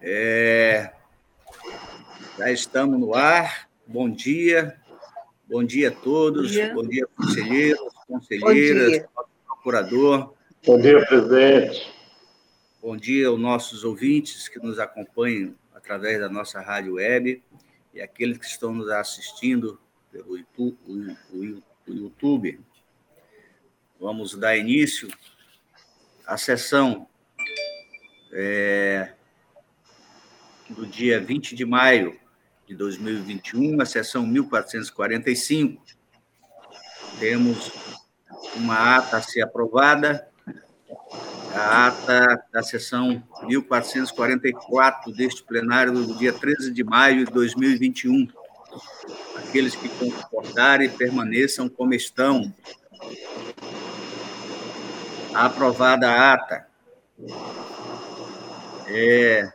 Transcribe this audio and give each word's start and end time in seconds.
É, 0.00 0.92
já 2.38 2.50
estamos 2.50 2.98
no 3.00 3.14
ar. 3.14 3.68
Bom 3.86 4.10
dia. 4.10 4.78
Bom 5.48 5.64
dia 5.64 5.88
a 5.88 5.92
todos. 5.92 6.48
Bom 6.48 6.54
dia, 6.54 6.74
Bom 6.74 6.82
dia 6.82 7.06
conselheiros, 7.16 7.94
conselheiras, 8.06 8.90
dia. 8.92 9.08
procurador. 9.46 10.34
Bom 10.64 10.78
dia, 10.78 11.04
presidente. 11.06 11.94
Bom 12.82 12.96
dia 12.96 13.28
aos 13.28 13.40
nossos 13.40 13.84
ouvintes 13.84 14.48
que 14.48 14.58
nos 14.58 14.78
acompanham 14.78 15.54
através 15.74 16.20
da 16.20 16.28
nossa 16.28 16.60
rádio 16.60 16.94
web 16.94 17.42
e 17.94 18.00
aqueles 18.00 18.38
que 18.38 18.46
estão 18.46 18.72
nos 18.72 18.88
assistindo 18.90 19.80
pelo 20.12 20.36
YouTube. 21.86 22.60
Vamos 23.98 24.34
dar 24.34 24.56
início 24.56 25.08
à 26.26 26.36
sessão 26.36 27.08
é, 28.32 29.12
do 30.68 30.86
dia 30.86 31.20
20 31.20 31.54
de 31.54 31.64
maio 31.64 32.18
de 32.66 32.74
2021, 32.74 33.80
a 33.80 33.86
sessão 33.86 34.26
1445. 34.26 35.82
Temos 37.18 37.72
uma 38.56 38.96
ata 38.96 39.18
a 39.18 39.22
ser 39.22 39.42
aprovada, 39.42 40.28
a 41.54 41.86
ata 41.86 42.44
da 42.52 42.62
sessão 42.62 43.22
1444 43.44 45.12
deste 45.12 45.42
plenário 45.42 45.92
do 45.92 46.14
dia 46.16 46.32
13 46.32 46.72
de 46.72 46.84
maio 46.84 47.24
de 47.24 47.32
2021. 47.32 48.28
Aqueles 49.36 49.74
que 49.74 49.88
concordarem 49.88 50.90
permaneçam 50.90 51.68
como 51.68 51.94
estão. 51.94 52.52
Aprovada 55.32 56.10
a 56.10 56.32
ata. 56.32 56.66
É, 58.88 59.52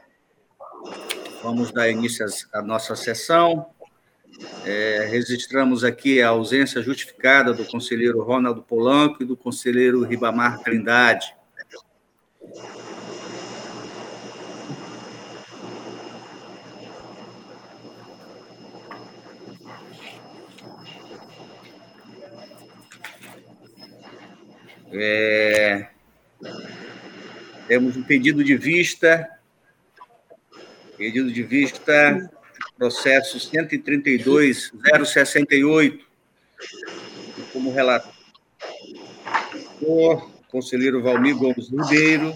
vamos 1.41 1.71
dar 1.71 1.89
início 1.89 2.25
à 2.53 2.61
nossa 2.61 2.95
sessão. 2.95 3.67
É, 4.65 5.07
registramos 5.09 5.83
aqui 5.83 6.21
a 6.21 6.29
ausência 6.29 6.81
justificada 6.81 7.53
do 7.53 7.65
conselheiro 7.65 8.23
Ronaldo 8.23 8.61
Polanco 8.61 9.21
e 9.21 9.25
do 9.25 9.35
conselheiro 9.35 10.03
Ribamar 10.03 10.59
Trindade. 10.59 11.35
É, 24.93 25.87
temos 27.67 27.95
um 27.95 28.03
pedido 28.03 28.43
de 28.43 28.57
vista, 28.57 29.27
pedido 31.01 31.31
de 31.31 31.41
vista, 31.41 32.29
processo 32.77 33.39
132.068, 33.39 35.99
como 37.51 37.73
relator, 37.73 38.13
conselheiro 40.51 41.01
Valmir 41.01 41.35
Gomes 41.35 41.71
Ribeiro, 41.71 42.31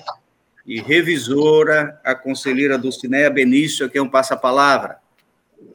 e 0.66 0.82
revisora, 0.82 2.02
a 2.04 2.16
conselheira 2.16 2.76
Dulcineia 2.76 3.30
Benício, 3.30 3.88
que 3.88 4.00
é 4.00 4.02
um 4.02 4.10
passa-palavra. 4.10 4.98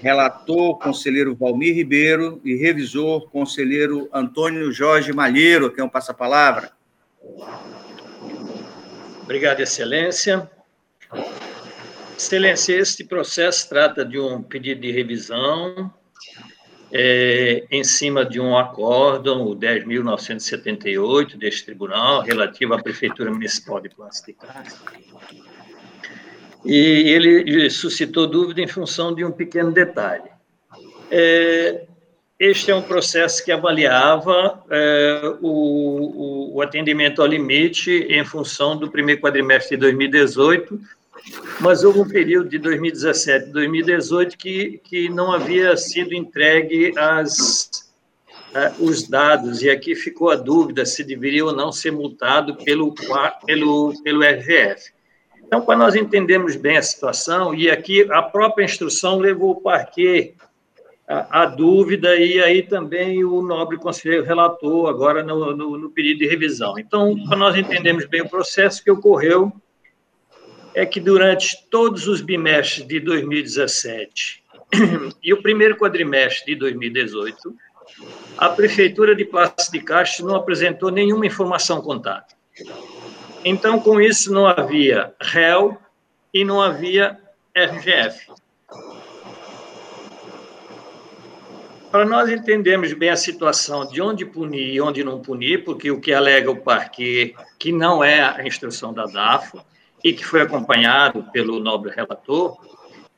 relator, 0.00 0.78
conselheiro 0.78 1.36
Valmir 1.36 1.74
Ribeiro, 1.74 2.40
e 2.44 2.54
revisor, 2.54 3.28
conselheiro 3.30 4.08
Antônio 4.12 4.72
Jorge 4.72 5.12
Malheiro, 5.12 5.72
que 5.72 5.80
é 5.80 5.84
um 5.84 5.88
passa-palavra. 5.88 6.72
Obrigado, 9.22 9.60
Excelência. 9.60 10.50
Excelência, 12.16 12.74
este 12.74 13.04
processo 13.04 13.68
trata 13.68 14.04
de 14.04 14.18
um 14.18 14.42
pedido 14.42 14.80
de 14.80 14.90
revisão 14.90 15.92
é, 16.92 17.64
em 17.70 17.84
cima 17.84 18.24
de 18.24 18.40
um 18.40 18.56
acórdão, 18.56 19.42
o 19.42 19.56
10.978 19.56 21.36
deste 21.36 21.64
tribunal, 21.64 22.22
relativo 22.22 22.74
à 22.74 22.82
Prefeitura 22.82 23.30
Municipal 23.30 23.80
de 23.80 23.88
Plasticar, 23.88 24.64
e 26.64 26.74
ele 26.74 27.70
suscitou 27.70 28.26
dúvida 28.26 28.60
em 28.60 28.66
função 28.66 29.14
de 29.14 29.24
um 29.24 29.32
pequeno 29.32 29.72
detalhe. 29.72 30.30
É, 31.10 31.84
este 32.38 32.70
é 32.70 32.74
um 32.74 32.82
processo 32.82 33.44
que 33.44 33.52
avaliava 33.52 34.62
é, 34.70 35.36
o, 35.42 36.54
o, 36.54 36.62
atendimento 36.62 37.20
ao 37.20 37.28
limite 37.28 37.90
em 38.08 38.24
função 38.24 38.76
do 38.76 38.90
primeiro 38.90 39.20
quadrimestre 39.20 39.76
de 39.76 39.80
2018, 39.80 40.80
mas 41.60 41.84
houve 41.84 42.00
um 42.00 42.08
período 42.08 42.48
de 42.48 42.58
2017 42.58 43.48
e 43.48 43.52
2018 43.52 44.38
que, 44.38 44.80
que 44.84 45.08
não 45.08 45.32
havia 45.32 45.76
sido 45.76 46.14
entregue 46.14 46.92
as, 46.96 47.90
os 48.78 49.06
dados, 49.06 49.62
e 49.62 49.68
aqui 49.68 49.94
ficou 49.94 50.30
a 50.30 50.36
dúvida 50.36 50.86
se 50.86 51.04
deveria 51.04 51.44
ou 51.44 51.52
não 51.52 51.70
ser 51.70 51.90
multado 51.90 52.56
pelo, 52.56 52.94
pelo, 53.44 53.94
pelo 54.02 54.22
RGF. 54.22 54.92
Então, 55.50 55.62
para 55.62 55.76
nós 55.76 55.96
entendermos 55.96 56.54
bem 56.54 56.76
a 56.76 56.82
situação, 56.82 57.52
e 57.52 57.68
aqui 57.68 58.06
a 58.12 58.22
própria 58.22 58.64
instrução 58.64 59.18
levou 59.18 59.50
o 59.50 59.60
parquê 59.60 60.32
a 61.08 61.44
dúvida, 61.44 62.14
e 62.14 62.40
aí 62.40 62.62
também 62.62 63.24
o 63.24 63.42
nobre 63.42 63.76
conselheiro 63.76 64.24
relatou 64.24 64.86
agora 64.86 65.24
no, 65.24 65.56
no, 65.56 65.76
no 65.76 65.90
pedido 65.90 66.20
de 66.20 66.28
revisão. 66.28 66.78
Então, 66.78 67.16
para 67.26 67.36
nós 67.36 67.56
entendermos 67.56 68.06
bem 68.06 68.22
o 68.22 68.28
processo 68.28 68.80
que 68.84 68.92
ocorreu, 68.92 69.52
é 70.72 70.86
que 70.86 71.00
durante 71.00 71.68
todos 71.68 72.06
os 72.06 72.20
bimestres 72.20 72.86
de 72.86 73.00
2017 73.00 74.44
e 75.20 75.34
o 75.34 75.42
primeiro 75.42 75.76
quadrimestre 75.76 76.54
de 76.54 76.60
2018, 76.60 77.56
a 78.38 78.48
Prefeitura 78.50 79.16
de 79.16 79.24
Plácido 79.24 79.72
de 79.72 79.80
Castro 79.80 80.26
não 80.26 80.36
apresentou 80.36 80.92
nenhuma 80.92 81.26
informação 81.26 81.80
contábil. 81.82 82.36
Então, 83.44 83.80
com 83.80 84.00
isso, 84.00 84.32
não 84.32 84.46
havia 84.46 85.14
réu 85.20 85.78
e 86.32 86.44
não 86.44 86.60
havia 86.60 87.18
RGF. 87.54 88.30
Para 91.90 92.04
nós 92.04 92.30
entendermos 92.30 92.92
bem 92.92 93.08
a 93.10 93.16
situação 93.16 93.84
de 93.86 94.00
onde 94.00 94.24
punir 94.24 94.74
e 94.74 94.80
onde 94.80 95.02
não 95.02 95.20
punir, 95.20 95.64
porque 95.64 95.90
o 95.90 96.00
que 96.00 96.12
alega 96.12 96.50
o 96.50 96.56
parque, 96.56 97.34
que 97.58 97.72
não 97.72 98.04
é 98.04 98.22
a 98.22 98.46
instrução 98.46 98.92
da 98.92 99.06
DAFO, 99.06 99.60
e 100.02 100.12
que 100.12 100.24
foi 100.24 100.42
acompanhado 100.42 101.24
pelo 101.32 101.58
nobre 101.58 101.92
relator, 101.94 102.56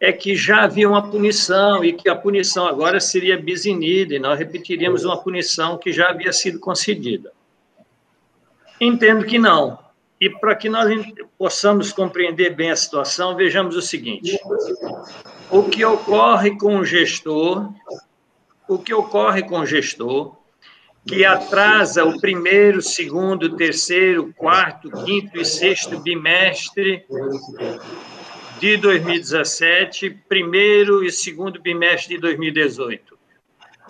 é 0.01 0.13
que 0.13 0.35
já 0.35 0.63
havia 0.63 0.89
uma 0.89 1.11
punição 1.11 1.85
e 1.85 1.93
que 1.93 2.09
a 2.09 2.17
punição 2.17 2.67
agora 2.67 2.99
seria 2.99 3.37
bisinida 3.37 4.15
e 4.15 4.19
nós 4.19 4.39
repetiríamos 4.39 5.05
uma 5.05 5.23
punição 5.23 5.79
que 5.79 5.93
já 5.93 6.09
havia 6.09 6.33
sido 6.33 6.59
concedida. 6.59 7.31
Entendo 8.81 9.25
que 9.25 9.39
não. 9.39 9.79
E 10.23 10.31
para 10.31 10.55
que 10.55 10.69
nós 10.69 10.89
possamos 11.37 11.93
compreender 11.93 12.55
bem 12.55 12.71
a 12.71 12.77
situação, 12.77 13.35
vejamos 13.35 13.75
o 13.75 13.83
seguinte: 13.83 14.39
o 15.51 15.65
que 15.65 15.85
ocorre 15.85 16.57
com 16.57 16.77
o 16.77 16.85
gestor, 16.85 17.69
o 18.69 18.79
que 18.79 18.95
ocorre 18.95 19.43
com 19.43 19.59
o 19.59 19.67
gestor 19.67 20.37
que 21.05 21.25
atrasa 21.25 22.05
o 22.05 22.21
primeiro, 22.21 22.81
segundo, 22.81 23.57
terceiro, 23.57 24.33
quarto, 24.35 24.89
quinto 25.05 25.41
e 25.41 25.45
sexto 25.45 25.99
bimestre 25.99 27.05
de 28.61 28.77
2017, 28.77 30.09
primeiro 30.29 31.03
e 31.03 31.11
segundo 31.11 31.61
bimestre 31.61 32.15
de 32.15 32.21
2018 32.21 33.12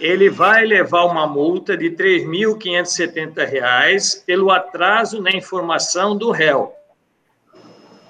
ele 0.03 0.29
vai 0.29 0.65
levar 0.65 1.05
uma 1.05 1.29
multa 1.29 1.77
de 1.77 1.91
R$ 1.91 1.95
3.570 1.95 4.25
pelo 4.27 4.51
atraso 4.51 5.23
na 5.23 5.31
informação 5.31 6.19
do 6.19 6.33
réu. 6.33 6.75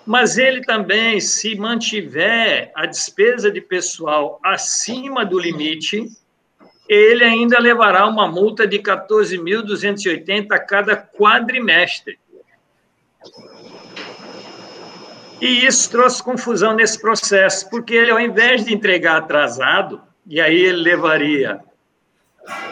Mas 0.07 0.39
ele 0.39 0.63
também, 0.63 1.21
se 1.21 1.55
mantiver 1.55 2.73
a 2.75 2.87
despesa 2.87 3.51
de 3.51 3.61
pessoal 3.61 4.41
acima 4.43 5.23
do 5.23 5.39
limite, 5.39 6.07
ele 6.89 7.25
ainda 7.25 7.61
levará 7.61 8.09
uma 8.09 8.27
multa 8.27 8.67
de 8.67 8.79
14.280 8.79 10.47
a 10.51 10.59
cada 10.59 10.97
quadrimestre. 10.97 12.19
E 15.43 15.67
isso 15.67 15.91
trouxe 15.91 16.23
confusão 16.23 16.75
nesse 16.75 16.99
processo, 16.99 17.69
porque 17.69 17.93
ele, 17.93 18.11
ao 18.11 18.19
invés 18.19 18.65
de 18.65 18.73
entregar 18.73 19.19
atrasado, 19.19 20.01
e 20.27 20.41
aí 20.41 20.59
ele 20.59 20.81
levaria 20.83 21.61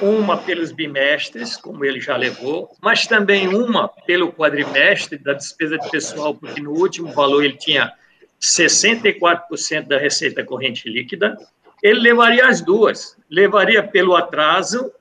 uma 0.01 0.37
pelos 0.37 0.73
bimestres, 0.73 1.57
como 1.57 1.85
ele 1.85 2.01
já 2.01 2.17
levou, 2.17 2.71
mas 2.83 3.07
também 3.07 3.49
uma 3.49 3.89
pelo 3.89 4.33
quadrimestre 4.33 5.19
da 5.19 5.33
despesa 5.33 5.79
de 5.79 5.91
pessoal, 5.91 6.35
porque 6.35 6.61
no 6.61 6.73
último 6.73 7.13
valor 7.13 7.45
ele 7.45 7.57
tinha 7.57 7.93
64% 8.41 9.87
da 9.87 9.99
receita 9.99 10.45
corrente 10.45 10.89
líquida, 10.89 11.37
ele 11.83 12.01
levaria 12.01 12.47
as 12.47 12.61
duas. 12.61 13.17
Levaria 13.31 13.83
pelo 13.83 14.17
atraso, 14.17 14.93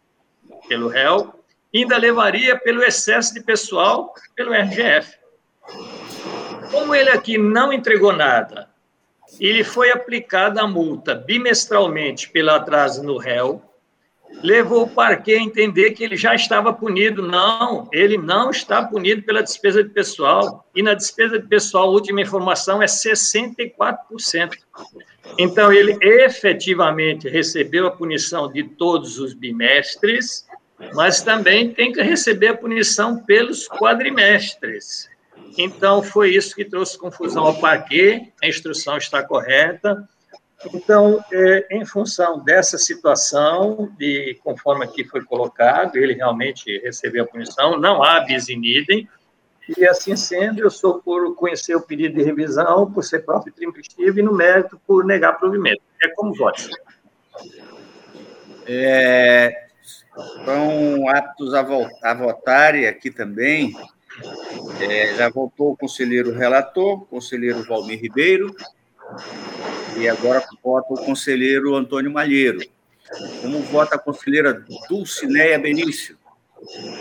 pelo 0.68 0.88
réu, 0.88 1.34
ainda 1.74 1.98
levaria 1.98 2.58
pelo 2.58 2.84
excesso 2.84 3.34
de 3.34 3.42
pessoal, 3.42 4.14
pelo 4.36 4.54
RGF. 4.54 5.18
Como 6.72 6.94
ele 6.94 7.10
aqui 7.10 7.38
não 7.38 7.74
entregou 7.74 8.14
nada, 8.14 8.70
ele 9.40 9.64
foi 9.64 9.92
aplicada 9.92 10.62
a 10.62 10.68
multa 10.68 11.16
bimestralmente 11.16 12.30
pelo 12.30 12.52
atraso 12.52 13.04
no 13.04 13.18
réu, 13.18 13.64
levou 14.42 14.84
o 14.84 14.90
parque 14.90 15.34
a 15.34 15.40
entender 15.40 15.92
que 15.92 16.04
ele 16.04 16.16
já 16.16 16.34
estava 16.34 16.74
punido. 16.74 17.22
Não, 17.22 17.90
ele 17.92 18.18
não 18.18 18.50
está 18.50 18.84
punido 18.84 19.24
pela 19.24 19.44
despesa 19.44 19.84
de 19.84 19.90
pessoal. 19.90 20.66
E 20.76 20.82
na 20.82 20.94
despesa 20.94 21.40
de 21.40 21.48
pessoal, 21.48 21.92
última 21.92 22.22
informação 22.22 22.82
é 22.82 22.86
64%. 22.86 24.52
Então, 25.38 25.72
ele 25.72 25.98
efetivamente 26.02 27.28
recebeu 27.30 27.88
a 27.88 27.92
punição 27.92 28.52
de 28.52 28.64
todos 28.64 29.20
os 29.20 29.34
bimestres, 29.34 30.48
mas 30.94 31.22
também 31.22 31.74
tem 31.74 31.92
que 31.92 32.02
receber 32.02 32.48
a 32.48 32.58
punição 32.58 33.20
pelos 33.24 33.68
quadrimestres. 33.68 35.10
Então, 35.58 36.02
foi 36.02 36.34
isso 36.36 36.56
que 36.56 36.64
trouxe 36.64 36.98
confusão 36.98 37.46
ao 37.46 37.60
parquê, 37.60 38.28
a 38.42 38.48
instrução 38.48 38.98
está 38.98 39.24
correta, 39.24 40.08
então, 40.74 41.24
é, 41.32 41.68
em 41.72 41.86
função 41.86 42.40
dessa 42.44 42.78
situação, 42.78 43.92
de 43.98 44.38
conforme 44.44 44.84
aqui 44.84 45.06
foi 45.06 45.24
colocado, 45.24 45.96
ele 45.96 46.14
realmente 46.14 46.80
recebeu 46.80 47.24
a 47.24 47.28
punição, 47.28 47.80
não 47.80 48.04
há 48.04 48.20
bis 48.22 48.50
in 48.50 48.62
idem, 48.64 49.08
e 49.78 49.86
assim 49.86 50.16
sendo, 50.16 50.60
eu 50.60 50.70
sou 50.70 51.00
por 51.00 51.36
conhecer 51.36 51.76
o 51.76 51.82
pedido 51.82 52.16
de 52.16 52.24
revisão, 52.24 52.92
por 52.92 53.04
ser 53.04 53.20
próprio 53.24 53.54
intempestivo 53.56 54.20
e 54.20 54.24
no 54.24 54.34
mérito 54.34 54.82
por 54.86 55.06
negar 55.06 55.38
provimento. 55.38 55.82
É 56.04 56.10
como 56.10 56.34
votos. 56.34 56.70
É, 58.68 59.68
estão 60.18 61.08
aptos 61.10 61.54
a, 61.54 61.66
a 62.04 62.14
votarem 62.14 62.88
aqui 62.88 63.12
também. 63.12 63.74
É, 64.82 65.16
já 65.16 65.30
voltou 65.30 65.72
o 65.72 65.78
conselheiro 65.78 66.34
relator, 66.34 67.06
conselheiro 67.06 67.64
Valmir 67.64 68.02
Ribeiro, 68.02 68.54
e 69.98 70.08
agora 70.08 70.44
vota 70.64 70.94
o 70.94 71.06
conselheiro 71.06 71.76
Antônio 71.76 72.12
Malheiro. 72.12 72.60
Como 73.42 73.60
vota 73.64 73.96
a 73.96 74.00
conselheira 74.00 74.66
Dulcineia 74.88 75.58
Benício? 75.58 76.18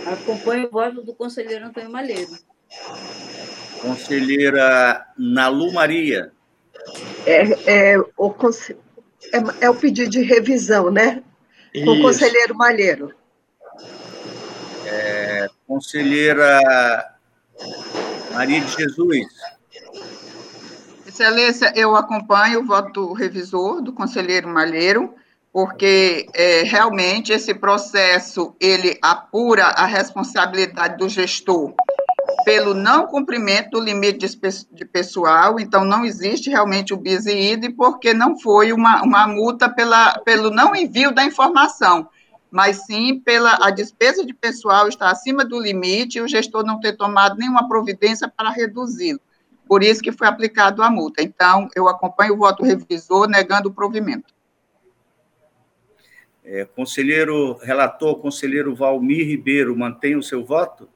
Acompanho 0.07 0.67
o 0.67 0.71
voto 0.71 1.03
do 1.03 1.15
conselheiro 1.15 1.67
Antônio 1.67 1.91
Malheiro. 1.91 2.31
Conselheira 3.81 5.07
Nalu 5.17 5.73
Maria. 5.73 6.33
É, 7.27 7.93
é, 7.93 7.99
o, 7.99 8.35
é, 9.33 9.65
é 9.67 9.71
o 9.71 9.75
pedido 9.75 10.11
de 10.11 10.23
revisão, 10.23 10.91
né? 10.91 11.23
Com 11.85 11.91
o 11.91 12.03
conselheiro 12.03 12.55
Malheiro. 12.55 13.15
É, 14.87 15.49
conselheira 15.67 16.61
Maria 18.33 18.61
de 18.61 18.73
Jesus. 18.73 19.27
Excelência, 21.19 21.73
eu 21.75 21.97
acompanho 21.97 22.61
o 22.61 22.65
voto 22.65 23.09
do 23.09 23.13
revisor, 23.13 23.83
do 23.83 23.93
conselheiro 23.93 24.49
Malheiro, 24.49 25.13
porque 25.53 26.29
é, 26.33 26.63
realmente 26.63 27.33
esse 27.33 27.53
processo 27.53 28.55
ele 28.61 28.97
apura 29.03 29.65
a 29.65 29.85
responsabilidade 29.85 30.97
do 30.97 31.09
gestor 31.09 31.75
pelo 32.45 32.73
não 32.73 33.09
cumprimento 33.09 33.71
do 33.71 33.81
limite 33.81 34.29
de 34.71 34.85
pessoal, 34.85 35.59
então 35.59 35.85
não 35.85 36.05
existe 36.05 36.51
realmente 36.51 36.95
o 36.95 36.97
bis 36.97 37.27
e 37.27 37.53
ida, 37.53 37.69
porque 37.77 38.15
não 38.15 38.39
foi 38.39 38.73
uma, 38.73 39.03
uma 39.03 39.27
multa 39.27 39.69
pela, 39.69 40.21
pelo 40.21 40.51
não 40.51 40.77
envio 40.77 41.13
da 41.13 41.25
informação, 41.25 42.09
mas 42.49 42.87
sim 42.87 43.19
pela 43.19 43.59
a 43.61 43.71
despesa 43.71 44.25
de 44.25 44.33
pessoal 44.33 44.87
estar 44.87 45.11
acima 45.11 45.45
do 45.45 45.61
limite 45.61 46.19
e 46.19 46.21
o 46.21 46.29
gestor 46.29 46.65
não 46.65 46.79
ter 46.79 46.97
tomado 46.97 47.37
nenhuma 47.37 47.67
providência 47.67 48.29
para 48.29 48.51
reduzi-lo. 48.51 49.21
Por 49.69 49.83
isso 49.83 50.01
que 50.01 50.11
foi 50.11 50.27
aplicado 50.27 50.83
a 50.83 50.91
multa. 50.91 51.23
Então, 51.23 51.69
eu 51.77 51.89
acompanho 51.89 52.35
o 52.35 52.39
voto 52.39 52.65
revisor 52.65 53.29
negando 53.29 53.69
o 53.69 53.73
provimento. 53.73 54.35
É, 56.43 56.65
conselheiro 56.65 57.59
relator, 57.59 58.17
conselheiro 58.17 58.75
Valmir 58.75 59.27
Ribeiro, 59.27 59.77
mantém 59.77 60.17
o 60.17 60.23
seu 60.23 60.43
voto? 60.43 60.89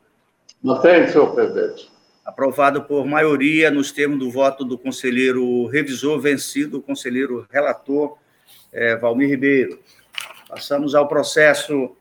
Mantém, 0.62 1.06
senhor 1.08 1.34
presidente. 1.34 1.92
Aprovado 2.24 2.84
por 2.84 3.04
maioria 3.04 3.70
nos 3.70 3.92
termos 3.92 4.18
do 4.18 4.30
voto 4.30 4.64
do 4.64 4.78
conselheiro 4.78 5.66
revisor, 5.66 6.18
vencido 6.18 6.78
o 6.78 6.82
conselheiro 6.82 7.46
relator 7.50 8.16
é, 8.72 8.96
Valmir 8.96 9.28
Ribeiro. 9.28 9.78
Passamos 10.48 10.94
ao 10.94 11.06
processo 11.06 11.94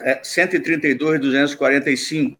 é, 0.00 0.20
132.245, 0.20 2.36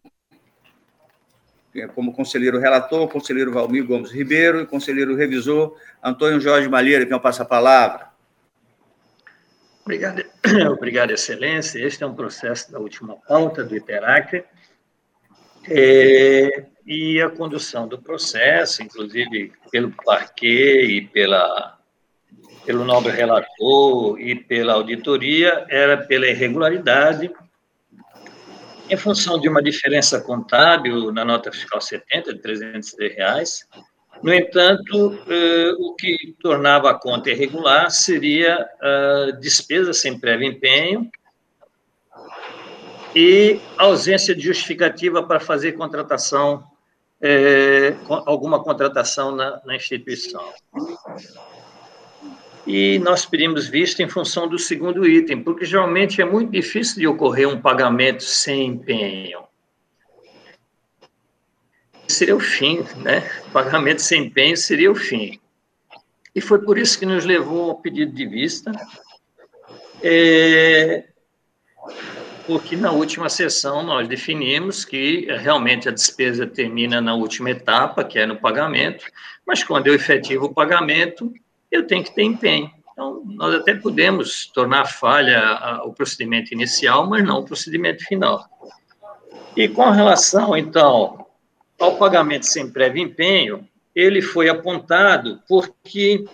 como 1.93 2.13
conselheiro 2.13 2.59
relator, 2.59 3.07
conselheiro 3.07 3.51
Valmir 3.51 3.85
Gomes 3.85 4.11
Ribeiro 4.11 4.61
e 4.61 4.65
conselheiro 4.65 5.15
revisor 5.15 5.75
Antônio 6.03 6.39
Jorge 6.39 6.67
Malheiro, 6.67 7.07
que 7.07 7.13
eu 7.13 7.19
passo 7.19 7.41
a 7.41 7.45
palavra. 7.45 8.09
Obrigado, 9.83 10.23
obrigado, 10.71 11.11
Excelência. 11.11 11.79
Este 11.79 12.03
é 12.03 12.07
um 12.07 12.13
processo 12.13 12.71
da 12.71 12.79
última 12.79 13.15
pauta 13.15 13.63
do 13.63 13.75
Iteracre. 13.75 14.43
É, 15.69 16.65
e 16.85 17.21
a 17.21 17.29
condução 17.29 17.87
do 17.87 18.01
processo, 18.01 18.83
inclusive 18.83 19.53
pelo 19.71 19.91
parquê 20.03 20.83
e 20.83 21.01
pela, 21.01 21.77
pelo 22.65 22.83
nobre 22.83 23.11
relator 23.11 24.19
e 24.19 24.35
pela 24.35 24.73
auditoria, 24.73 25.65
era 25.69 25.97
pela 25.97 26.27
irregularidade 26.27 27.31
em 28.91 28.97
função 28.97 29.39
de 29.39 29.47
uma 29.47 29.63
diferença 29.63 30.19
contábil 30.19 31.13
na 31.13 31.23
nota 31.23 31.49
fiscal 31.49 31.79
70, 31.79 32.33
de 32.33 32.41
303 32.41 33.15
reais. 33.15 33.65
No 34.21 34.33
entanto, 34.33 35.17
eh, 35.29 35.71
o 35.79 35.95
que 35.95 36.35
tornava 36.41 36.91
a 36.91 36.93
conta 36.93 37.29
irregular 37.31 37.89
seria 37.89 38.67
despesa 39.39 39.93
sem 39.93 40.19
prévio 40.19 40.47
empenho 40.47 41.09
e 43.15 43.61
ausência 43.77 44.35
de 44.35 44.41
justificativa 44.41 45.23
para 45.23 45.39
fazer 45.39 45.71
contratação, 45.71 46.61
eh, 47.21 47.95
alguma 48.25 48.61
contratação 48.61 49.33
na, 49.33 49.61
na 49.65 49.75
instituição 49.75 50.43
e 52.65 52.99
nós 52.99 53.25
pedimos 53.25 53.67
vista 53.67 54.03
em 54.03 54.09
função 54.09 54.47
do 54.47 54.59
segundo 54.59 55.07
item, 55.07 55.43
porque 55.43 55.65
geralmente 55.65 56.21
é 56.21 56.25
muito 56.25 56.51
difícil 56.51 56.97
de 56.97 57.07
ocorrer 57.07 57.47
um 57.47 57.59
pagamento 57.59 58.23
sem 58.23 58.67
empenho. 58.67 59.43
Seria 62.07 62.35
o 62.35 62.39
fim, 62.39 62.85
né? 62.97 63.21
Pagamento 63.53 64.01
sem 64.01 64.25
empenho 64.25 64.57
seria 64.57 64.91
o 64.91 64.95
fim. 64.95 65.39
E 66.35 66.41
foi 66.41 66.59
por 66.59 66.77
isso 66.77 66.99
que 66.99 67.05
nos 67.05 67.25
levou 67.25 67.71
ao 67.71 67.81
pedido 67.81 68.13
de 68.13 68.25
vista, 68.25 68.71
é, 70.03 71.05
porque 72.45 72.75
na 72.75 72.91
última 72.91 73.29
sessão 73.29 73.83
nós 73.83 74.07
definimos 74.07 74.85
que 74.85 75.27
realmente 75.39 75.89
a 75.89 75.91
despesa 75.91 76.47
termina 76.47 77.01
na 77.01 77.13
última 77.13 77.51
etapa, 77.51 78.03
que 78.03 78.19
é 78.19 78.25
no 78.25 78.37
pagamento, 78.37 79.05
mas 79.45 79.63
quando 79.63 79.87
eu 79.87 79.95
efetivo 79.95 80.45
o 80.45 80.53
pagamento, 80.53 81.33
eu 81.71 81.87
tenho 81.87 82.03
que 82.03 82.13
ter 82.13 82.23
empenho. 82.23 82.69
Então, 82.91 83.23
nós 83.25 83.55
até 83.55 83.73
podemos 83.73 84.45
tornar 84.47 84.85
falha 84.85 85.81
o 85.85 85.93
procedimento 85.93 86.53
inicial, 86.53 87.07
mas 87.07 87.23
não 87.23 87.39
o 87.39 87.45
procedimento 87.45 88.03
final. 88.05 88.45
E 89.55 89.67
com 89.67 89.89
relação, 89.89 90.55
então, 90.55 91.25
ao 91.79 91.97
pagamento 91.97 92.45
sem 92.45 92.69
prévio 92.69 93.03
empenho, 93.03 93.67
ele 93.95 94.21
foi 94.21 94.49
apontado 94.49 95.41
porque 95.47 96.25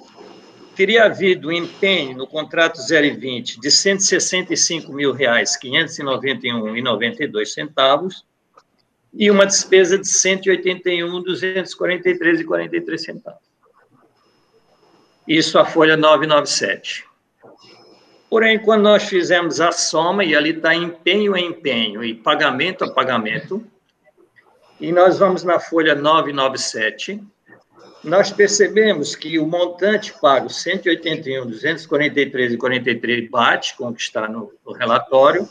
teria 0.76 1.06
havido 1.06 1.48
um 1.48 1.52
empenho 1.52 2.18
no 2.18 2.28
contrato 2.28 2.80
020 2.86 3.60
de 3.60 3.72
165 3.72 4.92
mil 4.92 5.12
reais, 5.12 5.58
591,92 5.60 7.46
centavos, 7.46 8.26
e 9.14 9.32
uma 9.32 9.46
despesa 9.46 9.98
de 9.98 10.08
181, 10.08 11.24
243,43 11.24 12.98
centavos. 12.98 13.47
Isso 15.28 15.60
a 15.60 15.66
folha 15.66 15.98
997. 15.98 17.06
Porém, 18.30 18.60
quando 18.60 18.84
nós 18.84 19.04
fizemos 19.04 19.62
a 19.62 19.72
soma, 19.72 20.24
e 20.24 20.36
ali 20.36 20.52
está 20.52 20.74
empenho 20.76 21.34
a 21.34 21.40
empenho 21.40 22.04
e 22.04 22.14
pagamento 22.14 22.84
a 22.84 22.92
pagamento, 22.92 23.66
e 24.80 24.92
nós 24.92 25.18
vamos 25.18 25.44
na 25.44 25.60
folha 25.60 25.96
997, 25.96 27.22
nós 28.04 28.32
percebemos 28.32 29.16
que 29.16 29.40
o 29.40 29.48
montante 29.48 30.14
pago, 30.22 30.50
181, 30.50 31.48
243 31.48 32.54
e 32.54 32.58
43, 32.58 33.30
bate 33.30 33.76
com 33.76 33.90
o 33.90 33.94
que 33.94 34.02
está 34.02 34.28
no, 34.28 34.54
no 34.66 34.74
relatório, 34.74 35.48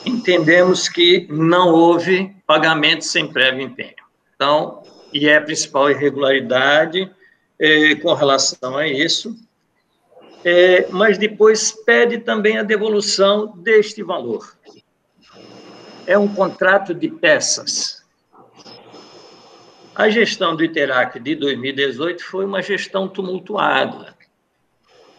entendemos 0.05 0.87
que 0.87 1.25
não 1.31 1.73
houve 1.73 2.35
pagamento 2.45 3.03
sem 3.03 3.27
prévio 3.27 3.63
empenho. 3.63 3.95
Então, 4.35 4.83
e 5.11 5.27
é 5.27 5.37
a 5.37 5.41
principal 5.41 5.89
irregularidade 5.89 7.11
é, 7.57 7.95
com 7.95 8.13
relação 8.13 8.77
a 8.77 8.87
isso, 8.87 9.35
é, 10.43 10.85
mas 10.91 11.17
depois 11.17 11.71
pede 11.71 12.19
também 12.19 12.59
a 12.59 12.63
devolução 12.63 13.57
deste 13.57 14.03
valor. 14.03 14.55
É 16.05 16.15
um 16.15 16.27
contrato 16.27 16.93
de 16.93 17.09
peças. 17.09 18.04
A 19.95 20.09
gestão 20.09 20.55
do 20.57 20.63
Iterac 20.63 21.17
de 21.21 21.35
2018 21.35 22.21
foi 22.21 22.43
uma 22.43 22.61
gestão 22.61 23.07
tumultuada, 23.07 24.13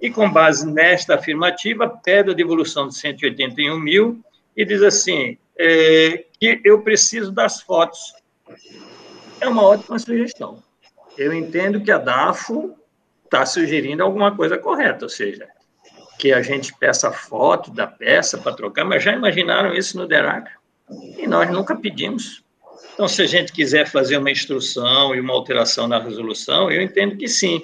E, 0.00 0.10
com 0.10 0.30
base 0.30 0.66
nesta 0.66 1.16
afirmativa, 1.16 1.88
pede 1.88 2.30
a 2.30 2.34
devolução 2.34 2.88
de 2.88 2.96
181 2.96 3.78
mil 3.78 4.24
e 4.56 4.64
diz 4.64 4.82
assim, 4.82 5.36
é, 5.58 6.24
que 6.38 6.60
eu 6.64 6.82
preciso 6.82 7.30
das 7.30 7.60
fotos. 7.60 8.14
É 9.40 9.46
uma 9.46 9.62
ótima 9.62 9.98
sugestão. 9.98 10.62
Eu 11.18 11.34
entendo 11.34 11.82
que 11.82 11.90
a 11.90 11.98
DAFO 11.98 12.74
está 13.24 13.44
sugerindo 13.44 14.02
alguma 14.02 14.34
coisa 14.34 14.56
correta, 14.56 15.04
ou 15.04 15.08
seja, 15.08 15.46
que 16.18 16.32
a 16.32 16.42
gente 16.42 16.74
peça 16.74 17.12
foto 17.12 17.70
da 17.70 17.86
peça 17.86 18.38
para 18.38 18.54
trocar, 18.54 18.84
mas 18.84 19.02
já 19.02 19.12
imaginaram 19.12 19.74
isso 19.74 19.98
no 19.98 20.06
DERAC? 20.06 20.50
E 21.18 21.26
nós 21.26 21.50
nunca 21.50 21.76
pedimos. 21.76 22.42
Então, 22.94 23.08
se 23.08 23.22
a 23.22 23.26
gente 23.26 23.52
quiser 23.52 23.88
fazer 23.88 24.18
uma 24.18 24.30
instrução 24.30 25.14
e 25.14 25.20
uma 25.20 25.32
alteração 25.32 25.88
na 25.88 25.98
resolução, 25.98 26.70
eu 26.70 26.82
entendo 26.82 27.16
que 27.16 27.28
sim. 27.28 27.62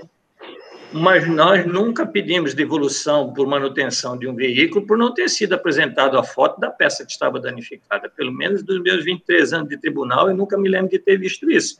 Mas 0.93 1.29
nós 1.29 1.67
nunca 1.67 2.07
pedimos 2.07 2.55
devolução 2.55 3.33
por 3.35 3.47
manutenção 3.47 4.17
de 4.17 4.29
um 4.29 4.35
veículo 4.35 4.87
por 4.87 4.97
não 4.97 5.13
ter 5.13 5.29
sido 5.29 5.55
apresentado 5.55 6.17
a 6.17 6.23
foto 6.23 6.61
da 6.61 6.71
peça 6.71 7.05
que 7.05 7.13
estava 7.13 7.41
danificada. 7.41 8.09
Pelo 8.09 8.33
menos 8.33 8.63
dos 8.63 8.81
meus 8.81 9.05
23 9.05 9.53
anos 9.53 9.69
de 9.69 9.77
tribunal, 9.77 10.31
eu 10.31 10.37
nunca 10.37 10.57
me 10.57 10.69
lembro 10.69 10.91
de 10.91 10.99
ter 10.99 11.19
visto 11.19 11.51
isso. 11.51 11.79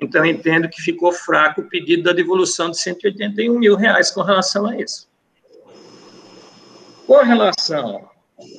Então, 0.00 0.24
entendo 0.24 0.68
que 0.68 0.80
ficou 0.80 1.12
fraco 1.12 1.60
o 1.60 1.68
pedido 1.68 2.04
da 2.04 2.12
devolução 2.12 2.70
de 2.70 2.78
181 2.78 3.58
mil 3.58 3.76
reais 3.76 4.10
com 4.10 4.22
relação 4.22 4.66
a 4.66 4.76
isso. 4.76 5.08
Com 7.06 7.22
relação 7.22 8.08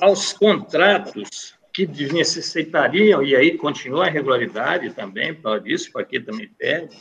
aos 0.00 0.32
contratos 0.32 1.55
que 1.84 2.10
necessitariam, 2.10 3.22
e 3.22 3.36
aí 3.36 3.58
continua 3.58 4.06
a 4.06 4.08
irregularidade 4.08 4.94
também, 4.94 5.34
para 5.34 5.60
isso, 5.66 5.92
para 5.92 6.00
aqui 6.00 6.18
também 6.18 6.48
pede, 6.56 6.96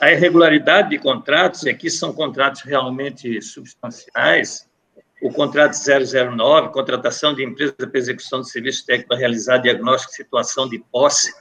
a 0.00 0.10
irregularidade 0.10 0.90
de 0.90 0.98
contratos, 0.98 1.62
e 1.62 1.70
aqui 1.70 1.88
são 1.88 2.12
contratos 2.12 2.62
realmente 2.62 3.40
substanciais, 3.40 4.68
o 5.22 5.30
contrato 5.30 5.76
009, 5.76 6.72
contratação 6.72 7.32
de 7.32 7.44
empresa 7.44 7.74
para 7.74 7.98
execução 7.98 8.40
de 8.40 8.50
serviço 8.50 8.84
técnico 8.84 9.10
para 9.10 9.18
realizar 9.18 9.58
diagnóstico 9.58 10.10
de 10.10 10.16
situação 10.16 10.68
de 10.68 10.82
posse 10.90 11.32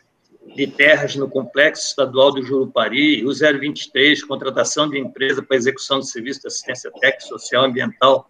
de 0.56 0.68
terras 0.68 1.16
no 1.16 1.28
Complexo 1.28 1.88
Estadual 1.88 2.32
do 2.32 2.44
Jurupari, 2.44 3.26
o 3.26 3.32
023, 3.34 4.24
contratação 4.24 4.88
de 4.88 5.00
empresa 5.00 5.42
para 5.42 5.58
execução 5.58 6.00
de 6.00 6.10
serviço 6.10 6.42
de 6.42 6.48
assistência 6.48 6.92
técnica, 6.92 7.22
social 7.22 7.64
e 7.64 7.70
ambiental 7.70 8.30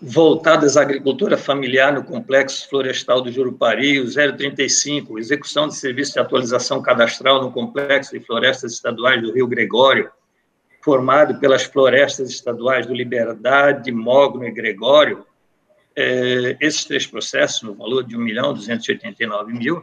voltadas 0.00 0.76
à 0.76 0.82
agricultura 0.82 1.36
familiar 1.36 1.92
no 1.92 2.04
Complexo 2.04 2.68
Florestal 2.68 3.22
do 3.22 3.32
Jurupari, 3.32 4.00
o 4.00 4.06
035, 4.12 5.18
execução 5.18 5.68
de 5.68 5.76
serviço 5.76 6.14
de 6.14 6.20
atualização 6.20 6.82
cadastral 6.82 7.42
no 7.42 7.50
Complexo 7.50 8.12
de 8.12 8.24
Florestas 8.24 8.72
Estaduais 8.72 9.22
do 9.22 9.32
Rio 9.32 9.46
Gregório, 9.46 10.10
formado 10.82 11.40
pelas 11.40 11.64
florestas 11.64 12.30
estaduais 12.30 12.86
do 12.86 12.94
Liberdade, 12.94 13.90
Mogno 13.90 14.44
e 14.44 14.52
Gregório, 14.52 15.26
é, 15.96 16.56
esses 16.60 16.84
três 16.84 17.06
processos, 17.06 17.62
no 17.62 17.74
valor 17.74 18.04
de 18.04 18.14
R$ 18.14 18.20
1 18.20 18.24
milhão 18.24 18.52
289 18.52 19.52
mil, 19.52 19.82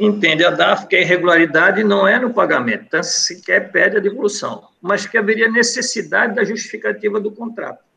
entende 0.00 0.44
a 0.44 0.50
DAF 0.50 0.86
que 0.86 0.96
a 0.96 1.00
irregularidade 1.02 1.84
não 1.84 2.08
é 2.08 2.18
no 2.18 2.32
pagamento, 2.32 2.86
então 2.86 3.02
sequer 3.02 3.70
pede 3.70 3.98
a 3.98 4.00
devolução, 4.00 4.68
mas 4.80 5.06
que 5.06 5.18
haveria 5.18 5.50
necessidade 5.50 6.34
da 6.34 6.42
justificativa 6.42 7.20
do 7.20 7.30
contrato. 7.30 7.91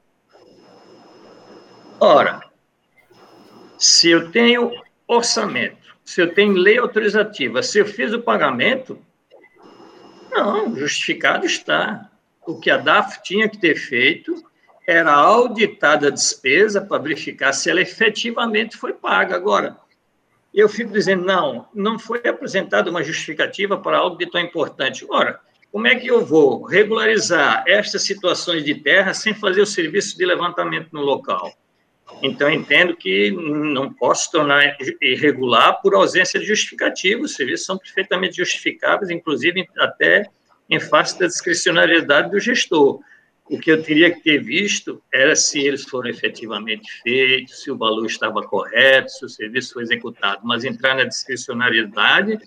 Ora, 1.99 2.41
se 3.77 4.09
eu 4.09 4.31
tenho 4.31 4.71
orçamento, 5.07 5.95
se 6.03 6.21
eu 6.21 6.33
tenho 6.33 6.53
lei 6.53 6.77
autorizativa, 6.77 7.63
se 7.63 7.79
eu 7.79 7.85
fiz 7.85 8.13
o 8.13 8.21
pagamento, 8.21 8.99
não, 10.31 10.75
justificado 10.75 11.45
está. 11.45 12.09
O 12.45 12.59
que 12.59 12.69
a 12.69 12.77
DAF 12.77 13.23
tinha 13.23 13.47
que 13.47 13.57
ter 13.57 13.75
feito 13.75 14.35
era 14.85 15.13
auditar 15.13 16.03
a 16.03 16.09
despesa 16.09 16.81
para 16.81 17.01
verificar 17.01 17.53
se 17.53 17.69
ela 17.69 17.81
efetivamente 17.81 18.77
foi 18.77 18.93
paga. 18.93 19.35
Agora, 19.35 19.77
eu 20.53 20.69
fico 20.69 20.91
dizendo, 20.91 21.25
não, 21.25 21.67
não 21.73 21.97
foi 21.97 22.21
apresentada 22.27 22.91
uma 22.91 23.03
justificativa 23.03 23.77
para 23.77 23.97
algo 23.97 24.17
de 24.17 24.29
tão 24.29 24.41
importante. 24.41 25.05
Ora, 25.09 25.39
como 25.71 25.87
é 25.87 25.95
que 25.95 26.07
eu 26.07 26.25
vou 26.25 26.63
regularizar 26.63 27.63
estas 27.67 28.03
situações 28.03 28.63
de 28.63 28.75
terra 28.75 29.13
sem 29.13 29.33
fazer 29.33 29.61
o 29.61 29.65
serviço 29.65 30.17
de 30.17 30.25
levantamento 30.25 30.89
no 30.91 31.01
local? 31.01 31.51
Então, 32.21 32.49
entendo 32.49 32.95
que 32.95 33.31
não 33.31 33.91
posso 33.91 34.31
tornar 34.31 34.77
irregular 35.01 35.81
por 35.81 35.95
ausência 35.95 36.39
de 36.39 36.45
justificativa. 36.45 37.21
Os 37.21 37.33
serviços 37.33 37.65
são 37.65 37.77
perfeitamente 37.77 38.37
justificáveis, 38.37 39.09
inclusive 39.09 39.67
até 39.77 40.25
em 40.69 40.79
face 40.79 41.19
da 41.19 41.27
discricionariedade 41.27 42.31
do 42.31 42.39
gestor. 42.39 42.99
O 43.47 43.59
que 43.59 43.71
eu 43.71 43.81
teria 43.81 44.11
que 44.11 44.21
ter 44.21 44.39
visto 44.39 45.01
era 45.13 45.35
se 45.35 45.59
eles 45.59 45.83
foram 45.83 46.09
efetivamente 46.09 46.91
feitos, 47.03 47.61
se 47.61 47.69
o 47.69 47.77
valor 47.77 48.05
estava 48.05 48.41
correto, 48.41 49.11
se 49.11 49.25
o 49.25 49.29
serviço 49.29 49.73
foi 49.73 49.83
executado. 49.83 50.41
Mas 50.43 50.63
entrar 50.63 50.95
na 50.95 51.03
discricionariedade, 51.03 52.39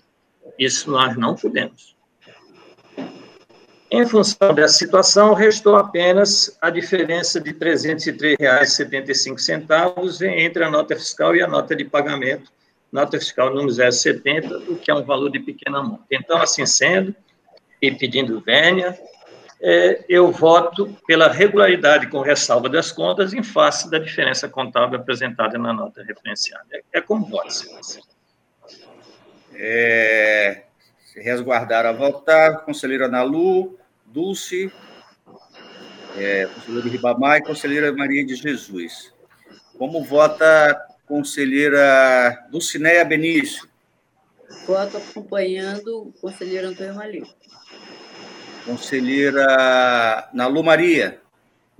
isso 0.57 0.91
nós 0.91 1.15
não 1.17 1.35
podemos. 1.35 1.95
Em 3.91 4.05
função 4.05 4.53
dessa 4.53 4.75
situação, 4.75 5.33
restou 5.33 5.75
apenas 5.75 6.55
a 6.61 6.69
diferença 6.69 7.41
de 7.41 7.49
R$ 7.49 7.57
303,75 7.59 10.21
entre 10.27 10.63
a 10.63 10.69
nota 10.69 10.95
fiscal 10.95 11.35
e 11.35 11.41
a 11.41 11.47
nota 11.47 11.75
de 11.75 11.83
pagamento, 11.83 12.51
nota 12.91 13.17
fiscal 13.17 13.51
número 13.53 13.91
070, 13.91 14.59
o 14.71 14.75
que 14.75 14.91
é 14.91 14.93
um 14.93 15.03
valor 15.03 15.31
de 15.31 15.39
pequena 15.39 15.81
monta. 15.81 16.05
Então, 16.11 16.39
assim 16.39 16.67
sendo, 16.67 17.15
e 17.81 17.91
pedindo 17.91 18.39
vênia, 18.41 18.95
é, 19.61 20.05
eu 20.07 20.31
voto 20.31 20.95
pela 21.07 21.27
regularidade 21.27 22.07
com 22.07 22.21
ressalva 22.21 22.69
das 22.69 22.91
contas 22.91 23.33
em 23.33 23.41
face 23.41 23.89
da 23.89 23.97
diferença 23.97 24.47
contábil 24.47 24.99
apresentada 24.99 25.57
na 25.57 25.73
nota 25.73 26.03
referenciada. 26.03 26.65
É, 26.71 26.99
é 26.99 27.01
como 27.01 27.25
voto, 27.25 27.51
senhor. 27.51 27.79
É, 29.55 30.65
se 31.11 31.19
resguardaram 31.19 31.89
a 31.89 31.93
votar, 31.93 32.63
conselheira 32.63 33.07
Nalu, 33.07 33.77
Dulce, 34.05 34.71
é, 36.15 36.45
conselheiro 36.45 36.89
Ribamar 36.89 37.37
e 37.39 37.43
conselheira 37.43 37.91
Maria 37.91 38.23
de 38.23 38.35
Jesus. 38.35 39.11
Como 39.77 40.03
vota 40.03 40.79
conselheira 41.07 42.47
Dulcineia 42.51 43.03
Benício? 43.03 43.67
Voto 44.67 44.97
acompanhando 44.97 46.09
o 46.09 46.13
conselheiro 46.21 46.67
Antônio 46.67 46.95
Malheiro. 46.95 47.27
Conselheira 48.65 50.29
Nalu 50.31 50.63
Maria. 50.63 51.19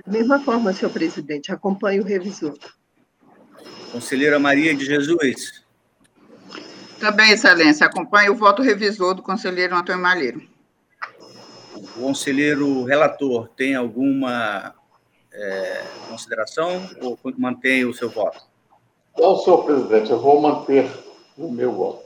Da 0.06 0.12
mesma 0.12 0.40
forma, 0.40 0.74
senhor 0.74 0.92
presidente, 0.92 1.52
acompanho 1.52 2.02
o 2.02 2.06
revisor. 2.06 2.58
Conselheira 3.92 4.40
Maria 4.40 4.74
de 4.74 4.86
Jesus. 4.86 5.59
Também, 7.00 7.32
excelência, 7.32 7.88
acompanho 7.88 8.34
o 8.34 8.36
voto 8.36 8.62
revisor 8.62 9.14
do 9.14 9.24
conselheiro 9.24 9.76
Antônio 9.76 10.02
Malheiro. 10.02 10.42
O 11.76 11.88
conselheiro 12.02 12.84
relator 12.84 13.48
tem 13.56 13.76
alguma 13.76 14.74
é, 15.32 15.84
consideração 16.10 16.90
ou 17.02 17.18
mantém 17.38 17.86
o 17.86 17.94
seu 17.94 18.10
voto? 18.10 18.42
Não, 19.18 19.38
senhor 19.38 19.64
presidente, 19.64 20.12
eu 20.12 20.20
vou 20.20 20.42
manter 20.42 20.90
o 21.38 21.52
meu 21.52 21.72
voto. 21.72 22.04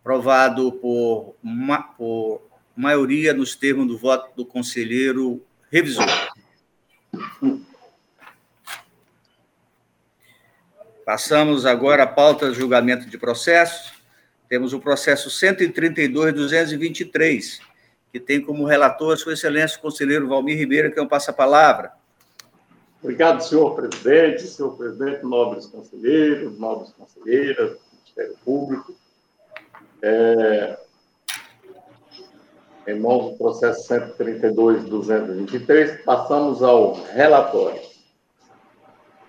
Aprovado 0.00 0.70
por, 0.72 1.34
ma 1.42 1.82
por 1.82 2.42
maioria 2.76 3.32
nos 3.32 3.54
termos 3.54 3.86
do 3.86 3.98
voto 3.98 4.34
do 4.36 4.44
conselheiro 4.44 5.42
revisor. 5.70 6.06
Passamos 11.04 11.66
agora 11.66 12.04
à 12.04 12.06
pauta 12.06 12.50
de 12.50 12.58
julgamento 12.58 13.04
de 13.06 13.18
processos. 13.18 13.92
Temos 14.48 14.72
o 14.72 14.80
processo 14.80 15.28
132.223, 15.28 17.60
que 18.10 18.18
tem 18.18 18.40
como 18.40 18.64
relator 18.64 19.12
a 19.12 19.16
sua 19.16 19.34
excelência 19.34 19.76
o 19.78 19.82
conselheiro 19.82 20.26
Valmir 20.26 20.56
Ribeiro, 20.56 20.90
que 20.90 20.98
é 20.98 21.02
um 21.02 21.06
passa-palavra. 21.06 21.92
Obrigado, 23.02 23.42
senhor 23.42 23.74
presidente, 23.74 24.46
senhor 24.46 24.74
presidente, 24.78 25.22
nobres 25.24 25.66
conselheiros, 25.66 26.58
nobres 26.58 26.90
conselheiras 26.92 27.76
Ministério 27.92 28.34
Público. 28.42 28.94
É, 30.00 30.78
em 32.86 32.98
mãos 32.98 33.32
do 33.32 33.38
processo 33.38 33.86
132.223, 33.92 36.02
passamos 36.02 36.62
ao 36.62 36.94
relatório 37.12 37.92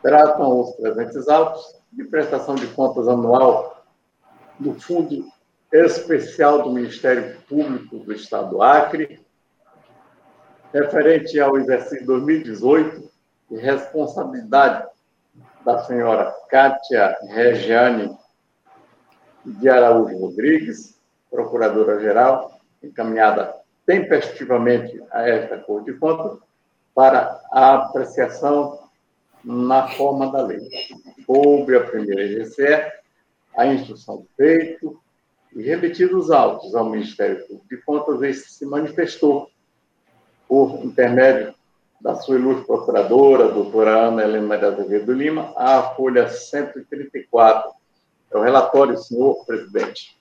tratam 0.06 0.60
os 0.60 0.76
presentes 0.76 1.28
autos 1.28 1.82
de 1.91 2.04
prestação 2.04 2.54
de 2.54 2.68
contas 2.68 3.08
anual 3.08 3.84
do 4.60 4.80
Fundo 4.80 5.26
Especial 5.74 6.62
do 6.62 6.70
Ministério 6.70 7.41
Público 7.50 7.98
do 7.98 8.13
Estado 8.13 8.52
do 8.52 8.62
Acre, 8.62 9.26
referente 10.72 11.39
ao 11.39 11.58
exercício 11.58 12.06
2018, 12.06 13.10
de 13.50 13.58
responsabilidade 13.58 14.88
da 15.65 15.84
senhora 15.86 16.32
Kátia 16.50 17.18
Regiane 17.24 18.15
de 19.44 19.68
Araújo 19.68 20.20
Rodrigues, 20.20 21.02
Procuradora-Geral, 21.32 22.60
encaminhada 22.84 23.56
tempestivamente 23.88 25.04
a 25.12 25.28
esta 25.28 25.58
Corte 25.58 25.91
de 25.91 25.98
Contas 25.98 26.38
para 26.94 27.41
a 27.52 27.74
apreciação 27.74 28.85
na 29.46 29.88
forma 29.90 30.32
da 30.32 30.42
lei. 30.42 30.68
Coube 31.26 31.76
a 31.76 31.82
primeira 31.82 32.24
EGCE 32.24 33.06
a 33.56 33.66
instrução 33.68 34.18
do 34.18 34.28
feito 34.36 35.00
e 35.56 35.64
remetidos 35.64 36.26
os 36.26 36.32
autos 36.32 36.76
ao 36.76 36.90
Ministério 36.90 37.46
Público 37.48 37.68
de 37.70 37.78
Contas, 37.78 38.22
este 38.22 38.52
se 38.52 38.66
manifestou 38.66 39.50
por 40.48 40.84
intermédio 40.84 41.56
da 42.02 42.16
sua 42.16 42.36
ilustre 42.36 42.66
procuradora, 42.66 43.48
doutora 43.48 44.08
Ana 44.08 44.24
Helena 44.24 44.58
de 44.58 44.66
Azevedo 44.66 45.14
Lima, 45.14 45.54
a 45.56 45.82
folha 45.96 46.28
134. 46.28 47.72
É 48.32 48.38
o 48.38 48.42
relatório, 48.42 48.98
senhor 48.98 49.46
presidente. 49.46 50.16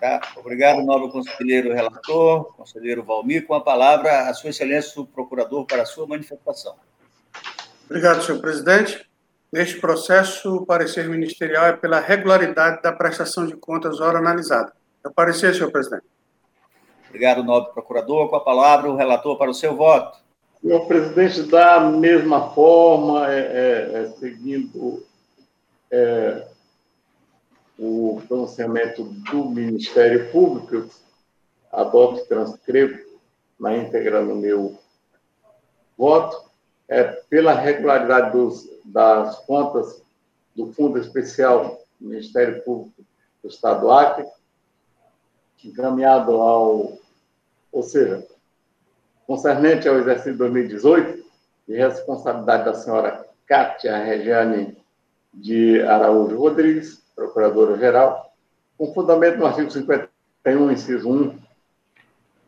Tá. 0.00 0.20
Obrigado, 0.36 0.82
nobre 0.82 1.10
conselheiro 1.10 1.72
relator, 1.72 2.54
conselheiro 2.54 3.02
Valmir. 3.02 3.46
Com 3.46 3.54
a 3.54 3.60
palavra, 3.60 4.28
a 4.28 4.34
sua 4.34 4.50
excelência, 4.50 5.00
o 5.00 5.06
procurador, 5.06 5.64
para 5.64 5.82
a 5.82 5.86
sua 5.86 6.06
manifestação. 6.06 6.76
Obrigado, 7.88 8.22
senhor 8.22 8.40
presidente. 8.40 9.08
Neste 9.50 9.80
processo, 9.80 10.56
o 10.56 10.66
parecer 10.66 11.08
ministerial 11.08 11.64
é 11.68 11.72
pela 11.72 12.00
regularidade 12.00 12.82
da 12.82 12.92
prestação 12.92 13.46
de 13.46 13.56
contas 13.56 13.98
hora 13.98 14.18
analisada. 14.18 14.74
É 15.02 15.08
o 15.08 15.10
parecer, 15.10 15.54
senhor 15.54 15.72
presidente. 15.72 16.04
Obrigado, 17.08 17.42
nobre 17.42 17.72
procurador. 17.72 18.28
Com 18.28 18.36
a 18.36 18.44
palavra, 18.44 18.90
o 18.90 18.96
relator 18.96 19.38
para 19.38 19.50
o 19.50 19.54
seu 19.54 19.74
voto. 19.74 20.18
Senhor 20.60 20.86
presidente, 20.86 21.42
da 21.44 21.80
mesma 21.80 22.50
forma, 22.50 23.32
é, 23.32 23.38
é, 23.38 24.02
é 24.02 24.08
seguindo 24.18 25.02
é, 25.90 26.46
o 27.78 28.20
pronunciamento 28.28 29.02
do 29.02 29.48
Ministério 29.48 30.30
Público, 30.30 30.74
eu 30.74 30.90
adoto 31.72 32.20
e 32.20 32.26
transcrevo 32.26 32.98
na 33.58 33.74
íntegra 33.78 34.20
no 34.20 34.34
meu 34.34 34.78
voto, 35.96 36.47
é, 36.88 37.04
pela 37.04 37.52
regularidade 37.52 38.32
dos, 38.32 38.68
das 38.84 39.38
contas 39.40 40.02
do 40.56 40.72
Fundo 40.72 40.98
Especial 40.98 41.80
do 42.00 42.08
Ministério 42.08 42.62
Público 42.62 43.02
do 43.42 43.48
Estado 43.48 43.82
do 43.82 43.92
Acre, 43.92 44.26
encaminhado 45.62 46.32
ao, 46.32 46.98
ou 47.70 47.82
seja, 47.82 48.26
concernente 49.26 49.88
ao 49.88 49.98
exercício 49.98 50.32
de 50.32 50.38
2018, 50.38 51.24
de 51.66 51.76
responsabilidade 51.76 52.64
da 52.64 52.74
senhora 52.74 53.26
Kátia 53.46 53.96
Regiane 53.98 54.76
de 55.34 55.82
Araújo 55.82 56.38
Rodrigues, 56.38 57.02
Procuradora-Geral, 57.14 58.32
com 58.78 58.94
fundamento 58.94 59.38
no 59.38 59.46
artigo 59.46 59.70
51, 59.70 60.72
inciso 60.72 61.10
1 61.10 61.38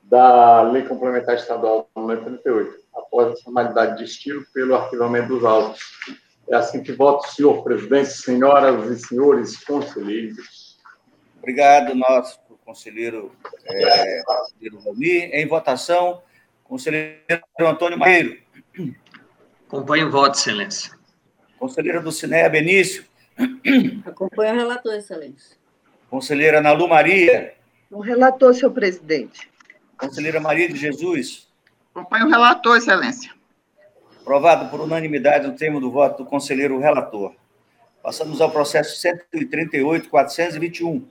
da 0.05 0.63
Lei 0.63 0.83
Complementar 0.85 1.35
Estadual 1.35 1.89
número 1.95 2.25
38 2.25 2.80
após 2.95 3.33
a 3.33 3.37
formalidade 3.43 3.99
de 3.99 4.05
estilo 4.05 4.45
pelo 4.53 4.75
arquivamento 4.75 5.29
dos 5.29 5.45
autos. 5.45 5.81
É 6.49 6.57
assim 6.57 6.83
que 6.83 6.93
voto, 6.93 7.29
senhor 7.29 7.63
presidente, 7.63 8.11
senhoras 8.11 8.91
e 8.91 9.07
senhores 9.07 9.63
conselheiros. 9.65 10.79
Obrigado, 11.39 11.95
nosso 11.95 12.39
conselheiro, 12.65 13.33
é, 13.67 14.23
conselheiro 14.25 14.81
Valmir. 14.81 15.31
Em 15.33 15.47
votação, 15.47 16.23
conselheiro 16.65 17.21
Antônio 17.61 17.99
Maíro. 17.99 18.39
Acompanho 19.67 20.09
o 20.09 20.11
voto, 20.11 20.37
excelência. 20.37 20.93
Conselheira 21.59 22.01
do 22.01 22.11
Cineia 22.11 22.49
Benício. 22.49 23.05
Acompanho 24.05 24.55
o 24.55 24.59
relator, 24.59 24.95
excelência. 24.95 25.57
Conselheira 26.09 26.61
Nalu 26.61 26.89
Maria. 26.89 27.55
O 27.91 28.01
relator, 28.01 28.55
senhor 28.55 28.73
presidente. 28.73 29.49
Conselheira 29.97 30.41
Maria 30.41 30.69
de 30.69 30.77
Jesus. 30.77 31.50
Acompanho 31.95 32.27
o 32.27 32.31
relator, 32.31 32.77
excelência. 32.77 33.33
Aprovado 34.21 34.71
por 34.71 34.81
unanimidade 34.81 35.47
no 35.47 35.57
termo 35.57 35.81
do 35.81 35.91
voto 35.91 36.23
do 36.23 36.29
conselheiro 36.29 36.79
relator. 36.79 37.33
Passamos 38.03 38.41
ao 38.41 38.51
processo 38.51 38.97
138.421, 39.35 41.03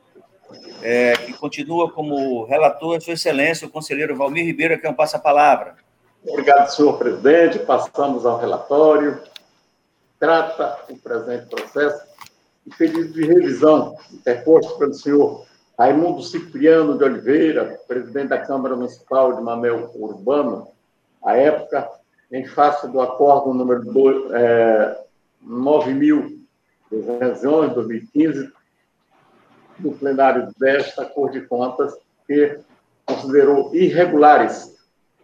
é, 0.82 1.14
que 1.14 1.34
continua 1.34 1.92
como 1.92 2.46
relator, 2.46 3.02
Sua 3.02 3.14
Excelência, 3.14 3.68
o 3.68 3.70
conselheiro 3.70 4.16
Valmir 4.16 4.46
Ribeiro, 4.46 4.80
que 4.80 4.88
é 4.88 4.90
um 4.90 4.94
passa-palavra. 4.94 5.76
Obrigado, 6.26 6.70
senhor 6.70 6.98
presidente. 6.98 7.60
Passamos 7.60 8.26
ao 8.26 8.40
relatório. 8.40 9.22
Trata 10.20 10.80
o 10.90 10.98
presente 10.98 11.46
processo 11.48 12.04
de 12.66 12.76
pedido 12.76 13.14
de 13.14 13.26
revisão 13.26 13.96
interposto 14.12 14.78
pelo 14.78 14.94
senhor 14.94 15.46
Raimundo 15.80 16.22
Cipriano 16.22 16.96
de 16.98 17.06
Oliveira, 17.06 17.80
presidente 17.88 18.28
da 18.28 18.46
Câmara 18.46 18.76
Municipal 18.76 19.38
de 19.38 19.42
Mamel 19.42 19.90
Urbano, 19.96 20.68
à 21.24 21.38
época, 21.38 21.90
em 22.30 22.46
face 22.46 22.86
do 22.90 23.00
acordo 23.00 23.54
número 23.54 24.36
é, 24.36 25.02
9.211, 25.42 27.74
2015, 27.74 28.52
do 29.78 29.94
plenário 29.94 30.54
desta 30.60 31.06
Cor 31.06 31.32
de 31.32 31.40
Contas, 31.48 31.96
que 32.28 32.60
considerou 33.06 33.74
irregulares 33.74 34.78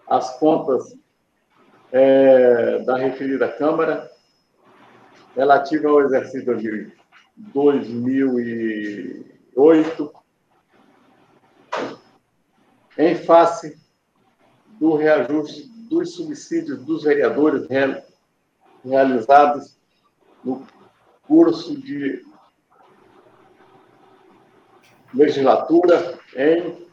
as 0.07 0.39
contas 0.39 0.97
é, 1.91 2.79
da 2.85 2.95
referida 2.95 3.49
Câmara 3.49 4.09
relativa 5.35 5.89
ao 5.89 6.03
exercício 6.03 6.57
de 6.57 6.93
2008, 7.35 10.24
em 12.97 13.15
face 13.15 13.77
do 14.79 14.95
reajuste 14.95 15.67
dos 15.89 16.15
subsídios 16.15 16.83
dos 16.83 17.03
vereadores 17.03 17.67
realizados 18.83 19.77
no 20.43 20.65
curso 21.27 21.79
de 21.79 22.25
legislatura 25.13 26.19
em 26.35 26.85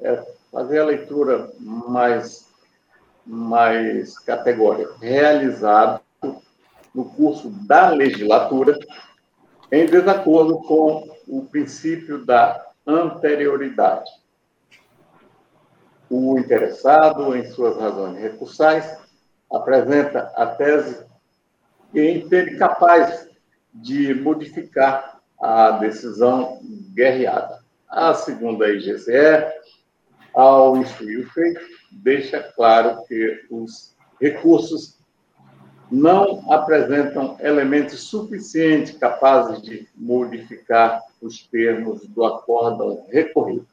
é, 0.00 0.34
fazer 0.50 0.80
a 0.80 0.84
leitura 0.86 1.52
mais, 1.58 2.48
mais 3.24 4.18
categórica, 4.18 4.94
realizado 5.00 6.00
no 6.94 7.04
curso 7.04 7.50
da 7.66 7.90
legislatura, 7.90 8.78
em 9.70 9.86
desacordo 9.86 10.58
com 10.60 11.08
o 11.26 11.44
princípio 11.46 12.24
da 12.24 12.64
anterioridade. 12.86 14.10
O 16.10 16.38
interessado, 16.38 17.34
em 17.34 17.46
suas 17.46 17.78
razões 17.78 18.18
recursais, 18.18 18.98
apresenta 19.50 20.30
a 20.36 20.46
tese 20.46 21.06
que 21.90 22.10
entende 22.10 22.56
capaz 22.56 23.28
de 23.72 24.14
modificar 24.14 25.20
a 25.40 25.72
decisão 25.72 26.60
guerreada. 26.94 27.62
A 27.88 28.14
segunda 28.14 28.68
IGCE, 28.70 29.52
ao 30.34 30.76
instruir 30.76 31.26
o 31.26 31.30
feito, 31.30 31.60
deixa 31.90 32.42
claro 32.42 33.04
que 33.06 33.46
os 33.50 33.94
recursos 34.20 35.01
não 35.92 36.50
apresentam 36.50 37.36
elementos 37.38 38.00
suficientes 38.04 38.96
capazes 38.96 39.60
de 39.60 39.86
modificar 39.94 41.02
os 41.20 41.46
termos 41.46 42.06
do 42.08 42.24
acórdão 42.24 43.04
recorrido. 43.10 43.66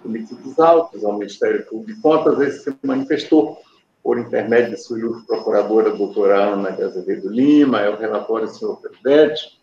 Cometidos 0.00 0.58
autos 0.60 1.04
ao 1.04 1.14
Ministério 1.14 1.66
Público 1.66 1.96
de 1.96 2.00
Contas, 2.00 2.40
esse 2.40 2.70
se 2.70 2.76
manifestou 2.84 3.58
por 4.02 4.16
intermédio 4.18 4.70
de 4.70 4.76
sua 4.78 4.98
ilustre 4.98 5.26
procuradora, 5.26 5.90
doutora 5.90 6.52
Ana 6.54 6.70
de 6.70 6.82
Azevedo 6.82 7.28
Lima, 7.28 7.80
é 7.80 7.90
o 7.90 7.98
relatório, 7.98 8.48
senhor 8.48 8.80
presidente. 8.80 9.60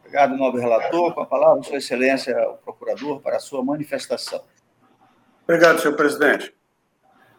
Obrigado, 0.00 0.36
nobre 0.36 0.60
relator. 0.60 1.14
Com 1.14 1.20
a 1.20 1.26
palavra, 1.26 1.62
Sua 1.62 1.76
Excelência, 1.76 2.36
o 2.48 2.54
procurador, 2.54 3.20
para 3.20 3.36
a 3.36 3.40
sua 3.40 3.62
manifestação. 3.62 4.42
Obrigado, 5.44 5.80
senhor 5.80 5.96
presidente. 5.96 6.52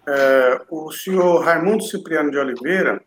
É, 0.07 0.61
o 0.69 0.91
senhor 0.91 1.43
Raimundo 1.43 1.83
Cipriano 1.83 2.31
de 2.31 2.37
Oliveira 2.37 3.01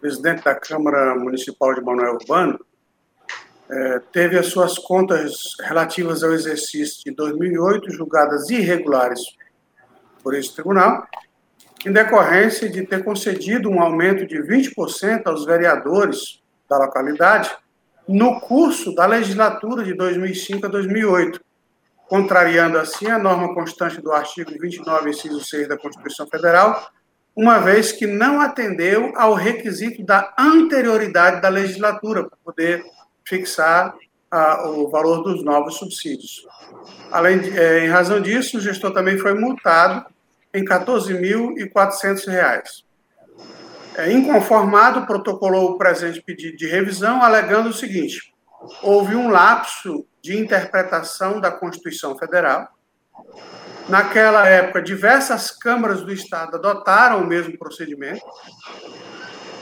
presidente 0.00 0.44
da 0.44 0.54
Câmara 0.54 1.14
Municipal 1.14 1.74
de 1.74 1.80
Manuel 1.80 2.14
Urbano, 2.14 2.58
é, 3.70 4.00
teve 4.12 4.36
as 4.36 4.46
suas 4.46 4.78
contas 4.78 5.54
relativas 5.60 6.24
ao 6.24 6.32
exercício 6.32 7.04
de 7.04 7.12
2008 7.12 7.92
julgadas 7.92 8.50
irregulares 8.50 9.20
por 10.22 10.34
esse 10.34 10.52
tribunal, 10.52 11.06
em 11.86 11.92
decorrência 11.92 12.68
de 12.68 12.84
ter 12.84 13.04
concedido 13.04 13.70
um 13.70 13.80
aumento 13.80 14.26
de 14.26 14.38
20% 14.42 15.22
aos 15.26 15.46
vereadores 15.46 16.42
da 16.68 16.78
localidade 16.78 17.50
no 18.08 18.40
curso 18.40 18.94
da 18.94 19.06
legislatura 19.06 19.84
de 19.84 19.94
2005 19.94 20.66
a 20.66 20.68
2008, 20.68 21.40
contrariando 22.08 22.76
assim 22.76 23.06
a 23.06 23.18
norma 23.18 23.54
constante 23.54 24.00
do 24.00 24.10
artigo 24.10 24.50
29, 24.50 25.10
inciso 25.10 25.44
6 25.44 25.68
da 25.68 25.78
Constituição 25.78 26.26
Federal, 26.26 26.90
uma 27.34 27.58
vez 27.58 27.92
que 27.92 28.06
não 28.06 28.40
atendeu 28.40 29.12
ao 29.16 29.34
requisito 29.34 30.04
da 30.04 30.32
anterioridade 30.38 31.40
da 31.40 31.48
legislatura 31.48 32.24
para 32.24 32.36
poder 32.44 32.84
fixar 33.26 33.94
o 34.66 34.88
valor 34.88 35.22
dos 35.22 35.44
novos 35.44 35.76
subsídios. 35.76 36.46
Além 37.10 37.40
de, 37.40 37.58
é, 37.58 37.84
em 37.84 37.88
razão 37.88 38.20
disso, 38.20 38.58
o 38.58 38.60
gestor 38.60 38.92
também 38.92 39.18
foi 39.18 39.34
multado 39.34 40.06
em 40.54 40.60
R$ 40.60 40.68
14.400. 40.68 42.84
É, 43.96 44.12
inconformado, 44.12 45.04
protocolou 45.04 45.72
o 45.72 45.78
presente 45.78 46.22
pedido 46.22 46.56
de 46.56 46.68
revisão, 46.68 47.20
alegando 47.22 47.70
o 47.70 47.74
seguinte: 47.74 48.32
houve 48.82 49.16
um 49.16 49.28
lapso 49.28 50.06
de 50.22 50.38
interpretação 50.38 51.40
da 51.40 51.50
Constituição 51.50 52.16
Federal, 52.16 52.68
Naquela 53.90 54.48
época, 54.48 54.80
diversas 54.80 55.50
câmaras 55.50 56.02
do 56.02 56.12
Estado 56.12 56.56
adotaram 56.56 57.22
o 57.22 57.26
mesmo 57.26 57.58
procedimento. 57.58 58.24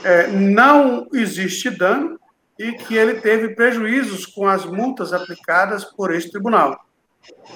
É, 0.03 0.27
não 0.27 1.07
existe 1.11 1.69
dano 1.69 2.19
e 2.57 2.73
que 2.73 2.95
ele 2.95 3.15
teve 3.15 3.55
prejuízos 3.55 4.25
com 4.27 4.47
as 4.47 4.65
multas 4.65 5.13
aplicadas 5.13 5.83
por 5.83 6.13
este 6.13 6.31
tribunal 6.31 6.79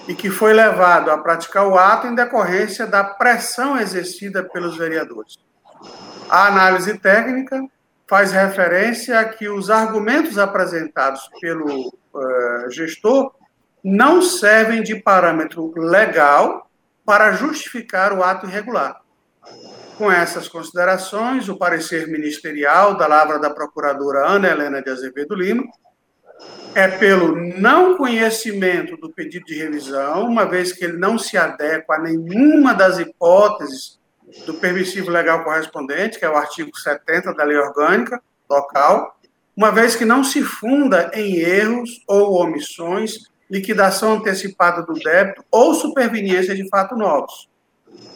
e 0.08 0.16
que 0.16 0.30
foi 0.30 0.52
levado 0.52 1.12
a 1.12 1.18
praticar 1.18 1.68
o 1.68 1.78
ato 1.78 2.08
em 2.08 2.16
decorrência 2.16 2.88
da 2.88 3.04
pressão 3.04 3.78
exercida 3.78 4.44
pelos 4.44 4.76
vereadores. 4.76 5.38
A 6.30 6.48
análise 6.48 6.98
técnica 6.98 7.64
faz 8.08 8.32
referência 8.32 9.20
a 9.20 9.26
que 9.26 9.48
os 9.48 9.70
argumentos 9.70 10.38
apresentados 10.38 11.22
pelo 11.40 11.88
uh, 11.88 12.70
gestor 12.70 13.32
não 13.84 14.22
servem 14.22 14.82
de 14.82 14.96
parâmetro 14.96 15.74
legal 15.76 16.70
para 17.06 17.34
justificar 17.34 18.14
o 18.14 18.24
ato 18.24 18.48
irregular. 18.48 19.02
Com 19.98 20.12
essas 20.12 20.48
considerações, 20.48 21.50
o 21.50 21.58
parecer 21.58 22.08
ministerial 22.08 22.96
da 22.96 23.06
Lavra 23.06 23.38
da 23.38 23.50
Procuradora 23.50 24.28
Ana 24.28 24.50
Helena 24.50 24.82
de 24.82 24.90
Azevedo 24.90 25.36
Lima 25.36 25.64
é 26.74 26.88
pelo 26.88 27.36
não 27.60 27.96
conhecimento 27.98 28.98
do 28.98 29.12
pedido 29.12 29.46
de 29.46 29.56
revisão, 29.56 30.26
uma 30.26 30.46
vez 30.46 30.72
que 30.72 30.84
ele 30.84 30.98
não 30.98 31.18
se 31.18 31.38
adequa 31.38 31.96
a 31.96 32.00
nenhuma 32.00 32.74
das 32.74 32.98
hipóteses 32.98 34.00
do 34.46 34.56
permissivo 34.56 35.12
legal 35.12 35.44
correspondente, 35.44 36.18
que 36.18 36.26
é 36.26 36.30
o 36.30 36.36
artigo 36.36 36.76
70 36.76 37.34
da 37.34 37.44
Lei 37.44 37.58
Orgânica 37.58 38.22
Local, 38.50 39.20
uma 39.56 39.72
vez 39.72 39.96
que 39.96 40.06
não 40.06 40.24
se 40.24 40.42
funda 40.42 41.12
em 41.14 41.36
erros 41.36 42.04
ou 42.08 42.42
omissões 42.42 43.32
liquidação 43.54 44.14
antecipada 44.14 44.82
do 44.82 44.96
débito 44.96 45.46
ou 45.52 45.76
superveniência 45.76 46.56
de 46.56 46.68
fatos 46.70 46.98
novos. 46.98 47.48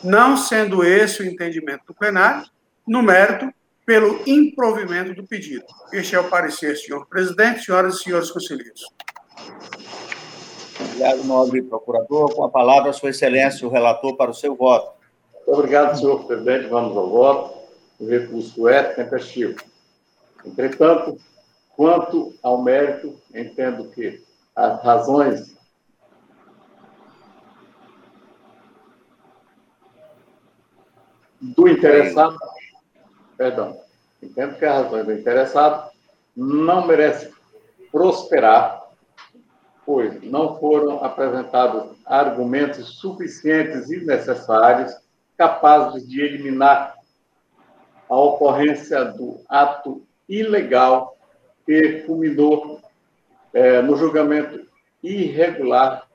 Não 0.04 0.36
sendo 0.36 0.84
esse 0.84 1.22
o 1.22 1.26
entendimento 1.26 1.84
do 1.86 1.94
plenário, 1.94 2.50
no 2.88 3.04
mérito, 3.04 3.54
pelo 3.86 4.20
improvimento 4.26 5.14
do 5.14 5.28
pedido. 5.28 5.64
Este 5.94 6.16
é 6.16 6.20
o 6.20 6.28
parecer, 6.28 6.76
senhor 6.76 7.06
presidente, 7.06 7.64
senhoras 7.64 7.96
e 7.96 8.04
senhores 8.04 8.32
conselheiros. 8.32 8.82
Obrigado, 10.80 11.24
nobre 11.26 11.62
procurador. 11.62 12.34
Com 12.34 12.44
a 12.44 12.50
palavra, 12.50 12.92
Sua 12.92 13.12
Excelência, 13.12 13.68
o 13.68 13.70
relator, 13.70 14.18
para 14.18 14.32
o 14.32 14.34
seu 14.34 14.56
voto. 14.56 14.92
Obrigado, 15.46 16.00
senhor 16.00 16.26
presidente. 16.26 16.68
Vamos 16.68 16.98
ao 16.98 17.10
voto. 17.10 17.58
O 18.00 18.08
recurso 18.08 18.68
é 18.68 18.82
tempestivo. 18.82 19.56
Entretanto, 20.44 21.20
quanto 21.76 22.34
ao 22.42 22.64
mérito, 22.64 23.16
entendo 23.34 23.90
que 23.90 24.27
as 24.58 24.82
razões. 24.82 25.56
Do 31.40 31.68
interessado, 31.68 32.36
perdão, 33.38 33.80
entendo 34.22 34.58
que 34.58 34.66
as 34.66 34.84
razões 34.84 35.06
do 35.06 35.14
interessado 35.14 35.92
não 36.36 36.88
merecem 36.88 37.32
prosperar, 37.92 38.82
pois 39.86 40.22
não 40.24 40.58
foram 40.60 41.04
apresentados 41.04 41.96
argumentos 42.04 42.98
suficientes 42.98 43.92
e 43.92 44.04
necessários 44.04 44.92
capazes 45.38 46.08
de 46.10 46.20
eliminar 46.20 46.96
a 48.10 48.16
ocorrência 48.16 49.06
do 49.06 49.40
ato 49.48 50.02
ilegal 50.28 51.16
que 51.64 52.02
culminou 52.08 52.82
é, 53.54 53.82
no 53.82 53.96
julgamento 53.96 54.66
irregular 55.02 56.08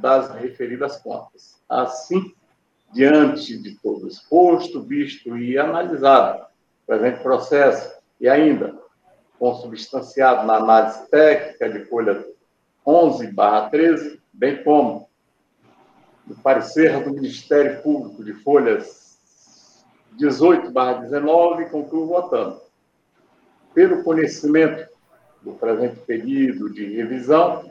das 0.00 0.30
referidas 0.34 0.96
contas. 0.98 1.60
Assim, 1.68 2.32
diante 2.92 3.58
de 3.58 3.74
todo 3.80 4.08
exposto, 4.08 4.82
visto 4.82 5.36
e 5.36 5.58
analisado 5.58 6.42
o 6.42 6.86
presente 6.86 7.22
processo 7.22 7.94
e 8.20 8.28
ainda 8.28 8.74
consubstanciado 9.38 10.46
na 10.46 10.56
análise 10.56 11.08
técnica 11.10 11.68
de 11.68 11.84
folha 11.86 12.24
11 12.86 13.34
13, 13.70 14.20
bem 14.32 14.62
como 14.62 15.08
no 16.26 16.34
parecer 16.36 17.02
do 17.02 17.12
Ministério 17.12 17.82
Público 17.82 18.24
de 18.24 18.32
folhas 18.32 19.18
18 20.12 20.70
19, 20.70 21.66
concluo 21.66 22.06
votando. 22.06 22.60
Pelo 23.74 24.02
conhecimento 24.04 24.88
do 25.44 25.52
presente 25.52 26.00
pedido 26.00 26.72
de 26.72 26.96
revisão, 26.96 27.70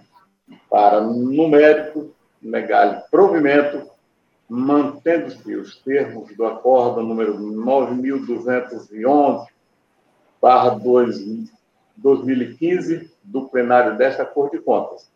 para 0.70 1.02
numérico, 1.02 2.12
negar 2.42 3.06
provimento, 3.10 3.90
mantendo-se 4.48 5.56
os 5.56 5.76
termos 5.78 6.34
do 6.36 6.46
acordo 6.46 7.02
número 7.02 7.38
9.211, 7.38 9.48
barra 10.42 10.80
2015, 11.98 13.12
do 13.24 13.50
plenário 13.50 13.98
desta 13.98 14.26
Corte 14.26 14.58
de 14.58 14.64
Contas, 14.64 15.10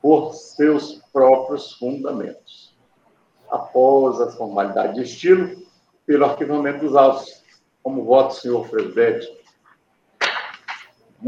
por 0.00 0.32
seus 0.34 1.02
próprios 1.12 1.72
fundamentos. 1.72 2.74
Após 3.50 4.20
as 4.20 4.36
formalidades 4.36 4.94
de 4.94 5.02
estilo, 5.02 5.66
pelo 6.06 6.24
arquivamento 6.24 6.86
dos 6.86 6.96
autos. 6.96 7.44
Como 7.82 8.04
voto, 8.04 8.34
senhor 8.34 8.66
presidente? 8.68 9.28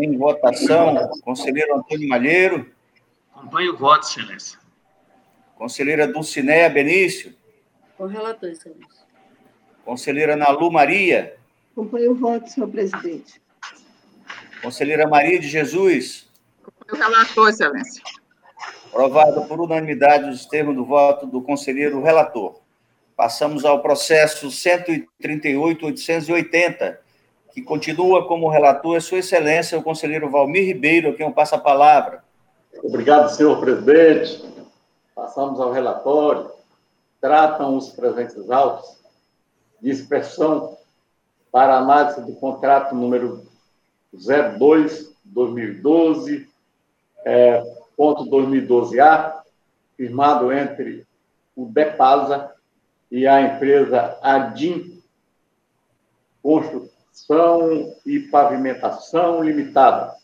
Em 0.01 0.17
votação, 0.17 1.11
conselheiro 1.23 1.77
Antônio 1.77 2.09
Malheiro. 2.09 2.71
Acompanho 3.35 3.75
o 3.75 3.77
voto, 3.77 4.07
excelência. 4.07 4.57
Conselheira 5.57 6.07
Dulcinéia 6.07 6.71
Benício. 6.71 7.35
Com 7.97 8.07
relator, 8.07 8.49
excelência. 8.49 9.05
Conselheira 9.85 10.37
Nalu 10.37 10.71
Maria. 10.71 11.37
Acompanho 11.73 12.13
o 12.13 12.15
voto, 12.15 12.49
senhor 12.49 12.69
presidente. 12.69 13.43
Conselheira 14.63 15.09
Maria 15.09 15.41
de 15.41 15.49
Jesus. 15.49 16.31
Acompanho 16.63 16.95
o 16.95 16.99
relator, 17.11 17.49
excelência. 17.49 18.05
Aprovado 18.87 19.47
por 19.47 19.61
unanimidade 19.61 20.31
os 20.31 20.47
termos 20.47 20.77
do 20.77 20.85
voto 20.85 21.27
do 21.27 21.43
conselheiro 21.43 22.01
relator. 22.01 22.61
Passamos 23.17 23.65
ao 23.65 23.83
processo 23.83 24.47
138.880, 24.47 26.99
que 27.59 27.65
continua 27.65 28.29
como 28.29 28.49
relator 28.49 28.97
a 28.97 29.01
Sua 29.01 29.19
Excelência, 29.19 29.77
o 29.77 29.83
conselheiro 29.83 30.31
Valmir 30.31 30.65
Ribeiro, 30.65 31.13
quem 31.15 31.27
eu 31.27 31.33
passo 31.33 31.57
a 31.57 31.59
palavra. 31.59 32.23
Obrigado, 32.85 33.31
senhor 33.31 33.59
presidente. 33.59 34.41
Passamos 35.13 35.59
ao 35.59 35.73
relatório. 35.73 36.53
Tratam 37.21 37.77
os 37.77 37.91
presentes 37.91 38.49
autos 38.49 38.97
de 39.83 39.91
expressão 39.91 40.79
para 41.51 41.79
análise 41.79 42.21
do 42.21 42.33
contrato 42.35 42.95
número 42.95 43.45
02-2012, 44.15 46.47
é, 47.25 47.61
ponto 47.97 48.25
2012A, 48.27 49.41
firmado 49.97 50.53
entre 50.53 51.05
o 51.57 51.65
DEPASA 51.65 52.53
e 53.11 53.27
a 53.27 53.41
empresa 53.41 54.17
Adim 54.23 55.03
Construção 56.41 56.98
e 58.07 58.21
Pavimentação 58.21 59.43
Limitada 59.43 60.15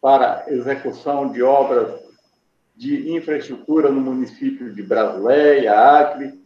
para 0.00 0.44
execução 0.48 1.30
de 1.30 1.42
obras 1.42 2.00
de 2.76 3.12
infraestrutura 3.12 3.90
no 3.90 4.00
município 4.00 4.72
de 4.72 4.82
Brasileia, 4.82 5.74
Acre, 5.74 6.40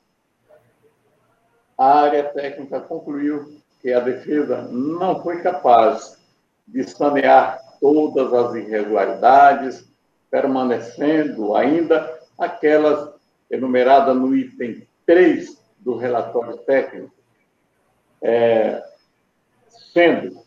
a 1.82 2.02
área 2.02 2.24
técnica 2.26 2.80
concluiu 2.80 3.60
que 3.82 3.92
a 3.92 4.00
defesa 4.00 4.62
não 4.70 5.20
foi 5.24 5.42
capaz 5.42 6.16
de 6.68 6.84
sanear 6.84 7.60
todas 7.80 8.32
as 8.32 8.54
irregularidades, 8.54 9.92
permanecendo 10.30 11.56
ainda 11.56 12.20
aquelas 12.38 13.16
enumeradas 13.50 14.16
no 14.16 14.36
item 14.36 14.88
3 15.08 15.60
do 15.80 15.98
relatório 15.98 16.56
técnico, 16.58 17.12
é, 18.22 18.88
sendo 19.92 20.40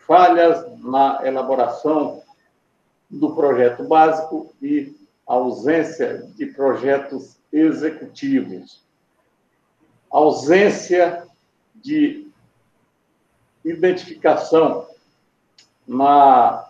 falhas 0.00 0.66
na 0.82 1.22
elaboração 1.24 2.22
do 3.08 3.34
projeto 3.34 3.84
básico 3.84 4.54
e 4.60 4.94
ausência 5.26 6.18
de 6.36 6.44
projetos 6.44 7.38
executivos, 7.50 8.84
ausência 10.10 11.26
de 11.74 12.30
identificação 13.64 14.88
na 15.86 16.68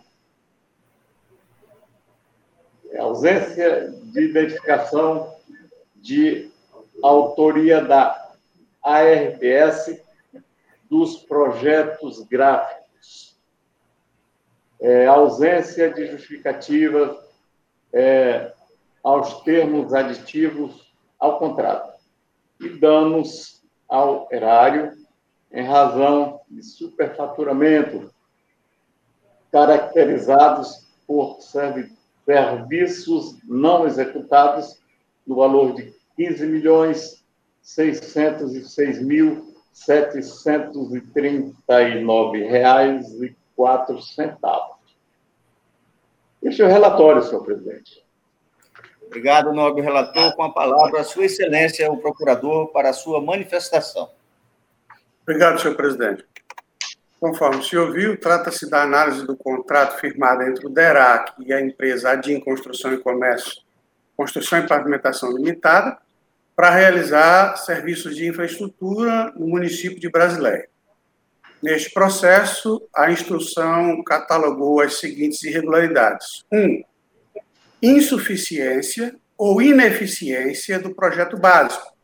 ausência 2.98 3.90
de 3.90 4.20
identificação 4.22 5.34
de 5.96 6.50
autoria 7.02 7.82
da 7.82 8.34
ARPS 8.82 10.00
dos 10.88 11.18
projetos 11.18 12.22
gráficos, 12.22 13.36
é, 14.80 15.06
ausência 15.06 15.92
de 15.92 16.06
justificativas 16.06 17.18
é, 17.92 18.52
aos 19.02 19.42
termos 19.42 19.92
aditivos 19.92 20.94
ao 21.18 21.38
contrato 21.38 21.95
e 22.60 22.68
danos 22.68 23.62
ao 23.88 24.28
erário 24.30 24.92
em 25.52 25.62
razão 25.62 26.40
de 26.48 26.62
superfaturamento 26.62 28.10
caracterizados 29.52 30.86
por 31.06 31.38
serviços 31.40 33.36
não 33.44 33.86
executados 33.86 34.80
no 35.26 35.36
valor 35.36 35.74
de 35.74 35.94
15 36.16 36.46
milhões 36.46 37.22
606 37.62 39.02
mil 39.02 39.54
739 39.72 42.46
reais 42.46 43.12
e 43.22 43.36
quatro 43.54 44.00
centavos. 44.00 44.76
Este 46.42 46.62
é 46.62 46.64
o 46.64 46.68
relatório, 46.68 47.22
senhor 47.22 47.44
presidente. 47.44 48.05
Obrigado, 49.06 49.52
nobre 49.52 49.82
relator. 49.82 50.34
Com 50.34 50.42
a 50.42 50.52
palavra, 50.52 51.00
a 51.00 51.04
Sua 51.04 51.24
Excelência, 51.24 51.90
o 51.90 51.98
procurador, 51.98 52.68
para 52.72 52.90
a 52.90 52.92
sua 52.92 53.20
manifestação. 53.20 54.10
Obrigado, 55.22 55.60
senhor 55.60 55.76
presidente. 55.76 56.24
Conforme 57.18 57.62
se 57.62 57.76
ouviu, 57.76 58.18
trata-se 58.18 58.68
da 58.68 58.82
análise 58.82 59.26
do 59.26 59.36
contrato 59.36 59.98
firmado 59.98 60.42
entre 60.42 60.66
o 60.66 60.70
DERAC 60.70 61.32
e 61.40 61.52
a 61.52 61.60
empresa 61.60 62.10
Adim 62.10 62.38
Construção 62.38 62.92
e 62.92 62.98
Comércio, 62.98 63.62
Construção 64.16 64.58
e 64.58 64.68
Pavimentação 64.68 65.32
Limitada, 65.32 65.98
para 66.54 66.70
realizar 66.70 67.56
serviços 67.56 68.16
de 68.16 68.26
infraestrutura 68.26 69.32
no 69.36 69.46
município 69.46 69.98
de 69.98 70.10
Brasileia. 70.10 70.68
Neste 71.62 71.90
processo, 71.92 72.86
a 72.94 73.10
instrução 73.10 74.02
catalogou 74.04 74.80
as 74.80 75.00
seguintes 75.00 75.42
irregularidades: 75.42 76.44
1. 76.52 76.58
Um, 76.58 76.82
insuficiência 77.86 79.14
ou 79.36 79.60
ineficiência 79.60 80.78
do 80.78 80.94
projeto 80.94 81.36
básico. 81.36 81.94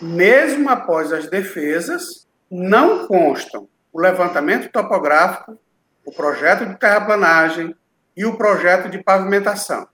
Mesmo 0.00 0.68
após 0.68 1.12
as 1.12 1.28
defesas, 1.28 2.26
não 2.50 3.06
constam 3.06 3.68
o 3.92 4.00
levantamento 4.00 4.70
topográfico, 4.70 5.58
o 6.04 6.12
projeto 6.12 6.66
de 6.66 6.78
terraplanagem 6.78 7.74
e 8.16 8.24
o 8.24 8.36
projeto 8.36 8.88
de 8.88 9.02
pavimentação. 9.02 9.86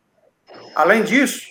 Além 0.75 1.03
disso, 1.03 1.47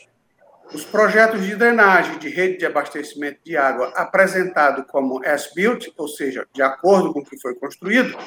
os 0.73 0.86
projetos 0.86 1.45
de 1.45 1.55
drenagem 1.55 2.17
de 2.17 2.29
rede 2.29 2.57
de 2.57 2.65
abastecimento 2.65 3.39
de 3.43 3.57
água 3.57 3.91
apresentado 3.95 4.86
como 4.86 5.21
as-built, 5.25 5.88
ou 5.97 6.07
seja, 6.07 6.47
de 6.53 6.62
acordo 6.62 7.12
com 7.12 7.19
o 7.19 7.25
que 7.25 7.39
foi 7.41 7.55
construído, 7.55 8.17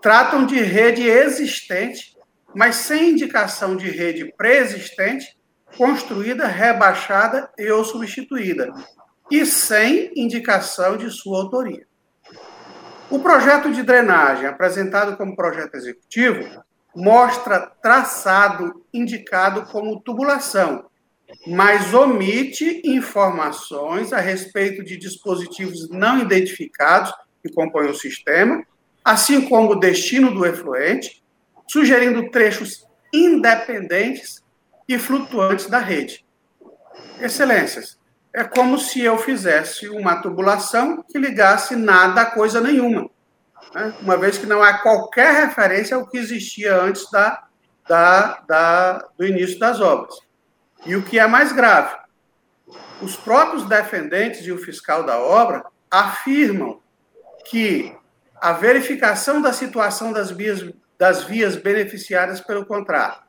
tratam 0.00 0.46
de 0.46 0.60
rede 0.60 1.08
existente, 1.08 2.16
mas 2.54 2.76
sem 2.76 3.10
indicação 3.10 3.76
de 3.76 3.88
rede 3.88 4.32
pré-existente, 4.36 5.36
construída, 5.76 6.46
rebaixada 6.46 7.50
e 7.56 7.70
ou 7.70 7.84
substituída, 7.84 8.72
e 9.30 9.46
sem 9.46 10.10
indicação 10.16 10.96
de 10.96 11.10
sua 11.10 11.42
autoria. 11.42 11.86
O 13.08 13.18
projeto 13.18 13.72
de 13.72 13.82
drenagem, 13.82 14.46
apresentado 14.46 15.16
como 15.16 15.36
projeto 15.36 15.74
executivo, 15.74 16.62
mostra 16.94 17.60
traçado 17.82 18.84
indicado 18.92 19.62
como 19.66 20.00
tubulação, 20.00 20.86
mas 21.46 21.94
omite 21.94 22.82
informações 22.84 24.12
a 24.12 24.20
respeito 24.20 24.84
de 24.84 24.96
dispositivos 24.96 25.88
não 25.88 26.18
identificados 26.18 27.12
que 27.42 27.52
compõem 27.52 27.90
o 27.90 27.94
sistema, 27.94 28.64
assim 29.04 29.48
como 29.48 29.72
o 29.72 29.80
destino 29.80 30.32
do 30.32 30.44
efluente, 30.44 31.19
sugerindo 31.70 32.28
trechos 32.30 32.84
independentes 33.12 34.42
e 34.88 34.98
flutuantes 34.98 35.66
da 35.66 35.78
rede. 35.78 36.26
Excelências, 37.20 37.96
é 38.34 38.42
como 38.42 38.76
se 38.76 39.00
eu 39.00 39.16
fizesse 39.16 39.88
uma 39.88 40.20
tubulação 40.20 41.04
que 41.08 41.16
ligasse 41.16 41.76
nada 41.76 42.22
a 42.22 42.30
coisa 42.32 42.60
nenhuma, 42.60 43.08
né? 43.72 43.94
uma 44.00 44.16
vez 44.16 44.36
que 44.36 44.46
não 44.46 44.60
há 44.60 44.78
qualquer 44.78 45.46
referência 45.46 45.96
ao 45.96 46.08
que 46.08 46.18
existia 46.18 46.74
antes 46.74 47.08
da, 47.08 47.44
da, 47.88 48.40
da, 48.48 49.08
do 49.16 49.24
início 49.24 49.56
das 49.60 49.80
obras. 49.80 50.18
E 50.84 50.96
o 50.96 51.02
que 51.04 51.20
é 51.20 51.26
mais 51.28 51.52
grave, 51.52 51.96
os 53.00 53.14
próprios 53.14 53.64
defendentes 53.64 54.44
e 54.44 54.50
o 54.50 54.58
fiscal 54.58 55.04
da 55.04 55.20
obra 55.20 55.64
afirmam 55.88 56.80
que 57.48 57.96
a 58.40 58.54
verificação 58.54 59.40
da 59.40 59.52
situação 59.52 60.12
das 60.12 60.32
vias, 60.32 60.64
das 61.00 61.24
vias 61.24 61.56
beneficiadas 61.56 62.42
pelo 62.42 62.66
contrato, 62.66 63.22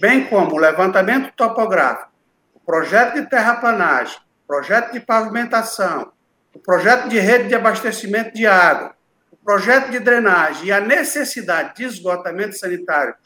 bem 0.00 0.28
como 0.28 0.54
o 0.54 0.58
levantamento 0.58 1.32
topográfico, 1.34 2.12
o 2.54 2.60
projeto 2.60 3.14
de 3.14 3.28
terraplanagem, 3.28 4.16
o 4.44 4.46
projeto 4.46 4.92
de 4.92 5.00
pavimentação, 5.00 6.12
o 6.54 6.60
projeto 6.60 7.08
de 7.08 7.18
rede 7.18 7.48
de 7.48 7.56
abastecimento 7.56 8.32
de 8.32 8.46
água, 8.46 8.94
o 9.32 9.36
projeto 9.36 9.90
de 9.90 9.98
drenagem 9.98 10.68
e 10.68 10.72
a 10.72 10.80
necessidade 10.80 11.74
de 11.74 11.84
esgotamento 11.84 12.56
sanitário 12.56 13.16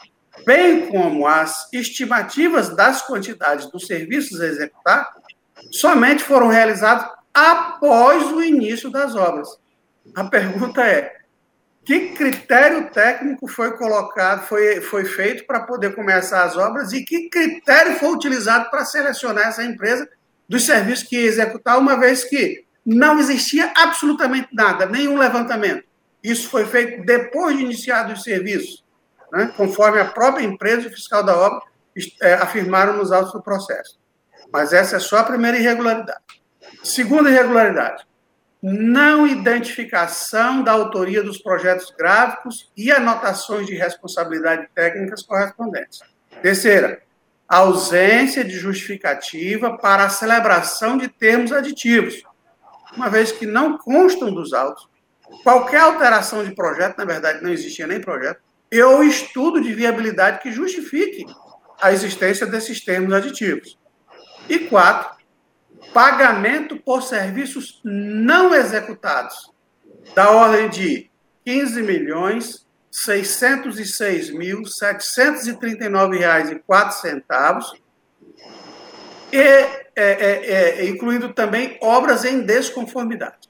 bem 0.46 0.86
como 0.88 1.26
as 1.26 1.70
estimativas 1.70 2.74
das 2.74 3.02
quantidades 3.02 3.70
dos 3.70 3.86
serviços 3.86 4.40
a 4.40 4.46
executar, 4.46 5.12
somente 5.70 6.24
foram 6.24 6.48
realizados 6.48 7.06
após 7.34 8.32
o 8.32 8.42
início 8.42 8.90
das 8.90 9.14
obras. 9.14 9.48
A 10.14 10.24
pergunta 10.24 10.82
é: 10.82 11.21
que 11.84 12.10
critério 12.10 12.90
técnico 12.90 13.48
foi 13.48 13.76
colocado, 13.76 14.46
foi, 14.46 14.80
foi 14.80 15.04
feito 15.04 15.44
para 15.46 15.60
poder 15.60 15.94
começar 15.94 16.44
as 16.44 16.56
obras 16.56 16.92
e 16.92 17.04
que 17.04 17.28
critério 17.28 17.96
foi 17.96 18.10
utilizado 18.10 18.70
para 18.70 18.84
selecionar 18.84 19.48
essa 19.48 19.64
empresa 19.64 20.08
dos 20.48 20.64
serviços 20.64 21.08
que 21.08 21.16
ia 21.16 21.26
executar, 21.26 21.78
uma 21.78 21.98
vez 21.98 22.24
que 22.24 22.64
não 22.84 23.18
existia 23.18 23.72
absolutamente 23.76 24.48
nada, 24.52 24.86
nenhum 24.86 25.18
levantamento. 25.18 25.84
Isso 26.22 26.48
foi 26.48 26.64
feito 26.66 27.04
depois 27.04 27.56
de 27.56 27.64
iniciados 27.64 28.18
os 28.18 28.24
serviços 28.24 28.82
né, 29.32 29.50
conforme 29.56 29.98
a 29.98 30.04
própria 30.04 30.44
empresa 30.44 30.82
e 30.82 30.86
o 30.88 30.92
fiscal 30.92 31.24
da 31.24 31.36
obra 31.36 31.60
é, 32.20 32.34
afirmaram 32.34 32.96
nos 32.96 33.10
autos 33.10 33.32
do 33.32 33.42
processo. 33.42 33.98
Mas 34.52 34.72
essa 34.72 34.96
é 34.96 35.00
só 35.00 35.18
a 35.18 35.24
primeira 35.24 35.58
irregularidade. 35.58 36.20
Segunda 36.84 37.30
irregularidade, 37.30 38.04
não 38.62 39.26
identificação 39.26 40.62
da 40.62 40.70
autoria 40.70 41.22
dos 41.22 41.38
projetos 41.38 41.92
gráficos 41.98 42.70
e 42.76 42.92
anotações 42.92 43.66
de 43.66 43.74
responsabilidade 43.74 44.68
técnicas 44.72 45.22
correspondentes. 45.22 46.00
Terceira, 46.40 47.02
ausência 47.48 48.44
de 48.44 48.56
justificativa 48.56 49.76
para 49.76 50.04
a 50.04 50.08
celebração 50.08 50.96
de 50.96 51.08
termos 51.08 51.52
aditivos, 51.52 52.22
uma 52.96 53.10
vez 53.10 53.32
que 53.32 53.46
não 53.46 53.76
constam 53.76 54.32
dos 54.32 54.52
autos. 54.52 54.88
Qualquer 55.42 55.80
alteração 55.80 56.44
de 56.44 56.54
projeto, 56.54 56.98
na 56.98 57.04
verdade, 57.04 57.42
não 57.42 57.50
existia 57.50 57.86
nem 57.86 58.00
projeto, 58.00 58.40
e 58.70 58.82
o 58.82 59.02
estudo 59.02 59.60
de 59.60 59.72
viabilidade 59.72 60.40
que 60.40 60.52
justifique 60.52 61.26
a 61.80 61.92
existência 61.92 62.46
desses 62.46 62.82
termos 62.82 63.12
aditivos. 63.12 63.78
E 64.48 64.60
quatro, 64.60 65.21
pagamento 65.92 66.76
por 66.76 67.02
serviços 67.02 67.80
não 67.84 68.54
executados, 68.54 69.50
da 70.14 70.30
ordem 70.30 70.68
de 70.68 71.10
15 71.44 71.82
milhões 71.82 72.66
606 72.90 74.30
mil 74.30 74.66
739 74.66 76.18
reais 76.18 76.50
e 76.50 76.56
quatro 76.56 76.98
centavos 77.00 77.72
e 79.32 79.38
é, 79.38 79.84
é, 79.96 80.80
é, 80.80 80.88
incluindo 80.88 81.32
também 81.32 81.78
obras 81.80 82.24
em 82.24 82.42
desconformidade. 82.42 83.48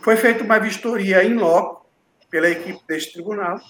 Foi 0.00 0.16
feita 0.16 0.44
uma 0.44 0.60
vistoria 0.60 1.24
em 1.24 1.34
loco 1.34 1.86
pela 2.30 2.48
equipe 2.48 2.80
deste 2.86 3.14
tribunal 3.14 3.60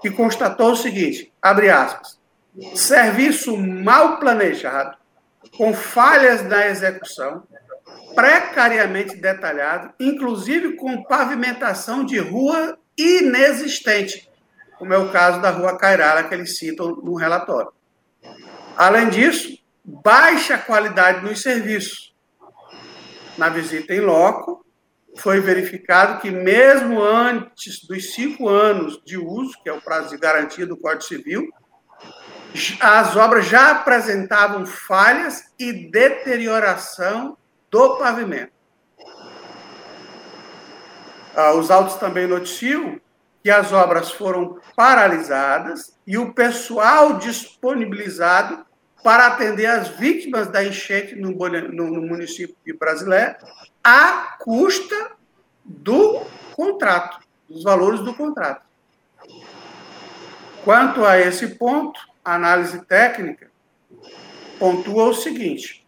que 0.00 0.10
constatou 0.10 0.72
o 0.72 0.76
seguinte, 0.76 1.32
abre 1.42 1.70
aspas, 1.70 2.18
serviço 2.74 3.56
mal 3.56 4.18
planejado, 4.20 4.96
com 5.56 5.74
falhas 5.74 6.42
na 6.42 6.66
execução, 6.66 7.46
precariamente 8.14 9.16
detalhado, 9.16 9.92
inclusive 10.00 10.76
com 10.76 11.04
pavimentação 11.04 12.04
de 12.04 12.18
rua 12.18 12.78
inexistente, 12.96 14.28
como 14.78 14.92
é 14.94 14.98
o 14.98 15.10
caso 15.10 15.40
da 15.40 15.50
rua 15.50 15.76
Cairara, 15.76 16.24
que 16.24 16.34
eles 16.34 16.58
citam 16.58 16.96
no 16.96 17.14
relatório. 17.14 17.72
Além 18.76 19.08
disso, 19.08 19.58
baixa 19.84 20.58
qualidade 20.58 21.24
nos 21.24 21.42
serviços. 21.42 22.14
Na 23.36 23.48
visita 23.48 23.94
em 23.94 24.00
loco, 24.00 24.64
foi 25.18 25.40
verificado 25.40 26.20
que, 26.20 26.30
mesmo 26.30 27.02
antes 27.02 27.86
dos 27.86 28.14
cinco 28.14 28.48
anos 28.48 29.00
de 29.04 29.16
uso, 29.16 29.54
que 29.62 29.68
é 29.68 29.72
o 29.72 29.80
prazo 29.80 30.10
de 30.10 30.18
garantia 30.18 30.66
do 30.66 30.76
Código 30.76 31.04
Civil, 31.04 31.48
as 32.80 33.16
obras 33.16 33.46
já 33.46 33.70
apresentavam 33.72 34.64
falhas 34.66 35.52
e 35.58 35.72
deterioração 35.90 37.36
do 37.70 37.96
pavimento. 37.96 38.52
Ah, 41.34 41.52
os 41.54 41.70
autos 41.70 41.96
também 41.96 42.26
noticiam 42.26 42.98
que 43.42 43.50
as 43.50 43.72
obras 43.72 44.10
foram 44.10 44.58
paralisadas 44.74 45.96
e 46.06 46.16
o 46.16 46.32
pessoal 46.32 47.18
disponibilizado 47.18 48.64
para 49.04 49.26
atender 49.26 49.66
as 49.66 49.88
vítimas 49.88 50.48
da 50.48 50.64
enchente 50.64 51.14
no, 51.14 51.30
no 51.30 52.02
município 52.02 52.56
de 52.64 52.72
Brasileiro 52.72 53.36
à 53.84 54.36
custa 54.40 55.12
do 55.64 56.22
contrato, 56.54 57.20
dos 57.48 57.62
valores 57.62 58.00
do 58.00 58.14
contrato. 58.14 58.66
Quanto 60.64 61.04
a 61.04 61.20
esse 61.20 61.54
ponto, 61.54 62.00
análise 62.34 62.84
técnica 62.86 63.48
pontua 64.58 65.04
o 65.04 65.14
seguinte: 65.14 65.86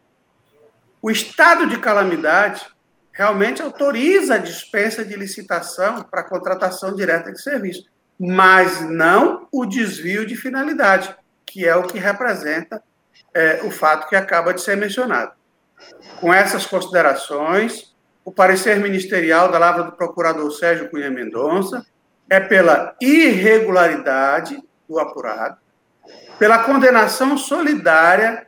o 1.03 1.11
estado 1.11 1.67
de 1.67 1.79
calamidade 1.79 2.67
realmente 3.13 3.61
autoriza 3.61 4.35
a 4.35 4.39
dispensa 4.39 5.05
de 5.05 5.17
licitação 5.17 6.03
para 6.05 6.23
contratação 6.23 6.95
direta 6.95 7.33
de 7.33 7.43
serviço, 7.43 7.85
mas 8.19 8.81
não 8.81 9.49
o 9.51 9.67
desvio 9.67 10.25
de 10.25 10.37
finalidade, 10.37 11.15
que 11.45 11.67
é 11.67 11.75
o 11.75 11.83
que 11.83 11.99
representa 11.99 12.83
é, 13.35 13.61
o 13.65 13.71
fato 13.71 14.09
que 14.09 14.17
acaba 14.17 14.55
de 14.55 14.61
ser 14.61 14.77
mencionado. 14.77 15.33
Com 16.21 16.33
essas 16.33 16.67
considerações, 16.67 17.95
o 18.25 18.33
parecer 18.33 18.79
ministerial 18.79 19.51
da 19.51 19.59
lavra 19.59 19.85
do 19.85 19.93
procurador 19.93 20.51
Sérgio 20.53 20.91
Cunha 20.91 21.11
Mendonça 21.11 21.85
é 22.29 22.39
pela 22.39 22.95
irregularidade 23.01 24.63
do 24.89 24.99
apurado, 24.99 25.57
pela 26.39 26.61
condenação 26.61 27.37
solidária 27.37 28.47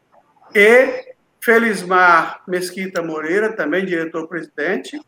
e 0.55 1.10
Felismar 1.43 2.43
Mesquita 2.47 3.01
Moreira, 3.01 3.55
também 3.55 3.83
diretor-presidente, 3.85 5.01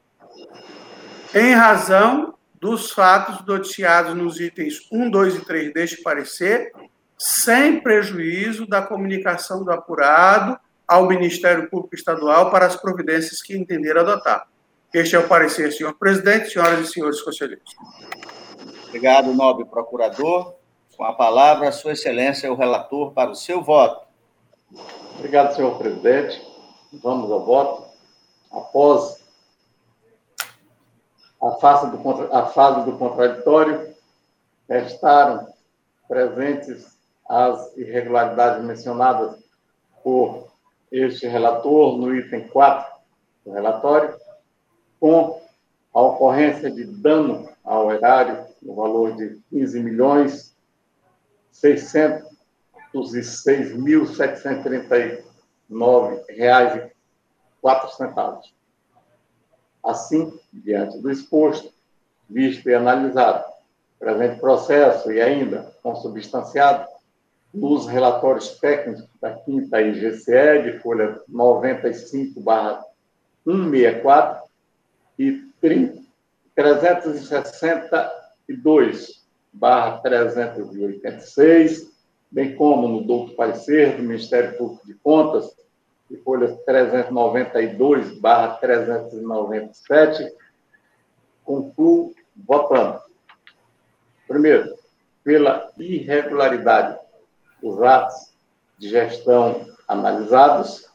em 1.36 1.54
razão 1.54 2.34
dos 2.60 2.92
fatos 2.92 3.46
noticiados 3.46 4.16
nos 4.16 4.40
itens 4.40 4.88
1, 4.92 5.10
2 5.10 5.36
e 5.36 5.46
3 5.46 5.74
deste 5.74 6.02
parecer, 6.02 6.72
sem 7.18 7.80
prejuízo 7.82 8.68
da 8.68 8.82
comunicação 8.82 9.64
do 9.64 9.72
apurado 9.72 10.58
ao 10.88 11.08
Ministério 11.08 11.70
Público 11.70 11.96
Estadual 11.96 12.50
para 12.50 12.66
as 12.66 12.76
providências 12.76 13.42
que 13.42 13.56
entender 13.56 13.98
adotar. 13.98 14.48
Este 14.94 15.16
é 15.16 15.20
o 15.20 15.28
parecer, 15.28 15.72
senhor 15.72 15.94
presidente, 15.94 16.52
senhoras 16.52 16.88
e 16.88 16.92
senhores 16.92 17.22
conselheiros. 17.22 17.76
Obrigado, 18.88 19.34
nobre 19.34 19.66
procurador. 19.66 20.56
Com 20.96 21.04
a 21.04 21.14
palavra, 21.14 21.72
Sua 21.72 21.94
Excelência, 21.94 22.52
o 22.52 22.56
relator, 22.56 23.12
para 23.12 23.32
o 23.32 23.36
seu 23.36 23.64
voto. 23.64 24.13
Obrigado, 25.18 25.56
senhor 25.56 25.78
presidente. 25.78 26.42
Vamos 27.02 27.32
ao 27.32 27.46
voto. 27.46 27.84
Após 28.52 29.24
a 31.42 31.52
fase 31.52 31.92
do, 31.92 32.34
a 32.34 32.46
fase 32.48 32.86
do 32.86 32.98
contraditório, 32.98 33.94
restaram 34.68 35.48
presentes 36.08 36.98
as 37.28 37.76
irregularidades 37.78 38.64
mencionadas 38.64 39.38
por 40.04 40.48
este 40.92 41.28
relator 41.28 41.98
no 41.98 42.16
item 42.16 42.48
4 42.48 42.94
do 43.46 43.52
relatório, 43.52 44.16
com 45.00 45.42
a 45.94 46.02
ocorrência 46.02 46.72
de 46.72 46.86
dano 46.86 47.50
ao 47.64 47.92
erário 47.92 48.46
no 48.62 48.76
valor 48.76 49.16
de 49.16 49.40
15 49.50 49.80
milhões 49.80 50.54
606.739 51.54 52.33
quatro 57.62 57.90
centavos. 57.96 58.54
Assim, 59.84 60.40
diante 60.52 60.98
do 61.00 61.12
exposto, 61.12 61.72
visto 62.30 62.70
e 62.70 62.76
analisado, 62.76 63.46
presente 64.00 64.40
processo 64.40 65.12
e 65.12 65.22
ainda 65.22 65.74
consubstanciado 65.82 66.88
nos 67.54 67.88
relatórios 67.88 68.58
técnicos 68.60 69.08
da 69.22 69.34
quinta 69.34 69.82
IGCE, 69.82 70.64
de 70.64 70.80
folha 70.80 71.22
95, 71.28 72.42
barra 72.42 72.84
164 73.44 74.44
e 75.20 75.44
362, 76.56 79.22
barra 79.52 79.98
386, 80.00 81.93
bem 82.34 82.56
como 82.56 82.88
no 82.88 83.04
douto 83.04 83.36
parecer 83.36 83.96
do 83.96 84.02
Ministério 84.02 84.58
Público 84.58 84.88
de 84.88 84.96
Contas, 84.96 85.56
de 86.10 86.18
folha 86.18 86.48
392, 86.66 88.20
barra 88.20 88.56
397, 88.56 90.34
concluo 91.44 92.12
votando. 92.36 93.00
Primeiro, 94.28 94.74
pela 95.24 95.72
irregularidade 95.78 96.98
dos 97.62 97.80
atos 97.84 98.34
de 98.80 98.90
gestão 98.90 99.68
analisados, 99.88 100.90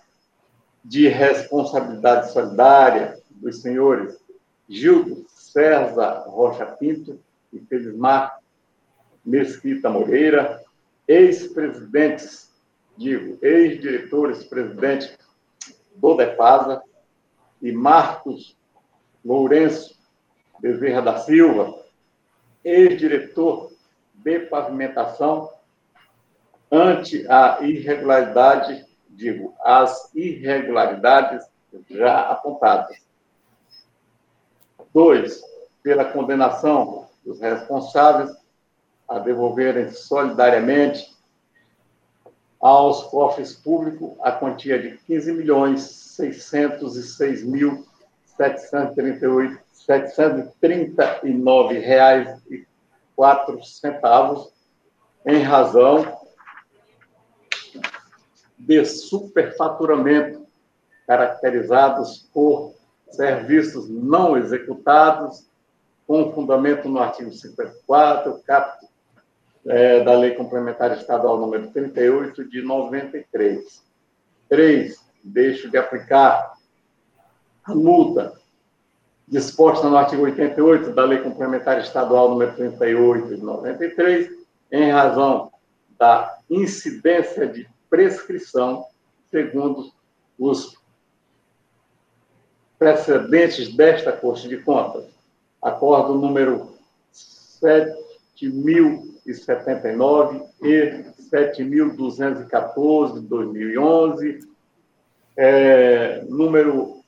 de 0.84 1.06
responsabilidade 1.06 2.32
solidária 2.32 3.16
dos 3.30 3.62
senhores 3.62 4.18
Gildo 4.68 5.24
César 5.28 6.24
Rocha 6.26 6.66
Pinto 6.66 7.20
e 7.52 7.60
Felismar 7.60 8.38
Mesquita 9.24 9.88
Moreira, 9.88 10.62
ex-presidentes, 11.08 12.52
digo, 12.96 13.38
ex-diretores 13.40 14.44
presidente 14.44 15.18
do 15.96 16.14
DEPASA 16.14 16.82
e 17.62 17.72
Marcos 17.72 18.56
Lourenço 19.24 19.98
Bezerra 20.60 21.00
da 21.00 21.18
Silva, 21.18 21.82
ex-diretor 22.62 23.72
de 24.14 24.40
pavimentação 24.40 25.50
ante 26.70 27.26
a 27.30 27.60
irregularidade, 27.62 28.84
digo, 29.08 29.54
as 29.62 30.14
irregularidades 30.14 31.46
já 31.88 32.30
apontadas. 32.30 33.06
Dois, 34.92 35.40
pela 35.82 36.04
condenação 36.04 37.08
dos 37.24 37.40
responsáveis 37.40 38.36
a 39.08 39.18
devolverem 39.18 39.90
solidariamente 39.90 41.16
aos 42.60 43.04
cofres 43.04 43.54
públicos 43.54 44.12
a 44.20 44.32
quantia 44.32 44.78
de 44.78 44.98
15 44.98 45.32
milhões 45.32 45.80
606 45.82 47.44
mil 47.44 47.86
738 48.36 49.58
739 49.72 51.78
reais 51.78 52.38
e 52.50 52.66
quatro 53.16 53.64
centavos 53.64 54.52
em 55.24 55.42
razão 55.42 56.18
de 58.58 58.84
superfaturamento, 58.84 60.46
caracterizados 61.06 62.28
por 62.34 62.74
serviços 63.10 63.88
não 63.88 64.36
executados, 64.36 65.46
com 66.06 66.32
fundamento 66.32 66.88
no 66.88 67.00
artigo 67.00 67.32
54, 67.32 68.42
caput 68.46 68.87
é, 69.68 70.02
da 70.02 70.14
Lei 70.14 70.34
Complementar 70.34 70.92
Estadual 70.92 71.38
número 71.38 71.68
38, 71.68 72.48
de 72.48 72.62
93. 72.62 73.84
3. 74.48 75.08
Deixo 75.22 75.70
de 75.70 75.76
aplicar 75.76 76.54
a 77.64 77.74
multa 77.74 78.32
disposta 79.26 79.88
no 79.90 79.96
artigo 79.96 80.22
88 80.22 80.90
da 80.92 81.04
Lei 81.04 81.18
Complementar 81.18 81.78
Estadual 81.80 82.30
número 82.30 82.54
38, 82.54 83.36
de 83.36 83.42
93, 83.42 84.30
em 84.72 84.90
razão 84.90 85.52
da 85.98 86.38
incidência 86.48 87.46
de 87.46 87.68
prescrição, 87.90 88.86
segundo 89.30 89.92
os 90.38 90.78
precedentes 92.78 93.74
desta 93.74 94.12
Corte 94.12 94.48
de 94.48 94.56
Contas. 94.58 95.04
Acordo 95.60 96.14
número 96.14 96.72
7.079 99.32 100.46
e 100.62 101.04
7.214 101.30 103.20
de 103.20 103.26
2011, 103.26 104.40
é, 105.36 106.24
número, 106.28 107.02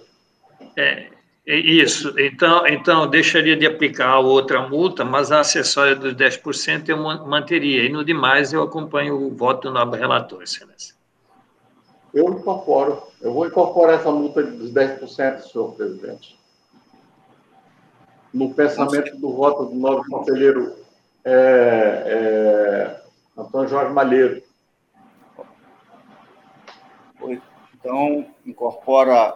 É, 0.77 1.07
é, 1.45 1.55
isso. 1.57 2.13
Então, 2.19 2.67
então, 2.67 3.07
deixaria 3.07 3.55
de 3.55 3.65
aplicar 3.65 4.09
a 4.09 4.19
outra 4.19 4.67
multa, 4.67 5.03
mas 5.03 5.31
a 5.31 5.39
acessória 5.39 5.95
dos 5.95 6.13
10% 6.13 6.89
eu 6.89 6.97
manteria. 6.97 7.83
E 7.83 7.89
no 7.89 8.03
demais, 8.03 8.53
eu 8.53 8.61
acompanho 8.61 9.15
o 9.15 9.35
voto 9.35 9.67
do 9.67 9.73
nobre 9.73 9.99
relator, 9.99 10.43
excelência. 10.43 10.95
Eu 12.13 12.29
incorporo. 12.29 13.03
Eu 13.21 13.33
vou 13.33 13.47
incorporar 13.47 13.99
essa 13.99 14.11
multa 14.11 14.43
dos 14.43 14.71
10%, 14.71 15.41
senhor 15.41 15.73
presidente. 15.73 16.39
No 18.33 18.53
pensamento 18.53 19.17
do 19.17 19.33
voto 19.33 19.65
do 19.65 19.75
novo 19.75 20.03
conselheiro 20.09 20.75
é, 21.23 22.03
é, 22.05 23.01
Antônio 23.37 23.69
Jorge 23.69 23.93
Malheiro. 23.93 24.41
Então, 27.73 28.25
incorpora 28.45 29.35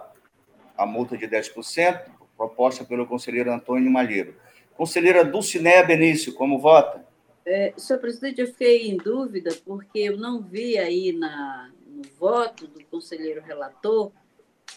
a 0.78 0.86
multa 0.86 1.18
de 1.18 1.28
10%, 1.28 2.02
proposta 2.38 2.84
pelo 2.84 3.08
conselheiro 3.08 3.52
Antônio 3.52 3.90
Malheiro. 3.92 4.36
Conselheira 4.76 5.24
Dulcinéia 5.24 5.84
Benício, 5.84 6.34
como 6.34 6.60
vota? 6.60 7.06
É, 7.46 7.74
senhor 7.78 8.00
presidente, 8.00 8.42
eu 8.42 8.48
fiquei 8.48 8.90
em 8.90 8.98
dúvida, 8.98 9.56
porque 9.66 10.00
eu 10.00 10.18
não 10.18 10.42
vi 10.42 10.78
aí 10.78 11.12
na, 11.12 11.72
voto 12.06 12.68
do 12.68 12.84
conselheiro 12.86 13.42
relator 13.42 14.12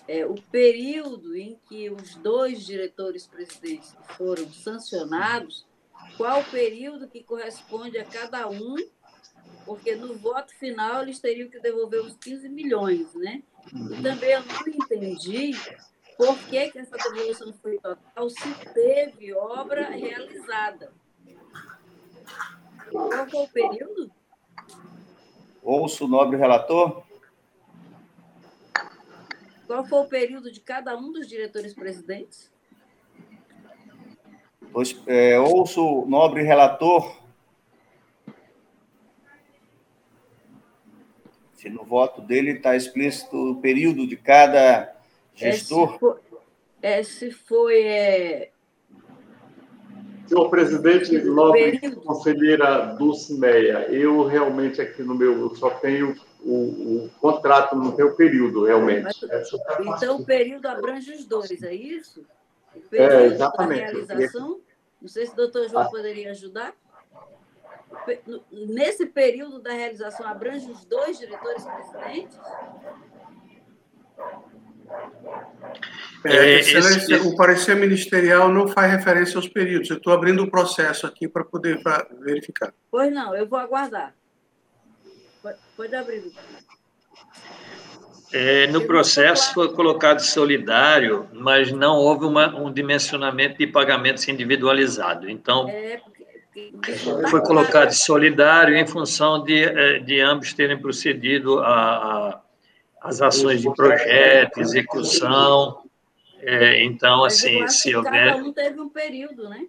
é, 0.06 0.24
o 0.24 0.34
período 0.34 1.36
em 1.36 1.58
que 1.68 1.90
os 1.90 2.14
dois 2.16 2.64
diretores 2.64 3.26
presidentes 3.26 3.96
foram 4.16 4.50
sancionados, 4.50 5.66
qual 6.16 6.40
o 6.40 6.50
período 6.50 7.08
que 7.08 7.22
corresponde 7.22 7.98
a 7.98 8.04
cada 8.04 8.48
um, 8.48 8.76
porque 9.64 9.94
no 9.94 10.16
voto 10.16 10.54
final 10.54 11.02
eles 11.02 11.18
teriam 11.18 11.48
que 11.48 11.60
devolver 11.60 12.00
os 12.00 12.16
15 12.16 12.48
milhões, 12.48 13.14
né? 13.14 13.42
E 13.72 14.02
também 14.02 14.30
eu 14.30 14.42
não 14.44 14.68
entendi 14.68 15.52
por 16.16 16.38
que, 16.48 16.70
que 16.70 16.78
essa 16.78 16.96
devolução 16.96 17.52
foi 17.62 17.78
total 17.78 18.30
se 18.30 18.54
teve 18.72 19.34
obra 19.34 19.90
realizada. 19.90 20.92
Qual 22.90 23.28
foi 23.28 23.44
o 23.44 23.48
período? 23.48 24.10
Ouço 25.62 26.06
o 26.06 26.08
nobre 26.08 26.38
relator. 26.38 27.07
Qual 29.68 29.84
foi 29.84 29.98
o 29.98 30.06
período 30.06 30.50
de 30.50 30.60
cada 30.60 30.96
um 30.96 31.12
dos 31.12 31.28
diretores 31.28 31.74
presidentes? 31.74 32.50
Pois, 34.72 34.98
é, 35.06 35.38
ouço 35.38 35.84
o 35.84 36.08
nobre 36.08 36.42
relator. 36.42 37.20
Se 41.52 41.68
no 41.68 41.84
voto 41.84 42.22
dele 42.22 42.52
está 42.52 42.74
explícito 42.74 43.36
o 43.36 43.60
período 43.60 44.06
de 44.06 44.16
cada 44.16 44.96
gestor. 45.34 46.18
É, 46.80 47.02
se 47.02 47.30
foi. 47.30 47.82
É... 47.82 48.50
Senhor 50.26 50.48
presidente, 50.48 51.12
nobre 51.24 51.78
conselheira 51.96 52.94
Dulcineia, 52.94 53.86
eu 53.90 54.24
realmente 54.24 54.80
aqui 54.80 55.02
no 55.02 55.14
meu, 55.14 55.38
eu 55.38 55.54
só 55.56 55.70
tenho 55.70 56.14
o, 56.41 57.07
o 57.07 57.11
contrato 57.20 57.76
no 57.76 57.97
meu 57.97 58.14
período, 58.14 58.64
realmente. 58.64 59.26
Mas, 59.26 59.51
então, 59.80 60.16
o 60.16 60.24
período 60.24 60.66
abrange 60.66 61.12
os 61.12 61.24
dois, 61.24 61.62
é 61.62 61.74
isso? 61.74 62.24
O 62.74 62.78
é, 62.78 62.89
período 62.89 63.12
é, 63.12 63.26
exatamente. 63.26 63.80
da 63.80 63.86
realização? 63.86 64.61
Não 65.01 65.09
sei 65.09 65.26
se 65.26 65.32
o 65.32 65.36
doutor 65.36 65.68
João 65.68 65.82
ah. 65.82 65.91
poderia 65.91 66.30
ajudar. 66.30 66.74
Nesse 68.53 69.07
período 69.07 69.61
da 69.61 69.72
realização, 69.72 70.26
abrange 70.26 70.70
os 70.70 70.84
dois 70.84 71.18
diretores 71.18 71.64
presidentes? 71.64 72.39
É, 76.24 76.36
é 76.36 76.59
esse... 76.59 77.14
O 77.14 77.36
parecer 77.36 77.76
ministerial 77.76 78.49
não 78.51 78.68
faz 78.68 78.91
referência 78.91 79.36
aos 79.36 79.49
períodos. 79.49 79.89
Eu 79.91 79.97
estou 79.97 80.12
abrindo 80.12 80.43
o 80.43 80.51
processo 80.51 81.07
aqui 81.07 81.28
para 81.28 81.45
poder 81.45 81.80
verificar. 82.20 82.74
Pois 82.91 83.12
não, 83.12 83.34
eu 83.34 83.47
vou 83.47 83.59
aguardar. 83.59 84.14
Pode, 85.76 85.95
abrir. 85.95 86.32
É, 88.32 88.66
no 88.66 88.86
processo 88.86 89.55
foi 89.55 89.72
colocado 89.72 90.20
solidário, 90.20 91.28
mas 91.32 91.72
não 91.72 91.97
houve 91.97 92.24
uma, 92.24 92.55
um 92.55 92.72
dimensionamento 92.72 93.59
de 93.59 93.66
pagamentos 93.66 94.26
individualizado. 94.28 95.30
Então, 95.30 95.68
é, 95.68 96.01
foi 97.30 97.41
colocado 97.41 97.93
solidário 97.93 98.76
em 98.76 98.86
função 98.86 99.43
de, 99.43 99.64
é, 99.64 99.99
de 100.01 100.20
ambos 100.20 100.53
terem 100.53 100.78
procedido 100.78 101.61
a, 101.61 101.70
a 101.70 102.41
as 103.01 103.20
ações 103.22 103.62
de 103.62 103.72
projeto, 103.74 104.61
execução. 104.61 105.82
É, 106.41 106.84
então, 106.84 107.24
assim, 107.24 107.66
se 107.68 107.95
houver. 107.95 108.32
Cada 108.32 108.43
um 108.43 108.53
teve 108.53 108.80
um 108.80 108.89
período, 108.89 109.49
né? 109.49 109.66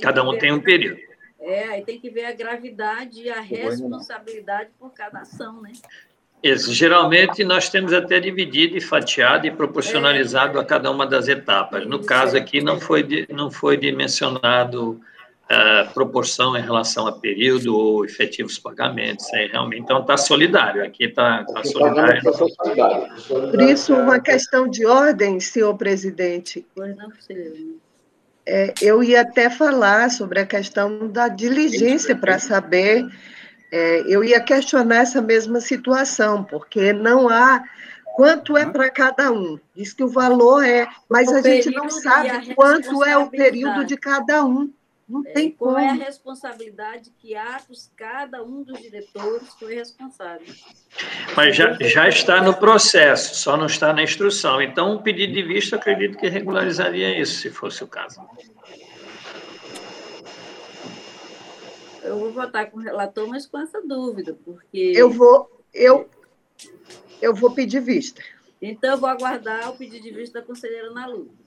Cada 0.00 0.22
um 0.22 0.38
tem 0.38 0.52
um 0.52 0.60
período. 0.60 1.00
É, 1.40 1.64
aí 1.64 1.82
tem 1.82 1.98
que 1.98 2.10
ver 2.10 2.26
a 2.26 2.32
gravidade 2.32 3.22
e 3.22 3.30
a 3.30 3.40
responsabilidade 3.40 4.70
por 4.78 4.92
cada 4.92 5.20
ação, 5.20 5.62
né? 5.62 5.72
Isso. 6.42 6.72
Geralmente 6.72 7.44
nós 7.44 7.68
temos 7.68 7.92
até 7.92 8.18
dividido 8.18 8.76
e 8.76 8.80
fatiado 8.80 9.46
e 9.46 9.50
proporcionalizado 9.50 10.58
é. 10.58 10.62
a 10.62 10.64
cada 10.64 10.90
uma 10.90 11.06
das 11.06 11.28
etapas. 11.28 11.86
No 11.86 12.02
caso 12.02 12.36
aqui 12.36 12.62
não 12.62 12.80
foi, 12.80 13.26
não 13.30 13.50
foi 13.50 13.76
dimensionado 13.76 15.00
uh, 15.50 15.92
proporção 15.92 16.56
em 16.56 16.62
relação 16.62 17.06
a 17.06 17.12
período 17.12 17.76
ou 17.76 18.04
efetivos 18.04 18.58
pagamentos. 18.58 19.26
É, 19.34 19.46
realmente, 19.46 19.82
então 19.82 20.00
está 20.00 20.16
solidário, 20.16 20.84
aqui 20.84 21.04
está 21.04 21.44
tá 21.44 21.64
solidário. 21.64 22.22
Por 23.28 23.60
isso, 23.62 23.94
uma 23.94 24.20
questão 24.20 24.68
de 24.68 24.86
ordem, 24.86 25.40
senhor 25.40 25.76
presidente. 25.76 26.64
É, 28.46 28.74
eu 28.80 29.02
ia 29.02 29.20
até 29.20 29.48
falar 29.50 30.10
sobre 30.10 30.40
a 30.40 30.46
questão 30.46 31.08
da 31.08 31.28
diligência 31.28 32.16
para 32.16 32.38
saber. 32.38 33.06
É, 33.70 34.02
eu 34.06 34.24
ia 34.24 34.40
questionar 34.40 35.02
essa 35.02 35.22
mesma 35.22 35.60
situação, 35.60 36.42
porque 36.42 36.92
não 36.92 37.28
há 37.28 37.62
quanto 38.16 38.56
é 38.56 38.66
para 38.66 38.90
cada 38.90 39.30
um. 39.30 39.58
Diz 39.74 39.92
que 39.92 40.02
o 40.02 40.08
valor 40.08 40.64
é, 40.64 40.88
mas 41.08 41.28
o 41.28 41.36
a 41.36 41.42
gente 41.42 41.70
não 41.70 41.88
sabe 41.88 42.54
quanto 42.54 43.04
é 43.04 43.16
o 43.16 43.30
período 43.30 43.84
de 43.84 43.96
cada 43.96 44.44
um. 44.44 44.72
Não 45.10 45.26
é, 45.26 45.32
tem 45.32 45.50
qual 45.50 45.74
como. 45.74 45.84
é 45.84 45.88
a 45.88 45.94
responsabilidade 45.94 47.10
que 47.18 47.34
atos 47.34 47.90
cada 47.96 48.44
um 48.44 48.62
dos 48.62 48.80
diretores 48.80 49.48
foi 49.58 49.74
responsável. 49.74 50.46
Mas 51.36 51.56
já, 51.56 51.76
já 51.80 52.08
está 52.08 52.40
no 52.40 52.54
processo, 52.54 53.34
só 53.34 53.56
não 53.56 53.66
está 53.66 53.92
na 53.92 54.04
instrução. 54.04 54.62
Então, 54.62 54.94
um 54.94 55.02
pedido 55.02 55.32
de 55.32 55.42
vista, 55.42 55.74
acredito 55.74 56.16
que 56.16 56.28
regularizaria 56.28 57.20
isso, 57.20 57.40
se 57.40 57.50
fosse 57.50 57.82
o 57.82 57.88
caso. 57.88 58.20
Eu 62.04 62.16
vou 62.16 62.32
votar 62.32 62.70
com 62.70 62.78
o 62.78 62.80
relator, 62.80 63.26
mas 63.28 63.46
com 63.46 63.58
essa 63.58 63.82
dúvida, 63.82 64.38
porque. 64.44 64.92
Eu 64.94 65.10
vou, 65.10 65.50
eu, 65.74 66.08
eu 67.20 67.34
vou 67.34 67.50
pedir 67.50 67.80
vista. 67.80 68.22
Então, 68.62 68.92
eu 68.92 68.98
vou 68.98 69.08
aguardar 69.08 69.70
o 69.70 69.76
pedido 69.76 70.04
de 70.04 70.12
vista 70.12 70.40
da 70.40 70.46
conselheira 70.46 70.88
Ana 70.88 71.06
Lu. 71.08 71.39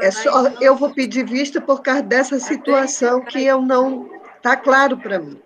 É 0.00 0.10
só, 0.10 0.48
eu 0.60 0.76
vou 0.76 0.92
pedir 0.92 1.24
vista 1.24 1.60
por 1.60 1.82
causa 1.82 2.02
dessa 2.02 2.38
situação 2.38 3.24
que 3.24 3.42
eu 3.42 3.60
não 3.62 4.10
está 4.36 4.56
claro 4.56 4.98
para 4.98 5.18
mim. 5.18 5.40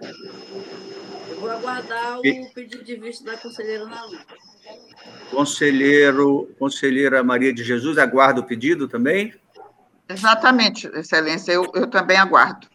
Eu 0.00 1.40
vou 1.40 1.50
aguardar 1.50 2.18
o 2.18 2.22
pedido 2.52 2.84
de 2.84 2.96
vista 2.96 3.24
da 3.24 3.36
conselheira 3.38 3.84
Ana 3.84 4.04
Lu. 4.04 4.18
Conselheiro, 5.30 6.54
conselheira 6.58 7.22
Maria 7.24 7.52
de 7.52 7.64
Jesus, 7.64 7.98
aguarda 7.98 8.40
o 8.40 8.44
pedido 8.44 8.86
também? 8.86 9.34
Exatamente, 10.08 10.88
Excelência, 10.88 11.52
eu, 11.52 11.70
eu 11.74 11.86
também 11.86 12.16
aguardo. 12.16 12.66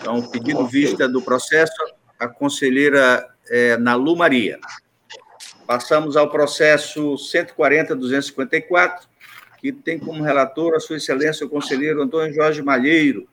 Então, 0.00 0.22
pedindo 0.28 0.66
vista 0.66 1.08
do 1.08 1.20
processo, 1.20 1.72
a 2.18 2.26
conselheira 2.26 3.28
é, 3.48 3.76
Nalu 3.76 4.16
Maria. 4.16 4.58
Passamos 5.68 6.16
ao 6.16 6.30
processo 6.30 7.16
140-254, 7.16 9.00
que 9.58 9.70
tem 9.70 9.98
como 9.98 10.24
relator 10.24 10.74
a 10.74 10.80
Sua 10.80 10.96
Excelência 10.96 11.44
o 11.44 11.50
conselheiro 11.50 12.00
Antônio 12.00 12.34
Jorge 12.34 12.62
Malheiro. 12.62 13.28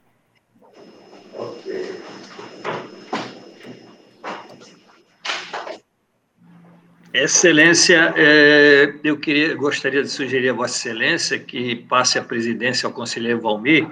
Excelência, 7.14 8.14
é, 8.18 8.94
eu 9.02 9.18
queria, 9.18 9.56
gostaria 9.56 10.04
de 10.04 10.10
sugerir 10.10 10.50
a 10.50 10.54
Vossa 10.54 10.76
Excelência 10.76 11.40
que 11.40 11.78
passe 11.88 12.20
a 12.20 12.22
presidência 12.22 12.86
ao 12.86 12.92
conselheiro 12.92 13.40
Valmir, 13.40 13.88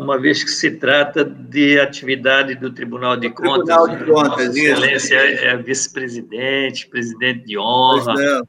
uma 0.00 0.18
vez 0.18 0.42
que 0.42 0.50
se 0.50 0.70
trata 0.70 1.22
de 1.22 1.78
atividade 1.78 2.54
do 2.54 2.72
Tribunal 2.72 3.18
de 3.18 3.28
Contas. 3.28 3.66
Tribunal 3.66 3.88
de 3.88 4.04
Contas, 4.06 4.46
Nossa 4.46 4.58
Excelência 4.58 5.16
é 5.16 5.56
vice-presidente, 5.58 6.86
presidente 6.86 7.44
de 7.44 7.58
honra. 7.58 8.14
Pois 8.14 8.30
não, 8.30 8.48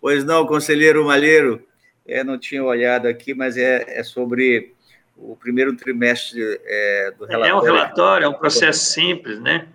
pois 0.00 0.24
não 0.24 0.46
conselheiro 0.46 1.04
Malheiro, 1.04 1.66
é, 2.06 2.22
não 2.22 2.38
tinha 2.38 2.62
olhado 2.62 3.08
aqui, 3.08 3.34
mas 3.34 3.56
é, 3.56 3.98
é 3.98 4.04
sobre 4.04 4.72
o 5.16 5.34
primeiro 5.34 5.76
trimestre 5.76 6.40
é, 6.64 7.12
do 7.18 7.24
relatório. 7.24 7.50
É 7.50 7.54
um 7.54 7.60
relatório, 7.60 8.24
é 8.24 8.28
um 8.28 8.34
processo 8.34 8.84
simples, 8.92 9.40
né? 9.40 9.66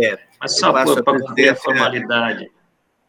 É. 0.00 0.16
Mas 0.40 0.56
só 0.58 0.72
para 0.72 1.02
cumprir 1.02 1.48
a 1.48 1.56
formalidade. 1.56 2.48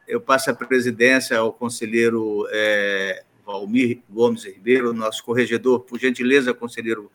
Eu 0.07 0.19
passo 0.19 0.49
a 0.49 0.55
presidência 0.55 1.37
ao 1.37 1.53
conselheiro 1.53 2.47
é, 2.49 3.23
Valmir 3.47 4.03
Gomes 4.09 4.43
Ribeiro, 4.43 4.91
nosso 4.91 5.23
corregedor, 5.23 5.79
por 5.79 5.97
gentileza, 5.97 6.53
conselheiro 6.53 7.09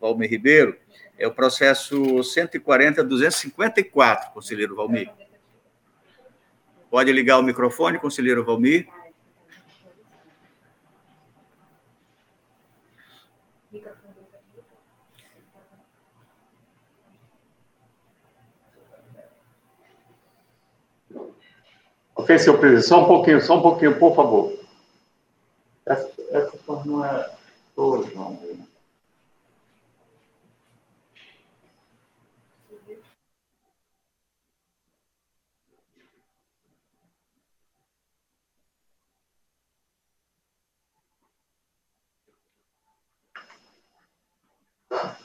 Valmir 0.00 0.30
Ribeiro, 0.30 0.78
é 1.18 1.28
o 1.28 1.34
processo 1.34 2.00
140-254, 2.00 4.32
conselheiro 4.32 4.74
Valmir. 4.74 5.12
Pode 6.90 7.12
ligar 7.12 7.38
o 7.38 7.42
microfone, 7.42 7.98
conselheiro 7.98 8.42
Valmir. 8.42 8.88
Ok, 22.14 22.38
senhor 22.38 22.58
presidente, 22.58 22.86
só 22.86 23.04
um 23.04 23.06
pouquinho, 23.06 23.42
só 23.42 23.58
um 23.58 23.62
pouquinho, 23.62 23.98
por 23.98 24.16
favor. 24.16 24.64
Essa, 25.86 26.10
essa 26.30 26.58
não 26.86 27.04
é 27.04 27.30
João. 28.10 28.38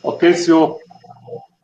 Ok, 0.02 0.34
senhor 0.34 0.80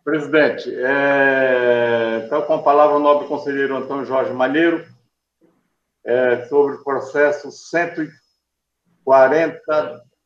presidente. 0.03 0.69
É, 0.75 2.23
então, 2.25 2.43
com 2.43 2.53
a 2.53 2.61
palavra 2.61 2.97
o 2.97 2.99
nobre 2.99 3.27
conselheiro 3.27 3.75
Antônio 3.75 4.05
Jorge 4.05 4.31
Malheiro, 4.31 4.85
é, 6.05 6.45
sobre 6.45 6.75
o 6.75 6.83
processo 6.83 7.49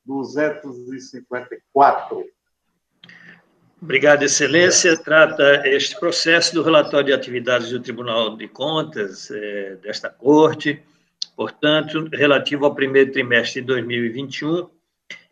140.254. 0.10 2.26
Obrigado, 3.82 4.24
Excelência. 4.24 4.98
Trata 4.98 5.62
este 5.66 5.98
processo 6.00 6.54
do 6.54 6.64
relatório 6.64 7.08
de 7.08 7.14
atividades 7.14 7.70
do 7.70 7.80
Tribunal 7.80 8.36
de 8.36 8.48
Contas 8.48 9.32
é, 9.32 9.76
desta 9.76 10.10
Corte, 10.10 10.84
portanto, 11.36 12.10
relativo 12.12 12.66
ao 12.66 12.76
primeiro 12.76 13.14
trimestre 13.14 13.62
de 13.62 13.68
2021, 13.68 14.70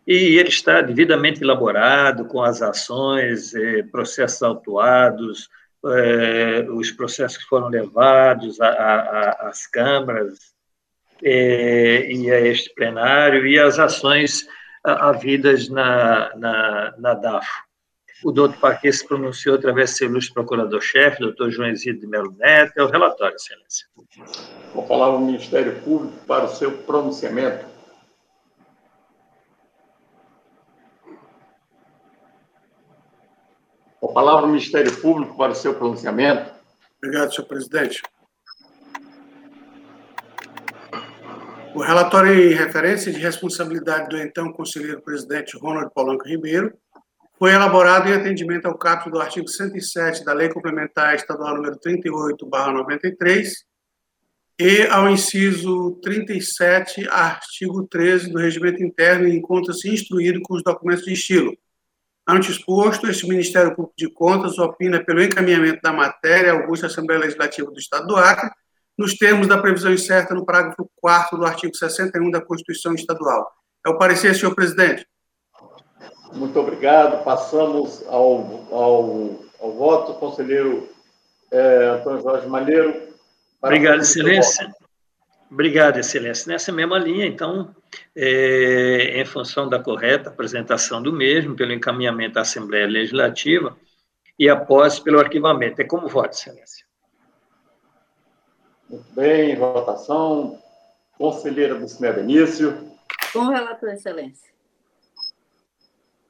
e 0.06 0.38
ele 0.38 0.48
está 0.48 0.82
devidamente 0.82 1.44
elaborado 1.44 2.24
com 2.26 2.42
as 2.42 2.62
ações, 2.62 3.54
é, 3.54 3.84
processos 3.84 4.42
autuados, 4.42 5.50
é, 5.86 6.66
os 6.70 6.90
processos 6.92 7.38
que 7.38 7.50
foram 7.50 7.68
levados 7.68 8.62
às 8.62 9.68
câmaras 9.68 10.56
e 11.22 12.32
a 12.32 12.40
este 12.40 12.74
plenário 12.74 13.46
e 13.46 13.60
as 13.60 13.78
ações 13.78 14.48
havidas 14.94 15.70
na, 15.70 16.36
na, 16.36 16.94
na 16.98 17.14
DAFO. 17.14 17.68
O 18.24 18.32
doutor 18.32 18.58
Paquet 18.58 18.92
se 18.92 19.08
pronunciou 19.08 19.56
através 19.56 19.92
do 19.92 19.98
seu 19.98 20.10
ilustre 20.10 20.34
procurador-chefe, 20.34 21.20
doutor 21.20 21.52
João 21.52 21.70
Isidro 21.70 22.02
de 22.02 22.08
Melo 22.08 22.32
Neto, 22.38 22.74
é 22.78 22.84
o 22.84 22.88
relatório, 22.88 23.36
excelência. 23.36 23.86
Vou 24.74 24.88
falar 24.88 25.06
ao 25.06 25.20
Ministério 25.20 25.80
Público 25.82 26.18
para 26.26 26.46
o 26.46 26.50
seu 26.50 26.72
pronunciamento. 26.80 27.66
A 34.04 34.08
palavra 34.08 34.42
ao 34.42 34.48
Ministério 34.48 34.96
Público 35.00 35.38
para 35.38 35.52
o 35.52 35.56
seu 35.56 35.76
pronunciamento. 35.76 36.52
Obrigado, 36.98 37.34
senhor 37.34 37.48
presidente. 37.48 38.02
O 41.78 41.82
relatório 41.82 42.34
em 42.34 42.56
referência 42.56 43.12
de 43.12 43.20
responsabilidade 43.20 44.10
do 44.10 44.18
então 44.18 44.52
conselheiro 44.52 45.00
presidente 45.00 45.56
Ronald 45.56 45.94
Polanco 45.94 46.28
Ribeiro 46.28 46.74
foi 47.38 47.52
elaborado 47.52 48.10
em 48.10 48.14
atendimento 48.14 48.66
ao 48.66 48.76
capítulo 48.76 49.14
do 49.14 49.22
artigo 49.22 49.48
107 49.48 50.26
da 50.26 50.34
Lei 50.34 50.50
Complementar 50.50 51.14
Estadual 51.14 51.54
número 51.54 51.78
38/93 51.78 53.64
e 54.60 54.88
ao 54.88 55.08
inciso 55.08 55.92
37, 56.02 57.08
artigo 57.12 57.86
13 57.86 58.32
do 58.32 58.40
Regimento 58.40 58.82
Interno 58.82 59.28
encontra-se 59.28 59.88
instruído 59.88 60.42
com 60.42 60.56
os 60.56 60.64
documentos 60.64 61.06
de 61.06 61.14
estilo. 61.14 61.56
Ante 62.28 62.50
exposto, 62.50 63.06
este 63.06 63.28
Ministério 63.28 63.76
Público 63.76 63.94
de 63.96 64.10
Contas 64.10 64.58
opina 64.58 65.06
pelo 65.06 65.22
encaminhamento 65.22 65.80
da 65.84 65.94
matéria 65.94 66.54
à 66.54 66.56
Augusta 66.56 66.88
Assembleia 66.88 67.22
Legislativa 67.22 67.70
do 67.70 67.78
Estado 67.78 68.08
do 68.08 68.16
Acre, 68.16 68.50
nos 68.98 69.16
termos 69.16 69.48
da 69.48 69.58
previsão 69.58 69.94
incerta 69.94 70.34
no 70.34 70.46
parágrafo 70.46 70.90
4 70.98 71.38
do 71.38 71.46
artigo 71.46 71.76
61 71.76 72.32
da 72.32 72.42
Constituição 72.42 72.94
Estadual. 72.94 73.52
É 73.86 73.90
o 73.90 73.98
parecer, 73.98 74.34
senhor 74.36 74.56
presidente. 74.56 75.06
Muito 76.34 76.60
obrigado. 76.60 77.24
Passamos 77.24 78.04
ao, 78.08 78.68
ao, 78.72 79.40
ao 79.60 79.72
voto. 79.74 80.14
Conselheiro 80.16 80.90
é, 81.52 81.86
Antônio 81.96 82.22
Jorge 82.22 82.48
Malheiro. 82.48 83.08
Obrigado, 83.62 84.02
excelência. 84.02 84.70
Obrigado, 85.50 85.98
excelência. 85.98 86.52
Nessa 86.52 86.72
mesma 86.72 86.98
linha, 87.00 87.26
então, 87.26 87.74
é, 88.16 89.22
em 89.22 89.26
função 89.26 89.70
da 89.70 89.80
correta 89.80 90.30
apresentação 90.30 91.02
do 91.02 91.14
mesmo, 91.14 91.56
pelo 91.56 91.72
encaminhamento 91.72 92.38
à 92.38 92.42
Assembleia 92.42 92.86
Legislativa 92.86 93.78
e 94.38 94.50
após 94.50 95.00
pelo 95.00 95.20
arquivamento. 95.20 95.82
É 95.82 95.86
como 95.86 96.08
voto, 96.08 96.34
excelência. 96.34 96.87
Muito 98.90 99.14
bem, 99.14 99.56
votação. 99.56 100.62
Conselheira 101.18 101.76
Dulcinea 101.76 102.14
Benício. 102.14 102.92
Com 103.34 103.40
o 103.40 103.50
relator, 103.50 103.90
excelência. 103.90 104.50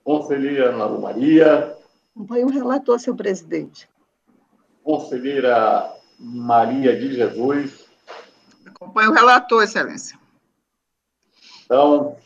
Conselheira 0.03 0.69
Ana 0.69 0.87
Maria. 0.87 1.77
Acompanhe 2.15 2.45
o 2.45 2.49
relator, 2.49 2.99
senhor 2.99 3.15
presidente. 3.15 3.87
Conselheira 4.83 5.93
Maria 6.17 6.97
de 6.97 7.13
Jesus. 7.13 7.85
Acompanhe 8.65 9.09
o 9.09 9.13
relator, 9.13 9.63
excelência. 9.63 10.17
Então, 11.65 12.17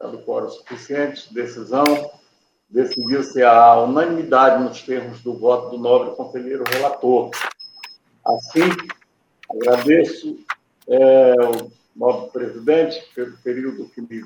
dando 0.00 0.22
quórum 0.22 0.48
suficiente, 0.48 1.34
decisão, 1.34 1.84
decidiu-se 2.70 3.42
a 3.42 3.82
unanimidade 3.82 4.62
nos 4.62 4.80
termos 4.82 5.20
do 5.22 5.36
voto 5.36 5.70
do 5.70 5.78
nobre 5.78 6.14
conselheiro 6.14 6.64
relator. 6.64 7.30
Assim, 8.24 8.70
agradeço 9.50 10.38
é, 10.88 11.34
o 11.40 11.72
nobre 11.96 12.30
presidente 12.30 13.02
pelo 13.14 13.36
período 13.38 13.88
que 13.88 14.00
me 14.00 14.24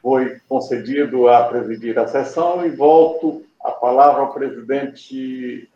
foi 0.00 0.40
concedido 0.48 1.28
a 1.28 1.44
presidir 1.44 1.98
a 1.98 2.08
sessão 2.08 2.66
e 2.66 2.70
volto 2.70 3.44
a 3.62 3.70
palavra 3.70 4.22
ao 4.22 4.34
presidente 4.34 5.68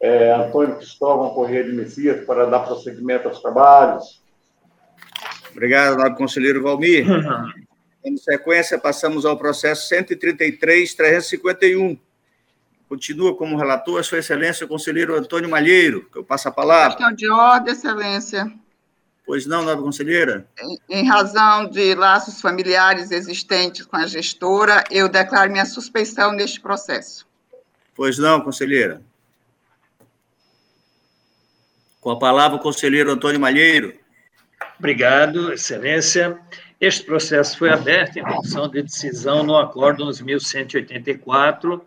é, 0.00 0.32
Antônio 0.32 0.76
Cristóvão 0.76 1.30
Corrêa 1.30 1.64
de 1.64 1.72
Messias 1.72 2.24
para 2.24 2.46
dar 2.46 2.60
prosseguimento 2.60 3.26
aos 3.28 3.42
trabalhos. 3.42 4.22
Obrigado, 5.50 5.96
nobre 5.96 6.16
conselheiro 6.16 6.62
Valmir. 6.62 7.04
Em 8.04 8.16
sequência, 8.16 8.78
passamos 8.78 9.26
ao 9.26 9.36
processo 9.36 9.92
133-351. 9.92 11.98
Continua 12.88 13.36
como 13.36 13.56
relator 13.56 13.98
a 13.98 14.02
sua 14.02 14.18
excelência, 14.18 14.64
o 14.64 14.68
conselheiro 14.68 15.16
Antônio 15.16 15.50
Malheiro, 15.50 16.08
que 16.10 16.18
eu 16.18 16.24
passo 16.24 16.48
a 16.48 16.52
palavra. 16.52 16.96
Questão 16.96 17.14
de 17.14 17.28
ordem, 17.28 17.72
excelência. 17.72 18.52
Pois 19.26 19.44
não, 19.44 19.64
nobre 19.64 19.82
conselheira? 19.82 20.46
Em, 20.60 21.00
em 21.00 21.08
razão 21.08 21.68
de 21.68 21.96
laços 21.96 22.40
familiares 22.40 23.10
existentes 23.10 23.84
com 23.84 23.96
a 23.96 24.06
gestora, 24.06 24.84
eu 24.88 25.08
declaro 25.08 25.50
minha 25.50 25.66
suspeição 25.66 26.32
neste 26.32 26.60
processo. 26.60 27.26
Pois 27.92 28.18
não, 28.18 28.40
conselheira. 28.40 29.02
Com 32.00 32.10
a 32.12 32.18
palavra, 32.18 32.56
o 32.56 32.60
conselheiro 32.60 33.10
Antônio 33.10 33.40
Malheiro. 33.40 33.92
Obrigado, 34.78 35.52
excelência. 35.52 36.38
Este 36.80 37.04
processo 37.04 37.58
foi 37.58 37.70
aberto 37.70 38.18
em 38.18 38.24
função 38.24 38.68
de 38.68 38.80
decisão 38.80 39.42
no 39.42 39.56
Acórdão 39.56 40.06
1184. 40.06 41.84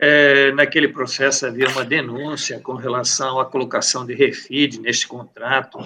É, 0.00 0.52
naquele 0.52 0.88
processo 0.88 1.44
havia 1.44 1.68
uma 1.68 1.84
denúncia 1.84 2.60
com 2.60 2.74
relação 2.74 3.40
à 3.40 3.44
colocação 3.44 4.06
de 4.06 4.14
refid 4.14 4.78
neste 4.78 5.08
contrato 5.08 5.80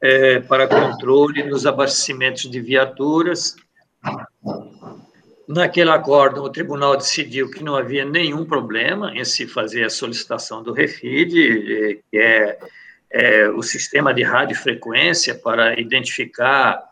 é, 0.00 0.38
para 0.38 0.68
controle 0.68 1.42
nos 1.42 1.66
abastecimentos 1.66 2.48
de 2.48 2.60
viaturas. 2.60 3.56
Naquele 5.48 5.90
acordo, 5.90 6.42
o 6.42 6.50
tribunal 6.50 6.96
decidiu 6.96 7.50
que 7.50 7.64
não 7.64 7.74
havia 7.74 8.04
nenhum 8.04 8.44
problema 8.44 9.12
em 9.16 9.24
se 9.24 9.46
fazer 9.46 9.84
a 9.84 9.90
solicitação 9.90 10.62
do 10.62 10.72
REFID, 10.72 12.02
que 12.10 12.18
é, 12.18 12.58
é 13.10 13.48
o 13.48 13.62
sistema 13.62 14.14
de 14.14 14.22
radiofrequência 14.22 15.34
para 15.34 15.78
identificar 15.78 16.82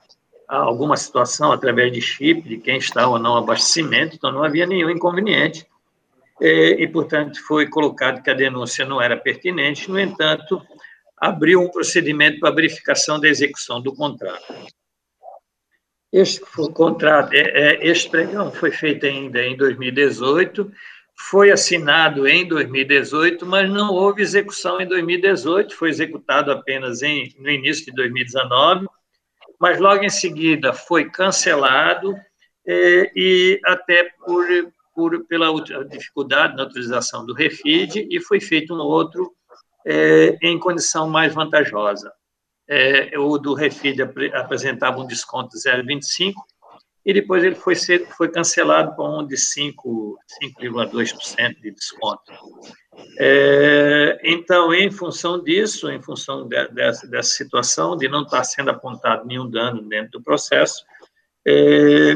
alguma 0.48 0.96
situação 0.96 1.52
através 1.52 1.92
de 1.92 2.00
chip 2.00 2.42
de 2.42 2.58
quem 2.58 2.76
está 2.78 3.06
ou 3.06 3.18
não 3.18 3.36
abastecimento, 3.36 4.16
então 4.16 4.30
não 4.30 4.42
havia 4.42 4.66
nenhum 4.66 4.90
inconveniente. 4.90 5.66
E, 6.44 6.82
e, 6.82 6.88
portanto, 6.88 7.40
foi 7.46 7.68
colocado 7.68 8.20
que 8.20 8.28
a 8.28 8.34
denúncia 8.34 8.84
não 8.84 9.00
era 9.00 9.16
pertinente, 9.16 9.88
no 9.88 9.96
entanto, 9.96 10.60
abriu 11.16 11.60
um 11.60 11.70
procedimento 11.70 12.40
para 12.40 12.52
verificação 12.52 13.20
da 13.20 13.28
execução 13.28 13.80
do 13.80 13.94
contrato. 13.94 14.52
Este 16.12 16.40
contrato, 16.74 17.32
é, 17.32 17.42
é, 17.42 17.86
este 17.86 18.10
pregão 18.10 18.50
foi 18.50 18.72
feito 18.72 19.06
ainda 19.06 19.40
em 19.40 19.56
2018, 19.56 20.68
foi 21.16 21.52
assinado 21.52 22.26
em 22.26 22.44
2018, 22.44 23.46
mas 23.46 23.70
não 23.70 23.92
houve 23.92 24.22
execução 24.22 24.80
em 24.80 24.88
2018, 24.88 25.76
foi 25.76 25.90
executado 25.90 26.50
apenas 26.50 27.02
em, 27.02 27.32
no 27.38 27.50
início 27.50 27.86
de 27.86 27.92
2019, 27.92 28.88
mas 29.60 29.78
logo 29.78 30.02
em 30.02 30.10
seguida 30.10 30.72
foi 30.72 31.08
cancelado 31.08 32.16
é, 32.66 33.12
e 33.14 33.60
até 33.64 34.10
por, 34.24 34.44
por, 34.94 35.24
pela 35.26 35.48
dificuldade 35.88 36.56
na 36.56 36.64
utilização 36.64 37.24
do 37.24 37.34
refid 37.34 38.06
e 38.10 38.20
foi 38.20 38.40
feito 38.40 38.74
um 38.74 38.78
outro 38.78 39.32
é, 39.86 40.36
em 40.42 40.58
condição 40.58 41.08
mais 41.08 41.34
vantajosa 41.34 42.12
é, 42.68 43.18
o 43.18 43.38
do 43.38 43.54
Refid 43.54 44.00
apresentava 44.32 45.00
um 45.00 45.06
desconto 45.06 45.48
de 45.50 45.58
0,25 45.58 46.34
e 47.04 47.12
depois 47.12 47.42
ele 47.42 47.56
foi, 47.56 47.74
ser, 47.74 48.06
foi 48.16 48.30
cancelado 48.30 48.94
por 48.94 49.10
um 49.10 49.26
de 49.26 49.34
5,2% 49.34 51.60
de 51.60 51.72
desconto. 51.72 52.32
É, 53.18 54.20
então, 54.22 54.72
em 54.72 54.88
função 54.90 55.42
disso, 55.42 55.90
em 55.90 56.00
função 56.00 56.48
de, 56.48 56.68
dessa, 56.68 57.22
situação, 57.22 57.96
de 57.96 58.08
não 58.08 58.22
estar 58.22 58.44
sendo 58.44 58.70
apontado 58.70 59.26
nenhum 59.26 59.50
dano 59.50 59.82
dentro 59.82 60.12
do 60.12 60.22
processo, 60.22 60.84
é, 61.46 62.14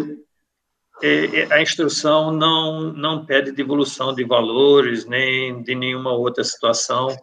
a 1.51 1.61
instrução 1.61 2.31
não, 2.31 2.93
não 2.93 3.25
pede 3.27 3.53
devolução 3.53 4.15
de 4.15 4.25
valores, 4.25 5.05
nem 5.05 5.63
de 5.63 5.75
nenhuma 5.75 6.13
outra 6.13 6.43
situação 6.43 7.15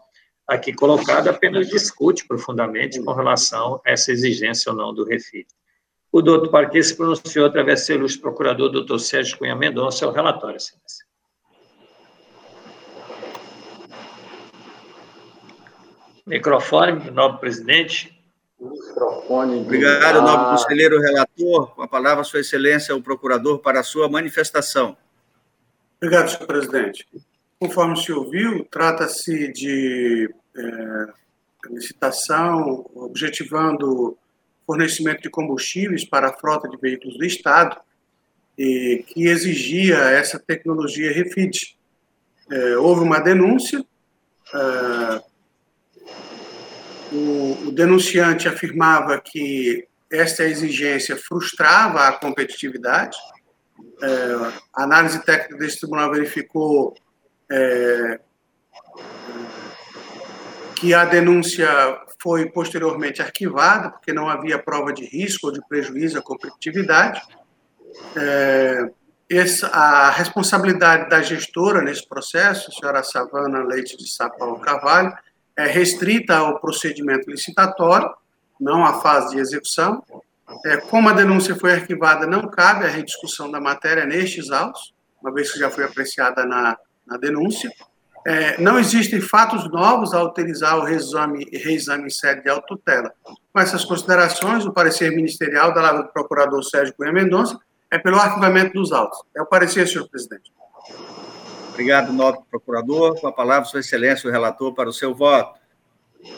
aqui 0.48 0.74
colocado 0.74 1.30
apenas 1.30 1.68
discute 1.68 2.28
profundamente 2.28 3.02
com 3.02 3.14
relação 3.14 3.82
a 3.86 3.92
essa 3.92 4.12
exigência 4.12 4.72
ou 4.72 4.78
não 4.78 4.94
do 4.94 5.04
refit. 5.04 5.48
O 6.12 6.22
doutor 6.22 6.52
Parque 6.52 6.84
se 6.84 6.96
pronunciou 6.96 7.46
através 7.46 7.82
do 7.82 7.86
seu 7.86 7.96
ilustre 7.96 8.22
procurador, 8.22 8.70
doutor 8.70 9.00
Sérgio 9.00 9.38
Cunha 9.38 9.56
Mendonça, 9.56 10.08
o 10.08 10.12
relatório, 10.12 10.58
excelência. 10.58 11.06
Microfone, 16.26 17.10
nobre 17.12 17.40
presidente. 17.40 18.23
Microfone. 18.70 19.62
Obrigado, 19.62 20.22
nobre 20.22 20.52
conselheiro 20.52 21.00
relator. 21.00 21.76
Com 21.76 21.82
a 21.82 21.88
palavra, 21.88 22.24
Sua 22.24 22.40
Excelência, 22.40 22.96
o 22.96 23.02
procurador, 23.02 23.60
para 23.60 23.80
a 23.80 23.84
sua 23.84 24.10
manifestação. 24.10 24.98
Obrigado, 25.98 26.30
senhor 26.30 26.48
presidente. 26.48 27.08
Conforme 27.60 27.96
se 27.98 28.12
ouviu, 28.12 28.66
trata-se 28.70 29.52
de 29.54 30.30
é, 30.56 31.08
licitação 31.70 32.90
objetivando 32.94 34.18
fornecimento 34.66 35.22
de 35.22 35.30
combustíveis 35.30 36.06
para 36.06 36.30
a 36.30 36.34
frota 36.34 36.68
de 36.68 36.78
veículos 36.78 37.18
do 37.18 37.26
Estado, 37.26 37.78
e 38.58 39.04
que 39.08 39.28
exigia 39.28 39.98
essa 39.98 40.38
tecnologia 40.40 41.12
refit. 41.12 41.78
É, 42.52 42.78
houve 42.78 43.02
uma 43.02 43.20
denúncia, 43.20 43.84
é, 44.54 45.22
o, 47.14 47.68
o 47.68 47.72
denunciante 47.72 48.48
afirmava 48.48 49.22
que 49.22 49.88
esta 50.12 50.44
exigência 50.44 51.16
frustrava 51.16 52.08
a 52.08 52.14
competitividade, 52.14 53.18
é, 54.02 54.54
a 54.76 54.84
análise 54.84 55.24
técnica 55.24 55.58
desse 55.58 55.80
tribunal 55.80 56.12
verificou 56.12 56.96
é, 57.52 58.20
que 60.76 60.94
a 60.94 61.06
denúncia 61.06 61.70
foi 62.22 62.50
posteriormente 62.50 63.22
arquivada, 63.22 63.90
porque 63.90 64.14
não 64.14 64.30
havia 64.30 64.60
prova 64.60 64.94
de 64.94 65.06
risco 65.06 65.48
ou 65.48 65.54
de 65.54 65.62
prejuízo 65.68 66.18
à 66.18 66.22
competitividade. 66.22 67.22
É, 68.16 68.90
essa, 69.30 69.68
a 69.68 70.10
responsabilidade 70.10 71.10
da 71.10 71.22
gestora 71.22 71.82
nesse 71.82 72.08
processo, 72.08 72.70
a 72.70 72.74
senhora 72.74 73.04
Savana 73.04 73.64
Leite 73.64 73.98
de 73.98 74.08
Sapão 74.10 74.60
Carvalho, 74.60 75.14
é 75.58 75.68
restrita 75.68 76.36
ao 76.36 76.60
procedimento 76.60 77.30
licitatório, 77.30 78.10
não 78.60 78.86
à 78.86 79.02
fase 79.02 79.36
de 79.36 79.42
execução. 79.42 80.04
É, 80.66 80.78
como 80.78 81.10
a 81.10 81.14
denúncia 81.14 81.56
foi 81.56 81.74
arquivada, 81.74 82.28
não 82.28 82.48
cabe 82.50 82.86
a 82.86 82.90
rediscussão 82.90 83.50
da 83.50 83.60
matéria 83.60 84.06
nestes 84.06 84.52
autos, 84.52 84.94
uma 85.22 85.34
vez 85.34 85.52
que 85.52 85.60
já 85.60 85.70
foi 85.70 85.84
apreciada 85.86 86.46
na 86.46 86.78
na 87.06 87.18
denúncia. 87.18 87.72
É, 88.26 88.60
não 88.62 88.80
existem 88.80 89.20
fatos 89.20 89.70
novos 89.70 90.14
a 90.14 90.24
utilizar 90.24 90.78
o 90.78 90.84
reexame, 90.84 91.46
reexame 91.52 92.08
em 92.08 92.10
sede 92.10 92.44
de 92.44 92.50
autotutela. 92.50 93.12
Com 93.24 93.60
essas 93.60 93.84
considerações, 93.84 94.66
o 94.66 94.72
parecer 94.72 95.12
ministerial 95.12 95.74
da 95.74 95.82
Lava 95.82 96.04
do 96.04 96.14
Procurador 96.14 96.64
Sérgio 96.64 96.94
Cunha 96.96 97.12
Mendonça 97.12 97.60
é 97.92 98.00
pelo 98.00 98.18
arquivamento 98.18 98.74
dos 98.74 98.94
autos. 98.94 99.22
É 99.36 99.42
o 99.42 99.46
parecer, 99.46 99.88
senhor 99.88 100.08
presidente. 100.08 100.52
Obrigado, 101.74 102.14
nobre 102.14 102.42
procurador. 102.52 103.20
Com 103.20 103.28
a 103.28 103.32
palavra, 103.32 103.66
sua 103.66 103.80
excelência, 103.80 104.30
o 104.30 104.32
relator, 104.32 104.74
para 104.74 104.88
o 104.88 104.94
seu 104.94 105.14
voto. 105.14 105.60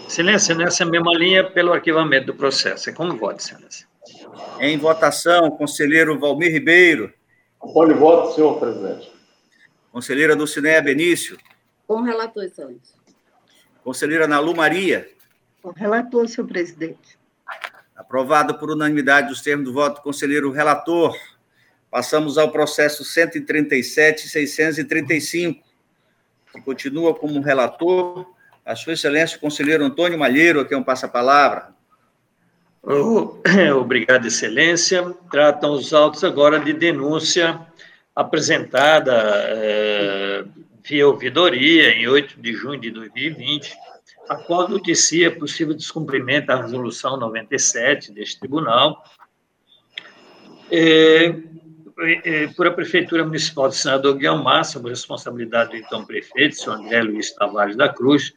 Excelência, 0.07 0.55
nessa 0.55 0.85
mesma 0.85 1.11
linha, 1.13 1.43
pelo 1.43 1.73
arquivamento 1.73 2.27
do 2.27 2.33
processo. 2.33 2.89
É 2.89 2.93
como 2.93 3.17
voto, 3.17 3.41
excelência. 3.41 3.85
Em 4.59 4.77
votação, 4.77 5.51
conselheiro 5.51 6.17
Valmir 6.17 6.51
Ribeiro. 6.51 7.13
Acompanhe 7.57 7.93
o 7.93 7.97
voto, 7.97 8.33
senhor 8.33 8.59
presidente. 8.59 9.11
Conselheira 9.91 10.35
Dulcinéia 10.35 10.81
Benício. 10.81 11.37
Com 11.85 12.01
relator, 12.01 12.43
excelência. 12.43 12.95
Conselheira 13.83 14.27
Nalu 14.27 14.55
Maria. 14.55 15.07
Com 15.61 15.71
relator, 15.71 16.27
senhor 16.29 16.47
presidente. 16.47 17.19
Aprovado 17.95 18.57
por 18.57 18.71
unanimidade 18.71 19.27
dos 19.27 19.41
termos 19.41 19.65
do 19.65 19.73
voto 19.73 19.95
do 19.95 20.01
conselheiro 20.01 20.49
relator. 20.51 21.13
Passamos 21.95 22.37
ao 22.37 22.51
processo 22.51 23.05
137.635, 23.05 25.61
que 26.51 26.59
continua 26.59 27.15
como 27.15 27.39
relator 27.39 28.27
a 28.65 28.75
sua 28.75 28.91
excelência 28.91 29.37
o 29.37 29.39
conselheiro 29.39 29.85
Antônio 29.85 30.19
Malheiro, 30.19 30.59
a 30.59 30.65
quem 30.65 30.77
eu 30.77 30.83
passo 30.83 31.05
a 31.05 31.07
palavra. 31.07 31.69
Obrigado, 33.79 34.27
excelência. 34.27 35.09
Tratam 35.31 35.71
os 35.71 35.93
autos 35.93 36.25
agora 36.25 36.59
de 36.59 36.73
denúncia 36.73 37.65
apresentada 38.13 39.13
é, 39.15 40.43
via 40.83 41.07
ouvidoria 41.07 41.91
em 41.91 42.09
8 42.09 42.41
de 42.41 42.51
junho 42.51 42.81
de 42.81 42.91
2020, 42.91 43.73
a 44.27 44.35
qual 44.35 44.67
noticia 44.67 45.33
possível 45.33 45.73
descumprimento 45.73 46.47
da 46.47 46.61
resolução 46.61 47.15
97 47.15 48.11
deste 48.11 48.37
tribunal, 48.37 49.01
é, 50.69 51.27
é, 51.27 51.54
por 52.55 52.67
a 52.67 52.71
Prefeitura 52.71 53.23
Municipal 53.23 53.69
de 53.69 53.77
Senador 53.77 54.15
Guilherme 54.15 54.65
sob 54.65 54.89
responsabilidade 54.89 55.71
do 55.71 55.77
então 55.77 56.05
prefeito, 56.05 56.55
senhor 56.55 56.77
André 56.77 57.01
Luiz 57.01 57.31
Tavares 57.31 57.75
da 57.75 57.87
Cruz, 57.87 58.33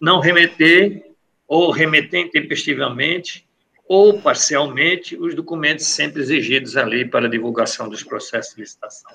não 0.00 0.20
remeter 0.20 1.04
ou 1.46 1.70
remeter 1.70 2.20
intempestivamente 2.20 3.46
ou 3.86 4.20
parcialmente 4.20 5.16
os 5.16 5.34
documentos 5.34 5.86
sempre 5.86 6.22
exigidos 6.22 6.76
ali 6.76 7.04
para 7.04 7.28
divulgação 7.28 7.88
dos 7.88 8.02
processos 8.02 8.54
de 8.54 8.62
licitação. 8.62 9.12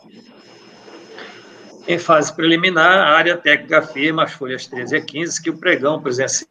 Em 1.88 1.98
fase 1.98 2.36
preliminar, 2.36 3.00
a 3.00 3.18
área 3.18 3.36
técnica 3.36 3.80
afirma, 3.80 4.24
as 4.24 4.34
folhas 4.34 4.68
13 4.68 4.96
a 4.96 5.02
15, 5.02 5.42
que 5.42 5.50
o 5.50 5.58
pregão 5.58 6.00
presencial 6.00 6.48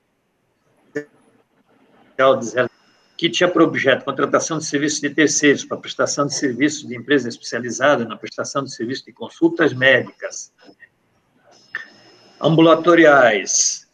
que 3.19 3.29
tinha 3.29 3.51
por 3.51 3.61
objeto 3.63 4.05
contratação 4.05 4.59
de 4.59 4.65
serviços 4.65 5.01
de 5.01 5.11
terceiros 5.11 5.65
para 5.65 5.77
prestação 5.77 6.25
de 6.25 6.33
serviços 6.37 6.87
de 6.87 6.97
empresa 6.97 7.29
especializada 7.29 8.05
na 8.05 8.17
prestação 8.17 8.63
de 8.63 8.73
serviços 8.73 9.05
de 9.05 9.13
consultas 9.13 9.75
médicas, 9.75 10.53
ambulatoriais 12.41 13.89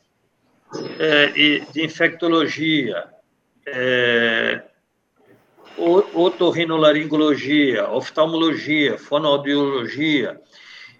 e 1.34 1.62
de 1.72 1.82
infectologia, 1.82 3.02
é, 3.66 4.60
otorrinolaringologia, 6.12 7.88
oftalmologia, 7.88 8.98
fonoaudiologia 8.98 10.38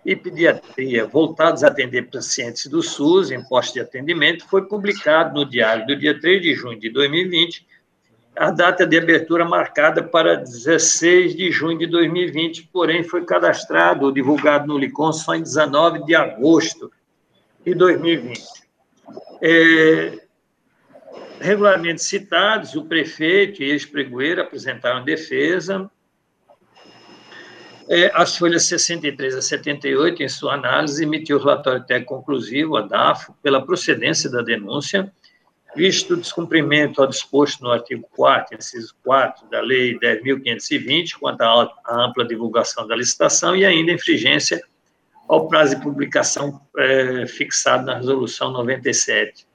e 0.03 0.17
pediatria 0.17 1.07
voltados 1.07 1.63
a 1.63 1.69
atender 1.69 2.11
pacientes 2.11 2.69
do 2.69 2.83
SUS 2.83 3.31
em 3.31 3.45
posto 3.45 3.75
de 3.75 3.81
atendimento 3.81 4.49
foi 4.49 4.67
publicado 4.67 5.35
no 5.35 5.45
diário 5.45 5.87
do 5.87 5.95
dia 5.95 6.19
3 6.19 6.41
de 6.41 6.55
junho 6.55 6.81
de 6.81 6.89
2020 6.89 7.74
a 8.37 8.51
data 8.51 8.87
de 8.87 8.99
abertura 8.99 9.45
marcada 9.45 10.03
para 10.03 10.37
16 10.37 11.37
de 11.37 11.51
junho 11.53 11.79
de 11.79 11.87
2020, 11.87 12.69
porém 12.73 13.05
foi 13.05 13.25
cadastrado 13.25 14.07
ou 14.07 14.13
divulgado 14.13 14.67
no 14.67 14.79
LICOM 14.79 15.13
só 15.13 15.35
em 15.35 15.43
19 15.43 16.05
de 16.05 16.15
agosto 16.15 16.91
de 17.65 17.75
2020. 17.75 18.43
É, 19.41 20.25
regularmente 21.41 22.03
citados, 22.03 22.75
o 22.75 22.85
prefeito 22.85 23.63
e 23.63 23.71
ex-pregoeiro 23.71 24.43
apresentaram 24.43 25.05
defesa. 25.05 25.91
É, 27.89 28.11
as 28.15 28.37
folhas 28.37 28.65
63 28.65 29.37
a 29.37 29.43
78, 29.43 30.23
em 30.23 30.29
sua 30.29 30.55
análise, 30.55 31.05
emitiu 31.05 31.37
o 31.37 31.41
relatório 31.41 31.85
técnico 31.85 32.17
conclusivo, 32.17 32.77
a 32.77 32.83
DAFO, 32.83 33.37
pela 33.43 33.65
procedência 33.65 34.31
da 34.31 34.41
denúncia, 34.41 35.13
visto 35.75 36.15
o 36.15 36.17
descumprimento 36.17 37.01
ao 37.01 37.09
disposto 37.09 37.63
no 37.63 37.71
artigo 37.71 38.09
4, 38.15 38.57
inciso 38.57 38.95
4 39.05 39.49
da 39.49 39.61
Lei 39.61 39.99
10.520, 39.99 41.19
quanto 41.19 41.43
à 41.43 41.71
ampla 41.89 42.27
divulgação 42.27 42.87
da 42.87 42.97
licitação, 42.97 43.57
e 43.57 43.65
ainda 43.65 43.93
infringência 43.93 44.63
ao 45.29 45.49
prazo 45.49 45.77
de 45.77 45.83
publicação 45.83 46.61
é, 46.77 47.27
fixado 47.27 47.87
na 47.87 47.97
Resolução 47.97 48.53
97, 48.53 49.47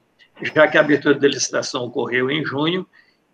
já 0.41 0.67
que 0.67 0.77
a 0.77 0.81
abertura 0.81 1.15
da 1.15 1.27
licitação 1.27 1.85
ocorreu 1.85 2.29
em 2.29 2.43
junho 2.43 2.85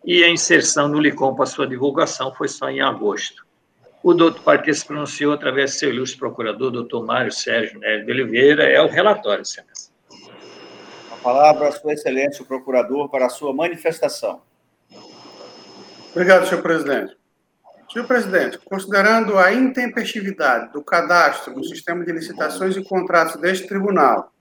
e 0.03 0.23
a 0.23 0.29
inserção 0.29 0.87
no 0.87 0.99
LICOM 0.99 1.35
para 1.35 1.45
sua 1.45 1.67
divulgação 1.67 2.33
foi 2.33 2.47
só 2.47 2.69
em 2.69 2.81
agosto. 2.81 3.45
O 4.03 4.13
doutor 4.13 4.43
Parque 4.43 4.71
se 4.71 4.85
pronunciou 4.85 5.33
através 5.33 5.71
do 5.71 5.77
seu 5.77 5.89
ilustre 5.89 6.19
procurador, 6.19 6.69
doutor 6.69 7.03
Mário 7.03 7.31
Sérgio 7.31 7.79
Nery 7.79 8.05
de 8.05 8.11
Oliveira, 8.11 8.63
é 8.63 8.79
o 8.79 8.87
relatório, 8.87 9.41
excelência 9.41 9.84
palavra 11.25 11.71
Sua 11.71 11.93
Excelência, 11.93 12.43
o 12.43 12.45
Procurador, 12.45 13.09
para 13.09 13.25
a 13.25 13.29
sua 13.29 13.51
manifestação. 13.51 14.43
Obrigado, 16.11 16.45
senhor 16.45 16.61
presidente. 16.61 17.17
Senhor 17.91 18.05
presidente, 18.05 18.59
considerando 18.59 19.35
a 19.39 19.51
intempestividade 19.51 20.71
do 20.71 20.83
cadastro 20.83 21.55
no 21.55 21.63
sistema 21.63 22.05
de 22.05 22.11
licitações 22.11 22.77
e 22.77 22.83
contratos 22.83 23.41
deste 23.41 23.67
tribunal, 23.67 24.31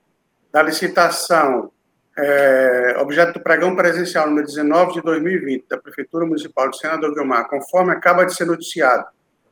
da 0.53 0.62
licitação 0.62 1.72
é, 2.18 2.97
objeto 2.99 3.32
do 3.32 3.43
pregão 3.43 3.74
presencial 3.74 4.26
número 4.26 4.47
19 4.47 4.93
de 4.93 5.01
2020 5.01 5.66
da 5.66 5.78
Prefeitura 5.78 6.26
Municipal 6.26 6.68
de 6.68 6.78
Senador 6.78 7.14
Guilmar, 7.14 7.49
conforme 7.49 7.93
acaba 7.93 8.26
de 8.26 8.35
ser 8.35 8.45
noticiado 8.45 9.07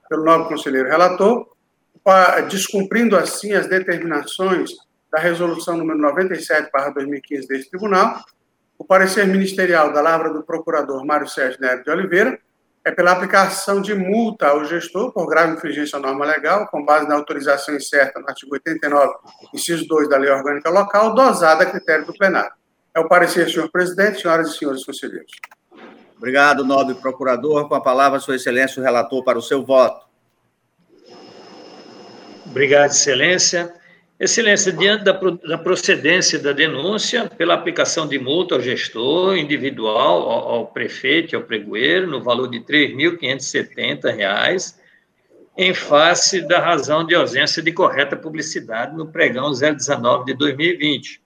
pelo 0.06 0.22
novo 0.22 0.48
conselheiro 0.48 0.88
relator, 0.88 1.48
descumprindo 2.50 3.16
assim 3.16 3.54
as 3.54 3.66
determinações 3.66 4.72
da 5.12 5.20
resolução 5.20 5.76
número 5.76 5.98
97, 5.98 6.70
2015 6.94 7.46
deste 7.46 7.70
tribunal, 7.70 8.24
o 8.78 8.84
parecer 8.84 9.26
ministerial 9.26 9.92
da 9.92 10.00
lavra 10.00 10.32
do 10.32 10.42
procurador 10.42 11.04
Mário 11.04 11.28
Sérgio 11.28 11.60
Nery 11.60 11.84
de 11.84 11.90
Oliveira 11.90 12.40
é 12.84 12.90
pela 12.90 13.12
aplicação 13.12 13.80
de 13.80 13.94
multa 13.94 14.48
ao 14.48 14.64
gestor 14.64 15.12
por 15.12 15.28
grave 15.28 15.52
infringência 15.52 15.98
à 15.98 16.00
norma 16.00 16.24
legal, 16.24 16.66
com 16.66 16.84
base 16.84 17.06
na 17.06 17.14
autorização 17.14 17.76
incerta 17.76 18.18
no 18.18 18.28
artigo 18.28 18.54
89, 18.54 19.14
inciso 19.54 19.86
2 19.86 20.08
da 20.08 20.16
Lei 20.16 20.30
Orgânica 20.30 20.70
Local, 20.70 21.14
dosada 21.14 21.62
a 21.62 21.66
critério 21.70 22.06
do 22.06 22.12
plenário. 22.14 22.52
É 22.94 22.98
o 22.98 23.06
parecer, 23.06 23.48
senhor 23.48 23.70
presidente, 23.70 24.20
senhoras 24.20 24.48
e 24.48 24.58
senhores 24.58 24.84
conselheiros. 24.84 25.32
Obrigado, 26.16 26.64
nobre 26.64 26.94
procurador. 26.96 27.68
Com 27.68 27.74
a 27.74 27.80
palavra, 27.80 28.18
sua 28.18 28.36
excelência, 28.36 28.80
o 28.80 28.84
relator 28.84 29.22
para 29.22 29.38
o 29.38 29.42
seu 29.42 29.64
voto. 29.64 30.06
Obrigado, 32.46 32.90
excelência. 32.90 33.72
Excelência, 34.22 34.72
diante 34.72 35.02
da, 35.02 35.10
da, 35.10 35.58
procedência 35.58 36.38
da 36.38 36.52
denúncia 36.52 37.28
pela 37.28 37.54
aplicação 37.54 38.06
de 38.06 38.20
multa 38.20 38.54
ao 38.54 38.60
gestor 38.60 39.36
individual, 39.36 40.30
ao, 40.30 40.48
ao 40.48 40.66
prefeito 40.68 41.34
e 41.34 41.36
ao 41.36 41.42
pregoeiro, 41.42 42.06
no 42.06 42.22
valor 42.22 42.48
de 42.48 42.58
R$ 42.58 42.94
3.570, 43.18 44.76
em 45.58 45.74
face 45.74 46.40
da 46.40 46.60
razão 46.60 47.04
de 47.04 47.16
ausência 47.16 47.60
de 47.60 47.72
correta 47.72 48.16
publicidade 48.16 48.96
no 48.96 49.08
pregão 49.08 49.50
019 49.50 50.26
de 50.26 50.34
2020. 50.34 51.20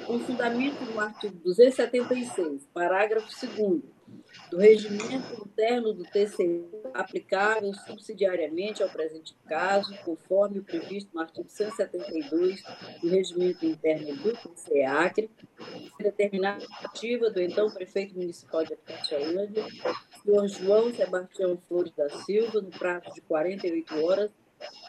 Com 0.07 0.21
fundamento 0.21 0.85
no 0.85 1.01
artigo 1.01 1.39
276, 1.43 2.69
parágrafo 2.75 3.29
2 3.47 4.00
do 4.51 4.59
regimento 4.59 5.47
interno 5.47 5.93
do 5.93 6.05
TCU 6.05 6.81
aplicável 6.93 7.73
subsidiariamente 7.75 8.83
ao 8.83 8.89
presente 8.89 9.37
caso, 9.47 9.97
conforme 10.05 10.59
o 10.59 10.65
previsto 10.65 11.11
no 11.15 11.21
artigo 11.21 11.49
172 11.49 12.63
do 13.01 13.09
regimento 13.09 13.65
interno 13.65 14.17
do 14.17 14.33
TCEACRE, 14.33 15.31
determinada 15.99 16.67
ativa 16.85 17.31
do 17.31 17.41
então 17.41 17.71
prefeito 17.71 18.17
municipal 18.17 18.65
de 18.65 18.75
Acaxaúna, 18.75 19.49
senhor 20.25 20.49
João 20.49 20.93
Sebastião 20.95 21.57
Flores 21.69 21.93
da 21.95 22.09
Silva, 22.09 22.61
no 22.61 22.71
prazo 22.71 23.13
de 23.15 23.21
48 23.23 24.05
horas, 24.05 24.31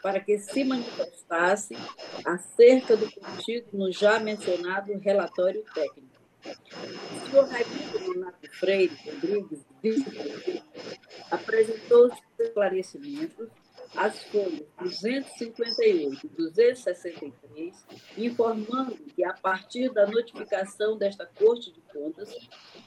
para 0.02 0.20
que 0.20 0.38
se 0.38 0.64
manifestasse 0.64 1.74
acerca 2.24 2.96
do 2.96 3.10
contido 3.12 3.68
no 3.72 3.90
já 3.90 4.18
mencionado 4.18 4.92
relatório 4.98 5.64
técnico. 5.74 6.11
O 6.44 7.30
senhor 7.30 7.48
Raimundo 7.48 8.00
Monato 8.00 8.50
Freire 8.52 8.96
Rodrigues, 9.04 9.60
apresentou 11.30 12.06
os 12.06 12.18
esclarecimentos 12.38 13.48
as 13.94 14.22
folhas 14.24 14.64
258 14.78 16.26
e 16.26 16.28
263, 16.28 17.86
informando 18.16 18.96
que, 19.14 19.22
a 19.22 19.34
partir 19.34 19.90
da 19.92 20.06
notificação 20.06 20.96
desta 20.96 21.26
Corte 21.26 21.70
de 21.70 21.80
Contas, 21.92 22.34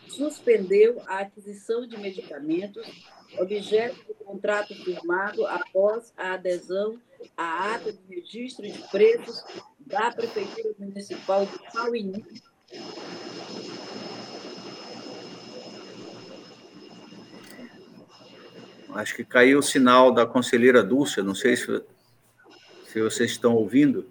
suspendeu 0.07 1.01
a 1.05 1.19
aquisição 1.19 1.85
de 1.85 1.97
medicamentos 1.97 2.87
objeto 3.37 4.03
do 4.07 4.15
contrato 4.15 4.73
firmado 4.73 5.45
após 5.45 6.11
a 6.17 6.33
adesão 6.33 6.99
à 7.37 7.75
ata 7.75 7.91
de 7.93 8.15
registro 8.15 8.65
de 8.67 8.79
preços 8.89 9.43
da 9.79 10.11
Prefeitura 10.11 10.73
Municipal 10.79 11.45
de 11.45 11.59
Pauini, 11.71 12.25
Acho 18.95 19.15
que 19.15 19.25
caiu 19.25 19.59
o 19.59 19.63
sinal 19.63 20.11
da 20.13 20.25
conselheira 20.25 20.81
Dulce, 20.81 21.21
não 21.21 21.35
sei 21.35 21.57
se, 21.57 21.83
se 22.87 23.01
vocês 23.01 23.31
estão 23.31 23.53
ouvindo. 23.53 24.07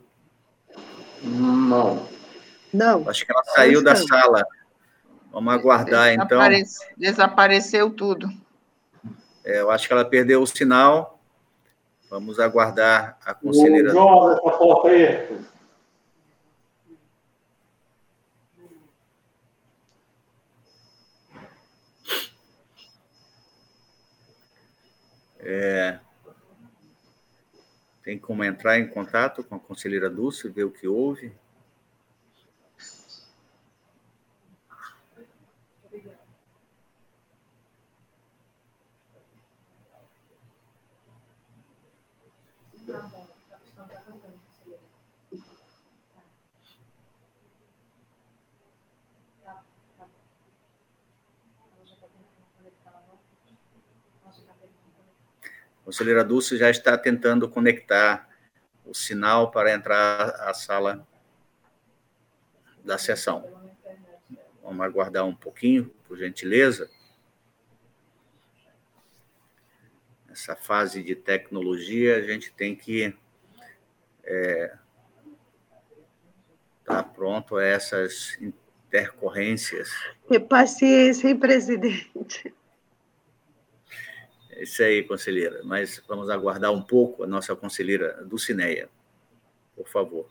Não. 1.23 2.07
Não. 2.71 3.09
Acho 3.09 3.25
que 3.25 3.33
ela 3.33 3.45
saiu 3.45 3.83
da 3.83 3.97
sala. 3.97 4.45
Vamos 5.33 5.55
aguardar, 5.55 6.13
então. 6.13 6.39
Desapareceu 6.99 7.91
tudo. 7.91 8.29
É, 9.43 9.61
eu 9.61 9.71
acho 9.71 9.87
que 9.87 9.93
ela 9.93 10.05
perdeu 10.05 10.43
o 10.43 10.47
sinal. 10.47 11.19
Vamos 12.11 12.39
aguardar 12.39 13.19
a 13.25 13.33
conselheira. 13.33 13.91
João, 13.91 14.33
essa 14.33 14.51
porta 14.51 14.89
aí. 14.89 15.39
É, 25.45 25.99
tem 28.03 28.19
como 28.19 28.45
entrar 28.45 28.79
em 28.79 28.87
contato 28.87 29.43
com 29.43 29.55
a 29.55 29.61
conselheira 29.61 30.11
Dulce, 30.11 30.49
ver 30.49 30.65
o 30.65 30.71
que 30.71 30.87
houve. 30.87 31.33
Conselheira 55.85 56.25
Dulce 56.25 56.57
já 56.57 56.71
está 56.71 56.97
tentando 56.97 57.49
conectar 57.49 58.29
o 58.85 58.95
sinal 58.95 59.51
para 59.51 59.73
entrar 59.73 60.31
à 60.41 60.55
sala 60.55 61.07
da 62.83 62.97
sessão. 62.97 63.45
Vamos 64.63 64.85
aguardar 64.85 65.27
um 65.27 65.35
pouquinho, 65.35 65.95
por 66.09 66.17
gentileza. 66.17 66.91
Essa 70.31 70.57
fase 70.57 71.03
de 71.03 71.15
tecnologia, 71.15 72.17
a 72.17 72.23
gente 72.23 72.53
tem 72.53 72.75
que 72.75 73.15
é, 74.25 74.77
estar 76.81 77.03
pronto 77.05 77.57
a 77.57 77.65
essas 77.65 78.39
intercorrências. 78.41 79.91
Ter 80.29 80.41
paciência, 80.41 81.29
hein, 81.29 81.39
presidente? 81.39 82.55
É 84.57 84.63
isso 84.63 84.83
aí, 84.83 85.03
conselheira. 85.03 85.61
Mas 85.65 86.03
vamos 86.07 86.31
aguardar 86.31 86.73
um 86.73 86.83
pouco 86.83 87.25
a 87.25 87.27
nossa 87.27 87.55
conselheira 87.57 88.25
Dulcineia, 88.25 88.89
por 89.77 89.89
favor. 89.89 90.29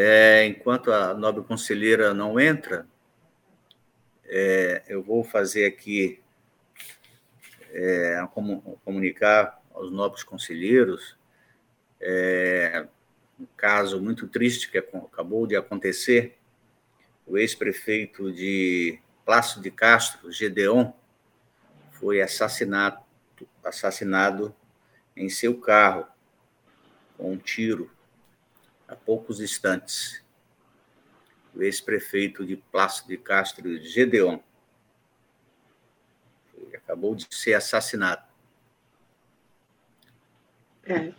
É, 0.00 0.46
enquanto 0.46 0.92
a 0.92 1.12
nobre 1.12 1.42
conselheira 1.42 2.14
não 2.14 2.38
entra, 2.38 2.86
é, 4.26 4.84
eu 4.86 5.02
vou 5.02 5.24
fazer 5.24 5.64
aqui 5.64 6.22
é, 7.72 8.24
comunicar 8.84 9.60
aos 9.74 9.90
nobres 9.90 10.22
conselheiros 10.22 11.18
é, 12.00 12.86
um 13.40 13.46
caso 13.56 14.00
muito 14.00 14.28
triste 14.28 14.70
que 14.70 14.78
acabou 14.78 15.48
de 15.48 15.56
acontecer. 15.56 16.38
O 17.26 17.36
ex-prefeito 17.36 18.32
de 18.32 19.00
Plácido 19.24 19.62
de 19.62 19.70
Castro, 19.72 20.30
Gedeon, 20.30 20.92
foi 21.90 22.22
assassinado, 22.22 23.00
assassinado 23.64 24.54
em 25.16 25.28
seu 25.28 25.58
carro 25.58 26.06
com 27.16 27.32
um 27.32 27.36
tiro 27.36 27.90
há 28.88 28.96
poucos 28.96 29.40
instantes, 29.40 30.24
o 31.54 31.62
ex-prefeito 31.62 32.44
de 32.44 32.56
Plácido 32.56 33.08
de 33.08 33.18
Castro, 33.18 33.78
Gedeon, 33.82 34.40
acabou 36.88 37.14
de 37.14 37.26
ser 37.30 37.52
assassinado. 37.52 38.26
É. 40.84 41.12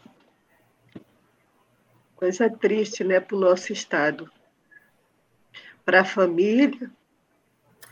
Coisa 2.15 2.49
triste, 2.49 3.03
né, 3.03 3.20
para 3.20 3.38
o 3.38 3.39
nosso 3.39 3.72
Estado. 3.72 4.32
Para 5.86 6.01
a 6.01 6.05
família 6.05 6.91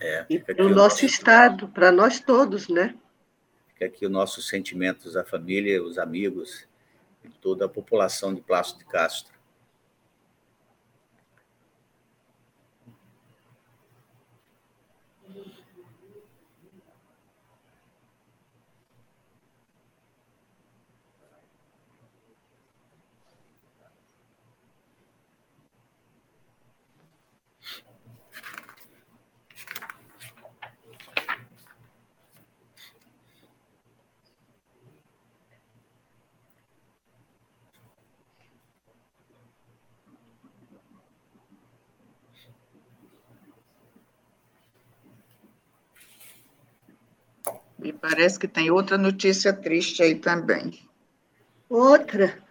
é, 0.00 0.26
e 0.28 0.38
para 0.38 0.64
o 0.64 0.68
nosso 0.68 1.06
Estado, 1.06 1.68
para 1.68 1.92
nós 1.92 2.20
todos, 2.20 2.68
né? 2.68 2.96
Fica 3.68 3.86
aqui 3.86 4.04
os 4.04 4.10
nossos 4.10 4.48
sentimentos 4.48 5.16
à 5.16 5.24
família, 5.24 5.82
os 5.82 5.98
amigos 5.98 6.66
e 7.24 7.28
toda 7.28 7.66
a 7.66 7.68
população 7.68 8.34
de 8.34 8.40
Plácido 8.40 8.80
de 8.80 8.86
Castro. 8.86 9.37
Parece 48.00 48.38
que 48.38 48.48
tem 48.48 48.70
outra 48.70 48.96
notícia 48.96 49.52
triste 49.52 50.02
aí 50.02 50.14
também. 50.14 50.88
Outra? 51.68 52.42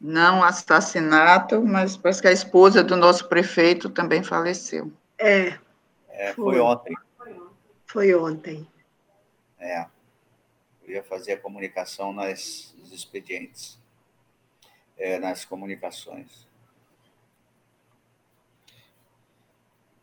Não 0.00 0.42
assassinato, 0.42 1.62
mas 1.62 1.96
parece 1.96 2.22
que 2.22 2.28
a 2.28 2.32
esposa 2.32 2.82
do 2.82 2.96
nosso 2.96 3.28
prefeito 3.28 3.90
também 3.90 4.22
faleceu. 4.22 4.90
É. 5.18 5.58
é 6.08 6.32
foi, 6.32 6.54
foi 6.54 6.60
ontem. 6.60 6.94
Foi 7.86 8.14
ontem. 8.14 8.66
É. 9.58 9.86
Eu 10.82 10.94
ia 10.94 11.02
fazer 11.02 11.32
a 11.32 11.40
comunicação 11.40 12.12
nas, 12.12 12.74
nos 12.78 12.92
expedientes, 12.92 13.78
é, 14.96 15.18
nas 15.18 15.44
comunicações. 15.44 16.49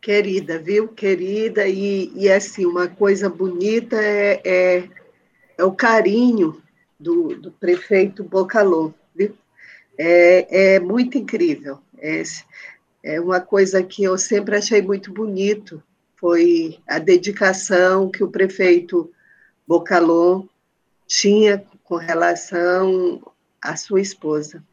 Querida, 0.01 0.59
viu? 0.59 0.87
Querida, 0.89 1.67
e, 1.67 2.11
e 2.15 2.29
assim, 2.29 2.65
uma 2.65 2.87
coisa 2.87 3.29
bonita 3.29 3.95
é, 3.95 4.41
é, 4.45 4.89
é 5.57 5.63
o 5.63 5.73
carinho 5.73 6.61
do, 6.99 7.35
do 7.35 7.51
prefeito 7.51 8.23
Bocalon, 8.23 8.91
viu? 9.15 9.35
É, 9.97 10.75
é 10.75 10.79
muito 10.79 11.17
incrível. 11.17 11.79
É, 11.97 12.23
é 13.03 13.19
uma 13.19 13.39
coisa 13.39 13.83
que 13.83 14.03
eu 14.03 14.17
sempre 14.17 14.55
achei 14.55 14.81
muito 14.81 15.11
bonito, 15.11 15.81
foi 16.15 16.79
a 16.87 16.99
dedicação 16.99 18.09
que 18.09 18.23
o 18.23 18.29
prefeito 18.29 19.11
Bocalon 19.67 20.45
tinha 21.05 21.63
com 21.83 21.95
relação 21.95 23.21
à 23.61 23.75
sua 23.75 24.01
esposa. 24.01 24.63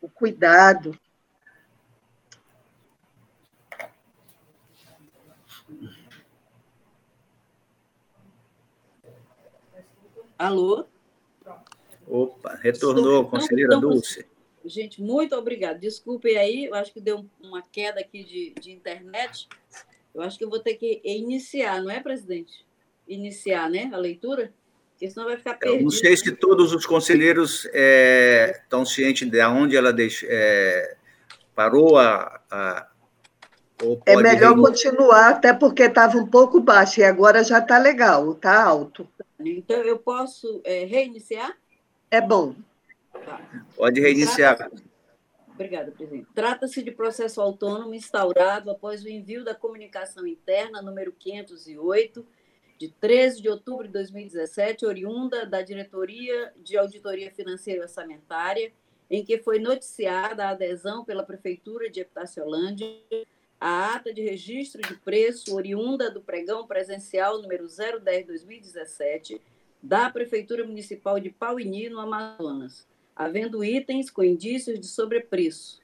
O 0.00 0.08
cuidado. 0.08 0.98
Alô? 10.38 10.86
Opa, 12.06 12.58
retornou, 12.62 13.28
conselheira 13.28 13.78
Dulce. 13.78 14.26
Gente, 14.64 15.02
muito 15.02 15.34
obrigada. 15.34 15.78
Desculpem 15.78 16.36
aí, 16.36 16.64
eu 16.66 16.74
acho 16.74 16.92
que 16.92 17.00
deu 17.00 17.26
uma 17.42 17.62
queda 17.62 18.00
aqui 18.00 18.24
de, 18.24 18.54
de 18.60 18.72
internet. 18.72 19.48
Eu 20.14 20.22
acho 20.22 20.38
que 20.38 20.44
eu 20.44 20.50
vou 20.50 20.58
ter 20.58 20.74
que 20.74 21.00
iniciar, 21.04 21.82
não 21.82 21.90
é, 21.90 22.00
presidente? 22.00 22.64
Iniciar, 23.06 23.68
né, 23.68 23.90
a 23.92 23.96
leitura? 23.96 24.52
Porque 24.92 25.10
senão 25.10 25.26
vai 25.26 25.36
ficar 25.36 25.54
perdido. 25.54 25.80
Eu 25.80 25.84
não 25.84 25.90
sei 25.90 26.16
se 26.16 26.34
todos 26.36 26.72
os 26.72 26.86
conselheiros 26.86 27.68
é, 27.72 28.60
estão 28.62 28.86
cientes 28.86 29.28
de 29.28 29.44
onde 29.44 29.76
ela 29.76 29.92
deixou, 29.92 30.28
é, 30.30 30.96
parou 31.54 31.98
a, 31.98 32.40
a 32.50 32.88
é 34.06 34.16
melhor 34.16 34.56
continuar, 34.56 35.30
até 35.30 35.52
porque 35.52 35.84
estava 35.84 36.16
um 36.18 36.26
pouco 36.26 36.60
baixo 36.60 37.00
e 37.00 37.04
agora 37.04 37.42
já 37.42 37.58
está 37.58 37.78
legal, 37.78 38.32
está 38.32 38.62
alto. 38.62 39.08
Então, 39.38 39.76
eu 39.82 39.98
posso 39.98 40.60
é, 40.64 40.84
reiniciar? 40.84 41.56
É 42.10 42.20
bom. 42.20 42.54
Tá. 43.12 43.40
Pode 43.76 44.00
reiniciar. 44.00 44.70
Obrigada, 45.48 45.92
presidente. 45.92 46.26
Trata-se 46.34 46.82
de 46.82 46.90
processo 46.90 47.40
autônomo 47.40 47.94
instaurado 47.94 48.70
após 48.70 49.04
o 49.04 49.08
envio 49.08 49.44
da 49.44 49.54
comunicação 49.54 50.26
interna 50.26 50.82
número 50.82 51.12
508, 51.12 52.26
de 52.76 52.88
13 52.88 53.40
de 53.40 53.48
outubro 53.48 53.86
de 53.86 53.92
2017, 53.92 54.84
oriunda 54.84 55.46
da 55.46 55.62
Diretoria 55.62 56.52
de 56.56 56.76
Auditoria 56.76 57.30
Financeira 57.30 57.80
e 57.80 57.82
Orçamentária, 57.82 58.72
em 59.08 59.24
que 59.24 59.38
foi 59.38 59.60
noticiada 59.60 60.46
a 60.46 60.50
adesão 60.50 61.04
pela 61.04 61.22
Prefeitura 61.22 61.88
de 61.88 62.00
Epitaciolândia 62.00 62.86
à 63.60 63.94
ata 63.94 64.12
de 64.12 64.22
registro 64.22 64.82
de 64.82 64.96
preço 64.96 65.54
oriunda 65.54 66.10
do 66.10 66.20
pregão 66.20 66.66
presencial 66.66 67.40
número 67.40 67.66
010-2017 67.66 69.40
da 69.82 70.10
Prefeitura 70.10 70.66
Municipal 70.66 71.20
de 71.20 71.30
Pauini, 71.30 71.88
no 71.88 72.00
Amazonas 72.00 72.86
havendo 73.14 73.62
itens 73.64 74.10
com 74.10 74.24
indícios 74.24 74.80
de 74.80 74.86
sobrepreço. 74.86 75.82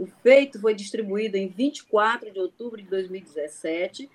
O 0.00 0.06
feito 0.06 0.58
foi 0.58 0.74
distribuído 0.74 1.36
em 1.36 1.46
24 1.46 2.32
de 2.32 2.40
outubro 2.40 2.80
de 2.80 2.88
2017 2.88 4.08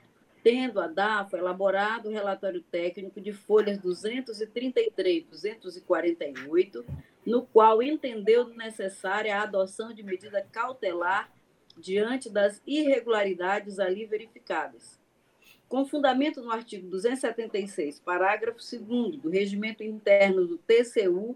tendo 0.46 0.80
a 0.80 0.86
DAFO 0.86 1.38
elaborado 1.38 2.08
o 2.08 2.12
relatório 2.12 2.62
técnico 2.62 3.20
de 3.20 3.34
folhas 3.34 3.80
233 3.80 5.24
e 5.24 5.56
248, 5.56 6.86
no 7.26 7.48
qual 7.48 7.82
entendeu 7.82 8.48
necessária 8.50 9.36
a 9.36 9.42
adoção 9.42 9.92
de 9.92 10.04
medida 10.04 10.48
cautelar 10.52 11.32
diante 11.76 12.30
das 12.30 12.62
irregularidades 12.66 13.80
ali 13.80 14.06
verificadas. 14.06 15.00
Com 15.68 15.84
fundamento 15.84 16.42
no 16.42 16.52
artigo 16.52 16.88
276, 16.90 18.00
parágrafo 18.02 18.60
2 18.60 19.18
do 19.18 19.30
Regimento 19.30 19.84
Interno 19.84 20.46
do 20.46 20.60
TCU, 20.60 21.36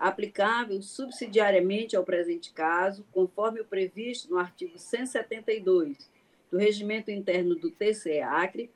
aplicável 0.00 0.80
subsidiariamente 0.80 1.94
ao 1.94 2.02
presente 2.02 2.50
caso, 2.54 3.04
conforme 3.12 3.60
o 3.60 3.66
previsto 3.66 4.30
no 4.30 4.38
artigo 4.38 4.78
172 4.78 6.10
do 6.50 6.56
Regimento 6.56 7.10
Interno 7.10 7.54
do 7.54 7.70
TCE 7.70 8.22
Acre, 8.22 8.70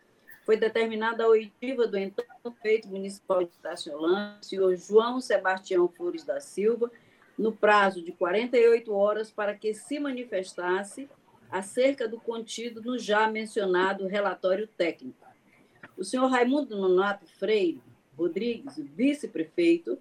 foi 0.45 0.59
determinada 0.59 1.25
a 1.25 1.29
oitiva 1.29 1.87
do 1.87 1.97
então 1.97 2.23
prefeito 2.43 2.89
municipal 2.89 3.43
de 3.43 3.55
Itaciolândia, 3.59 4.43
senhor 4.43 4.77
João 4.77 5.19
Sebastião 5.19 5.89
Flores 5.89 6.25
da 6.25 6.39
Silva, 6.41 6.93
no 7.39 7.51
prazo 7.51 8.03
de 8.03 8.13
48 8.13 8.93
horas 8.93 9.31
para 9.31 9.55
que 9.55 9.73
se 9.73 9.99
manifestasse 9.99 11.09
acerca 11.51 12.07
do 12.07 12.21
contido 12.21 12.83
no 12.83 12.99
já 12.99 13.27
mencionado 13.29 14.07
relatório 14.07 14.67
técnico. 14.67 15.27
O 15.97 16.05
senhor 16.05 16.27
Raimundo 16.27 16.77
Nonato 16.77 17.27
Freire 17.27 17.81
Rodrigues, 18.17 18.79
vice-prefeito, 18.95 19.99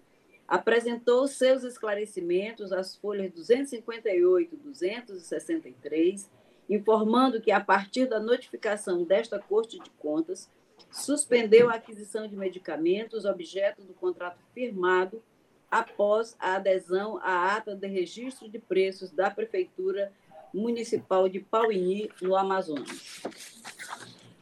apresentou 0.54 1.28
seus 1.28 1.64
esclarecimentos 1.64 2.72
às 2.72 2.95
folhas 2.95 3.32
258 3.32 4.54
e 4.54 4.58
263 4.58 6.30
informando 6.70 7.41
que, 7.41 7.51
a 7.51 7.60
partir 7.60 8.06
da 8.06 8.20
notificação 8.20 9.04
desta 9.04 9.39
Corte 9.39 9.80
de 9.80 9.89
Contas, 9.97 10.47
suspendeu 10.91 11.72
a 11.72 11.74
aquisição 11.74 12.28
de 12.28 12.36
medicamentos 12.36 13.26
objeto 13.26 13.82
do 13.82 13.95
contrato 13.95 14.38
firmado 14.54 15.24
após 15.72 16.36
a 16.39 16.58
adesão 16.58 17.18
à 17.24 17.56
ata 17.56 17.76
de 17.76 17.88
registro 17.88 18.47
de 18.47 18.60
preços 18.60 19.10
da 19.10 19.32
Prefeitura 19.32 20.14
Municipal 20.54 21.28
de 21.28 21.39
Pauini, 21.39 22.12
no 22.22 22.36
Amazonas. 22.36 23.24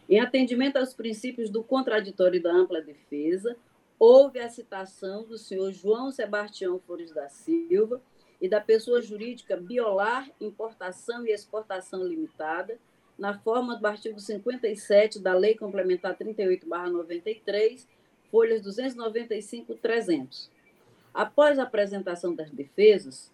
Em 0.09 0.21
atendimento 0.21 0.77
aos 0.77 0.93
princípios 0.93 1.51
do 1.51 1.65
contraditório 1.65 2.37
e 2.37 2.43
da 2.43 2.53
ampla 2.53 2.83
defesa, 2.83 3.57
houve 3.99 4.39
a 4.39 4.49
citação 4.49 5.25
do 5.25 5.39
senhor 5.39 5.73
João 5.73 6.11
Sebastião 6.11 6.79
Flores 6.79 7.13
da 7.13 7.29
Silva 7.29 8.03
e 8.41 8.49
da 8.49 8.61
pessoa 8.61 9.01
jurídica 9.01 9.57
Biolar 9.57 10.31
Importação 10.41 11.27
e 11.27 11.31
Exportação 11.31 12.07
Limitada, 12.07 12.79
na 13.19 13.39
forma 13.39 13.77
do 13.77 13.87
artigo 13.87 14.21
57 14.21 15.21
da 15.21 15.33
Lei 15.33 15.55
Complementar 15.55 16.19
38/93, 16.19 17.87
folhas 18.31 18.61
295 18.61 19.73
e 19.73 19.77
300. 19.77 20.51
Após 21.15 21.61
a 21.61 21.63
apresentação 21.63 22.35
das 22.35 22.51
defesas, 22.51 23.33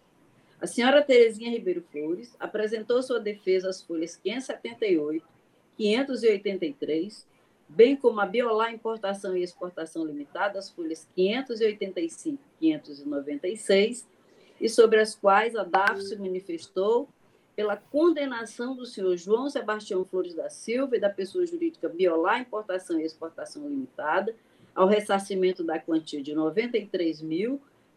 A 0.61 0.67
senhora 0.67 1.01
Terezinha 1.01 1.49
Ribeiro 1.49 1.81
Flores 1.89 2.35
apresentou 2.37 3.01
sua 3.01 3.17
defesa 3.17 3.69
às 3.69 3.81
folhas 3.81 4.17
578, 4.17 5.25
583, 5.77 7.25
bem 7.69 7.95
como 7.95 8.19
a 8.19 8.25
Biolar 8.25 8.73
Importação 8.73 9.37
e 9.37 9.41
Exportação 9.41 10.03
Limitada, 10.03 10.59
as 10.59 10.69
folhas 10.69 11.07
585 11.15 12.43
e 12.59 12.77
596, 12.77 14.05
e 14.59 14.67
sobre 14.67 14.99
as 14.99 15.15
quais 15.15 15.55
a 15.55 15.63
DAF 15.63 16.01
se 16.01 16.17
manifestou 16.17 17.07
pela 17.55 17.77
condenação 17.77 18.75
do 18.75 18.85
senhor 18.85 19.15
João 19.15 19.49
Sebastião 19.49 20.03
Flores 20.03 20.33
da 20.33 20.49
Silva 20.49 20.97
e 20.97 20.99
da 20.99 21.09
pessoa 21.09 21.45
jurídica 21.45 21.87
Biolar 21.87 22.41
Importação 22.41 22.99
e 22.99 23.05
Exportação 23.05 23.65
Limitada 23.65 24.35
ao 24.75 24.87
ressarcimento 24.87 25.63
da 25.63 25.79
quantia 25.79 26.21
de 26.21 26.33
R$ 26.33 26.89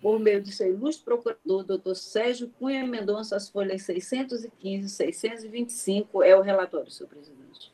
por 0.00 0.18
meio 0.18 0.40
de 0.40 0.52
seu 0.52 0.68
ilustre 0.68 1.04
procurador, 1.04 1.64
doutor 1.64 1.94
Sérgio 1.94 2.50
Cunha 2.58 2.86
Mendonça, 2.86 3.36
as 3.36 3.48
folhas 3.48 3.82
615 3.82 4.86
e 4.86 4.88
625, 4.88 6.22
é 6.22 6.36
o 6.36 6.40
relatório, 6.40 6.90
senhor 6.90 7.08
presidente. 7.08 7.72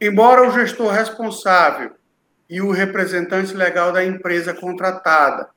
Embora 0.00 0.48
o 0.48 0.52
gestor 0.52 0.92
responsável 0.92 1.92
e 2.48 2.60
o 2.60 2.70
representante 2.70 3.54
legal 3.54 3.92
da 3.92 4.04
empresa 4.04 4.54
contratada 4.54 5.48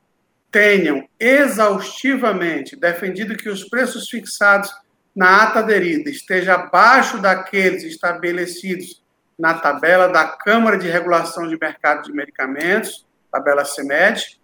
tenham 0.50 1.08
exaustivamente 1.18 2.74
defendido 2.76 3.36
que 3.36 3.48
os 3.48 3.64
preços 3.64 4.08
fixados 4.08 4.72
na 5.16 5.44
ata 5.44 5.60
aderida 5.60 6.10
esteja 6.10 6.54
abaixo 6.54 7.18
daqueles 7.18 7.82
estabelecidos 7.82 9.02
na 9.38 9.54
tabela 9.54 10.08
da 10.08 10.26
Câmara 10.28 10.76
de 10.76 10.88
Regulação 10.88 11.48
de 11.48 11.58
Mercado 11.58 12.04
de 12.04 12.12
Medicamentos, 12.12 13.06
tabela 13.32 13.64
CEMED, 13.64 14.38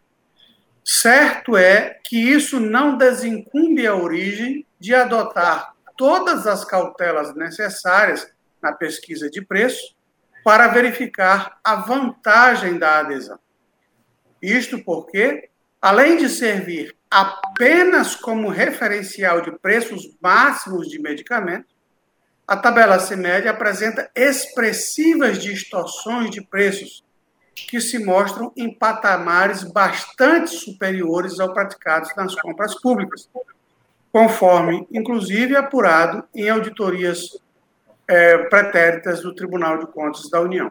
certo 0.83 1.59
é 1.59 1.99
que 2.03 2.17
isso 2.17 2.59
não 2.59 2.97
desincumbe 2.97 3.87
a 3.87 3.95
origem 3.95 4.67
de 4.81 4.95
adotar 4.95 5.75
todas 5.97 6.47
as 6.47 6.65
cautelas 6.65 7.35
necessárias 7.35 8.27
na 8.63 8.73
pesquisa 8.73 9.29
de 9.29 9.43
preço 9.43 9.95
para 10.43 10.69
verificar 10.69 11.59
a 11.63 11.77
vantagem 11.77 12.79
da 12.79 13.01
adesão. 13.01 13.39
Isto 14.41 14.83
porque, 14.83 15.51
além 15.81 16.17
de 16.17 16.29
servir 16.29 16.97
apenas 17.13 18.17
como 18.17 18.49
referencial 18.49 19.43
de 19.43 19.53
preços 19.59 20.17
máximos 20.19 20.89
de 20.89 20.99
medicamentos, 20.99 21.71
a 22.49 22.57
tabela 22.57 22.99
CIMED 22.99 23.47
apresenta 23.49 24.11
expressivas 24.15 25.39
distorções 25.39 26.31
de 26.31 26.41
preços 26.41 27.05
que 27.55 27.83
se 27.83 27.99
mostram 27.99 28.51
em 28.57 28.73
patamares 28.73 29.63
bastante 29.63 30.53
superiores 30.53 31.39
ao 31.39 31.53
praticados 31.53 32.17
nas 32.17 32.35
compras 32.35 32.75
públicas, 32.81 33.29
conforme, 34.11 34.89
inclusive, 34.91 35.55
apurado 35.55 36.25
em 36.35 36.49
auditorias 36.49 37.39
é, 38.09 38.39
pretéritas 38.39 39.21
do 39.21 39.35
Tribunal 39.35 39.79
de 39.79 39.87
Contas 39.87 40.31
da 40.31 40.41
União 40.41 40.71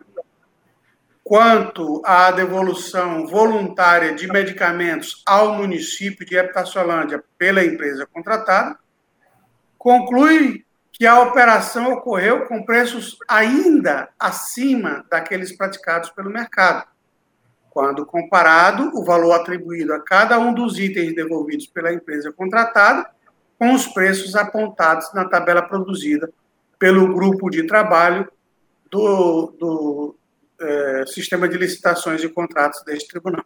quanto 1.24 2.02
à 2.06 2.32
devolução 2.32 3.28
voluntária 3.28 4.14
de 4.14 4.28
medicamentos 4.28 5.22
ao 5.26 5.54
município 5.54 6.26
de 6.26 6.36
Epitaciolândia 6.36 7.24
pela 7.38 7.64
empresa 7.64 8.08
contratada, 8.12 8.78
conclui 9.78 10.66
que 10.92 11.06
a 11.06 11.22
operação 11.22 11.94
ocorreu 11.94 12.46
com 12.46 12.64
preços 12.64 13.18
ainda 13.28 14.10
acima 14.20 15.06
daqueles 15.10 15.56
praticados 15.56 16.10
pelo 16.12 16.30
mercado, 16.30 16.86
quando 17.70 18.06
comparado 18.06 18.92
o 18.94 19.04
valor 19.04 19.34
atribuído 19.34 19.94
a 19.94 20.00
cada 20.00 20.38
um 20.38 20.54
dos 20.54 20.78
itens 20.78 21.16
devolvidos 21.16 21.66
pela 21.68 21.94
empresa 21.94 22.32
contratada 22.32 23.10
com 23.58 23.74
os 23.74 23.88
preços 23.88 24.36
apontados 24.36 25.14
na 25.14 25.26
tabela 25.26 25.62
produzida 25.62 26.32
pelo 26.78 27.14
grupo 27.14 27.50
de 27.50 27.66
trabalho 27.66 28.30
do, 28.90 29.56
do, 29.58 30.16
é, 30.62 31.06
sistema 31.08 31.48
de 31.48 31.58
licitações 31.58 32.24
e 32.24 32.30
contratos 32.30 32.84
deste 32.84 33.08
tribunal. 33.08 33.44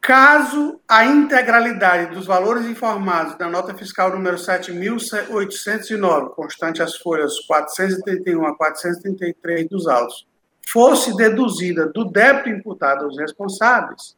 Caso 0.00 0.80
a 0.88 1.04
integralidade 1.04 2.14
dos 2.14 2.26
valores 2.26 2.64
informados 2.64 3.36
na 3.38 3.50
nota 3.50 3.74
fiscal 3.74 4.10
número 4.10 4.36
7.809, 4.36 6.30
constante 6.30 6.82
as 6.82 6.96
folhas 6.96 7.38
431 7.40 8.46
a 8.46 8.56
433 8.56 9.68
dos 9.68 9.86
autos, 9.86 10.26
fosse 10.72 11.14
deduzida 11.16 11.86
do 11.86 12.04
débito 12.04 12.48
imputado 12.48 13.04
aos 13.04 13.18
responsáveis, 13.18 14.16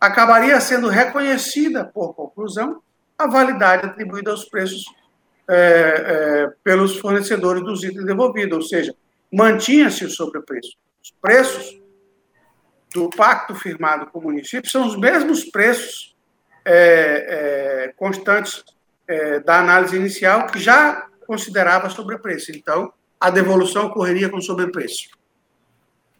acabaria 0.00 0.60
sendo 0.60 0.88
reconhecida, 0.88 1.84
por 1.84 2.14
conclusão, 2.14 2.80
a 3.18 3.26
validade 3.26 3.86
atribuída 3.86 4.30
aos 4.30 4.44
preços 4.44 4.84
é, 5.48 5.56
é, 5.56 6.52
pelos 6.62 6.98
fornecedores 6.98 7.64
dos 7.64 7.82
itens 7.82 8.04
devolvidos, 8.04 8.56
ou 8.56 8.62
seja, 8.62 8.94
mantinha-se 9.32 10.04
o 10.04 10.10
sobrepreço. 10.10 10.76
Os 11.02 11.12
preços 11.20 11.80
do 12.92 13.10
pacto 13.10 13.54
firmado 13.54 14.06
com 14.06 14.18
o 14.18 14.22
município 14.22 14.70
são 14.70 14.86
os 14.86 14.96
mesmos 14.96 15.44
preços 15.44 16.16
é, 16.64 17.84
é, 17.88 17.92
constantes 17.96 18.64
é, 19.06 19.40
da 19.40 19.60
análise 19.60 19.96
inicial, 19.96 20.46
que 20.46 20.58
já 20.58 21.06
considerava 21.26 21.90
sobrepreço. 21.90 22.52
Então, 22.52 22.92
a 23.20 23.30
devolução 23.30 23.86
ocorreria 23.86 24.28
com 24.28 24.40
sobrepreço. 24.40 25.10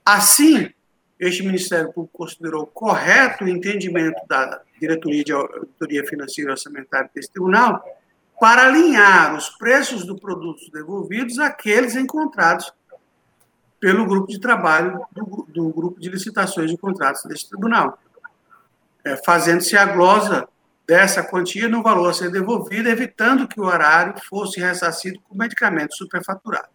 Assim, 0.04 0.70
este 1.18 1.42
Ministério 1.42 1.92
Público 1.92 2.18
considerou 2.18 2.66
correto 2.66 3.44
o 3.44 3.48
entendimento 3.48 4.20
da 4.28 4.60
Diretoria 4.78 5.24
de 5.24 5.32
Auditoria 5.32 6.06
Financeira 6.06 6.50
e 6.50 6.52
Orçamentária 6.52 7.10
desse 7.14 7.30
tribunal 7.30 7.82
para 8.38 8.66
alinhar 8.66 9.34
os 9.34 9.48
preços 9.50 10.04
dos 10.04 10.20
produtos 10.20 10.68
devolvidos 10.70 11.38
àqueles 11.38 11.96
encontrados 11.96 12.72
pelo 13.78 14.07
grupo 14.07 14.28
de 14.28 14.40
trabalho 14.40 15.05
do, 15.12 15.47
do 15.48 15.69
grupo 15.70 16.01
de 16.01 16.09
licitações 16.09 16.70
de 16.70 16.77
contratos 16.77 17.23
deste 17.24 17.48
tribunal, 17.48 17.98
é, 19.05 19.16
fazendo-se 19.24 19.77
a 19.77 19.86
glosa 19.86 20.48
dessa 20.86 21.23
quantia 21.23 21.69
no 21.69 21.82
valor 21.82 22.11
a 22.11 22.15
ser 22.15 22.31
devolvido, 22.31 22.89
evitando 22.89 23.48
que 23.48 23.61
o 23.61 23.65
horário 23.65 24.15
fosse 24.28 24.61
ressarcido 24.61 25.20
com 25.28 25.36
medicamentos 25.36 25.97
superfaturados. 25.97 26.70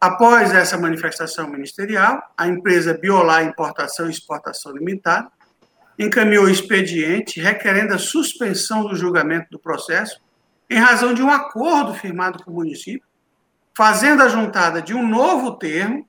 Após 0.00 0.52
essa 0.52 0.76
manifestação 0.76 1.48
ministerial, 1.48 2.22
a 2.36 2.46
empresa 2.46 2.92
Biolar 2.92 3.42
Importação 3.42 4.06
e 4.06 4.10
Exportação 4.10 4.72
Limitada 4.72 5.30
encaminhou 5.98 6.44
o 6.44 6.50
expediente 6.50 7.40
requerendo 7.40 7.94
a 7.94 7.98
suspensão 7.98 8.84
do 8.84 8.94
julgamento 8.94 9.46
do 9.50 9.58
processo 9.58 10.20
em 10.68 10.78
razão 10.78 11.14
de 11.14 11.22
um 11.22 11.30
acordo 11.30 11.94
firmado 11.94 12.42
com 12.44 12.50
o 12.50 12.54
município 12.54 13.06
fazendo 13.76 14.22
a 14.22 14.28
juntada 14.28 14.80
de 14.80 14.94
um 14.94 15.06
novo 15.06 15.56
termo 15.58 16.06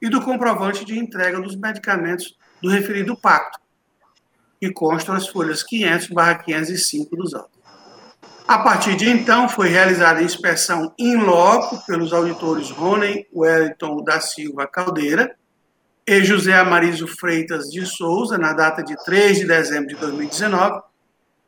e 0.00 0.08
do 0.08 0.20
comprovante 0.20 0.84
de 0.84 0.98
entrega 0.98 1.40
dos 1.40 1.56
medicamentos 1.56 2.36
do 2.60 2.68
referido 2.68 3.16
pacto, 3.16 3.58
que 4.60 4.72
constam 4.72 5.14
as 5.14 5.28
folhas 5.28 5.64
500/505 5.64 7.16
dos 7.16 7.34
autos. 7.34 7.62
A 8.46 8.58
partir 8.58 8.96
de 8.96 9.08
então, 9.08 9.48
foi 9.48 9.68
realizada 9.68 10.20
a 10.20 10.22
inspeção 10.22 10.92
in 10.98 11.16
loco 11.16 11.84
pelos 11.86 12.12
auditores 12.12 12.70
Rony 12.70 13.26
Wellington 13.32 14.02
da 14.02 14.20
Silva 14.20 14.66
Caldeira 14.66 15.34
e 16.06 16.22
José 16.24 16.52
Amarício 16.52 17.06
Freitas 17.06 17.70
de 17.70 17.86
Souza, 17.86 18.36
na 18.36 18.52
data 18.52 18.82
de 18.82 18.96
3 19.04 19.38
de 19.38 19.46
dezembro 19.46 19.88
de 19.88 19.96
2019, 19.96 20.82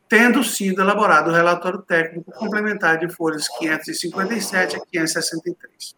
tendo 0.09 0.45
sido 0.45 0.83
elaborado 0.83 1.31
o 1.31 1.35
relatório 1.35 1.83
técnico 1.83 2.33
complementar 2.33 2.99
de 2.99 3.09
folhas 3.13 3.49
557 3.59 4.77
a 4.77 4.81
563. 4.81 5.95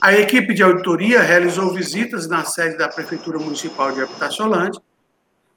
A 0.00 0.12
equipe 0.14 0.54
de 0.54 0.62
auditoria 0.62 1.20
realizou 1.22 1.72
visitas 1.72 2.28
na 2.28 2.44
sede 2.44 2.76
da 2.76 2.88
Prefeitura 2.88 3.38
Municipal 3.38 3.92
de 3.92 4.02
Habitaciolândia, 4.02 4.80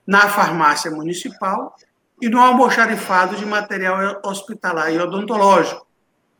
na 0.06 0.30
farmácia 0.30 0.92
municipal 0.92 1.76
e 2.22 2.30
no 2.30 2.40
almoxarifado 2.40 3.36
de 3.36 3.46
material 3.46 4.22
hospitalar 4.24 4.94
e 4.94 5.00
odontológico, 5.00 5.86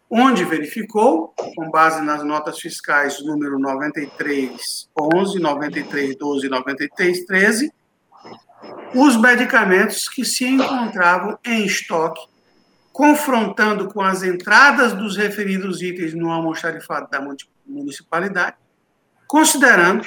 onde 0.10 0.46
verificou, 0.46 1.34
com 1.56 1.70
base 1.70 2.02
nas 2.02 2.24
notas 2.24 2.60
fiscais 2.60 3.24
número 3.26 3.60
9311, 3.60 5.40
9312 5.40 6.46
e 6.46 6.50
9313, 6.50 7.74
os 8.94 9.18
medicamentos 9.18 10.08
que 10.08 10.24
se 10.24 10.46
encontravam 10.46 11.38
em 11.46 11.66
estoque, 11.66 12.26
confrontando 12.94 13.88
com 13.90 14.02
as 14.02 14.24
entradas 14.24 14.94
dos 14.94 15.18
referidos 15.18 15.82
itens 15.82 16.14
no 16.14 16.32
almoxarifado 16.32 17.10
da 17.10 17.22
municipalidade, 17.66 18.56
considerando 19.28 20.06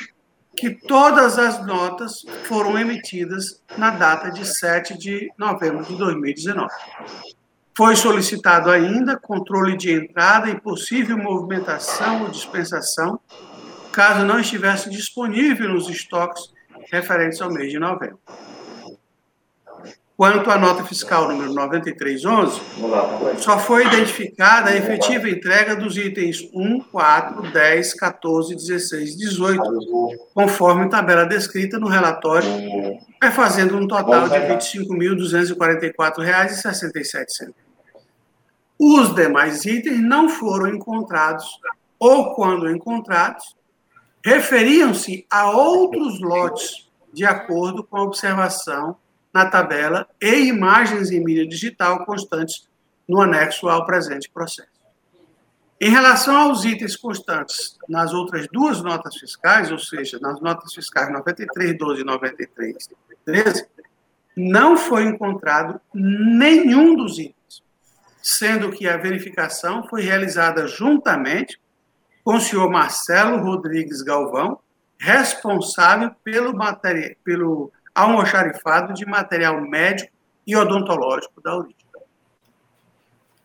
que 0.57 0.71
todas 0.71 1.39
as 1.39 1.65
notas 1.65 2.25
foram 2.45 2.79
emitidas 2.79 3.63
na 3.77 3.91
data 3.91 4.31
de 4.31 4.45
7 4.45 4.99
de 4.99 5.31
novembro 5.39 5.85
de 5.85 5.95
2019. 5.97 6.69
Foi 7.77 7.95
solicitado 7.95 8.71
ainda 8.71 9.17
controle 9.17 9.77
de 9.77 9.93
entrada 9.93 10.51
e 10.51 10.61
possível 10.61 11.17
movimentação 11.17 12.23
ou 12.23 12.31
dispensação, 12.31 13.21
caso 13.93 14.25
não 14.25 14.41
estivesse 14.41 14.91
disponível 14.91 15.69
nos 15.69 15.89
estoques 15.89 16.53
referentes 16.91 17.41
ao 17.41 17.53
mês 17.53 17.71
de 17.71 17.79
novembro. 17.79 18.19
Quanto 20.19 20.51
à 20.51 20.59
nota 20.59 20.85
fiscal 20.85 21.27
número 21.29 21.55
9311, 21.55 22.61
só 23.41 23.57
foi 23.57 23.87
identificada 23.87 24.71
a 24.71 24.77
efetiva 24.77 25.31
entrega 25.31 25.77
dos 25.77 25.97
itens 25.97 26.43
1, 26.53 26.81
4, 26.81 27.53
10, 27.53 27.95
14, 27.95 28.57
16 28.57 29.13
e 29.13 29.17
18, 29.17 29.63
conforme 30.35 30.89
tabela 30.89 31.25
descrita 31.25 31.79
no 31.79 31.87
relatório, 31.87 32.49
fazendo 33.33 33.77
um 33.77 33.87
total 33.87 34.29
de 34.29 34.37
R$ 34.37 34.57
25.244,67. 34.57 37.55
Os 38.77 39.15
demais 39.15 39.65
itens 39.67 40.01
não 40.01 40.29
foram 40.29 40.75
encontrados, 40.75 41.47
ou 41.97 42.35
quando 42.35 42.69
encontrados, 42.69 43.55
referiam-se 44.25 45.25
a 45.31 45.53
outros 45.53 46.21
lotes, 46.21 46.89
de 47.13 47.25
acordo 47.25 47.85
com 47.85 47.99
a 47.99 48.03
observação 48.03 48.97
na 49.39 49.47
tabela 49.47 50.09
e 50.21 50.49
imagens 50.49 51.13
em 51.13 51.23
mídia 51.23 51.47
digital 51.47 52.05
constantes 52.05 52.69
no 53.09 53.21
anexo 53.21 53.69
ao 53.69 53.87
presente 53.87 54.29
processo. 54.29 54.79
Em 55.81 55.91
relação 55.91 56.37
aos 56.37 56.65
itens 56.65 56.97
constantes 56.97 57.79
nas 57.89 58.13
outras 58.13 58.49
duas 58.49 58.83
notas 58.83 59.17
fiscais, 59.17 59.71
ou 59.71 59.79
seja, 59.79 60.19
nas 60.19 60.41
notas 60.41 60.75
fiscais 60.75 61.13
9312 61.13 62.01
e 62.01 62.05
9313, 62.05 63.67
não 64.37 64.77
foi 64.77 65.05
encontrado 65.05 65.81
nenhum 65.95 66.97
dos 66.97 67.21
itens, 67.21 67.63
sendo 68.21 68.73
que 68.73 68.89
a 68.89 68.97
verificação 68.97 69.87
foi 69.89 70.03
realizada 70.03 70.67
juntamente 70.67 71.61
com 72.25 72.35
o 72.35 72.41
senhor 72.41 72.69
Marcelo 72.69 73.41
Rodrigues 73.41 74.03
Galvão, 74.03 74.59
responsável 74.99 76.11
pelo, 76.25 76.53
material, 76.53 77.15
pelo 77.23 77.73
almoxarifado 77.99 78.95
de 78.95 79.05
material 79.05 79.61
médico 79.61 80.13
e 80.47 80.57
odontológico 80.57 81.43
da 81.43 81.57
origem. 81.57 81.77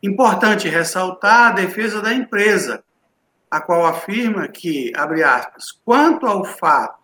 Importante 0.01 0.69
ressaltar 0.69 1.51
a 1.51 1.53
defesa 1.53 2.01
da 2.01 2.13
empresa, 2.13 2.85
a 3.53 3.61
qual 3.61 3.85
afirma 3.85 4.49
que, 4.49 4.91
abre 4.97 5.23
aspas, 5.23 5.73
quanto 5.85 6.27
ao 6.27 6.43
fato 6.43 7.03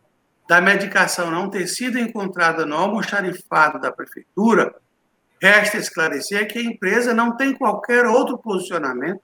da 0.48 0.62
medicação 0.62 1.30
não 1.30 1.50
ter 1.50 1.66
sido 1.66 1.98
encontrada 1.98 2.64
no 2.64 2.74
almoxarifado 2.74 3.78
da 3.78 3.92
prefeitura, 3.92 4.74
resta 5.42 5.76
esclarecer 5.76 6.50
que 6.50 6.58
a 6.58 6.62
empresa 6.62 7.12
não 7.12 7.36
tem 7.36 7.54
qualquer 7.54 8.06
outro 8.06 8.38
posicionamento 8.38 9.20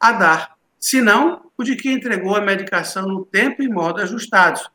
a 0.00 0.12
dar, 0.12 0.56
senão 0.80 1.50
o 1.54 1.62
de 1.62 1.76
que 1.76 1.92
entregou 1.92 2.34
a 2.34 2.40
medicação 2.40 3.06
no 3.06 3.26
tempo 3.26 3.62
e 3.62 3.68
modo 3.68 4.00
ajustados, 4.00 4.66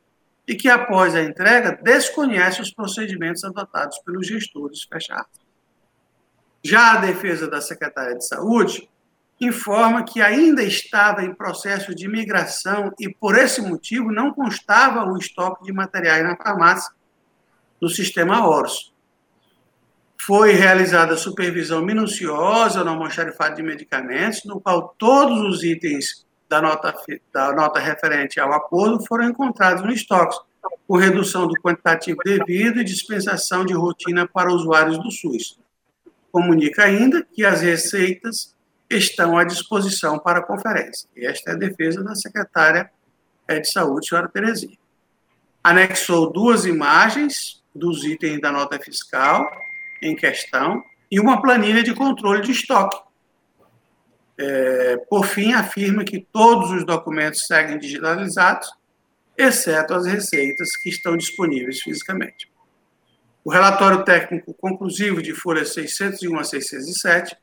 e 0.47 0.53
que 0.53 0.69
após 0.69 1.15
a 1.15 1.23
entrega 1.23 1.79
desconhece 1.81 2.61
os 2.61 2.71
procedimentos 2.71 3.43
adotados 3.43 3.97
pelos 4.05 4.27
gestores 4.27 4.83
fechados. 4.83 5.41
Já 6.63 6.93
a 6.93 6.97
defesa 6.97 7.49
da 7.49 7.59
secretária 7.59 8.15
de 8.15 8.27
Saúde 8.27 8.87
informa 9.39 10.03
que 10.03 10.21
ainda 10.21 10.61
estava 10.61 11.23
em 11.23 11.33
processo 11.33 11.95
de 11.95 12.07
migração 12.07 12.91
e, 12.99 13.09
por 13.09 13.37
esse 13.37 13.61
motivo, 13.61 14.11
não 14.11 14.33
constava 14.33 15.05
o 15.05 15.17
estoque 15.17 15.63
de 15.63 15.71
materiais 15.71 16.23
na 16.23 16.35
farmácia 16.35 16.91
do 17.79 17.87
sistema 17.87 18.45
OROS. 18.45 18.93
Foi 20.21 20.51
realizada 20.51 21.15
supervisão 21.15 21.81
minuciosa 21.81 22.83
no 22.83 22.91
almoxarifado 22.91 23.55
de 23.55 23.63
medicamentos, 23.63 24.43
no 24.43 24.59
qual 24.59 24.93
todos 24.97 25.39
os 25.39 25.63
itens 25.63 26.25
da 26.49 26.61
nota, 26.61 26.93
da 27.33 27.53
nota 27.53 27.79
referente 27.79 28.39
ao 28.39 28.51
acordo 28.51 29.05
foram 29.07 29.29
encontrados 29.29 29.83
no 29.83 29.93
estoque, 29.93 30.37
com 30.85 30.97
redução 30.97 31.47
do 31.47 31.53
quantitativo 31.61 32.19
devido 32.25 32.81
e 32.81 32.83
dispensação 32.83 33.63
de 33.63 33.73
rotina 33.73 34.27
para 34.27 34.51
usuários 34.51 34.97
do 34.97 35.09
SUS. 35.09 35.57
Comunica 36.31 36.83
ainda 36.83 37.23
que 37.23 37.45
as 37.45 37.61
receitas 37.61 38.55
estão 38.89 39.37
à 39.37 39.43
disposição 39.43 40.17
para 40.17 40.39
a 40.39 40.43
conferência. 40.43 41.07
E 41.15 41.25
esta 41.25 41.51
é 41.51 41.53
a 41.53 41.57
defesa 41.57 42.03
da 42.03 42.15
secretária 42.15 42.89
de 43.47 43.71
Saúde, 43.71 44.07
senhora 44.07 44.29
Terezinha. 44.29 44.77
Anexou 45.63 46.31
duas 46.31 46.65
imagens 46.65 47.63
dos 47.73 48.03
itens 48.03 48.39
da 48.39 48.51
nota 48.51 48.79
fiscal 48.79 49.49
em 50.01 50.15
questão 50.15 50.83
e 51.11 51.19
uma 51.19 51.41
planilha 51.41 51.83
de 51.83 51.93
controle 51.93 52.41
de 52.41 52.51
estoque. 52.51 52.97
É, 54.37 54.97
por 55.09 55.25
fim, 55.25 55.53
afirma 55.53 56.03
que 56.03 56.25
todos 56.31 56.71
os 56.71 56.85
documentos 56.85 57.45
seguem 57.45 57.77
digitalizados, 57.77 58.71
exceto 59.37 59.93
as 59.93 60.05
receitas 60.05 60.75
que 60.77 60.89
estão 60.89 61.17
disponíveis 61.17 61.81
fisicamente. 61.81 62.49
O 63.43 63.51
relatório 63.51 64.03
técnico 64.03 64.53
conclusivo 64.53 65.21
de 65.21 65.33
folhas 65.33 65.73
601 65.73 66.39
a 66.39 66.43
607 66.43 67.35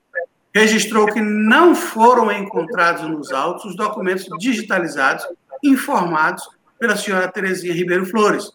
registrou 0.56 1.04
que 1.06 1.20
não 1.20 1.74
foram 1.74 2.32
encontrados 2.32 3.06
nos 3.10 3.30
autos 3.30 3.66
os 3.66 3.76
documentos 3.76 4.26
digitalizados 4.38 5.26
informados 5.62 6.48
pela 6.78 6.96
senhora 6.96 7.30
Terezinha 7.30 7.74
Ribeiro 7.74 8.06
Flores. 8.06 8.50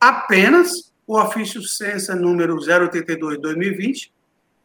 Apenas 0.00 0.92
o 1.06 1.16
ofício 1.16 1.62
censa 1.62 2.16
número 2.16 2.56
082-2020, 2.56 4.10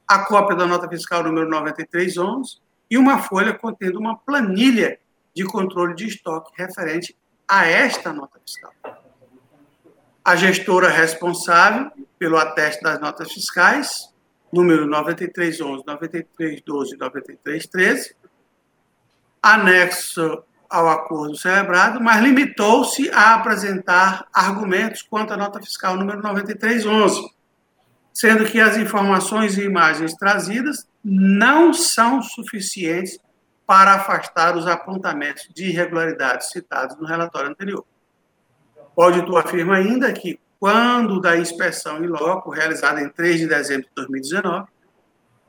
a 0.08 0.26
cópia 0.26 0.56
da 0.56 0.66
nota 0.66 0.90
fiscal 0.90 1.24
número 1.24 1.48
9311 1.48 2.58
e 2.90 2.98
uma 2.98 3.20
folha 3.20 3.54
contendo 3.54 4.00
uma 4.00 4.18
planilha 4.18 4.98
de 5.36 5.44
controle 5.44 5.94
de 5.94 6.08
estoque 6.08 6.52
referente 6.58 7.16
a 7.48 7.68
esta 7.68 8.12
nota 8.12 8.40
fiscal. 8.44 8.74
A 10.26 10.36
gestora 10.36 10.90
responsável 10.90 11.92
pelo 12.18 12.38
ateste 12.38 12.82
das 12.82 13.00
notas 13.00 13.32
fiscais 13.32 14.12
número 14.54 14.86
9311, 14.86 15.84
9312 15.86 16.94
e 16.94 16.98
9313, 16.98 18.16
anexo 19.42 20.44
ao 20.70 20.88
acordo 20.88 21.36
celebrado, 21.36 22.00
mas 22.00 22.22
limitou-se 22.22 23.10
a 23.12 23.36
apresentar 23.36 24.28
argumentos 24.32 25.02
quanto 25.02 25.34
à 25.34 25.38
nota 25.38 25.60
fiscal 25.60 25.98
número 25.98 26.22
9311, 26.22 27.34
sendo 28.14 28.46
que 28.46 28.60
as 28.60 28.78
informações 28.78 29.58
e 29.58 29.64
imagens 29.64 30.14
trazidas 30.14 30.88
não 31.04 31.74
são 31.74 32.22
suficientes 32.22 33.20
para 33.66 33.96
afastar 33.96 34.56
os 34.56 34.68
apontamentos 34.68 35.50
de 35.54 35.66
irregularidades 35.66 36.50
citados 36.50 36.96
no 36.98 37.08
relatório 37.08 37.50
anterior. 37.50 37.86
O 38.96 39.02
auditor 39.02 39.40
afirma 39.40 39.78
ainda 39.78 40.14
que, 40.14 40.40
quando 40.64 41.20
da 41.20 41.36
inspeção 41.36 42.02
em 42.02 42.08
loco, 42.08 42.50
realizada 42.50 43.02
em 43.02 43.10
3 43.10 43.42
de 43.42 43.48
dezembro 43.48 43.86
de 43.86 43.96
2019, 43.96 44.66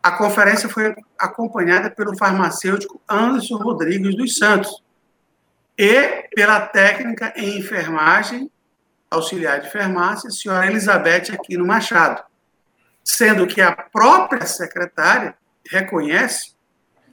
a 0.02 0.10
conferência 0.10 0.68
foi 0.68 0.92
acompanhada 1.16 1.88
pelo 1.88 2.18
farmacêutico 2.18 3.00
Anderson 3.08 3.58
Rodrigues 3.58 4.16
dos 4.16 4.36
Santos 4.36 4.82
e 5.78 6.28
pela 6.34 6.62
técnica 6.62 7.32
em 7.36 7.58
enfermagem, 7.58 8.50
auxiliar 9.08 9.60
de 9.60 9.70
farmácia, 9.70 10.28
senhora 10.32 10.66
Elizabeth 10.66 11.32
Aquino 11.32 11.64
Machado, 11.64 12.20
sendo 13.04 13.46
que 13.46 13.60
a 13.60 13.70
própria 13.70 14.44
secretária 14.46 15.36
reconhece 15.70 16.56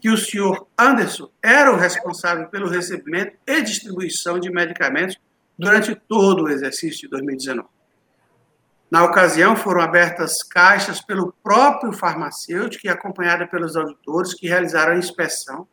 que 0.01 0.09
o 0.09 0.17
senhor 0.17 0.67
Anderson 0.75 1.29
era 1.39 1.71
o 1.71 1.77
responsável 1.77 2.47
pelo 2.47 2.67
recebimento 2.67 3.37
e 3.45 3.61
distribuição 3.61 4.39
de 4.39 4.49
medicamentos 4.49 5.15
durante 5.55 5.93
todo 5.93 6.45
o 6.45 6.49
exercício 6.49 7.01
de 7.01 7.07
2019. 7.09 7.69
Na 8.91 9.05
ocasião, 9.05 9.55
foram 9.55 9.79
abertas 9.79 10.43
caixas 10.43 10.99
pelo 10.99 11.33
próprio 11.41 11.93
farmacêutico 11.93 12.85
e 12.85 12.89
acompanhada 12.89 13.47
pelos 13.47 13.77
auditores 13.77 14.33
que 14.33 14.49
realizaram 14.49 14.91
a 14.91 14.97
inspeção 14.97 15.65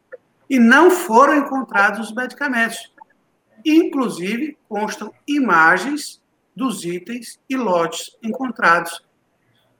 e 0.49 0.57
não 0.57 0.89
foram 0.89 1.35
encontrados 1.35 2.11
os 2.11 2.15
medicamentos. 2.15 2.93
Inclusive, 3.65 4.57
constam 4.69 5.13
imagens 5.27 6.23
dos 6.55 6.85
itens 6.85 7.41
e 7.51 7.57
lotes 7.57 8.17
encontrados 8.23 9.03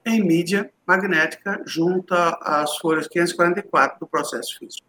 em 0.05 0.21
mídia 0.21 0.69
magnética 0.85 1.63
junto 1.65 2.15
às 2.15 2.77
folhas 2.79 3.07
544 3.07 4.01
do 4.01 4.07
processo 4.09 4.59
físico. 4.59 4.87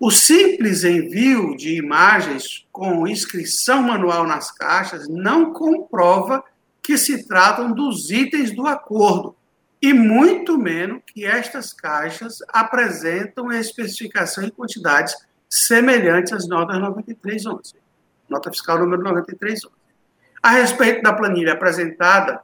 O 0.00 0.10
simples 0.10 0.84
envio 0.84 1.54
de 1.54 1.76
imagens 1.76 2.66
com 2.72 3.06
inscrição 3.06 3.82
manual 3.82 4.26
nas 4.26 4.50
caixas 4.50 5.06
não 5.06 5.52
comprova 5.52 6.42
que 6.86 6.96
se 6.96 7.26
tratam 7.26 7.72
dos 7.72 8.12
itens 8.12 8.54
do 8.54 8.64
acordo, 8.64 9.34
e 9.82 9.92
muito 9.92 10.56
menos 10.56 11.02
que 11.04 11.26
estas 11.26 11.72
caixas 11.72 12.38
apresentam 12.48 13.50
especificação 13.50 14.44
em 14.44 14.50
quantidades 14.50 15.16
semelhantes 15.50 16.32
às 16.32 16.46
notas 16.46 16.78
9311, 16.78 17.74
nota 18.28 18.50
fiscal 18.52 18.78
número 18.78 19.02
9311. 19.02 19.74
A 20.40 20.50
respeito 20.50 21.02
da 21.02 21.12
planilha 21.12 21.54
apresentada 21.54 22.40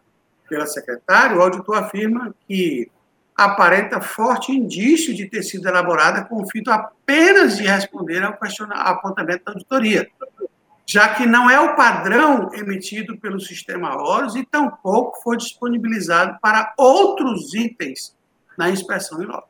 pela 0.48 0.66
secretária, 0.66 1.36
o 1.36 1.40
auditor 1.40 1.76
afirma 1.76 2.34
que 2.48 2.90
aparenta 3.36 4.00
forte 4.00 4.50
indício 4.50 5.14
de 5.14 5.28
ter 5.28 5.44
sido 5.44 5.68
elaborada 5.68 6.24
com 6.24 6.42
o 6.42 6.50
fito 6.50 6.68
apenas 6.68 7.56
de 7.58 7.62
responder 7.62 8.24
ao, 8.24 8.32
ao 8.32 8.86
apontamento 8.88 9.44
da 9.44 9.52
auditoria, 9.52 10.10
já 10.92 11.14
que 11.14 11.24
não 11.24 11.48
é 11.48 11.58
o 11.58 11.74
padrão 11.74 12.50
emitido 12.52 13.16
pelo 13.16 13.40
sistema 13.40 13.96
Horus 13.96 14.36
e 14.36 14.44
tampouco 14.44 15.22
foi 15.22 15.38
disponibilizado 15.38 16.38
para 16.42 16.74
outros 16.76 17.54
itens 17.54 18.14
na 18.58 18.68
inspeção 18.68 19.22
em 19.22 19.24
loco. 19.24 19.48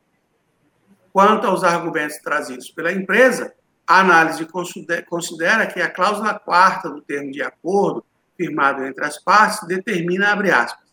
Quanto 1.12 1.48
aos 1.48 1.64
argumentos 1.64 2.19
trazidos 2.19 2.70
pela 2.70 2.93
empresa, 2.93 3.52
a 3.85 3.98
análise 3.98 4.47
considera 5.09 5.66
que 5.66 5.81
a 5.81 5.90
cláusula 5.90 6.39
quarta 6.39 6.89
do 6.89 7.01
termo 7.01 7.32
de 7.32 7.43
acordo 7.43 8.05
firmado 8.36 8.85
entre 8.86 9.05
as 9.05 9.19
partes 9.19 9.66
determina, 9.66 10.32
abre 10.32 10.52
aspas, 10.52 10.93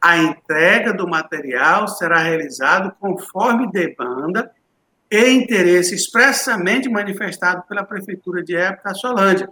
a 0.00 0.16
entrega 0.16 0.92
do 0.92 1.08
material 1.08 1.88
será 1.88 2.18
realizado 2.18 2.94
conforme 3.00 3.68
demanda 3.72 4.48
e 5.10 5.28
interesse 5.28 5.92
expressamente 5.92 6.88
manifestado 6.88 7.64
pela 7.68 7.82
Prefeitura 7.82 8.44
de 8.44 8.54
Época 8.54 8.94
Solândia, 8.94 9.50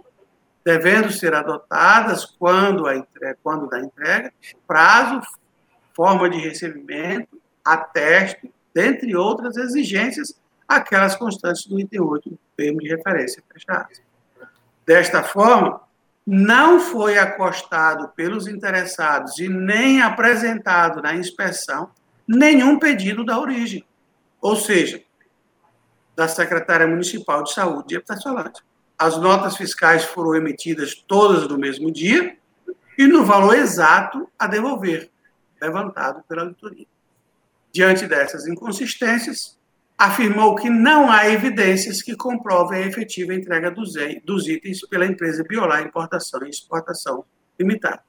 devendo 0.67 1.09
ser 1.09 1.33
adotadas, 1.33 2.25
quando, 2.25 2.87
a 2.87 2.97
entrega, 2.97 3.37
quando 3.41 3.69
da 3.69 3.79
entrega, 3.79 4.33
prazo, 4.67 5.21
forma 5.95 6.29
de 6.29 6.39
recebimento, 6.39 7.41
ateste, 7.63 8.53
dentre 8.75 9.15
outras 9.15 9.55
exigências, 9.55 10.37
aquelas 10.67 11.15
constantes 11.15 11.65
do 11.67 11.79
item 11.79 12.01
8 12.01 12.29
do 12.31 12.39
termo 12.57 12.81
de 12.81 12.89
referência 12.89 13.41
fechado. 13.49 13.87
Desta 14.85 15.23
forma, 15.23 15.79
não 16.25 16.81
foi 16.81 17.17
acostado 17.17 18.09
pelos 18.09 18.45
interessados 18.45 19.39
e 19.39 19.47
nem 19.47 20.01
apresentado 20.01 21.01
na 21.01 21.15
inspeção 21.15 21.91
nenhum 22.27 22.77
pedido 22.77 23.23
da 23.23 23.39
origem, 23.39 23.85
ou 24.41 24.57
seja, 24.57 25.01
da 26.13 26.27
Secretária 26.27 26.85
Municipal 26.85 27.41
de 27.43 27.53
Saúde 27.53 27.87
de 27.87 27.95
Epitaciolândia. 27.95 28.61
As 28.97 29.17
notas 29.17 29.55
fiscais 29.55 30.05
foram 30.05 30.35
emitidas 30.35 30.95
todas 30.95 31.47
no 31.47 31.57
mesmo 31.57 31.91
dia 31.91 32.35
e 32.97 33.05
no 33.05 33.23
valor 33.23 33.55
exato 33.55 34.27
a 34.39 34.47
devolver, 34.47 35.11
levantado 35.61 36.23
pela 36.27 36.41
auditoria. 36.41 36.87
Diante 37.71 38.07
dessas 38.07 38.47
inconsistências, 38.47 39.55
afirmou 39.97 40.55
que 40.55 40.69
não 40.69 41.09
há 41.11 41.29
evidências 41.29 42.01
que 42.01 42.15
comprovem 42.15 42.83
a 42.83 42.87
efetiva 42.87 43.33
entrega 43.33 43.69
dos, 43.71 43.95
itens 44.47 44.79
pela 44.87 45.05
empresa 45.05 45.43
Biolar 45.43 45.81
Importação 45.81 46.45
e 46.45 46.49
Exportação 46.49 47.25
Limitada. 47.59 48.01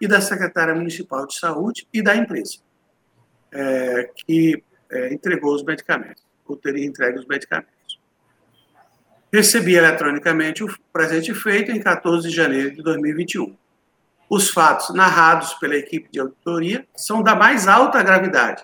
e 0.02 0.08
da 0.08 0.20
secretária 0.20 0.74
municipal 0.74 1.28
de 1.28 1.38
saúde 1.38 1.88
e 1.94 2.02
da 2.02 2.16
empresa, 2.16 2.58
é, 3.52 4.10
que 4.26 4.64
é, 4.90 5.14
entregou 5.14 5.54
os 5.54 5.62
medicamentos, 5.62 6.26
ou 6.48 6.58
teria 6.58 6.84
entregue 6.84 7.20
os 7.20 7.28
medicamentos. 7.28 8.00
Recebi 9.32 9.76
eletronicamente 9.76 10.64
o 10.64 10.80
presente 10.92 11.32
feito 11.36 11.72
em 11.72 11.80
14 11.80 12.28
de 12.28 12.36
janeiro 12.36 12.74
de 12.74 12.82
2021. 12.82 13.56
Os 14.30 14.50
fatos 14.50 14.94
narrados 14.94 15.56
pela 15.56 15.76
equipe 15.76 16.08
de 16.12 16.20
auditoria 16.20 16.88
são 16.96 17.24
da 17.24 17.36
mais 17.36 17.68
alta 17.68 18.04
gravidade, 18.04 18.64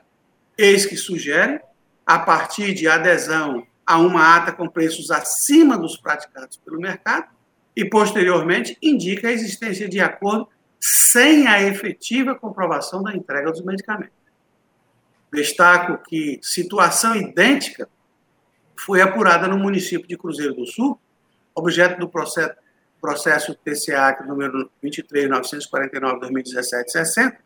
eis 0.56 0.86
que 0.86 0.96
sugerem, 0.96 1.60
a 2.06 2.20
partir 2.20 2.74
de 2.76 2.88
adesão 2.88 3.66
a 3.86 3.98
uma 3.98 4.36
ata 4.36 4.52
com 4.52 4.70
preços 4.70 5.10
acima 5.10 5.78
dos 5.78 5.98
praticados 5.98 6.58
pelo 6.58 6.80
mercado, 6.80 7.28
e, 7.76 7.84
posteriormente, 7.84 8.78
indica 8.82 9.28
a 9.28 9.32
existência 9.32 9.90
de 9.90 10.00
acordo 10.00 10.48
sem 10.80 11.48
a 11.48 11.62
efetiva 11.62 12.36
comprovação 12.36 13.04
da 13.04 13.14
entrega 13.14 13.52
dos 13.52 13.64
medicamentos. 13.64 14.16
Destaco 15.34 16.02
que 16.08 16.40
situação 16.42 17.16
idêntica 17.16 17.90
foi 18.78 19.02
apurada 19.02 19.48
no 19.48 19.58
município 19.58 20.08
de 20.08 20.18
Cruzeiro 20.18 20.54
do 20.54 20.66
Sul, 20.66 21.00
objeto 21.54 22.00
do 22.00 22.08
processo, 22.08 22.56
processo 23.06 23.54
TCA 23.54 24.18
número 24.26 24.72
23.949-2017-60, 24.84 27.38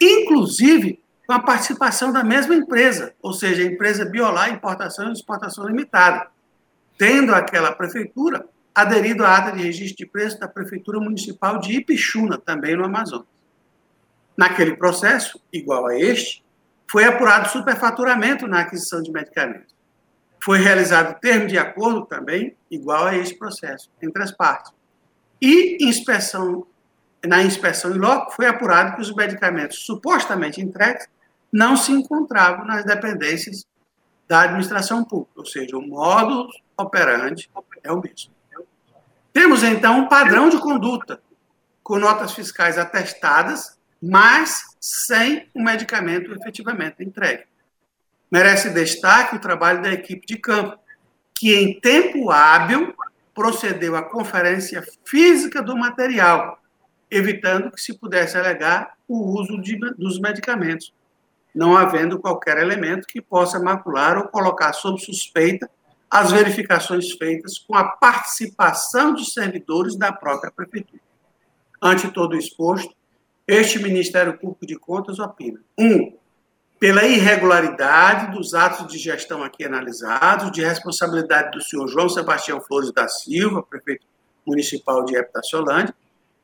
inclusive 0.00 0.98
com 1.26 1.34
a 1.34 1.40
participação 1.40 2.10
da 2.10 2.24
mesma 2.24 2.54
empresa, 2.54 3.12
ou 3.20 3.34
seja, 3.34 3.62
a 3.62 3.66
empresa 3.66 4.06
Biolar 4.06 4.50
Importação 4.50 5.10
e 5.10 5.12
Exportação 5.12 5.66
Limitada, 5.66 6.28
tendo 6.96 7.34
aquela 7.34 7.70
prefeitura 7.70 8.46
aderido 8.74 9.26
à 9.26 9.36
ata 9.36 9.52
de 9.52 9.62
registro 9.62 9.98
de 9.98 10.06
preço 10.06 10.40
da 10.40 10.48
Prefeitura 10.48 10.98
Municipal 10.98 11.58
de 11.58 11.74
Ipixuna, 11.74 12.38
também 12.38 12.74
no 12.74 12.86
Amazonas. 12.86 13.26
Naquele 14.36 14.74
processo, 14.74 15.38
igual 15.52 15.88
a 15.88 15.98
este, 15.98 16.42
foi 16.90 17.04
apurado 17.04 17.50
superfaturamento 17.50 18.46
na 18.46 18.60
aquisição 18.60 19.02
de 19.02 19.10
medicamentos. 19.10 19.76
Foi 20.42 20.56
realizado 20.58 21.20
termo 21.20 21.46
de 21.46 21.58
acordo 21.58 22.06
também, 22.06 22.56
igual 22.70 23.04
a 23.06 23.16
este 23.16 23.34
processo, 23.34 23.90
entre 24.00 24.22
as 24.22 24.30
partes. 24.30 24.77
E 25.40 25.78
inspeção, 25.84 26.66
na 27.24 27.42
inspeção 27.42 27.94
em 27.94 27.98
loco, 27.98 28.32
foi 28.32 28.46
apurado 28.46 28.96
que 28.96 29.02
os 29.02 29.14
medicamentos 29.14 29.84
supostamente 29.84 30.60
entregues 30.60 31.06
não 31.52 31.76
se 31.76 31.92
encontravam 31.92 32.66
nas 32.66 32.84
dependências 32.84 33.66
da 34.26 34.42
administração 34.42 35.04
pública, 35.04 35.32
ou 35.40 35.46
seja, 35.46 35.76
o 35.76 35.82
modo 35.82 36.48
operante 36.76 37.50
é 37.82 37.90
o 37.90 38.00
mesmo. 38.00 38.30
Temos, 39.32 39.62
então, 39.62 40.00
um 40.00 40.08
padrão 40.08 40.50
de 40.50 40.58
conduta, 40.58 41.20
com 41.82 41.98
notas 41.98 42.32
fiscais 42.32 42.76
atestadas, 42.76 43.78
mas 44.02 44.76
sem 44.78 45.48
o 45.54 45.62
medicamento 45.62 46.32
efetivamente 46.32 47.02
entregue. 47.02 47.44
Merece 48.30 48.70
destaque 48.70 49.36
o 49.36 49.40
trabalho 49.40 49.80
da 49.80 49.92
equipe 49.92 50.26
de 50.26 50.36
campo, 50.36 50.78
que 51.34 51.54
em 51.54 51.80
tempo 51.80 52.30
hábil 52.30 52.94
procedeu 53.38 53.94
à 53.94 54.02
conferência 54.02 54.84
física 55.04 55.62
do 55.62 55.76
material, 55.76 56.58
evitando 57.08 57.70
que 57.70 57.80
se 57.80 57.96
pudesse 57.96 58.36
alegar 58.36 58.94
o 59.06 59.40
uso 59.40 59.60
de, 59.62 59.78
dos 59.94 60.18
medicamentos, 60.18 60.92
não 61.54 61.76
havendo 61.76 62.18
qualquer 62.18 62.58
elemento 62.58 63.06
que 63.06 63.20
possa 63.20 63.60
macular 63.60 64.18
ou 64.18 64.26
colocar 64.26 64.72
sob 64.72 65.00
suspeita 65.00 65.70
as 66.10 66.32
verificações 66.32 67.12
feitas 67.12 67.60
com 67.60 67.76
a 67.76 67.84
participação 67.84 69.14
de 69.14 69.30
servidores 69.30 69.94
da 69.94 70.12
própria 70.12 70.50
prefeitura. 70.50 71.00
Ante 71.80 72.10
todo 72.10 72.32
o 72.32 72.38
exposto, 72.38 72.92
este 73.46 73.78
Ministério 73.78 74.36
Público 74.36 74.66
de 74.66 74.76
Contas 74.76 75.20
opina: 75.20 75.60
1. 75.78 75.86
Um, 75.86 76.16
pela 76.78 77.04
irregularidade 77.04 78.30
dos 78.36 78.54
atos 78.54 78.86
de 78.86 78.98
gestão 78.98 79.42
aqui 79.42 79.64
analisados, 79.64 80.52
de 80.52 80.64
responsabilidade 80.64 81.50
do 81.50 81.62
senhor 81.62 81.88
João 81.88 82.08
Sebastião 82.08 82.60
Flores 82.60 82.92
da 82.92 83.08
Silva, 83.08 83.62
prefeito 83.62 84.06
municipal 84.46 85.04
de 85.04 85.16
Epitaciolândia, 85.16 85.94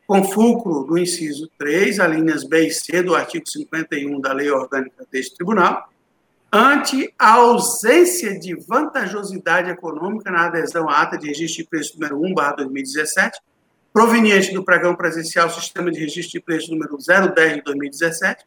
com 0.06 0.24
fulcro 0.24 0.84
do 0.84 0.98
inciso 0.98 1.48
3, 1.56 2.00
alíneas 2.00 2.44
B 2.44 2.66
e 2.66 2.70
C 2.70 3.02
do 3.02 3.14
artigo 3.14 3.48
51 3.48 4.20
da 4.20 4.32
Lei 4.32 4.50
Orgânica 4.50 5.06
deste 5.10 5.36
Tribunal, 5.36 5.88
ante 6.52 7.12
a 7.18 7.34
ausência 7.34 8.38
de 8.38 8.54
vantajosidade 8.54 9.70
econômica 9.70 10.30
na 10.30 10.46
adesão 10.46 10.88
à 10.88 11.02
ata 11.02 11.16
de 11.16 11.28
registro 11.28 11.62
de 11.62 11.68
preço 11.68 11.94
número 11.94 12.20
1, 12.20 12.34
2017, 12.56 13.40
proveniente 13.92 14.52
do 14.52 14.64
pregão 14.64 14.94
presencial 14.94 15.48
Sistema 15.48 15.90
de 15.90 16.00
Registro 16.00 16.32
de 16.32 16.40
Preço 16.40 16.70
número 16.70 16.96
010 16.98 17.54
de 17.54 17.62
2017, 17.62 18.44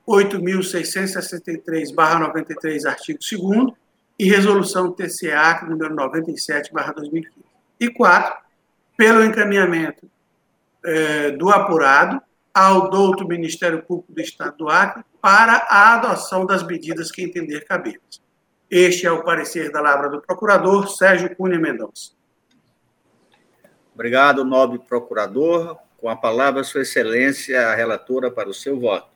8.663-93, 0.09 2.87
artigo 2.87 3.19
2 3.21 3.73
e 4.19 4.29
Resolução 4.29 4.91
TCA, 4.91 5.65
número 5.69 5.95
97-2015. 5.95 7.29
E 7.79 7.89
quatro, 7.89 8.35
pelo 8.97 9.23
encaminhamento 9.23 10.11
eh, 10.85 11.31
do 11.33 11.51
apurado 11.51 12.21
ao 12.53 12.91
douto 12.91 13.29
Ministério 13.29 13.81
Público 13.83 14.13
do 14.13 14.21
Estado 14.21 14.57
do 14.57 14.69
Acre 14.69 15.05
para 15.21 15.67
a 15.69 15.95
adoção 15.95 16.45
das 16.45 16.65
medidas 16.65 17.13
que 17.13 17.23
entender 17.23 17.65
cabíveis. 17.65 18.21
Este 18.69 19.07
é 19.07 19.13
o 19.13 19.23
parecer 19.23 19.71
da 19.71 19.81
Lavra 19.81 20.09
do 20.09 20.21
Procurador 20.21 20.89
Sérgio 20.89 21.33
Cunha 21.37 21.59
Mendonça. 21.59 22.18
Obrigado, 23.99 24.45
nobre 24.45 24.79
procurador. 24.79 25.77
Com 25.97 26.09
a 26.09 26.15
palavra, 26.15 26.63
Sua 26.63 26.83
Excelência, 26.83 27.67
a 27.67 27.75
relatora, 27.75 28.31
para 28.31 28.49
o 28.49 28.55
seu 28.55 28.79
voto. 28.79 29.09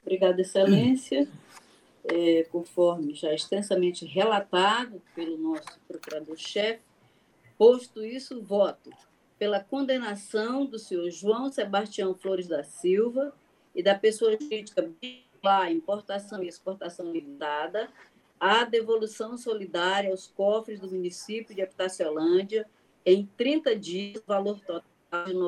Obrigada, 0.00 0.40
Excelência. 0.40 1.26
É, 2.04 2.46
conforme 2.52 3.14
já 3.14 3.34
extensamente 3.34 4.06
relatado 4.06 5.02
pelo 5.12 5.36
nosso 5.36 5.80
procurador-chefe, 5.88 6.84
posto 7.58 8.04
isso, 8.04 8.40
voto 8.40 8.90
pela 9.36 9.58
condenação 9.58 10.64
do 10.64 10.78
senhor 10.78 11.10
João 11.10 11.50
Sebastião 11.50 12.14
Flores 12.14 12.46
da 12.46 12.62
Silva 12.62 13.34
e 13.74 13.82
da 13.82 13.96
pessoa 13.96 14.38
jurídica 14.40 14.88
a 15.42 15.68
importação 15.68 16.44
e 16.44 16.48
exportação 16.48 17.10
limitada, 17.10 17.88
a 18.38 18.62
devolução 18.62 19.36
solidária 19.36 20.12
aos 20.12 20.28
cofres 20.28 20.78
do 20.78 20.88
município 20.88 21.56
de 21.56 21.60
Epitaciolândia 21.60 22.68
em 23.04 23.28
30 23.36 23.76
dias, 23.76 24.22
valor 24.26 24.58
total 24.60 24.88
de 25.24 25.32
R$ 25.32 25.38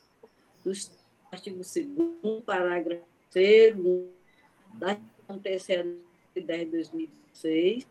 do 0.64 0.72
artigo 1.32 1.58
2 1.58 1.78
parágrafo 2.46 3.04
3 3.32 3.76
da 4.74 4.96
TCE 5.44 6.00
10 6.36 6.66
de 6.66 6.72
2006, 6.72 7.88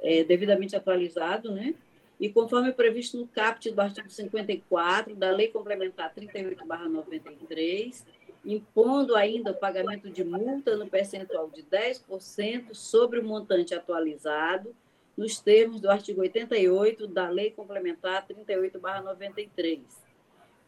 é, 0.00 0.24
devidamente 0.24 0.74
atualizado, 0.76 1.52
né? 1.52 1.74
E 2.20 2.28
conforme 2.28 2.72
previsto 2.72 3.16
no 3.16 3.28
caput 3.28 3.70
do 3.70 3.80
artigo 3.80 4.10
54 4.10 5.14
da 5.14 5.30
Lei 5.30 5.46
Complementar 5.48 6.12
38/93, 6.14 8.04
impondo 8.44 9.14
ainda 9.14 9.50
o 9.50 9.54
pagamento 9.54 10.08
de 10.10 10.24
multa 10.24 10.76
no 10.76 10.88
percentual 10.88 11.50
de 11.50 11.62
10% 11.62 12.74
sobre 12.74 13.18
o 13.20 13.24
montante 13.24 13.74
atualizado, 13.74 14.74
nos 15.16 15.40
termos 15.40 15.80
do 15.80 15.90
artigo 15.90 16.20
88 16.20 17.08
da 17.08 17.28
Lei 17.28 17.50
Complementar 17.50 18.26
38/93. 18.26 19.80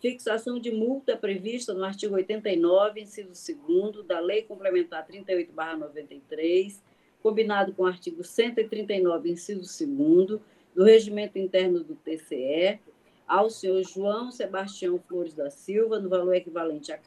Fixação 0.01 0.59
de 0.59 0.73
multa 0.73 1.17
prevista 1.17 1.73
no 1.73 1.85
artigo 1.85 2.17
89, 2.17 3.03
inciso 3.03 3.55
2 3.67 4.05
da 4.05 4.19
Lei 4.19 4.43
Complementar 4.43 5.07
38/93, 5.07 6.83
combinado 7.23 7.73
com 7.73 7.85
o 7.85 7.87
artigo 7.87 8.25
139, 8.25 9.31
inciso 9.31 9.87
2 9.87 10.41
do 10.75 10.85
Regimento 10.85 11.39
Interno 11.39 11.85
do 11.85 11.95
TCE, 11.95 12.81
ao 13.31 13.49
senhor 13.49 13.81
João 13.85 14.33
Sebastião 14.33 14.99
Flores 14.99 15.33
da 15.35 15.49
Silva, 15.51 16.01
no 16.01 16.09
valor 16.09 16.35
equivalente 16.35 16.91
a 16.91 16.97
R$ 16.97 17.03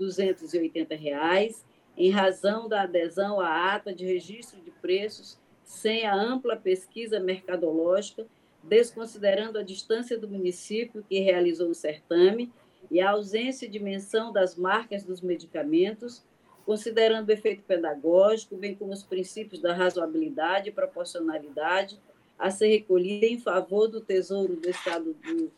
14.280, 0.00 1.62
em 1.96 2.10
razão 2.10 2.68
da 2.68 2.82
adesão 2.82 3.38
à 3.40 3.72
ata 3.72 3.94
de 3.94 4.04
registro 4.04 4.60
de 4.60 4.72
preços 4.72 5.38
sem 5.62 6.04
a 6.04 6.12
ampla 6.12 6.56
pesquisa 6.56 7.20
mercadológica, 7.20 8.26
desconsiderando 8.64 9.60
a 9.60 9.62
distância 9.62 10.18
do 10.18 10.26
município 10.28 11.04
que 11.08 11.20
realizou 11.20 11.70
o 11.70 11.74
certame 11.74 12.52
e 12.90 13.00
a 13.00 13.10
ausência 13.10 13.68
de 13.68 13.78
menção 13.78 14.32
das 14.32 14.56
marcas 14.56 15.04
dos 15.04 15.20
medicamentos, 15.20 16.24
considerando 16.66 17.28
o 17.28 17.32
efeito 17.32 17.62
pedagógico, 17.62 18.56
bem 18.56 18.74
como 18.74 18.92
os 18.92 19.04
princípios 19.04 19.62
da 19.62 19.72
razoabilidade 19.72 20.68
e 20.68 20.72
proporcionalidade 20.72 22.00
a 22.40 22.50
ser 22.50 22.68
recolhida 22.68 23.26
em 23.26 23.38
favor 23.38 23.86
do 23.86 24.00
Tesouro 24.00 24.56
do 24.56 24.68
Estado 24.68 25.14
do, 25.14 25.52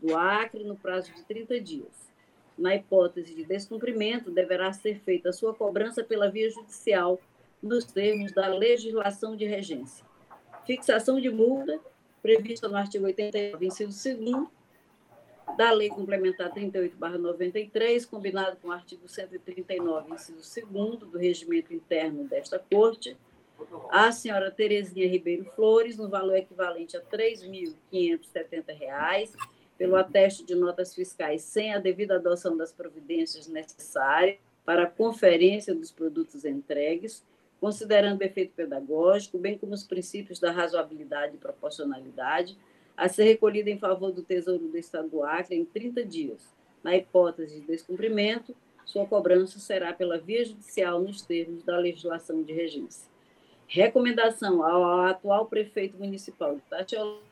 do 0.00 0.16
Acre 0.16 0.62
no 0.62 0.76
prazo 0.76 1.12
de 1.12 1.24
30 1.24 1.60
dias. 1.60 2.08
Na 2.56 2.76
hipótese 2.76 3.34
de 3.34 3.44
descumprimento, 3.44 4.30
deverá 4.30 4.72
ser 4.72 5.00
feita 5.00 5.30
a 5.30 5.32
sua 5.32 5.52
cobrança 5.52 6.02
pela 6.04 6.30
via 6.30 6.48
judicial, 6.48 7.20
nos 7.60 7.84
termos 7.84 8.30
da 8.30 8.46
legislação 8.46 9.36
de 9.36 9.44
regência. 9.44 10.06
Fixação 10.64 11.20
de 11.20 11.28
multa, 11.28 11.80
prevista 12.22 12.68
no 12.68 12.76
artigo 12.76 13.06
89, 13.06 13.66
inciso 13.66 14.16
2 14.16 14.46
da 15.56 15.72
Lei 15.72 15.88
Complementar 15.88 16.52
38/93, 16.52 18.06
combinado 18.06 18.56
com 18.62 18.68
o 18.68 18.72
artigo 18.72 19.08
139, 19.08 20.14
inciso 20.14 20.66
2 20.66 20.98
do 21.00 21.18
Regimento 21.18 21.74
Interno 21.74 22.24
desta 22.24 22.60
Corte, 22.60 23.16
a 23.90 24.12
senhora 24.12 24.50
Terezinha 24.50 25.08
Ribeiro 25.08 25.44
Flores, 25.56 25.96
no 25.96 26.08
valor 26.08 26.36
equivalente 26.36 26.96
a 26.96 27.00
R$ 27.00 27.06
3.570, 27.92 29.34
pelo 29.76 29.96
ateste 29.96 30.44
de 30.44 30.54
notas 30.54 30.94
fiscais 30.94 31.42
sem 31.42 31.72
a 31.72 31.78
devida 31.78 32.16
adoção 32.16 32.56
das 32.56 32.72
providências 32.72 33.46
necessárias 33.48 34.38
para 34.64 34.82
a 34.84 34.90
conferência 34.90 35.74
dos 35.74 35.90
produtos 35.90 36.44
entregues, 36.44 37.24
considerando 37.60 38.20
o 38.20 38.24
efeito 38.24 38.52
pedagógico, 38.54 39.38
bem 39.38 39.56
como 39.56 39.72
os 39.72 39.84
princípios 39.84 40.38
da 40.38 40.50
razoabilidade 40.50 41.36
e 41.36 41.38
proporcionalidade, 41.38 42.58
a 42.96 43.08
ser 43.08 43.24
recolhida 43.24 43.70
em 43.70 43.78
favor 43.78 44.12
do 44.12 44.22
Tesouro 44.22 44.68
do 44.68 44.76
Estado 44.76 45.08
do 45.08 45.22
Acre 45.22 45.56
em 45.56 45.64
30 45.64 46.04
dias. 46.04 46.54
Na 46.82 46.96
hipótese 46.96 47.60
de 47.60 47.66
descumprimento, 47.66 48.54
sua 48.84 49.06
cobrança 49.06 49.58
será 49.58 49.92
pela 49.92 50.18
via 50.18 50.44
judicial 50.44 51.00
nos 51.00 51.22
termos 51.22 51.62
da 51.62 51.78
legislação 51.78 52.42
de 52.42 52.52
regência. 52.52 53.08
Recomendação 53.68 54.64
ao 54.64 55.06
atual 55.06 55.46
prefeito 55.46 55.96
municipal 55.96 56.56
de 56.56 56.62
Tatiolândia 56.62 57.28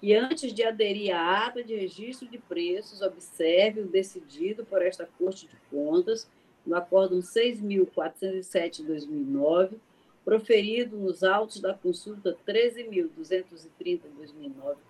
que 0.00 0.14
antes 0.14 0.54
de 0.54 0.64
aderir 0.64 1.14
à 1.14 1.46
ata 1.46 1.62
de 1.62 1.76
registro 1.76 2.26
de 2.26 2.38
preços, 2.38 3.02
observe 3.02 3.82
o 3.82 3.86
decidido 3.86 4.64
por 4.64 4.80
esta 4.80 5.06
Corte 5.18 5.46
de 5.46 5.56
Contas 5.70 6.26
no 6.64 6.74
Acórdão 6.74 7.18
6.407 7.18 8.76
de 8.76 8.84
2009, 8.84 9.76
proferido 10.24 10.96
nos 10.96 11.22
autos 11.22 11.60
da 11.60 11.74
consulta 11.74 12.34
13.230 12.48 13.68
de 13.78 13.98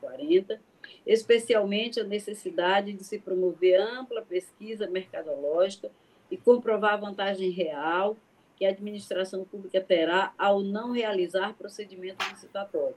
2009-40, 0.01 0.61
especialmente 1.05 1.99
a 1.99 2.05
necessidade 2.05 2.93
de 2.93 3.03
se 3.03 3.19
promover 3.19 3.81
ampla 3.81 4.23
pesquisa 4.23 4.89
mercadológica 4.89 5.91
e 6.31 6.37
comprovar 6.37 6.95
a 6.95 6.99
vantagem 6.99 7.51
real 7.51 8.17
que 8.61 8.67
a 8.67 8.69
administração 8.69 9.43
pública 9.43 9.81
terá 9.81 10.35
ao 10.37 10.61
não 10.61 10.93
realizar 10.93 11.55
procedimento 11.55 12.23
licitatório. 12.31 12.95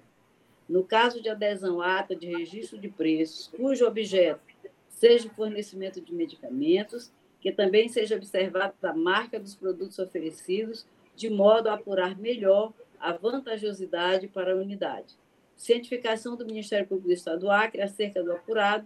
No 0.68 0.84
caso 0.84 1.22
de 1.22 1.30
adesão 1.30 1.80
à 1.80 2.00
ata 2.00 2.14
de 2.14 2.28
registro 2.28 2.78
de 2.78 2.90
preços, 2.90 3.48
cujo 3.48 3.88
objeto 3.88 4.42
seja 4.90 5.30
o 5.30 5.34
fornecimento 5.34 6.02
de 6.02 6.14
medicamentos, 6.14 7.14
que 7.40 7.50
também 7.50 7.88
seja 7.88 8.18
observada 8.18 8.74
a 8.84 8.94
marca 8.94 9.40
dos 9.40 9.56
produtos 9.56 10.00
oferecidos, 10.00 10.86
de 11.16 11.30
modo 11.30 11.70
a 11.70 11.76
apurar 11.76 12.20
melhor 12.20 12.74
a 13.00 13.14
vantajosidade 13.14 14.28
para 14.28 14.52
a 14.52 14.58
unidade. 14.58 15.16
Cientificação 15.56 16.36
do 16.36 16.46
Ministério 16.46 16.88
Público 16.88 17.08
do 17.08 17.14
Estado 17.14 17.40
do 17.40 17.50
Acre 17.50 17.82
acerca 17.82 18.22
do 18.22 18.34
apurado 18.34 18.86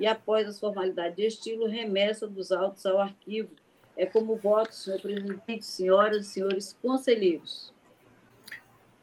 e, 0.00 0.06
após 0.06 0.48
as 0.48 0.58
formalidades 0.58 1.14
de 1.14 1.26
estilo, 1.26 1.68
remessa 1.68 2.26
dos 2.26 2.50
autos 2.50 2.84
ao 2.86 2.98
arquivo. 2.98 3.50
É 3.98 4.06
como 4.06 4.36
voto, 4.36 4.72
senhor 4.72 5.00
presidente, 5.00 5.66
senhoras 5.66 6.24
e 6.24 6.30
senhores 6.30 6.76
conselheiros. 6.80 7.74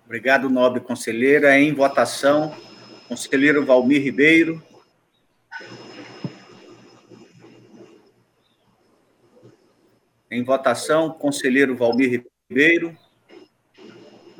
Obrigado, 0.05 0.49
nobre 0.49 0.79
conselheira. 0.79 1.59
Em 1.59 1.73
votação, 1.73 2.55
conselheiro 3.05 3.65
Valmir 3.65 4.01
Ribeiro. 4.01 4.63
Em 10.31 10.41
votação, 10.45 11.09
conselheiro 11.09 11.75
Valmir 11.75 12.23
Ribeiro. 12.49 12.97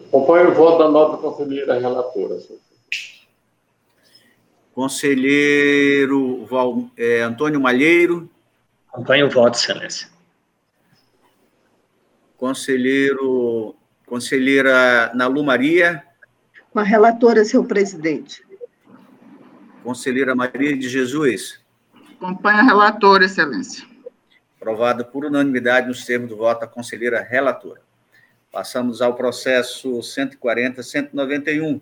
Acompanho 0.07 0.51
o 0.51 0.53
voto 0.53 0.77
da 0.77 0.89
nobre 0.89 1.19
conselheira 1.19 1.77
relatora. 1.77 2.39
Senhor. 2.39 2.61
Conselheiro 4.73 6.45
Val, 6.45 6.89
é, 6.95 7.19
Antônio 7.23 7.59
Malheiro. 7.59 8.29
Acompanho 8.87 9.27
o 9.27 9.29
voto, 9.29 9.57
excelência. 9.57 10.14
Conselheiro 12.37 13.75
Conselheira 14.05 15.11
Nalu 15.15 15.43
Maria. 15.43 16.03
Com 16.71 16.79
a 16.79 16.83
relatora, 16.83 17.43
senhor 17.43 17.65
presidente. 17.65 18.45
Conselheira 19.83 20.35
Maria 20.35 20.77
de 20.77 20.87
Jesus. 20.87 21.59
Acompanha 22.15 22.59
a 22.59 22.63
relatora, 22.63 23.25
excelência. 23.25 23.85
Aprovado 24.57 25.05
por 25.05 25.25
unanimidade 25.25 25.87
nos 25.87 26.05
termos 26.05 26.29
do 26.29 26.37
voto 26.37 26.63
a 26.63 26.67
conselheira 26.67 27.21
relatora. 27.21 27.81
Passamos 28.51 29.01
ao 29.01 29.15
processo 29.15 29.99
140-191. 29.99 31.81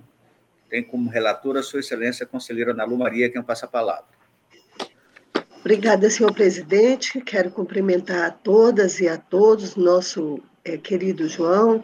Tem 0.70 0.84
como 0.84 1.10
relatora 1.10 1.62
Sua 1.62 1.80
Excelência 1.82 2.24
a 2.24 2.28
conselheira 2.28 2.74
Nalu 2.74 2.98
Maria, 2.98 3.30
quem 3.30 3.44
passa 3.44 3.66
a 3.66 3.70
palavra. 3.70 4.06
Obrigada, 5.64 6.10
senhor 6.10 6.34
presidente. 6.34 7.22
Quero 7.22 7.50
cumprimentar 7.50 8.26
a 8.26 8.32
todas 8.32 9.00
e 9.00 9.08
a 9.08 9.18
todos, 9.18 9.78
nosso 9.78 10.44
é, 10.66 10.78
querido 10.78 11.26
João, 11.30 11.80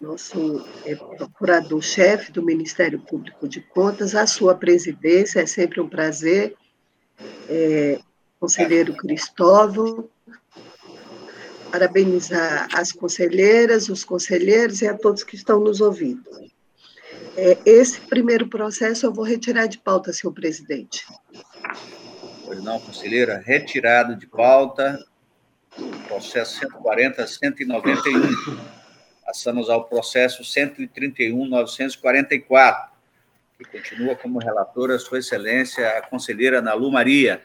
nosso 0.00 0.64
é, 0.84 0.94
procurador-chefe 0.94 2.30
do 2.30 2.44
Ministério 2.44 3.00
Público 3.00 3.48
de 3.48 3.60
Contas, 3.60 4.14
a 4.14 4.24
sua 4.24 4.54
presidência, 4.54 5.40
é 5.40 5.46
sempre 5.46 5.80
um 5.80 5.88
prazer, 5.88 6.54
é, 7.48 7.98
conselheiro 8.38 8.94
Cristóvão, 8.94 10.08
parabenizar 11.72 12.68
as 12.72 12.92
conselheiras, 12.92 13.88
os 13.88 14.04
conselheiros 14.04 14.80
e 14.80 14.86
a 14.86 14.96
todos 14.96 15.24
que 15.24 15.34
estão 15.34 15.58
nos 15.58 15.80
ouvindo. 15.80 16.22
É, 17.36 17.58
esse 17.66 18.00
primeiro 18.00 18.46
processo 18.48 19.06
eu 19.06 19.12
vou 19.12 19.24
retirar 19.24 19.66
de 19.66 19.78
pauta, 19.78 20.12
senhor 20.12 20.32
presidente. 20.32 21.04
Pois 22.48 22.60
não, 22.62 22.80
conselheira, 22.80 23.42
retirado 23.44 24.16
de 24.16 24.26
pauta, 24.26 24.98
processo 26.06 26.60
140, 26.60 27.26
191. 27.26 28.58
Passamos 29.22 29.68
ao 29.68 29.84
processo 29.84 30.42
131.944, 30.42 32.88
que 33.58 33.66
continua 33.66 34.16
como 34.16 34.38
relatora 34.38 34.98
Sua 34.98 35.18
Excelência, 35.18 35.86
a 35.98 36.00
conselheira 36.00 36.62
Nalu 36.62 36.90
Maria. 36.90 37.42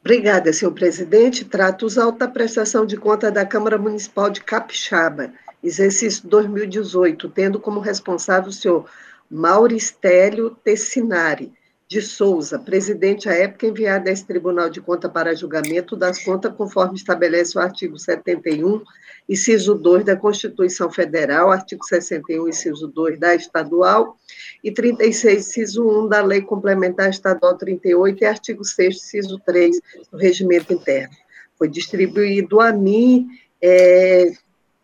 Obrigada, 0.00 0.50
senhor 0.50 0.72
presidente. 0.72 1.44
Trato 1.44 1.84
os 1.84 1.98
autos 1.98 2.20
da 2.20 2.28
prestação 2.28 2.86
de 2.86 2.96
conta 2.96 3.30
da 3.30 3.44
Câmara 3.44 3.76
Municipal 3.76 4.30
de 4.30 4.40
Capixaba, 4.40 5.30
exercício 5.62 6.26
2018, 6.26 7.28
tendo 7.28 7.60
como 7.60 7.80
responsável 7.80 8.48
o 8.48 8.52
senhor 8.52 8.88
Mauristélio 9.30 10.56
Tessinari, 10.64 11.52
de 11.88 12.02
Souza, 12.02 12.58
presidente 12.58 13.30
à 13.30 13.32
época 13.32 13.66
enviado 13.66 14.08
a 14.08 14.12
esse 14.12 14.26
Tribunal 14.26 14.68
de 14.68 14.78
Conta 14.78 15.08
para 15.08 15.34
julgamento 15.34 15.96
das 15.96 16.22
contas 16.22 16.52
conforme 16.54 16.96
estabelece 16.96 17.56
o 17.56 17.62
artigo 17.62 17.98
71, 17.98 18.82
inciso 19.26 19.74
2 19.74 20.04
da 20.04 20.14
Constituição 20.14 20.90
Federal, 20.90 21.50
artigo 21.50 21.82
61, 21.82 22.46
inciso 22.46 22.88
2 22.88 23.18
da 23.18 23.34
Estadual 23.34 24.18
e 24.62 24.70
36, 24.70 25.48
inciso 25.48 25.88
1 26.04 26.08
da 26.08 26.22
Lei 26.22 26.42
Complementar 26.42 27.08
Estadual 27.08 27.56
38 27.56 28.22
e 28.22 28.26
artigo 28.26 28.64
6 28.64 28.94
inciso 28.94 29.40
3 29.46 29.80
do 30.12 30.18
Regimento 30.18 30.74
Interno. 30.74 31.16
Foi 31.56 31.68
distribuído 31.68 32.60
a 32.60 32.70
mim, 32.70 33.28
é, 33.62 34.30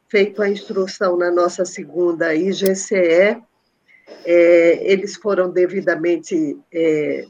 feito 0.09 0.41
a 0.41 0.49
instrução 0.49 1.19
na 1.19 1.31
nossa 1.31 1.67
segunda 1.67 2.35
IGCE, 2.35 3.43
é, 4.25 4.93
eles 4.93 5.17
foram 5.17 5.51
devidamente 5.51 6.59
é, 6.73 7.27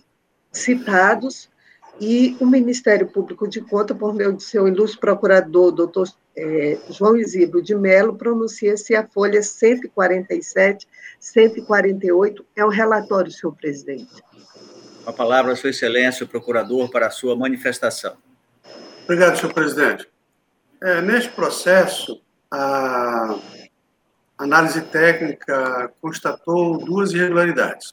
citados 0.53 1.51
e 2.01 2.37
o 2.41 2.47
Ministério 2.47 3.07
Público 3.07 3.49
de 3.49 3.61
Conta, 3.61 3.95
por 3.95 4.15
meio 4.15 4.33
do 4.33 4.43
seu 4.43 4.67
ilustre 4.67 4.99
procurador, 4.99 5.71
doutor 5.71 6.09
é, 6.37 6.79
João 6.91 7.17
Isidro 7.17 7.63
de 7.63 7.75
Mello, 7.75 8.17
pronuncia 8.17 8.77
se 8.77 8.95
a 8.97 9.07
folha 9.07 9.43
147, 9.43 10.89
148 11.21 12.45
é 12.57 12.65
o 12.65 12.69
relatório, 12.69 13.31
senhor 13.31 13.55
presidente. 13.55 14.23
A 15.07 15.13
palavra, 15.13 15.55
Sua 15.55 15.71
Excelência, 15.71 16.25
o 16.25 16.29
procurador, 16.29 16.91
para 16.91 17.07
a 17.07 17.11
sua 17.11 17.37
manifestação. 17.37 18.17
Obrigado, 19.05 19.39
senhor 19.39 19.53
presidente. 19.53 20.09
É, 20.83 21.01
neste 21.01 21.31
processo, 21.31 22.21
a 22.51 23.39
análise 24.45 24.81
técnica 24.83 25.93
constatou 26.01 26.79
duas 26.79 27.13
irregularidades. 27.13 27.93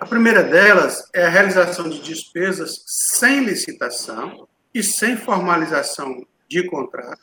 A 0.00 0.06
primeira 0.06 0.42
delas 0.42 1.08
é 1.14 1.24
a 1.24 1.28
realização 1.28 1.88
de 1.88 2.00
despesas 2.00 2.82
sem 2.86 3.44
licitação 3.44 4.48
e 4.74 4.82
sem 4.82 5.16
formalização 5.16 6.26
de 6.48 6.64
contrato, 6.64 7.20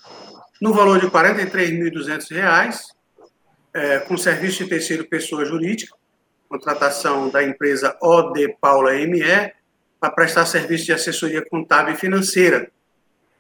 no 0.62 0.74
valor 0.74 1.00
de 1.00 1.06
R$ 1.06 1.12
43.200, 1.12 2.80
é, 3.74 4.00
com 4.00 4.18
serviço 4.18 4.64
de 4.64 4.70
terceiro 4.70 5.06
pessoa 5.06 5.46
jurídica, 5.46 5.96
contratação 6.48 7.30
da 7.30 7.44
empresa 7.44 7.96
OD 8.02 8.58
Paula 8.60 8.94
ME 8.94 9.54
para 10.00 10.12
prestar 10.12 10.46
serviço 10.46 10.86
de 10.86 10.94
assessoria 10.94 11.46
contábil 11.48 11.94
e 11.94 11.98
financeira. 11.98 12.72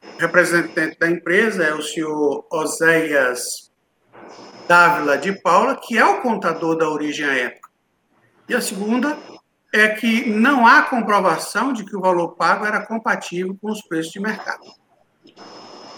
O 0.04 0.20
representante 0.20 1.00
da 1.00 1.10
empresa 1.10 1.64
é 1.64 1.74
o 1.74 1.82
senhor 1.82 2.46
Oséias 2.52 3.69
Dávila 4.70 5.18
de 5.18 5.34
Paula, 5.34 5.76
que 5.76 5.98
é 5.98 6.06
o 6.06 6.22
contador 6.22 6.78
da 6.78 6.88
origem 6.88 7.26
à 7.26 7.36
época. 7.36 7.72
E 8.48 8.54
a 8.54 8.62
segunda 8.62 9.18
é 9.74 9.90
que 9.90 10.30
não 10.30 10.68
há 10.68 10.84
comprovação 10.84 11.74
de 11.74 11.84
que 11.84 11.98
o 11.98 12.00
valor 12.00 12.36
pago 12.36 12.68
era 12.68 12.86
compatível 12.86 13.58
com 13.60 13.72
os 13.72 13.82
preços 13.82 14.12
de 14.12 14.20
mercado. 14.20 14.62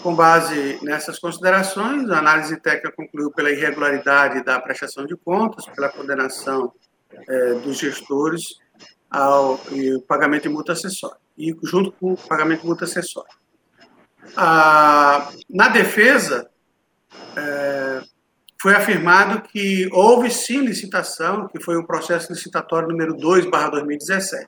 Com 0.02 0.14
base 0.14 0.78
nessas 0.80 1.18
considerações, 1.18 2.08
a 2.08 2.18
análise 2.18 2.56
técnica 2.60 2.90
concluiu 2.96 3.30
pela 3.30 3.50
irregularidade 3.50 4.42
da 4.42 4.58
prestação 4.58 5.04
de 5.04 5.16
contas, 5.16 5.66
pela 5.66 5.90
condenação 5.90 6.72
é, 7.28 7.54
dos 7.56 7.76
gestores 7.76 8.56
ao 9.10 9.60
pagamento 10.08 10.44
de 10.44 10.48
multa 10.48 10.72
acessória, 10.72 11.18
e 11.36 11.54
junto 11.62 11.92
com 11.92 12.14
o 12.14 12.16
pagamento 12.16 12.62
de 12.62 12.66
multa 12.66 12.86
acessória. 12.86 13.34
Ah, 14.34 15.30
na 15.50 15.68
defesa, 15.68 16.48
é, 17.36 18.11
foi 18.62 18.76
afirmado 18.76 19.42
que 19.42 19.88
houve 19.90 20.30
sim 20.30 20.60
licitação, 20.60 21.48
que 21.48 21.60
foi 21.60 21.76
o 21.76 21.84
processo 21.84 22.32
licitatório 22.32 22.88
número 22.88 23.12
2, 23.12 23.50
barra 23.50 23.70
2017. 23.70 24.46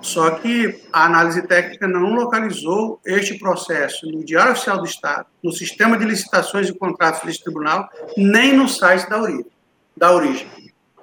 Só 0.00 0.30
que 0.30 0.82
a 0.90 1.04
análise 1.04 1.42
técnica 1.42 1.86
não 1.86 2.14
localizou 2.14 2.98
este 3.04 3.38
processo 3.38 4.10
no 4.10 4.24
Diário 4.24 4.52
Oficial 4.52 4.78
do 4.78 4.86
Estado, 4.86 5.26
no 5.44 5.52
Sistema 5.52 5.98
de 5.98 6.06
Licitações 6.06 6.70
e 6.70 6.78
Contratos 6.78 7.20
deste 7.20 7.44
tribunal, 7.44 7.86
nem 8.16 8.56
no 8.56 8.66
site 8.66 9.06
da 9.10 9.20
origem. 9.20 9.46
Da 9.94 10.10
origem. 10.10 10.48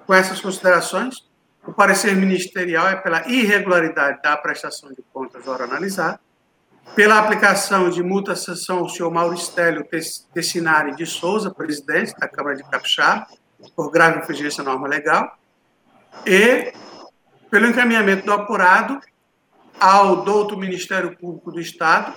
Com 0.07 0.14
essas 0.15 0.41
considerações, 0.41 1.18
o 1.64 1.73
parecer 1.73 2.15
ministerial 2.15 2.88
é 2.88 2.95
pela 2.95 3.27
irregularidade 3.30 4.19
da 4.23 4.35
prestação 4.35 4.89
de 4.89 5.03
contas 5.14 5.47
hora 5.47 5.65
analisada, 5.65 6.19
pela 6.94 7.20
aplicação 7.20 7.90
de 7.90 8.03
multa 8.03 8.34
à 8.34 8.36
sanção 8.36 8.80
ao 8.80 8.90
senhor 8.90 9.12
Mauristélio 9.12 9.88
Tessinari 10.34 10.95
de 10.95 11.06
Souza, 11.06 11.49
presidente 11.49 12.14
da 12.20 12.28
Câmara 12.28 12.56
de 12.56 12.64
Capixaba, 12.64 13.28
por 13.76 13.90
grave 13.90 14.20
infringência 14.20 14.62
à 14.62 14.66
norma 14.66 14.88
legal, 14.88 15.38
e 16.26 16.74
pelo 17.49 17.68
encaminhamento 17.68 18.26
do 18.26 18.34
apurado 18.34 18.99
ao 19.80 20.24
douto 20.24 20.57
Ministério 20.57 21.18
Público 21.18 21.52
do 21.52 21.60
Estado, 21.60 22.14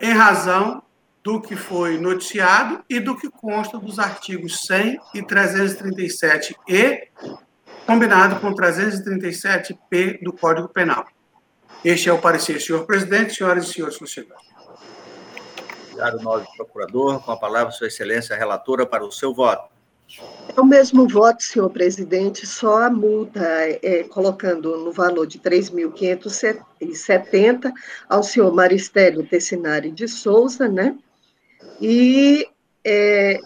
em 0.00 0.12
razão 0.12 0.82
do 1.22 1.40
que 1.40 1.54
foi 1.54 1.98
noticiado 1.98 2.82
e 2.88 2.98
do 2.98 3.16
que 3.16 3.30
consta 3.30 3.78
dos 3.78 3.98
artigos 3.98 4.66
100 4.66 4.98
e 5.14 5.22
337-E, 5.22 7.08
combinado 7.86 8.40
com 8.40 8.54
337-P 8.54 10.20
do 10.22 10.32
Código 10.32 10.68
Penal. 10.68 11.04
Este 11.84 12.08
é 12.08 12.12
o 12.12 12.18
parecer, 12.18 12.60
senhor 12.60 12.84
presidente, 12.84 13.34
senhoras 13.34 13.68
e 13.68 13.72
senhores 13.72 13.96
conselheiros. 13.96 14.50
Obrigado, 15.90 16.22
nobre 16.22 16.46
procurador. 16.56 17.22
Com 17.22 17.32
a 17.32 17.36
palavra, 17.36 17.72
sua 17.72 17.86
excelência, 17.86 18.36
relatora, 18.36 18.84
para 18.86 19.04
o 19.04 19.10
seu 19.10 19.34
voto. 19.34 19.68
É 20.56 20.60
o 20.60 20.64
mesmo 20.64 21.08
voto, 21.08 21.42
senhor 21.42 21.70
presidente, 21.70 22.46
só 22.46 22.82
a 22.82 22.90
multa, 22.90 23.40
é, 23.40 24.04
colocando 24.04 24.76
no 24.78 24.92
valor 24.92 25.26
de 25.26 25.38
3.570 25.38 27.72
ao 28.08 28.22
senhor 28.22 28.52
Maristélio 28.52 29.26
Tessinari 29.26 29.90
de 29.90 30.06
Souza, 30.08 30.68
né? 30.68 30.96
E, 31.80 32.46
é, 32.84 33.40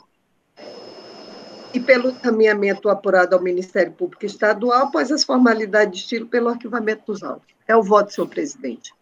e 1.75 1.81
pelo 1.81 2.11
encaminhamento 2.11 2.89
apurado 2.89 3.35
ao 3.35 3.43
Ministério 3.43 3.93
Público 3.93 4.25
Estadual, 4.25 4.85
após 4.85 5.11
as 5.11 5.25
formalidades 5.25 5.99
de 5.99 6.05
estilo 6.05 6.27
pelo 6.27 6.49
arquivamento 6.49 7.03
dos 7.07 7.23
autos. 7.23 7.49
É 7.67 7.77
o 7.77 7.83
voto, 7.83 8.13
senhor 8.13 8.29
presidente. 8.29 8.93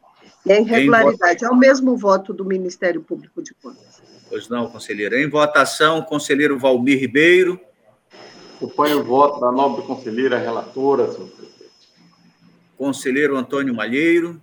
E 0.47 0.53
a 0.53 0.59
irregularidade 0.59 1.45
é 1.45 1.51
o 1.51 1.57
mesmo 1.57 1.97
voto 1.97 2.33
do 2.33 2.45
Ministério 2.45 3.03
Público 3.03 3.43
de 3.43 3.53
Contas. 3.55 4.03
Pois 4.29 4.49
não, 4.49 4.69
conselheiro. 4.69 5.15
Em 5.17 5.29
votação, 5.29 6.01
conselheiro 6.03 6.59
Valmir 6.59 6.99
Ribeiro. 6.99 7.61
Acompanho 8.57 9.01
o 9.01 9.05
voto 9.05 9.39
da 9.41 9.53
nobre 9.53 9.85
conselheira 9.85 10.39
relatora, 10.39 11.13
senhor 11.13 11.29
presidente. 11.29 11.53
Conselheiro 12.79 13.37
Antônio 13.37 13.75
Malheiro. 13.75 14.41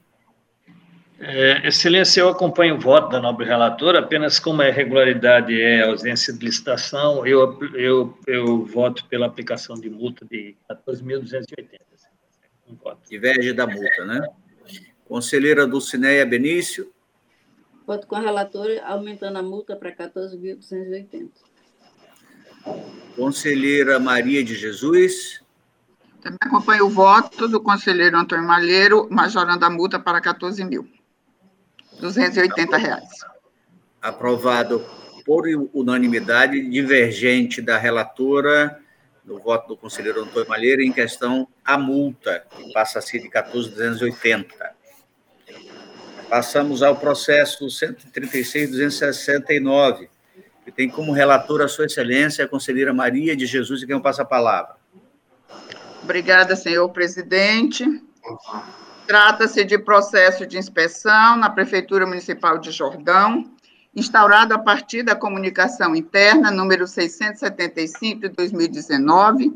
É, 1.21 1.67
excelência, 1.67 2.21
eu 2.21 2.29
acompanho 2.29 2.75
o 2.75 2.79
voto 2.79 3.09
da 3.09 3.19
nobre 3.19 3.45
relatora, 3.45 3.99
apenas 3.99 4.39
como 4.39 4.61
a 4.61 4.69
irregularidade 4.69 5.59
é 5.59 5.83
ausência 5.83 6.31
de 6.31 6.45
licitação, 6.45 7.27
eu, 7.27 7.59
eu, 7.75 8.17
eu 8.25 8.65
voto 8.65 9.05
pela 9.07 9.25
aplicação 9.25 9.75
de 9.75 9.89
multa 9.89 10.25
de 10.25 10.55
14.280. 10.69 11.81
Um 12.69 12.75
voto. 12.75 13.01
Diverge 13.09 13.51
da 13.51 13.67
multa, 13.67 14.05
né? 14.05 14.27
Conselheira 15.05 15.67
Dulcineia 15.67 16.25
Benício. 16.25 16.89
Voto 17.85 18.07
com 18.07 18.15
a 18.15 18.21
relatora, 18.21 18.81
aumentando 18.85 19.39
a 19.39 19.43
multa 19.43 19.75
para 19.75 19.91
14.280. 19.91 21.31
Conselheira 23.17 23.99
Maria 23.99 24.41
de 24.41 24.55
Jesus. 24.55 25.41
Também 26.21 26.37
acompanho 26.41 26.85
o 26.85 26.89
voto 26.89 27.45
do 27.47 27.59
conselheiro 27.59 28.17
Antônio 28.17 28.45
Malheiro, 28.45 29.09
majorando 29.11 29.65
a 29.65 29.69
multa 29.69 29.99
para 29.99 30.21
14 30.21 30.63
mil. 30.63 30.87
280 31.99 32.77
reais. 32.77 33.09
Aprovado 34.01 34.83
por 35.25 35.45
unanimidade, 35.73 36.69
divergente 36.69 37.61
da 37.61 37.77
relatora, 37.77 38.79
no 39.23 39.37
voto 39.37 39.67
do 39.67 39.77
conselheiro 39.77 40.23
Antônio 40.23 40.49
Malheiro 40.49 40.81
em 40.81 40.91
questão 40.91 41.47
a 41.63 41.77
multa, 41.77 42.43
que 42.49 42.73
passa 42.73 42.97
a 42.99 43.01
ser 43.01 43.19
de 43.19 43.29
14.280. 43.29 44.45
Passamos 46.27 46.81
ao 46.81 46.95
processo 46.95 47.67
136.269, 47.67 50.09
que 50.65 50.71
tem 50.71 50.89
como 50.89 51.11
relatora 51.11 51.65
a 51.65 51.67
sua 51.67 51.85
excelência 51.85 52.45
a 52.45 52.47
conselheira 52.47 52.91
Maria 52.93 53.35
de 53.35 53.45
Jesus, 53.45 53.83
e 53.83 53.87
quem 53.87 53.99
passa 53.99 54.23
a 54.23 54.25
palavra. 54.25 54.77
Obrigada, 56.01 56.55
senhor 56.55 56.89
presidente. 56.89 57.85
Trata-se 59.09 59.63
de 59.65 59.75
processo 59.79 60.45
de 60.45 60.55
inspeção 60.55 61.35
na 61.35 61.49
Prefeitura 61.49 62.05
Municipal 62.05 62.59
de 62.59 62.69
Jordão, 62.69 63.43
instaurado 63.95 64.53
a 64.53 64.59
partir 64.59 65.01
da 65.01 65.15
comunicação 65.15 65.95
interna 65.95 66.51
número 66.51 66.85
675 66.85 68.21
de 68.21 68.29
2019, 68.29 69.51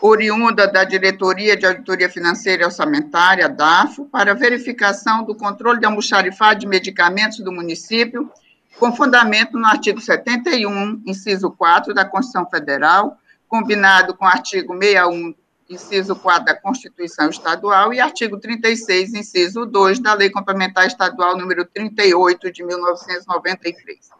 oriunda 0.00 0.66
da 0.66 0.84
Diretoria 0.84 1.54
de 1.54 1.66
Auditoria 1.66 2.08
Financeira 2.08 2.62
e 2.62 2.64
Orçamentária, 2.64 3.46
DAFO, 3.46 4.06
para 4.06 4.32
verificação 4.32 5.22
do 5.22 5.34
controle 5.34 5.80
de 5.80 5.84
almoxarifado 5.84 6.60
de 6.60 6.66
medicamentos 6.66 7.40
do 7.40 7.52
município, 7.52 8.32
com 8.80 8.90
fundamento 8.96 9.58
no 9.58 9.66
artigo 9.66 10.00
71, 10.00 11.02
inciso 11.04 11.50
4 11.50 11.92
da 11.92 12.06
Constituição 12.06 12.48
Federal, 12.48 13.18
combinado 13.46 14.14
com 14.14 14.24
o 14.24 14.28
artigo 14.28 14.72
61 14.72 15.34
inciso 15.68 16.14
4 16.16 16.44
da 16.44 16.54
Constituição 16.54 17.28
Estadual, 17.30 17.92
e 17.92 18.00
artigo 18.00 18.38
36, 18.38 19.14
inciso 19.14 19.64
2 19.64 19.98
da 19.98 20.14
Lei 20.14 20.30
Complementar 20.30 20.86
Estadual 20.86 21.36
número 21.36 21.64
38 21.64 22.52
de 22.52 22.64
1993. 22.64 24.10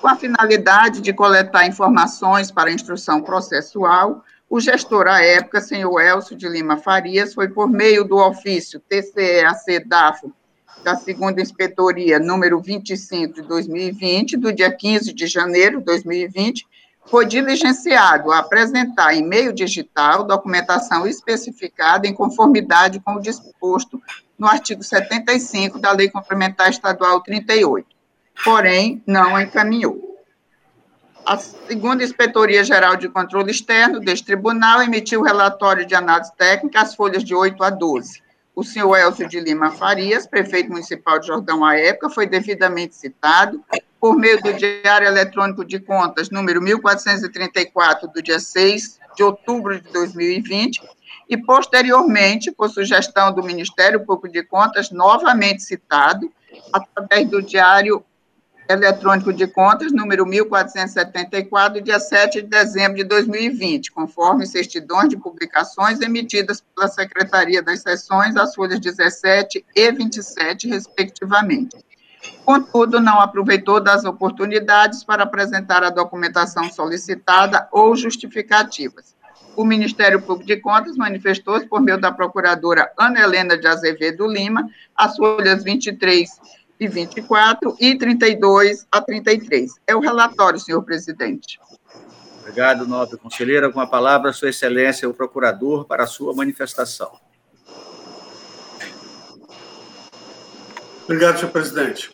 Com 0.00 0.08
a 0.08 0.16
finalidade 0.16 1.00
de 1.00 1.12
coletar 1.12 1.66
informações 1.66 2.50
para 2.50 2.72
instrução 2.72 3.22
processual, 3.22 4.24
o 4.48 4.60
gestor 4.60 5.06
à 5.06 5.24
época, 5.24 5.60
senhor 5.60 6.00
Elcio 6.00 6.36
de 6.36 6.48
Lima 6.48 6.76
Farias, 6.76 7.32
foi 7.32 7.48
por 7.48 7.68
meio 7.70 8.04
do 8.04 8.16
ofício 8.16 8.80
TCEAC-DAFO 8.80 10.32
da 10.82 10.96
segunda 10.96 11.40
inspetoria 11.40 12.18
número 12.18 12.60
25 12.60 13.34
de 13.34 13.42
2020, 13.42 14.36
do 14.36 14.52
dia 14.52 14.70
15 14.70 15.12
de 15.12 15.26
janeiro 15.26 15.78
de 15.78 15.84
2020, 15.84 16.66
foi 17.06 17.26
diligenciado 17.26 18.30
a 18.30 18.38
apresentar 18.38 19.14
em 19.14 19.22
meio 19.22 19.52
digital 19.52 20.24
documentação 20.24 21.06
especificada 21.06 22.06
em 22.06 22.14
conformidade 22.14 23.00
com 23.00 23.14
o 23.14 23.20
disposto 23.20 24.00
no 24.38 24.46
artigo 24.46 24.82
75 24.82 25.78
da 25.78 25.92
Lei 25.92 26.10
Complementar 26.10 26.70
Estadual 26.70 27.20
38, 27.20 27.86
porém 28.44 29.02
não 29.06 29.40
encaminhou. 29.40 30.12
A 31.24 31.38
segunda 31.38 32.02
Inspetoria 32.02 32.64
Geral 32.64 32.96
de 32.96 33.08
Controle 33.08 33.52
Externo 33.52 34.00
deste 34.00 34.26
tribunal 34.26 34.82
emitiu 34.82 35.20
o 35.20 35.24
relatório 35.24 35.86
de 35.86 35.94
análise 35.94 36.32
técnica, 36.36 36.80
as 36.80 36.96
folhas 36.96 37.22
de 37.22 37.34
8 37.34 37.62
a 37.62 37.70
12. 37.70 38.20
O 38.54 38.64
senhor 38.64 38.96
Elcio 38.96 39.28
de 39.28 39.38
Lima 39.38 39.70
Farias, 39.70 40.26
prefeito 40.26 40.70
municipal 40.70 41.20
de 41.20 41.28
Jordão 41.28 41.64
à 41.64 41.78
época, 41.78 42.10
foi 42.10 42.26
devidamente 42.26 42.96
citado 42.96 43.62
por 44.02 44.16
meio 44.16 44.42
do 44.42 44.52
Diário 44.52 45.06
Eletrônico 45.06 45.64
de 45.64 45.78
Contas, 45.78 46.28
número 46.28 46.60
1434, 46.60 48.08
do 48.08 48.20
dia 48.20 48.40
6 48.40 48.98
de 49.14 49.22
outubro 49.22 49.80
de 49.80 49.88
2020, 49.92 50.82
e, 51.30 51.36
posteriormente, 51.36 52.50
por 52.50 52.68
sugestão 52.68 53.32
do 53.32 53.44
Ministério 53.44 54.04
Público 54.04 54.28
de 54.28 54.42
Contas, 54.42 54.90
novamente 54.90 55.62
citado, 55.62 56.28
através 56.72 57.30
do 57.30 57.40
Diário 57.40 58.04
eletrônico 58.68 59.32
de 59.32 59.46
contas, 59.46 59.92
número 59.92 60.26
1474, 60.26 61.80
dia 61.80 62.00
7 62.00 62.42
de 62.42 62.48
dezembro 62.48 62.96
de 62.96 63.04
2020, 63.04 63.92
conforme 63.92 64.48
certidões 64.48 65.10
de 65.10 65.16
publicações 65.16 66.00
emitidas 66.00 66.60
pela 66.74 66.88
Secretaria 66.88 67.62
das 67.62 67.82
Seções, 67.82 68.36
as 68.36 68.52
folhas 68.52 68.80
17 68.80 69.64
e 69.76 69.92
27, 69.92 70.68
respectivamente. 70.68 71.76
Contudo, 72.44 73.00
não 73.00 73.20
aproveitou 73.20 73.80
das 73.80 74.04
oportunidades 74.04 75.04
para 75.04 75.22
apresentar 75.22 75.82
a 75.82 75.90
documentação 75.90 76.70
solicitada 76.70 77.68
ou 77.72 77.96
justificativas. 77.96 79.14
O 79.54 79.64
Ministério 79.64 80.20
Público 80.20 80.46
de 80.46 80.56
Contas 80.56 80.96
manifestou-se 80.96 81.66
por 81.66 81.80
meio 81.80 82.00
da 82.00 82.10
procuradora 82.10 82.90
Ana 82.98 83.20
Helena 83.20 83.56
de 83.56 83.66
Azevedo 83.66 84.26
Lima, 84.26 84.68
as 84.96 85.16
folhas 85.16 85.62
23 85.62 86.28
e 86.80 86.88
24 86.88 87.76
e 87.78 87.96
32 87.96 88.86
a 88.90 89.00
33. 89.00 89.72
É 89.86 89.94
o 89.94 90.00
relatório, 90.00 90.58
senhor 90.58 90.82
presidente. 90.82 91.60
Obrigado, 92.40 92.86
nobre 92.88 93.16
conselheira. 93.18 93.70
Com 93.70 93.78
a 93.78 93.86
palavra, 93.86 94.32
Sua 94.32 94.48
Excelência, 94.48 95.08
o 95.08 95.14
procurador, 95.14 95.84
para 95.84 96.04
a 96.04 96.08
sua 96.08 96.34
manifestação. 96.34 97.12
Obrigado, 101.04 101.38
senhor 101.38 101.52
presidente. 101.52 102.12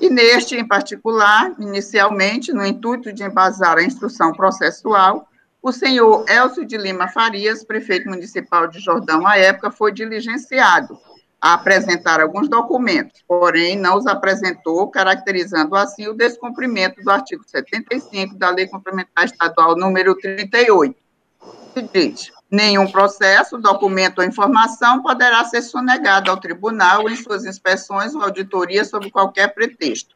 E 0.00 0.10
neste, 0.10 0.56
em 0.56 0.66
particular, 0.66 1.54
inicialmente, 1.58 2.52
no 2.52 2.66
intuito 2.66 3.12
de 3.12 3.22
embasar 3.22 3.78
a 3.78 3.82
instrução 3.84 4.32
processual, 4.32 5.29
o 5.62 5.72
senhor 5.72 6.24
Elcio 6.28 6.64
de 6.64 6.76
Lima 6.76 7.08
Farias, 7.08 7.64
prefeito 7.64 8.08
municipal 8.08 8.66
de 8.66 8.80
Jordão 8.80 9.26
à 9.26 9.36
época, 9.36 9.70
foi 9.70 9.92
diligenciado 9.92 10.98
a 11.40 11.54
apresentar 11.54 12.20
alguns 12.20 12.48
documentos, 12.48 13.22
porém 13.26 13.76
não 13.76 13.96
os 13.96 14.06
apresentou, 14.06 14.88
caracterizando 14.88 15.74
assim 15.74 16.06
o 16.06 16.14
descumprimento 16.14 17.02
do 17.02 17.10
artigo 17.10 17.42
75 17.46 18.36
da 18.36 18.50
Lei 18.50 18.66
Complementar 18.66 19.24
Estadual 19.24 19.76
número 19.76 20.14
38, 20.16 20.94
que 21.74 21.82
diz: 21.82 22.30
nenhum 22.50 22.90
processo, 22.90 23.58
documento 23.58 24.18
ou 24.18 24.24
informação 24.24 25.02
poderá 25.02 25.44
ser 25.44 25.62
sonegado 25.62 26.30
ao 26.30 26.40
tribunal 26.40 27.08
em 27.08 27.16
suas 27.16 27.44
inspeções 27.44 28.14
ou 28.14 28.22
auditorias 28.22 28.88
sob 28.88 29.10
qualquer 29.10 29.54
pretexto. 29.54 30.14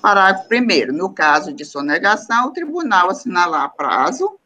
Parágrafo 0.00 0.48
1. 0.52 0.92
No 0.92 1.12
caso 1.12 1.52
de 1.52 1.64
sonegação, 1.64 2.48
o 2.48 2.52
tribunal 2.52 3.10
assinalar 3.10 3.74
prazo 3.76 4.38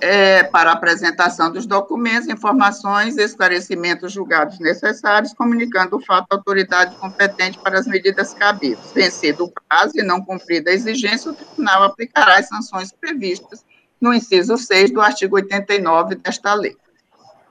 é, 0.00 0.42
para 0.44 0.72
apresentação 0.72 1.50
dos 1.50 1.66
documentos, 1.66 2.28
informações 2.28 3.16
e 3.16 3.22
esclarecimentos 3.22 4.12
julgados 4.12 4.58
necessários, 4.58 5.32
comunicando 5.32 5.96
o 5.96 6.04
fato 6.04 6.26
à 6.32 6.36
autoridade 6.36 6.96
competente 6.96 7.58
para 7.58 7.78
as 7.78 7.86
medidas 7.86 8.34
cabíveis. 8.34 8.92
Vencido 8.94 9.44
o 9.44 9.52
prazo 9.52 9.92
e 9.96 10.02
não 10.02 10.20
cumprida 10.20 10.70
a 10.70 10.74
exigência, 10.74 11.30
o 11.30 11.34
tribunal 11.34 11.84
aplicará 11.84 12.38
as 12.38 12.48
sanções 12.48 12.92
previstas 12.92 13.64
no 14.00 14.12
inciso 14.12 14.58
6 14.58 14.92
do 14.92 15.00
artigo 15.00 15.36
89 15.36 16.16
desta 16.16 16.52
lei. 16.54 16.76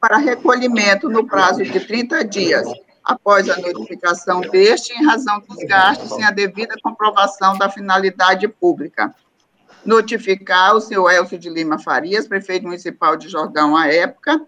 para 0.00 0.16
recolhimento 0.16 1.08
no 1.08 1.26
prazo 1.26 1.62
de 1.62 1.80
30 1.80 2.24
dias, 2.24 2.66
após 3.04 3.48
a 3.48 3.56
notificação 3.58 4.40
deste, 4.40 4.92
em 4.92 5.04
razão 5.04 5.40
dos 5.40 5.58
gastos 5.64 6.10
sem 6.10 6.24
a 6.24 6.30
devida 6.30 6.76
comprovação 6.82 7.56
da 7.58 7.68
finalidade 7.68 8.46
pública. 8.48 9.14
Notificar 9.84 10.74
o 10.74 10.80
senhor 10.80 11.10
Elcio 11.10 11.38
de 11.38 11.48
Lima 11.48 11.78
Farias, 11.78 12.26
prefeito 12.26 12.66
municipal 12.66 13.16
de 13.16 13.28
Jordão 13.28 13.76
à 13.76 13.86
época, 13.86 14.40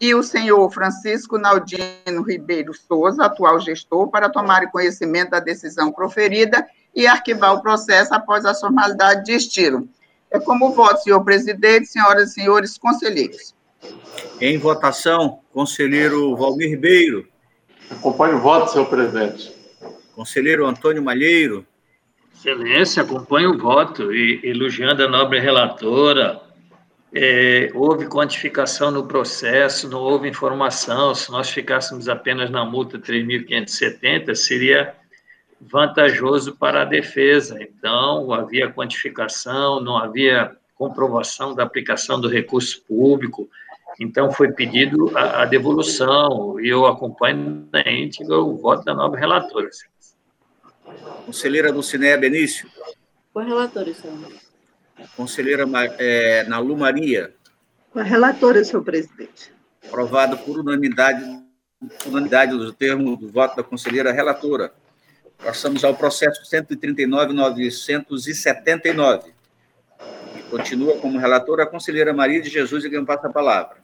e 0.00 0.14
o 0.14 0.22
senhor 0.22 0.68
Francisco 0.70 1.38
Naldino 1.38 2.22
Ribeiro 2.26 2.74
Souza, 2.74 3.24
atual 3.24 3.60
gestor, 3.60 4.08
para 4.08 4.28
tomar 4.28 4.70
conhecimento 4.70 5.30
da 5.30 5.40
decisão 5.40 5.92
proferida 5.92 6.66
e 6.94 7.06
arquivar 7.06 7.54
o 7.54 7.62
processo 7.62 8.14
após 8.14 8.44
a 8.44 8.54
formalidade 8.54 9.24
de 9.24 9.32
estilo. 9.32 9.88
É 10.30 10.38
como 10.38 10.72
voto, 10.72 11.02
senhor 11.02 11.22
presidente, 11.24 11.86
senhoras 11.86 12.30
e 12.30 12.34
senhores 12.34 12.78
conselheiros. 12.78 13.54
Em 14.40 14.58
votação, 14.58 15.40
conselheiro 15.52 16.36
Valmir 16.36 16.70
Ribeiro. 16.70 17.26
Acompanho 17.90 18.36
o 18.36 18.40
voto, 18.40 18.72
senhor 18.72 18.86
presidente. 18.86 19.54
Conselheiro 20.14 20.66
Antônio 20.66 21.02
Malheiro. 21.02 21.66
Excelência, 22.34 23.02
acompanho 23.02 23.52
o 23.52 23.58
voto 23.58 24.12
e 24.12 24.40
elogiando 24.42 25.04
a 25.04 25.08
nobre 25.08 25.38
relatora. 25.38 26.40
É, 27.14 27.70
houve 27.74 28.06
quantificação 28.06 28.90
no 28.90 29.06
processo, 29.06 29.88
não 29.88 30.00
houve 30.00 30.28
informação. 30.28 31.14
Se 31.14 31.30
nós 31.30 31.50
ficássemos 31.50 32.08
apenas 32.08 32.50
na 32.50 32.64
multa 32.64 32.98
3.570, 32.98 34.34
seria 34.34 34.94
vantajoso 35.70 36.56
para 36.56 36.82
a 36.82 36.84
defesa. 36.84 37.58
Então, 37.62 38.32
havia 38.32 38.72
quantificação, 38.72 39.80
não 39.80 39.96
havia 39.96 40.56
comprovação 40.74 41.54
da 41.54 41.62
aplicação 41.62 42.20
do 42.20 42.28
recurso 42.28 42.82
público. 42.82 43.48
Então, 44.00 44.32
foi 44.32 44.50
pedido 44.52 45.16
a, 45.16 45.42
a 45.42 45.44
devolução, 45.44 46.58
e 46.58 46.68
eu 46.68 46.86
acompanho 46.86 47.68
na 47.72 47.82
íntegra 47.90 48.38
o 48.38 48.56
voto 48.56 48.84
da 48.84 48.94
nova 48.94 49.16
relatora. 49.16 49.70
Conselheira 51.24 51.72
Dulcinéia 51.72 52.18
Benício. 52.18 52.68
Com 53.32 53.40
a 53.40 53.44
relatora, 53.44 53.94
senhor. 53.94 54.32
Conselheira 55.16 55.64
é, 55.98 56.44
Nalu 56.44 56.76
Maria. 56.76 57.34
Com 57.92 58.00
a 58.00 58.02
relatora, 58.02 58.64
senhor 58.64 58.82
presidente. 58.82 59.52
Aprovado 59.86 60.38
por 60.38 60.58
unanimidade, 60.58 61.24
unanimidade 62.06 62.52
do 62.52 62.72
termo 62.72 63.16
do 63.16 63.28
voto 63.28 63.56
da 63.56 63.62
conselheira 63.62 64.12
relatora. 64.12 64.72
Passamos 65.44 65.84
ao 65.84 65.94
processo 65.94 66.42
139.979. 66.42 69.24
Continua 70.50 70.96
como 70.98 71.18
relatora 71.18 71.64
a 71.64 71.66
conselheira 71.66 72.12
Maria 72.12 72.40
de 72.40 72.48
Jesus, 72.48 72.84
e 72.84 72.90
quem 72.90 73.04
passa 73.04 73.26
a 73.26 73.32
palavra. 73.32 73.76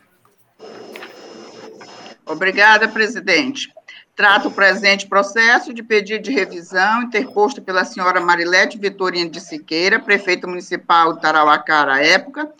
Obrigada, 2.26 2.86
presidente. 2.86 3.72
Trato 4.14 4.48
o 4.48 4.50
presente 4.50 5.06
processo 5.06 5.72
de 5.72 5.82
pedido 5.82 6.24
de 6.24 6.32
revisão 6.32 7.04
interposto 7.04 7.62
pela 7.62 7.84
senhora 7.84 8.20
Marilete 8.20 8.76
Vitorino 8.76 9.30
de 9.30 9.40
Siqueira, 9.40 9.98
prefeita 9.98 10.46
municipal 10.46 11.14
de 11.14 11.22
Tarauacá 11.22 11.90
à 11.90 12.04
época, 12.04 12.52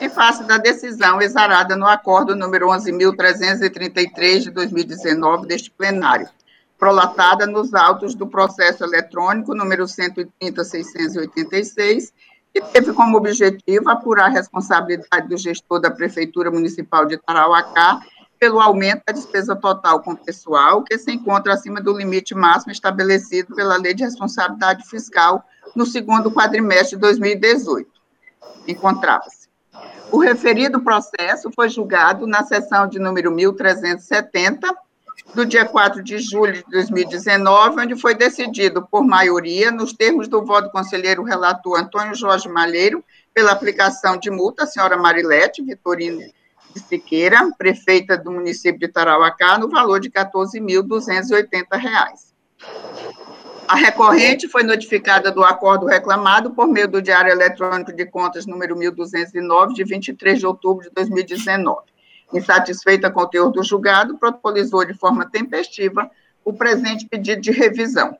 em 0.00 0.08
face 0.08 0.44
da 0.44 0.58
decisão 0.58 1.20
exarada 1.20 1.76
no 1.76 1.86
acordo 1.86 2.36
número 2.36 2.68
11.333 2.68 4.40
de 4.40 4.50
2019 4.50 5.46
deste 5.46 5.70
plenário, 5.70 6.28
prolatada 6.78 7.46
nos 7.46 7.74
autos 7.74 8.14
do 8.14 8.26
processo 8.26 8.84
eletrônico 8.84 9.54
número 9.54 9.84
130.686, 9.84 12.12
que 12.54 12.60
teve 12.60 12.92
como 12.92 13.16
objetivo 13.18 13.90
apurar 13.90 14.26
a 14.26 14.30
responsabilidade 14.30 15.28
do 15.28 15.36
gestor 15.36 15.80
da 15.80 15.90
Prefeitura 15.90 16.48
Municipal 16.50 17.04
de 17.04 17.18
Tarauacá 17.18 18.00
pelo 18.38 18.60
aumento 18.60 19.02
da 19.06 19.12
despesa 19.12 19.56
total 19.56 20.00
com 20.00 20.14
pessoal, 20.14 20.84
que 20.84 20.96
se 20.96 21.10
encontra 21.10 21.54
acima 21.54 21.80
do 21.80 21.98
limite 21.98 22.32
máximo 22.34 22.70
estabelecido 22.70 23.52
pela 23.54 23.76
Lei 23.76 23.94
de 23.94 24.04
Responsabilidade 24.04 24.88
Fiscal 24.88 25.44
no 25.74 25.84
segundo 25.84 26.30
quadrimestre 26.30 26.96
de 26.96 27.00
2018. 27.00 27.90
Encontrava-se. 28.68 29.48
O 30.10 30.18
referido 30.18 30.80
processo 30.80 31.50
foi 31.54 31.68
julgado 31.68 32.26
na 32.26 32.42
sessão 32.44 32.86
de 32.86 32.98
número 32.98 33.30
1370, 33.30 34.74
do 35.34 35.44
dia 35.44 35.64
4 35.64 36.02
de 36.02 36.18
julho 36.18 36.54
de 36.54 36.64
2019, 36.70 37.80
onde 37.80 38.00
foi 38.00 38.14
decidido 38.14 38.86
por 38.86 39.04
maioria, 39.04 39.70
nos 39.70 39.92
termos 39.92 40.28
do 40.28 40.44
voto 40.44 40.64
do 40.64 40.70
conselheiro 40.70 41.22
relator 41.22 41.78
Antônio 41.78 42.14
Jorge 42.14 42.48
Malheiro, 42.48 43.04
pela 43.34 43.52
aplicação 43.52 44.16
de 44.16 44.30
multa 44.30 44.64
à 44.64 44.66
senhora 44.66 44.96
Marilete 44.96 45.62
Vitorino 45.62 46.20
de 46.74 46.80
Siqueira, 46.80 47.50
prefeita 47.56 48.16
do 48.16 48.32
município 48.32 48.80
de 48.80 48.88
Tarauacá, 48.88 49.58
no 49.58 49.68
valor 49.68 50.00
de 50.00 50.08
R$ 50.08 50.24
14.280. 50.24 51.78
A 53.68 53.76
recorrente 53.76 54.48
foi 54.48 54.62
notificada 54.62 55.30
do 55.30 55.44
acordo 55.44 55.86
reclamado 55.86 56.52
por 56.52 56.66
meio 56.66 56.88
do 56.88 57.02
Diário 57.02 57.30
Eletrônico 57.30 57.92
de 57.92 58.06
Contas 58.06 58.46
número 58.46 58.74
1209, 58.74 59.74
de 59.74 59.84
23 59.84 60.38
de 60.38 60.46
outubro 60.46 60.84
de 60.84 60.90
2019. 60.94 61.82
Insatisfeita 62.32 63.10
com 63.10 63.20
o 63.20 63.26
teor 63.26 63.50
do 63.50 63.62
julgado, 63.62 64.18
protocolizou 64.18 64.84
de 64.84 64.94
forma 64.94 65.28
tempestiva 65.28 66.10
o 66.44 66.52
presente 66.52 67.06
pedido 67.06 67.40
de 67.40 67.50
revisão. 67.50 68.16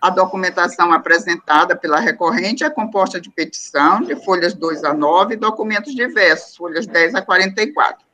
A 0.00 0.08
documentação 0.08 0.92
apresentada 0.92 1.76
pela 1.76 2.00
recorrente 2.00 2.64
é 2.64 2.70
composta 2.70 3.20
de 3.20 3.30
petição, 3.30 4.00
de 4.00 4.16
folhas 4.24 4.54
2 4.54 4.82
a 4.84 4.94
9, 4.94 5.34
e 5.34 5.36
documentos 5.36 5.94
diversos, 5.94 6.56
folhas 6.56 6.86
10 6.86 7.16
a 7.16 7.22
44. 7.22 8.06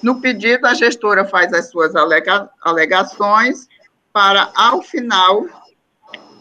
No 0.00 0.20
pedido, 0.20 0.66
a 0.66 0.74
gestora 0.74 1.24
faz 1.24 1.52
as 1.52 1.70
suas 1.70 1.96
alega 1.96 2.48
alegações 2.62 3.66
para, 4.12 4.52
ao 4.54 4.80
final, 4.80 5.44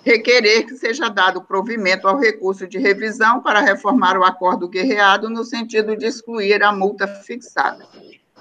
requerer 0.03 0.67
que 0.67 0.75
seja 0.75 1.09
dado 1.09 1.41
provimento 1.41 2.07
ao 2.07 2.19
recurso 2.19 2.67
de 2.67 2.77
revisão 2.77 3.41
para 3.41 3.61
reformar 3.61 4.17
o 4.17 4.23
acordo 4.23 4.67
guerreado 4.67 5.29
no 5.29 5.43
sentido 5.43 5.97
de 5.97 6.05
excluir 6.05 6.61
a 6.61 6.71
multa 6.71 7.07
fixada. 7.07 7.87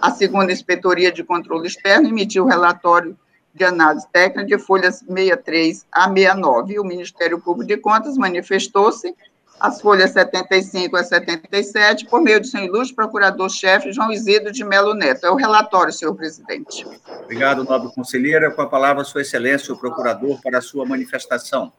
A 0.03 0.11
segunda 0.11 0.51
Inspetoria 0.51 1.13
de 1.13 1.23
Controle 1.23 1.69
Externo 1.69 2.09
emitiu 2.09 2.43
o 2.43 2.49
relatório 2.49 3.17
de 3.55 3.65
análise 3.65 4.05
técnica 4.13 4.45
de 4.45 4.59
folhas 4.59 4.99
63 4.99 5.87
a 5.93 6.13
69. 6.13 6.75
E 6.75 6.81
o 6.81 6.85
Ministério 6.85 7.41
Público 7.41 7.69
de 7.69 7.77
Contas 7.77 8.17
manifestou-se 8.17 9.15
as 9.61 9.81
folhas 9.81 10.11
75 10.11 10.97
a 10.97 11.05
77 11.05 12.07
por 12.07 12.21
meio 12.21 12.41
do 12.41 12.47
seu 12.49 12.65
ilustre 12.65 12.97
procurador-chefe 12.97 13.93
João 13.93 14.11
Isidro 14.11 14.51
de 14.51 14.65
Melo 14.65 14.93
Neto. 14.93 15.25
É 15.25 15.31
o 15.31 15.37
relatório, 15.37 15.93
senhor 15.93 16.17
presidente. 16.17 16.85
Obrigado, 17.23 17.63
nobre 17.63 17.95
conselheira. 17.95 18.51
Com 18.51 18.63
a 18.63 18.67
palavra, 18.67 19.05
sua 19.05 19.21
excelência, 19.21 19.73
o 19.73 19.79
procurador, 19.79 20.41
para 20.43 20.59
a 20.59 20.63
sua 20.63 20.85
manifestação. 20.85 21.73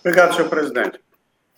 Obrigado, 0.00 0.34
senhor 0.34 0.48
presidente. 0.48 0.98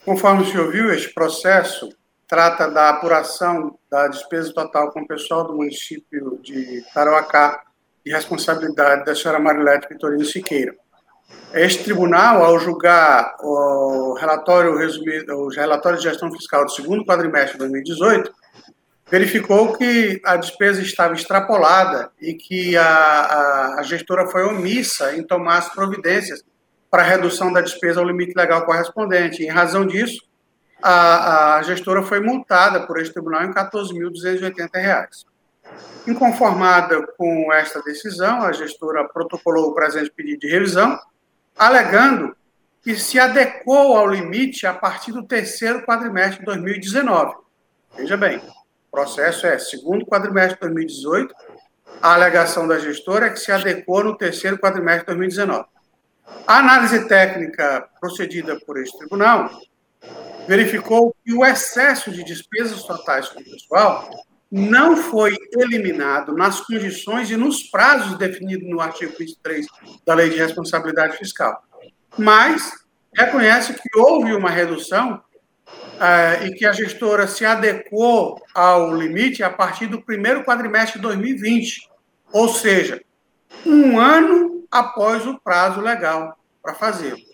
Conforme 0.05 0.43
o 0.43 0.47
senhor 0.47 0.71
viu, 0.71 0.93
este 0.93 1.15
processo 1.15 1.89
trata 2.33 2.67
da 2.67 2.89
apuração 2.89 3.79
da 3.91 4.09
despesa 4.09 4.55
total 4.55 4.91
com 4.91 5.03
o 5.03 5.07
pessoal 5.07 5.45
do 5.45 5.55
município 5.55 6.41
de 6.43 6.83
Tarauacá, 6.95 7.63
de 8.03 8.11
responsabilidade 8.11 9.05
da 9.05 9.15
senhora 9.15 9.39
Marilete 9.39 9.87
Vitorino 9.87 10.25
Siqueira. 10.25 10.75
Este 11.53 11.85
tribunal, 11.85 12.43
ao 12.43 12.59
julgar 12.59 13.37
o 13.43 14.15
relatório 14.19 14.79
resumido, 14.79 15.47
os 15.47 15.55
relatórios 15.55 16.01
de 16.01 16.09
gestão 16.09 16.33
fiscal 16.33 16.65
do 16.65 16.71
segundo 16.71 17.05
quadrimestre 17.05 17.53
de 17.53 17.59
2018, 17.59 18.33
verificou 19.11 19.75
que 19.75 20.19
a 20.25 20.37
despesa 20.37 20.81
estava 20.81 21.13
extrapolada 21.13 22.11
e 22.19 22.33
que 22.33 22.75
a, 22.79 22.83
a, 22.83 23.81
a 23.81 23.83
gestora 23.83 24.27
foi 24.29 24.43
omissa 24.45 25.15
em 25.15 25.23
tomar 25.23 25.59
as 25.59 25.69
providências 25.69 26.43
para 26.91 27.03
redução 27.03 27.53
da 27.53 27.61
despesa 27.61 28.01
ao 28.01 28.07
limite 28.07 28.33
legal 28.35 28.65
correspondente. 28.65 29.43
Em 29.43 29.51
razão 29.51 29.85
disso, 29.87 30.32
a, 30.83 31.57
a 31.57 31.63
gestora 31.63 32.03
foi 32.03 32.21
multada 32.21 32.87
por 32.87 32.99
este 32.99 33.13
tribunal 33.13 33.45
em 33.45 33.49
R$ 33.49 33.55
14.280. 33.55 35.25
Inconformada 36.07 37.07
com 37.17 37.53
esta 37.53 37.81
decisão, 37.83 38.43
a 38.43 38.53
gestora 38.53 39.09
protocolou 39.09 39.71
o 39.71 39.75
presente 39.75 40.11
pedido 40.11 40.41
de 40.41 40.49
revisão, 40.49 40.99
alegando 41.57 42.37
que 42.83 42.97
se 42.97 43.19
adequou 43.19 43.97
ao 43.97 44.09
limite 44.09 44.67
a 44.67 44.75
partir 44.75 45.13
do 45.13 45.25
terceiro 45.25 45.83
quadrimestre 45.83 46.41
de 46.41 46.47
2019. 46.47 47.37
Veja 47.97 48.17
bem, 48.17 48.39
o 48.39 48.91
processo 48.91 49.47
é 49.47 49.57
segundo 49.59 50.05
quadrimestre 50.05 50.55
de 50.57 50.61
2018, 50.61 51.33
a 52.03 52.15
alegação 52.15 52.67
da 52.67 52.81
gestora 52.81 53.27
é 53.27 53.31
que 53.31 53.39
se 53.39 53.53
adequou 53.53 54.03
no 54.03 54.17
terceiro 54.17 54.59
quadrimestre 54.59 55.03
de 55.03 55.19
2019. 55.19 55.65
A 56.47 56.59
análise 56.59 57.07
técnica 57.07 57.89
procedida 58.01 58.59
por 58.67 58.77
este 58.79 58.99
tribunal 58.99 59.51
verificou 60.47 61.15
que 61.25 61.33
o 61.33 61.45
excesso 61.45 62.11
de 62.11 62.25
despesas 62.25 62.83
totais 62.85 63.29
com 63.29 63.41
o 63.41 63.45
pessoal 63.45 64.09
não 64.51 64.97
foi 64.97 65.35
eliminado 65.57 66.35
nas 66.35 66.61
condições 66.61 67.31
e 67.31 67.37
nos 67.37 67.63
prazos 67.63 68.19
definidos 68.19 68.69
no 68.69 68.81
artigo 68.81 69.15
23 69.19 69.67
da 70.05 70.15
Lei 70.15 70.29
de 70.29 70.37
Responsabilidade 70.37 71.17
Fiscal. 71.17 71.63
Mas 72.19 72.71
reconhece 73.17 73.73
que 73.73 73.99
houve 73.99 74.35
uma 74.35 74.51
redução 74.51 75.23
eh, 75.99 76.47
e 76.47 76.53
que 76.53 76.67
a 76.67 76.73
gestora 76.73 77.27
se 77.27 77.47
adequou 77.47 78.43
ao 78.55 78.95
limite 78.95 79.43
a 79.43 79.49
partir 79.49 79.87
do 79.87 80.03
primeiro 80.03 80.45
quadrimestre 80.45 80.99
de 80.99 81.03
2020, 81.03 81.89
ou 82.31 82.49
seja, 82.49 83.03
um 83.65 83.99
ano 83.99 84.67
após 84.71 85.27
o 85.27 85.39
prazo 85.39 85.81
legal 85.81 86.39
para 86.63 86.75
fazê-lo. 86.75 87.32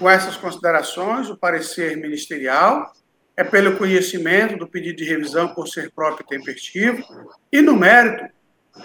Com 0.00 0.08
essas 0.08 0.34
considerações, 0.34 1.28
o 1.28 1.36
parecer 1.36 1.94
ministerial 1.94 2.90
é 3.36 3.44
pelo 3.44 3.76
conhecimento 3.76 4.56
do 4.56 4.66
pedido 4.66 4.96
de 4.96 5.04
revisão 5.04 5.48
por 5.48 5.68
ser 5.68 5.92
próprio 5.92 6.24
e 6.24 6.38
tempestivo, 6.38 7.04
e 7.52 7.60
no 7.60 7.76
mérito, 7.76 8.24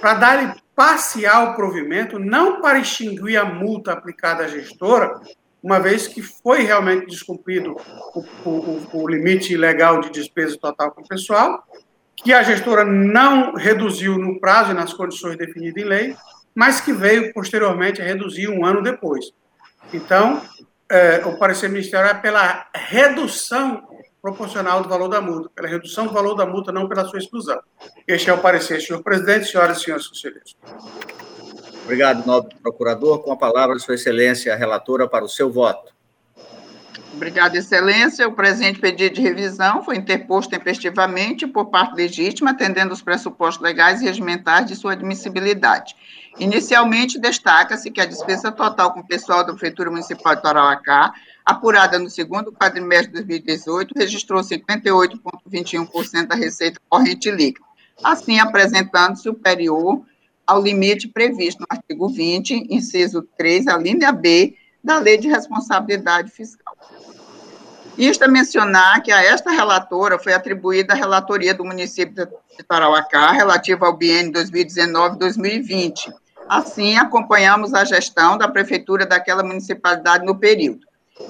para 0.02 0.14
dar 0.16 0.58
parcial 0.76 1.56
provimento, 1.56 2.20
não 2.20 2.60
para 2.62 2.80
extinguir 2.80 3.38
a 3.38 3.46
multa 3.46 3.94
aplicada 3.94 4.44
à 4.44 4.48
gestora, 4.50 5.18
uma 5.64 5.80
vez 5.80 6.06
que 6.06 6.22
foi 6.22 6.64
realmente 6.64 7.08
descumprido 7.08 7.78
o, 8.14 8.20
o, 8.50 8.88
o 8.92 9.08
limite 9.08 9.56
legal 9.56 10.02
de 10.02 10.10
despesa 10.10 10.58
total 10.58 10.92
com 10.92 11.02
o 11.02 11.08
pessoal, 11.08 11.64
que 12.18 12.34
a 12.34 12.44
gestora 12.44 12.84
não 12.84 13.54
reduziu 13.54 14.18
no 14.18 14.38
prazo 14.38 14.72
e 14.72 14.74
nas 14.74 14.92
condições 14.92 15.38
definidas 15.38 15.82
em 15.82 15.88
lei, 15.88 16.16
mas 16.54 16.82
que 16.82 16.92
veio 16.92 17.34
posteriormente 17.34 18.02
a 18.02 18.06
reduzir 18.06 18.50
um 18.50 18.66
ano 18.66 18.84
depois. 18.84 19.32
Então, 19.94 20.42
é, 20.90 21.26
o 21.26 21.38
parecer 21.38 21.70
ministerial 21.70 22.10
é 22.10 22.14
pela 22.14 22.68
redução 22.74 23.88
proporcional 24.22 24.82
do 24.82 24.90
valor 24.90 25.08
da 25.08 25.22
multa, 25.22 25.50
pela 25.54 25.68
redução 25.68 26.08
do 26.08 26.14
valor 26.14 26.36
da 26.36 26.46
multa, 26.46 26.72
não 26.72 26.88
pela 26.88 27.06
sua 27.06 27.20
exclusão. 27.20 27.60
Este 28.08 28.30
é 28.30 28.34
o 28.34 28.40
parecer, 28.40 28.82
senhor 28.82 29.04
presidente, 29.04 29.46
senhoras 29.46 29.78
e 29.78 29.84
senhores 29.84 30.08
conselheiros. 30.08 30.56
Obrigado, 31.84 32.26
nobre 32.26 32.56
procurador. 32.62 33.20
Com 33.20 33.32
a 33.32 33.38
palavra, 33.38 33.78
Sua 33.78 33.94
Excelência, 33.94 34.52
a 34.52 34.56
relatora, 34.58 35.08
para 35.08 35.24
o 35.24 35.30
seu 35.30 35.52
voto. 35.52 35.94
Obrigada, 37.14 37.58
Excelência. 37.58 38.28
O 38.28 38.34
presente 38.34 38.80
pedido 38.80 39.16
de 39.16 39.22
revisão 39.22 39.84
foi 39.84 39.96
interposto 39.96 40.50
tempestivamente 40.50 41.46
por 41.46 41.68
parte 41.68 41.96
legítima, 41.96 42.52
atendendo 42.52 42.94
os 42.94 43.02
pressupostos 43.02 43.64
legais 43.64 44.02
e 44.02 44.06
regimentares 44.06 44.68
de 44.68 44.76
sua 44.76 44.94
admissibilidade. 44.94 45.96
Inicialmente, 46.38 47.18
destaca-se 47.20 47.90
que 47.90 48.02
a 48.02 48.06
despesa 48.06 48.52
total 48.52 48.94
com 48.94 49.00
o 49.00 49.08
pessoal 49.08 49.46
da 49.46 49.54
Prefeitura 49.54 49.90
Municipal 49.90 50.36
de 50.36 50.42
Tarauacá 50.42 51.14
apurada 51.46 51.98
no 52.00 52.10
segundo 52.10 52.52
quadrimestre 52.52 53.08
de 53.08 53.24
2018, 53.24 53.94
registrou 53.96 54.42
58,21% 54.42 56.28
da 56.28 56.36
receita 56.36 56.82
corrente 56.90 57.30
líquida, 57.30 57.66
assim 58.04 58.40
apresentando 58.40 59.16
superior 59.16 60.02
ao 60.46 60.62
limite 60.62 61.08
previsto 61.08 61.60
no 61.62 61.68
artigo 61.70 62.10
20, 62.10 62.68
inciso 62.70 63.22
3, 63.38 63.68
a 63.68 63.78
linha 63.78 64.12
B 64.12 64.56
da 64.84 65.00
Lei 65.00 65.18
de 65.18 65.28
Responsabilidade 65.28 66.32
Fiscal. 66.32 66.76
Isto 67.98 68.26
é 68.26 68.28
mencionar 68.28 69.02
que 69.02 69.12
a 69.12 69.24
esta 69.24 69.52
relatora 69.52 70.20
foi 70.20 70.34
atribuída 70.34 70.94
a 70.94 70.98
relatoria 70.98 71.54
do 71.54 71.64
município 71.64 72.14
de 72.14 72.64
Tarauacá 72.68 73.32
relativa 73.32 73.86
ao 73.86 73.96
biênio 73.96 74.34
2019-2020. 74.34 76.14
Assim, 76.48 76.96
acompanhamos 76.96 77.74
a 77.74 77.84
gestão 77.84 78.38
da 78.38 78.48
prefeitura 78.48 79.06
daquela 79.06 79.44
municipalidade 79.44 80.26
no 80.26 80.36
período 80.38 80.86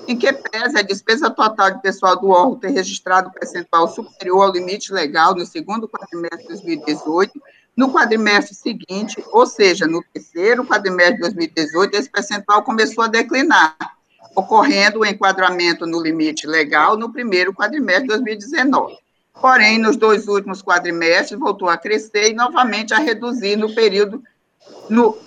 em 0.08 0.18
que 0.18 0.32
pese 0.34 0.80
a 0.80 0.82
despesa 0.82 1.30
total 1.30 1.72
de 1.72 1.82
pessoal 1.82 2.20
do 2.20 2.30
órgão 2.30 2.56
ter 2.58 2.72
registrado 2.72 3.32
percentual 3.32 3.88
superior 3.88 4.46
ao 4.46 4.52
limite 4.52 4.92
legal 4.92 5.36
no 5.36 5.46
segundo 5.46 5.88
quadrimestre 5.88 6.42
de 6.42 6.48
2018, 6.48 7.42
no 7.76 7.92
quadrimestre 7.92 8.56
seguinte, 8.56 9.24
ou 9.32 9.46
seja, 9.46 9.86
no 9.86 10.04
terceiro 10.14 10.66
quadrimestre 10.66 11.16
de 11.16 11.22
2018, 11.22 11.96
esse 11.96 12.10
percentual 12.10 12.64
começou 12.64 13.04
a 13.04 13.08
declinar, 13.08 13.76
ocorrendo 14.36 15.00
o 15.00 15.06
enquadramento 15.06 15.86
no 15.86 16.02
limite 16.02 16.48
legal 16.48 16.98
no 16.98 17.12
primeiro 17.12 17.54
quadrimestre 17.54 18.04
de 18.04 18.08
2019. 18.08 18.98
Porém, 19.40 19.78
nos 19.78 19.98
dois 19.98 20.28
últimos 20.28 20.64
quadrimestres, 20.64 21.40
voltou 21.40 21.70
a 21.70 21.78
crescer 21.78 22.32
e 22.32 22.34
novamente 22.34 22.94
a 22.94 22.98
reduzir 22.98 23.58
no 23.58 23.74
período, 23.76 24.24
no, 24.90 25.18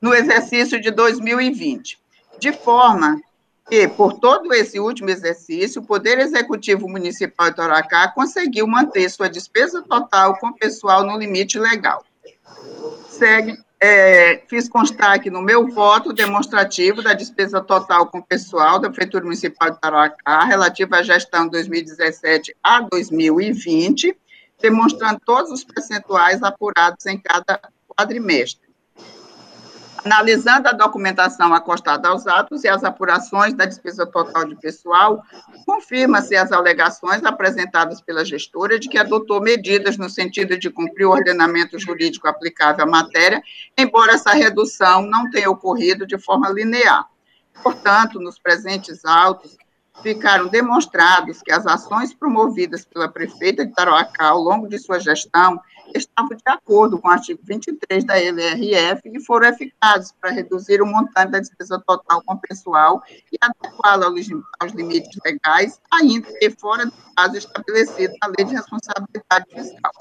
no 0.00 0.14
exercício 0.14 0.80
de 0.80 0.90
2020. 0.90 1.98
De 2.38 2.52
forma 2.52 3.20
que, 3.68 3.86
por 3.88 4.14
todo 4.14 4.52
esse 4.54 4.80
último 4.80 5.10
exercício, 5.10 5.82
o 5.82 5.84
Poder 5.84 6.18
Executivo 6.18 6.88
Municipal 6.88 7.50
de 7.50 7.56
Toracá 7.56 8.08
conseguiu 8.08 8.66
manter 8.66 9.08
sua 9.10 9.28
despesa 9.28 9.82
total 9.82 10.36
com 10.38 10.52
pessoal 10.52 11.04
no 11.04 11.18
limite 11.18 11.58
legal. 11.58 12.04
Segue, 13.08 13.58
é, 13.80 14.42
fiz 14.48 14.68
constar 14.68 15.12
aqui 15.12 15.30
no 15.30 15.42
meu 15.42 15.68
voto 15.68 16.12
demonstrativo 16.12 17.02
da 17.02 17.12
despesa 17.12 17.60
total 17.60 18.06
com 18.06 18.22
pessoal 18.22 18.78
da 18.78 18.88
Prefeitura 18.88 19.24
Municipal 19.24 19.70
de 19.70 19.80
Tarauacá, 19.80 20.44
relativa 20.44 20.96
à 20.96 21.02
gestão 21.02 21.48
2017 21.48 22.56
a 22.62 22.80
2020, 22.80 24.16
demonstrando 24.60 25.20
todos 25.24 25.50
os 25.50 25.62
percentuais 25.62 26.42
apurados 26.42 27.06
em 27.06 27.18
cada 27.18 27.60
quadrimestre. 27.86 28.67
Analisando 30.04 30.68
a 30.68 30.72
documentação 30.72 31.52
acostada 31.52 32.08
aos 32.08 32.26
atos 32.26 32.64
e 32.64 32.68
as 32.68 32.84
apurações 32.84 33.54
da 33.54 33.64
despesa 33.64 34.06
total 34.06 34.44
de 34.44 34.56
pessoal, 34.56 35.22
confirma-se 35.66 36.36
as 36.36 36.52
alegações 36.52 37.24
apresentadas 37.24 38.00
pela 38.00 38.24
gestora 38.24 38.78
de 38.78 38.88
que 38.88 38.98
adotou 38.98 39.40
medidas 39.40 39.96
no 39.96 40.08
sentido 40.08 40.56
de 40.56 40.70
cumprir 40.70 41.06
o 41.06 41.10
ordenamento 41.10 41.78
jurídico 41.78 42.28
aplicável 42.28 42.84
à 42.84 42.88
matéria, 42.88 43.42
embora 43.76 44.12
essa 44.12 44.32
redução 44.32 45.02
não 45.02 45.30
tenha 45.30 45.50
ocorrido 45.50 46.06
de 46.06 46.18
forma 46.18 46.48
linear. 46.48 47.06
Portanto, 47.62 48.20
nos 48.20 48.38
presentes 48.38 49.04
autos, 49.04 49.56
ficaram 50.02 50.46
demonstrados 50.46 51.42
que 51.42 51.52
as 51.52 51.66
ações 51.66 52.14
promovidas 52.14 52.84
pela 52.84 53.08
prefeita 53.08 53.66
de 53.66 53.72
Tarouacá 53.72 54.28
ao 54.28 54.38
longo 54.38 54.68
de 54.68 54.78
sua 54.78 55.00
gestão 55.00 55.60
estavam 55.94 56.36
de 56.36 56.42
acordo 56.46 56.98
com 56.98 57.08
o 57.08 57.10
artigo 57.10 57.40
23 57.42 58.04
da 58.04 58.18
LRF 58.18 59.02
e 59.06 59.20
foram 59.20 59.48
eficazes 59.48 60.12
para 60.20 60.30
reduzir 60.30 60.82
o 60.82 60.86
montante 60.86 61.32
da 61.32 61.40
despesa 61.40 61.82
total 61.86 62.22
com 62.22 62.36
pessoal 62.36 63.02
e 63.32 63.36
adequá-la 63.40 64.06
aos 64.06 64.72
limites 64.72 65.18
legais, 65.24 65.80
ainda 65.92 66.28
que 66.38 66.50
fora 66.50 66.86
do 66.86 66.92
prazo 67.14 67.36
estabelecido 67.36 68.14
na 68.22 68.32
Lei 68.36 68.46
de 68.46 68.54
Responsabilidade 68.54 69.46
Fiscal. 69.54 69.92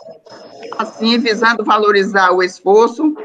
Assim, 0.77 1.17
visando 1.19 1.63
valorizar 1.63 2.31
o 2.31 2.43
esforço 2.43 3.15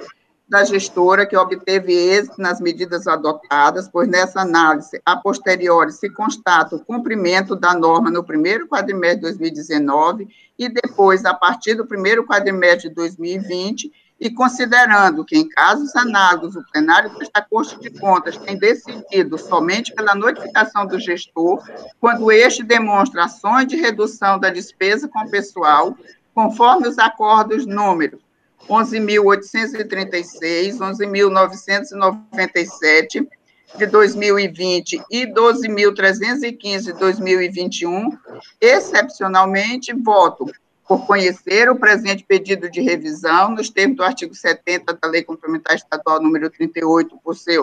da 0.53 0.65
gestora 0.65 1.25
que 1.25 1.35
obteve 1.35 1.95
êxito 1.95 2.39
nas 2.39 2.61
medidas 2.61 3.07
adotadas, 3.07 3.89
pois 3.89 4.07
nessa 4.07 4.43
análise, 4.43 5.01
a 5.03 5.17
posteriori, 5.17 5.91
se 5.91 6.11
constata 6.11 6.77
o 6.77 6.85
cumprimento 6.85 7.57
da 7.57 7.73
norma 7.73 8.11
no 8.11 8.23
primeiro 8.23 8.69
quadrimestre 8.69 9.17
de 9.17 9.39
2019 9.39 10.29
e 10.59 10.69
depois, 10.69 11.25
a 11.25 11.33
partir 11.33 11.75
do 11.75 11.87
primeiro 11.87 12.27
quadrimestre 12.27 12.91
de 12.91 12.95
2020, 12.95 13.91
e 14.21 14.29
considerando 14.29 15.25
que, 15.25 15.39
em 15.39 15.49
casos 15.49 15.97
análogos, 15.97 16.55
o 16.55 16.63
plenário 16.71 17.11
da 17.35 17.41
Corte 17.41 17.81
de 17.81 17.89
Contas 17.89 18.37
tem 18.37 18.59
decidido 18.59 19.39
somente 19.39 19.95
pela 19.95 20.15
notificação 20.15 20.87
do 20.87 21.01
gestor, 21.01 21.65
quando 21.99 22.31
este 22.31 22.63
demonstra 22.63 23.25
ações 23.25 23.69
de 23.69 23.77
redução 23.77 24.39
da 24.39 24.51
despesa 24.51 25.09
com 25.09 25.31
pessoal, 25.31 25.97
conforme 26.35 26.89
os 26.89 26.99
acordos 26.99 27.65
números 27.65 28.21
11.836, 28.69 30.79
11.997 30.79 33.27
de 33.77 33.87
2020 33.87 35.03
e 35.11 35.27
12.315 35.27 36.85
de 36.85 36.93
2021, 36.93 38.17
excepcionalmente, 38.61 39.95
voto 39.95 40.47
por 40.87 41.07
conhecer 41.07 41.71
o 41.71 41.77
presente 41.77 42.25
pedido 42.25 42.71
de 42.71 42.81
revisão 42.81 43.53
nos 43.53 43.71
termos 43.71 43.97
do 43.97 44.05
artigo 44.05 44.35
70 44.35 44.95
da 44.95 45.09
Lei 45.09 45.23
Complementar 45.23 45.77
Estadual 45.77 46.21
número 46.21 46.51
38, 46.51 47.19
por 47.25 47.37
ser, 47.37 47.63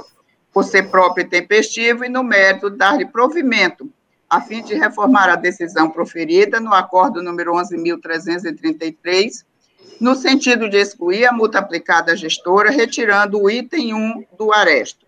por 0.52 0.64
ser 0.64 0.90
próprio 0.90 1.26
e 1.26 1.30
tempestivo, 1.30 2.06
e 2.06 2.10
no 2.10 2.24
mérito 2.24 2.70
dar-lhe 2.70 3.06
provimento, 3.06 3.90
a 4.30 4.42
fim 4.42 4.64
de 4.64 4.76
reformar 4.76 5.30
a 5.30 5.36
decisão 5.36 5.90
proferida 5.90 6.60
no 6.60 6.74
acordo 6.74 7.22
número 7.22 7.54
11.333, 7.54 9.46
no 10.00 10.16
sentido 10.16 10.70
de 10.70 10.78
excluir 10.78 11.26
a 11.26 11.32
multa 11.32 11.60
aplicada 11.60 12.14
à 12.14 12.16
gestora, 12.16 12.72
retirando 12.72 13.42
o 13.42 13.50
item 13.50 13.94
1 13.94 14.26
do 14.38 14.54
aresto. 14.54 15.06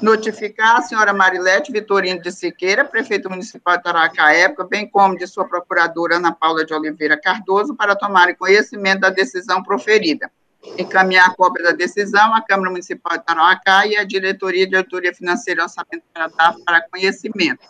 Notificar 0.00 0.76
a 0.76 0.82
senhora 0.82 1.12
Marilete 1.12 1.72
Vitorino 1.72 2.20
de 2.20 2.30
Siqueira, 2.30 2.84
prefeita 2.84 3.28
municipal 3.28 3.76
de 3.76 3.82
Taracá, 3.82 4.32
época, 4.32 4.64
bem 4.64 4.88
como 4.88 5.16
de 5.16 5.26
sua 5.26 5.46
procuradora 5.46 6.16
Ana 6.16 6.32
Paula 6.32 6.64
de 6.64 6.74
Oliveira 6.74 7.20
Cardoso, 7.20 7.74
para 7.74 7.96
tomarem 7.96 8.34
conhecimento 8.34 9.00
da 9.00 9.10
decisão 9.10 9.62
proferida. 9.62 10.30
Encaminhar 10.78 11.28
a 11.28 11.34
cópia 11.34 11.64
da 11.64 11.72
decisão 11.72 12.34
à 12.34 12.40
Câmara 12.40 12.70
Municipal 12.70 13.18
de 13.18 13.24
Taracá 13.24 13.86
e 13.86 13.96
à 13.96 14.04
Diretoria 14.04 14.66
de 14.66 14.76
Auditoria 14.76 15.14
Financeira 15.14 15.62
e 15.62 15.64
Orçamentária 15.64 16.30
para 16.64 16.88
conhecimento. 16.88 17.66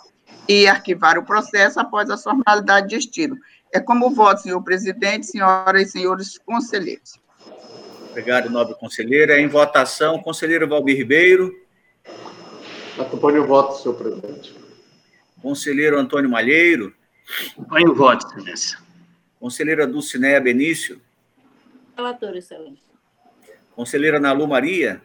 E 0.48 0.66
arquivar 0.66 1.18
o 1.18 1.24
processo 1.24 1.80
após 1.80 2.10
a 2.10 2.18
formalidade 2.18 2.88
de 2.88 2.96
estilo. 2.96 3.36
É 3.74 3.80
como 3.80 4.08
voto, 4.08 4.42
senhor 4.42 4.62
presidente, 4.62 5.26
senhoras 5.26 5.88
e 5.88 5.90
senhores 5.90 6.38
conselheiros. 6.38 7.20
Obrigado, 8.08 8.48
nobre 8.48 8.76
conselheira. 8.76 9.40
Em 9.40 9.48
votação, 9.48 10.22
conselheiro 10.22 10.68
Valmir 10.68 10.96
Ribeiro. 10.96 11.52
Acompanho 12.96 13.42
o 13.42 13.46
voto, 13.48 13.82
senhor 13.82 13.96
presidente. 13.96 14.54
Conselheiro 15.42 15.98
Antônio 15.98 16.30
Malheiro. 16.30 16.94
Acompanho 17.50 17.90
o 17.90 17.94
voto, 17.96 18.24
excelência. 18.28 18.78
Conselheira 19.40 19.88
Dulcinéia 19.88 20.40
Benício. 20.40 21.02
Relatora, 21.96 22.38
excelência. 22.38 22.94
Conselheira 23.74 24.20
Nalu 24.20 24.46
Maria. 24.46 25.02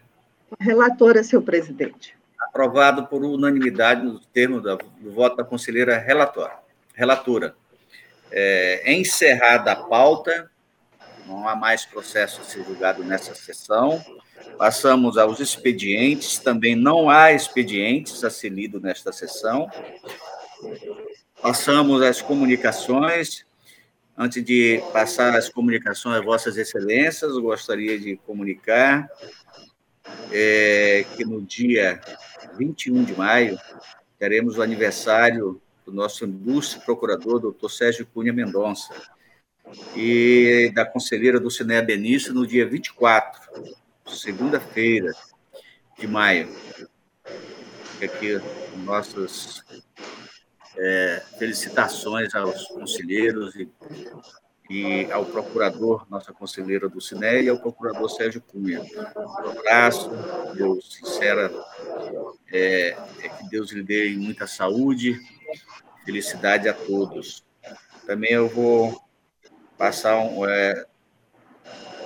Relatora, 0.60 1.24
senhor 1.24 1.42
presidente. 1.42 2.16
Aprovado 2.38 3.08
por 3.08 3.24
unanimidade 3.24 4.04
no 4.04 4.20
termo 4.20 4.60
do 4.60 5.12
voto 5.12 5.34
da 5.34 5.42
conselheira 5.42 5.98
relatora. 5.98 6.56
relatora. 6.94 7.56
É, 8.32 8.92
encerrada 8.92 9.72
a 9.72 9.76
pauta, 9.76 10.50
não 11.26 11.48
há 11.48 11.54
mais 11.54 11.84
processo 11.84 12.40
a 12.40 12.44
ser 12.44 12.64
julgado 12.64 13.04
nessa 13.04 13.34
sessão. 13.34 14.04
Passamos 14.58 15.16
aos 15.16 15.40
expedientes, 15.40 16.38
também 16.38 16.74
não 16.74 17.08
há 17.08 17.32
expedientes 17.32 18.22
a 18.24 18.30
ser 18.30 18.50
lido 18.50 18.80
nesta 18.80 19.12
sessão. 19.12 19.68
Passamos 21.40 22.02
às 22.02 22.20
comunicações. 22.20 23.46
Antes 24.16 24.44
de 24.44 24.82
passar 24.92 25.34
as 25.34 25.48
comunicações 25.48 26.16
a 26.16 26.20
Vossas 26.20 26.58
Excelências, 26.58 27.32
gostaria 27.38 27.98
de 27.98 28.16
comunicar 28.16 29.08
é, 30.30 31.06
que 31.16 31.24
no 31.24 31.40
dia 31.40 32.00
21 32.58 33.04
de 33.04 33.14
maio 33.14 33.58
teremos 34.18 34.58
o 34.58 34.62
aniversário 34.62 35.60
do 35.90 35.96
nosso 35.96 36.24
ilustre 36.24 36.80
procurador, 36.80 37.40
doutor 37.40 37.68
Sérgio 37.68 38.06
Cunha 38.06 38.32
Mendonça, 38.32 38.94
e 39.96 40.72
da 40.74 40.84
conselheira 40.84 41.38
do 41.38 41.50
Ciné 41.50 41.82
Benício 41.82 42.32
no 42.32 42.46
dia 42.46 42.66
24, 42.66 43.40
segunda-feira 44.06 45.12
de 45.98 46.06
maio. 46.06 46.48
Aqui 48.02 48.40
nossas 48.84 49.62
é, 50.76 51.22
felicitações 51.38 52.34
aos 52.34 52.66
conselheiros 52.68 53.54
e, 53.54 53.68
e, 54.70 55.12
ao 55.12 55.26
procurador, 55.26 56.06
nossa 56.08 56.32
conselheira 56.32 56.88
do 56.88 57.00
Cine, 57.00 57.42
e 57.42 57.48
ao 57.48 57.58
procurador 57.58 58.08
Sérgio 58.08 58.40
Cunha. 58.40 58.80
Um 58.80 59.50
abraço, 59.50 60.10
Deus 60.54 60.94
sincera, 60.94 61.52
é, 62.50 62.96
é 63.22 63.28
que 63.28 63.48
Deus 63.50 63.70
lhe 63.72 63.82
dê 63.82 64.10
muita 64.16 64.46
saúde, 64.46 65.20
felicidade 66.04 66.68
a 66.68 66.74
todos. 66.74 67.44
Também 68.06 68.32
eu 68.32 68.48
vou 68.48 69.00
passar 69.76 70.18
um, 70.18 70.46
é, 70.46 70.84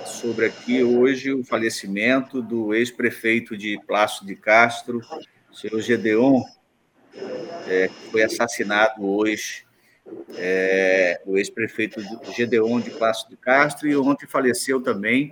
sobre 0.05 0.45
aqui 0.45 0.83
hoje 0.83 1.33
o 1.33 1.43
falecimento 1.43 2.41
do 2.41 2.73
ex-prefeito 2.73 3.57
de 3.57 3.79
Plácio 3.85 4.25
de 4.25 4.35
Castro, 4.35 5.01
senhor 5.51 5.81
Gedeon, 5.81 6.41
é, 7.67 7.87
que 7.87 8.11
foi 8.11 8.23
assassinado 8.23 9.05
hoje, 9.05 9.65
é, 10.35 11.21
o 11.25 11.37
ex-prefeito 11.37 12.01
Gedeon 12.35 12.79
de 12.79 12.91
Plácio 12.91 13.29
de 13.29 13.37
Castro, 13.37 13.87
e 13.87 13.95
ontem 13.95 14.27
faleceu 14.27 14.81
também 14.81 15.31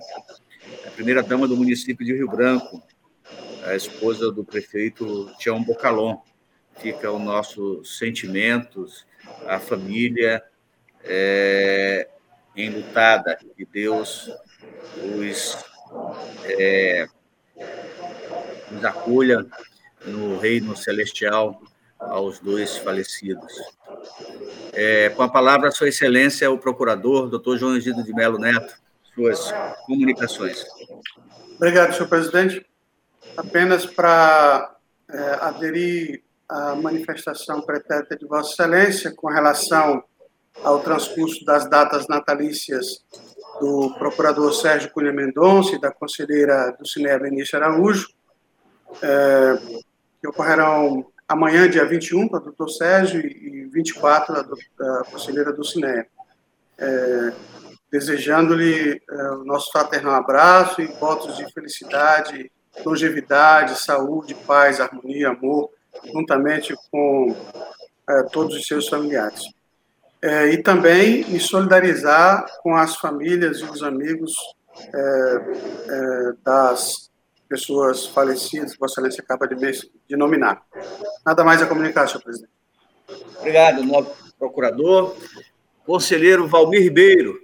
a 0.85 0.89
primeira-dama 0.89 1.47
do 1.47 1.55
município 1.55 2.05
de 2.05 2.13
Rio 2.13 2.27
Branco, 2.27 2.81
a 3.65 3.75
esposa 3.75 4.31
do 4.31 4.43
prefeito 4.43 5.31
Tião 5.37 5.63
Bocalon. 5.63 6.17
Fica 6.79 7.11
o 7.11 7.19
nosso 7.19 7.83
sentimentos, 7.85 9.05
a 9.47 9.59
família 9.59 10.43
é, 11.03 12.07
enlutada, 12.55 13.37
que 13.55 13.65
Deus 13.65 14.29
os, 15.19 15.57
é, 16.45 17.07
nos 18.71 18.83
acolha 18.83 19.45
no 20.05 20.37
reino 20.37 20.75
celestial 20.75 21.61
aos 21.99 22.39
dois 22.39 22.77
falecidos. 22.77 23.53
É, 24.73 25.09
com 25.09 25.23
a 25.23 25.29
palavra, 25.29 25.71
Sua 25.71 25.89
Excelência, 25.89 26.49
o 26.51 26.57
procurador, 26.57 27.29
doutor 27.29 27.57
João 27.57 27.77
Egido 27.77 28.03
de 28.03 28.13
Melo 28.13 28.37
Neto, 28.37 28.75
suas 29.13 29.53
comunicações. 29.85 30.65
Obrigado, 31.55 31.93
senhor 31.93 32.09
presidente. 32.09 32.65
Apenas 33.37 33.85
para 33.85 34.75
é, 35.09 35.17
aderir 35.41 36.23
à 36.53 36.75
manifestação 36.75 37.61
pretérita 37.61 38.15
de 38.15 38.27
Vossa 38.27 38.53
Excelência 38.53 39.11
com 39.15 39.27
relação 39.27 40.03
ao 40.63 40.79
transcurso 40.81 41.43
das 41.43 41.67
datas 41.67 42.07
natalícias 42.07 43.03
do 43.59 43.91
procurador 43.97 44.53
Sérgio 44.53 44.91
Cunha 44.91 45.11
Mendonça 45.11 45.75
e 45.75 45.81
da 45.81 45.91
conselheira 45.91 46.75
do 46.79 46.87
Cine 46.87 47.17
Benício 47.17 47.57
Araújo, 47.57 48.07
é, 49.01 49.57
que 50.21 50.27
ocorrerão 50.27 51.07
amanhã, 51.27 51.67
dia 51.67 51.85
21, 51.85 52.27
para 52.27 52.39
o 52.39 52.43
doutor 52.43 52.69
Sérgio, 52.69 53.19
e 53.19 53.65
24, 53.73 54.35
a, 54.35 54.99
a 54.99 55.03
conselheira 55.05 55.51
do 55.51 55.63
Cine. 55.63 56.05
É, 56.77 57.33
Desejando-lhe 57.91 59.01
é, 59.07 59.13
o 59.33 59.43
nosso 59.43 59.71
fraternal 59.71 60.15
abraço 60.15 60.81
e 60.81 60.87
votos 60.87 61.37
de 61.37 61.51
felicidade, 61.53 62.51
longevidade, 62.83 63.77
saúde, 63.77 64.33
paz, 64.33 64.79
harmonia, 64.79 65.29
amor, 65.29 65.69
juntamente 66.13 66.75
com 66.91 67.35
é, 68.09 68.23
todos 68.23 68.55
os 68.55 68.67
seus 68.67 68.87
familiares 68.87 69.43
é, 70.23 70.53
e 70.53 70.63
também 70.63 71.25
me 71.25 71.37
solidarizar 71.37 72.45
com 72.61 72.73
as 72.73 72.95
famílias 72.95 73.57
e 73.57 73.65
os 73.65 73.83
amigos 73.83 74.31
é, 74.77 75.35
é, 75.89 76.33
das 76.45 77.11
pessoas 77.49 78.07
falecidas 78.07 78.71
que 78.71 78.79
Vossa 78.79 78.93
Excelência 78.93 79.21
acaba 79.21 79.45
de, 79.47 79.55
de 80.07 80.15
nominar. 80.15 80.63
Nada 81.25 81.43
mais 81.43 81.61
a 81.61 81.65
comunicar, 81.65 82.07
senhor 82.07 82.23
presidente. 82.23 82.53
Obrigado, 83.37 83.83
novo 83.83 84.15
procurador. 84.39 85.13
Conselheiro 85.85 86.47
Valmir 86.47 86.81
Ribeiro. 86.81 87.37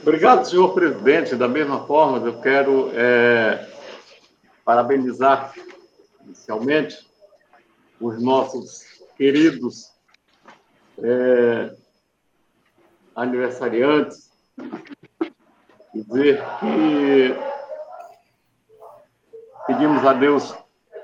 Obrigado, 0.00 0.48
senhor 0.48 0.72
presidente. 0.72 1.36
Da 1.36 1.46
mesma 1.46 1.86
forma, 1.86 2.26
eu 2.26 2.40
quero 2.40 2.90
é, 2.94 3.68
parabenizar, 4.64 5.52
inicialmente, 6.28 7.08
os 7.98 8.22
nossos 8.22 8.84
queridos 9.16 9.92
é, 10.98 11.74
aniversariantes, 13.14 14.30
dizer 15.94 16.40
que 16.60 17.34
pedimos 19.66 20.04
a 20.04 20.12
Deus 20.12 20.54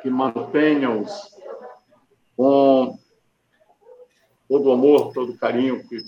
que 0.02 0.10
mantenha-os 0.10 1.34
com 2.36 2.98
todo 4.48 4.68
o 4.68 4.72
amor, 4.72 5.12
todo 5.14 5.32
o 5.32 5.38
carinho 5.38 5.88
que 5.88 6.04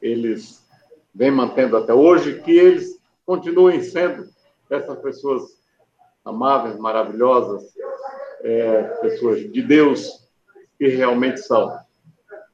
eles 0.00 0.64
vêm 1.12 1.32
mantendo 1.32 1.76
até 1.76 1.92
hoje, 1.92 2.40
que 2.42 2.52
eles 2.52 3.00
continuem 3.26 3.82
sendo 3.82 4.28
essas 4.70 4.98
pessoas 5.00 5.53
amáveis, 6.24 6.78
maravilhosas, 6.78 7.74
é, 8.42 8.82
pessoas 9.00 9.40
de 9.52 9.62
Deus 9.62 10.24
que 10.78 10.88
realmente 10.88 11.40
são 11.40 11.78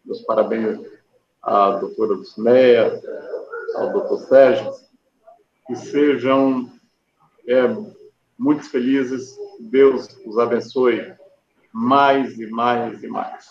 meus 0.05 0.21
parabéns 0.23 0.81
à 1.43 1.71
doutora 1.73 2.17
Dulcineia, 2.17 3.01
ao 3.77 3.93
doutor 3.93 4.19
Sérgio, 4.21 4.73
que 5.67 5.77
sejam 5.77 6.71
é, 7.47 7.63
muito 8.39 8.69
felizes, 8.69 9.37
Deus 9.59 10.09
os 10.25 10.39
abençoe 10.39 11.15
mais 11.73 12.39
e 12.39 12.47
mais 12.47 13.03
e 13.03 13.07
mais. 13.07 13.51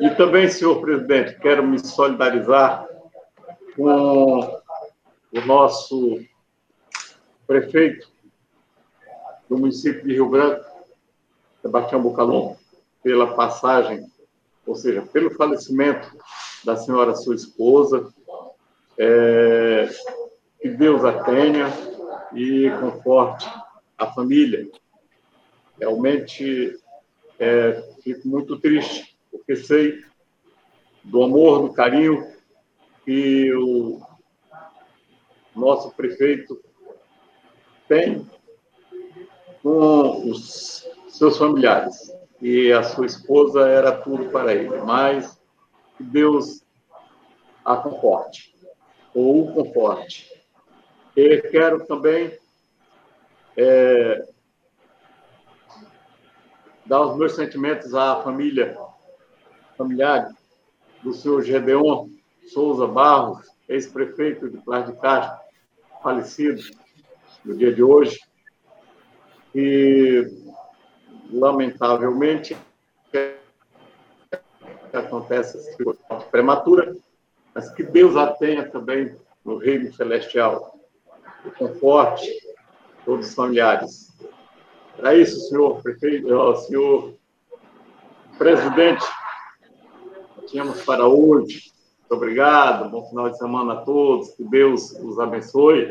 E 0.00 0.10
também, 0.10 0.48
senhor 0.48 0.80
presidente, 0.80 1.38
quero 1.40 1.66
me 1.66 1.78
solidarizar 1.78 2.86
com 3.74 4.40
o 4.40 5.40
nosso 5.46 6.20
prefeito 7.46 8.08
do 9.48 9.58
município 9.58 10.02
de 10.02 10.14
Rio 10.14 10.28
Branco, 10.28 10.64
Sebastião 11.62 12.02
Bucalon, 12.02 12.54
pela 13.02 13.34
passagem 13.34 14.06
ou 14.68 14.74
seja, 14.74 15.00
pelo 15.00 15.30
falecimento 15.30 16.14
da 16.62 16.76
senhora 16.76 17.14
sua 17.14 17.34
esposa, 17.34 18.12
é, 18.98 19.88
que 20.60 20.68
Deus 20.68 21.02
a 21.04 21.24
tenha 21.24 21.68
e 22.34 22.70
conforte 22.78 23.48
a 23.96 24.12
família. 24.12 24.68
Realmente 25.80 26.78
é, 27.38 27.82
fico 28.02 28.28
muito 28.28 28.58
triste, 28.58 29.16
porque 29.30 29.56
sei 29.56 30.04
do 31.02 31.22
amor, 31.22 31.62
do 31.62 31.72
carinho 31.72 32.30
que 33.06 33.50
o 33.54 34.02
nosso 35.56 35.90
prefeito 35.92 36.60
tem 37.88 38.28
com 39.68 40.30
os 40.30 40.88
seus 41.10 41.36
familiares. 41.36 42.10
E 42.40 42.72
a 42.72 42.82
sua 42.82 43.04
esposa 43.04 43.68
era 43.68 43.92
tudo 43.92 44.30
para 44.30 44.54
ele, 44.54 44.78
mas 44.78 45.38
que 45.96 46.04
Deus 46.04 46.64
a 47.64 47.76
conforte, 47.76 48.54
ou 49.12 49.42
o 49.42 49.52
conforte. 49.52 50.32
E 51.14 51.42
quero 51.50 51.84
também 51.84 52.38
é, 53.56 54.26
dar 56.86 57.02
os 57.02 57.18
meus 57.18 57.34
sentimentos 57.34 57.94
à 57.94 58.22
família, 58.22 58.78
familiar 59.76 60.30
do 61.02 61.12
senhor 61.12 61.42
Gedeon 61.42 62.08
Souza 62.46 62.86
Barros, 62.86 63.46
ex-prefeito 63.68 64.48
de 64.48 64.56
Plás 64.58 64.86
de 64.86 64.98
Castro, 64.98 65.38
falecido 66.02 66.62
no 67.44 67.54
dia 67.54 67.74
de 67.74 67.82
hoje, 67.82 68.18
e 69.54 70.26
lamentavelmente, 71.30 72.56
acontece 74.92 75.58
essa 75.58 75.84
morte 76.10 76.30
prematura, 76.30 76.96
mas 77.54 77.70
que 77.70 77.82
Deus 77.82 78.16
a 78.16 78.32
tenha 78.32 78.68
também 78.68 79.14
no 79.44 79.56
reino 79.56 79.92
celestial. 79.92 80.78
E 81.44 81.50
conforte 81.50 82.28
todos 83.04 83.28
os 83.28 83.34
familiares. 83.34 84.12
Para 84.96 85.14
isso, 85.14 85.40
senhor 85.48 85.80
prefeito, 85.82 86.28
senhor 86.66 87.14
presidente, 88.36 89.04
tínhamos 90.46 90.82
para 90.82 91.06
hoje. 91.06 91.70
Muito 92.00 92.22
obrigado, 92.22 92.90
bom 92.90 93.08
final 93.08 93.30
de 93.30 93.38
semana 93.38 93.74
a 93.74 93.76
todos, 93.82 94.30
que 94.30 94.42
Deus 94.42 94.92
os 94.92 95.18
abençoe. 95.20 95.88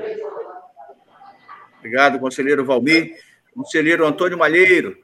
Obrigado, 1.79 2.19
conselheiro 2.19 2.65
Valmir. 2.65 3.15
Conselheiro 3.57 4.05
Antônio 4.05 4.37
Malheiro. 4.37 4.95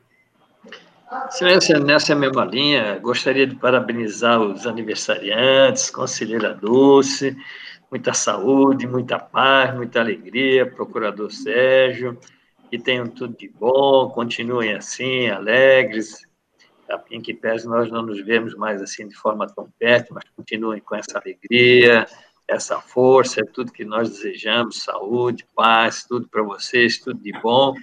Excelência, 1.27 1.79
nessa 1.79 2.13
mesma 2.13 2.45
linha, 2.45 2.99
gostaria 2.99 3.47
de 3.47 3.55
parabenizar 3.55 4.39
os 4.39 4.67
aniversariantes, 4.67 5.89
conselheira 5.89 6.53
Dulce, 6.53 7.35
muita 7.89 8.13
saúde, 8.13 8.85
muita 8.85 9.17
paz, 9.17 9.73
muita 9.73 10.01
alegria, 10.01 10.69
procurador 10.69 11.31
Sérgio, 11.31 12.15
que 12.69 12.77
tenham 12.77 13.07
tudo 13.07 13.35
de 13.35 13.49
bom, 13.49 14.11
continuem 14.11 14.73
assim, 14.73 15.29
alegres, 15.29 16.21
em 17.09 17.21
que 17.21 17.33
pese 17.33 17.67
nós 17.67 17.89
não 17.89 18.03
nos 18.03 18.23
vemos 18.23 18.53
mais 18.53 18.83
assim 18.83 19.07
de 19.07 19.15
forma 19.15 19.47
tão 19.47 19.67
perto, 19.79 20.13
mas 20.13 20.25
continuem 20.35 20.79
com 20.79 20.95
essa 20.95 21.17
alegria, 21.17 22.05
essa 22.47 22.79
força, 22.79 23.41
é 23.41 23.45
tudo 23.45 23.71
que 23.71 23.83
nós 23.83 24.11
desejamos, 24.11 24.83
saúde, 24.83 25.43
paz, 25.55 26.05
tudo 26.07 26.27
para 26.29 26.43
vocês, 26.43 26.99
tudo 26.99 27.19
de 27.19 27.31
bom. 27.41 27.73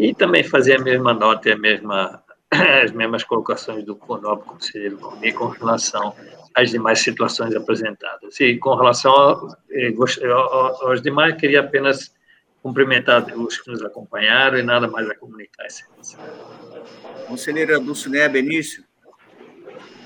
E 0.00 0.14
também 0.14 0.42
fazer 0.42 0.80
a 0.80 0.82
mesma 0.82 1.12
nota 1.12 1.50
e 1.50 1.52
a 1.52 1.58
mesma, 1.58 2.24
as 2.50 2.90
mesmas 2.90 3.22
colocações 3.22 3.84
do 3.84 4.00
nobre 4.22 4.46
conselheiro 4.46 4.96
Valmir 4.96 5.34
com 5.34 5.48
relação 5.48 6.14
às 6.54 6.70
demais 6.70 7.00
situações 7.00 7.54
apresentadas. 7.54 8.40
E 8.40 8.56
com 8.56 8.74
relação 8.74 9.54
eh, 9.70 9.92
aos 10.80 11.02
demais, 11.02 11.34
queria 11.34 11.60
apenas 11.60 12.14
cumprimentar 12.62 13.26
os 13.38 13.58
que 13.58 13.70
nos 13.70 13.82
acompanharam 13.82 14.58
e 14.58 14.62
nada 14.62 14.88
mais 14.88 15.06
a 15.06 15.14
comunicar, 15.14 15.66
excelência. 15.66 16.18
Conselheira 17.28 17.78
Dulcinea 17.78 18.26
Benício. 18.26 18.82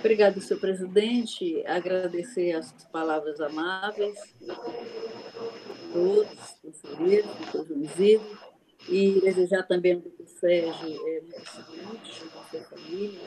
Obrigada, 0.00 0.40
senhor 0.40 0.58
presidente. 0.58 1.64
Agradecer 1.66 2.52
as 2.52 2.72
palavras 2.92 3.40
amáveis 3.40 4.18
todos, 5.94 6.58
conselheiros, 6.60 7.30
doutor 7.52 7.68
Joãozinho, 7.68 8.20
e 8.88 9.20
desejar 9.20 9.62
também 9.62 9.94
ao 9.94 10.00
doutor 10.00 10.26
Sérgio 10.26 11.08
é, 11.08 11.20
muita 11.20 11.44
saúde, 11.50 12.12
junto 12.12 12.38
a 12.38 12.44
sua 12.44 12.60
família, 12.60 13.20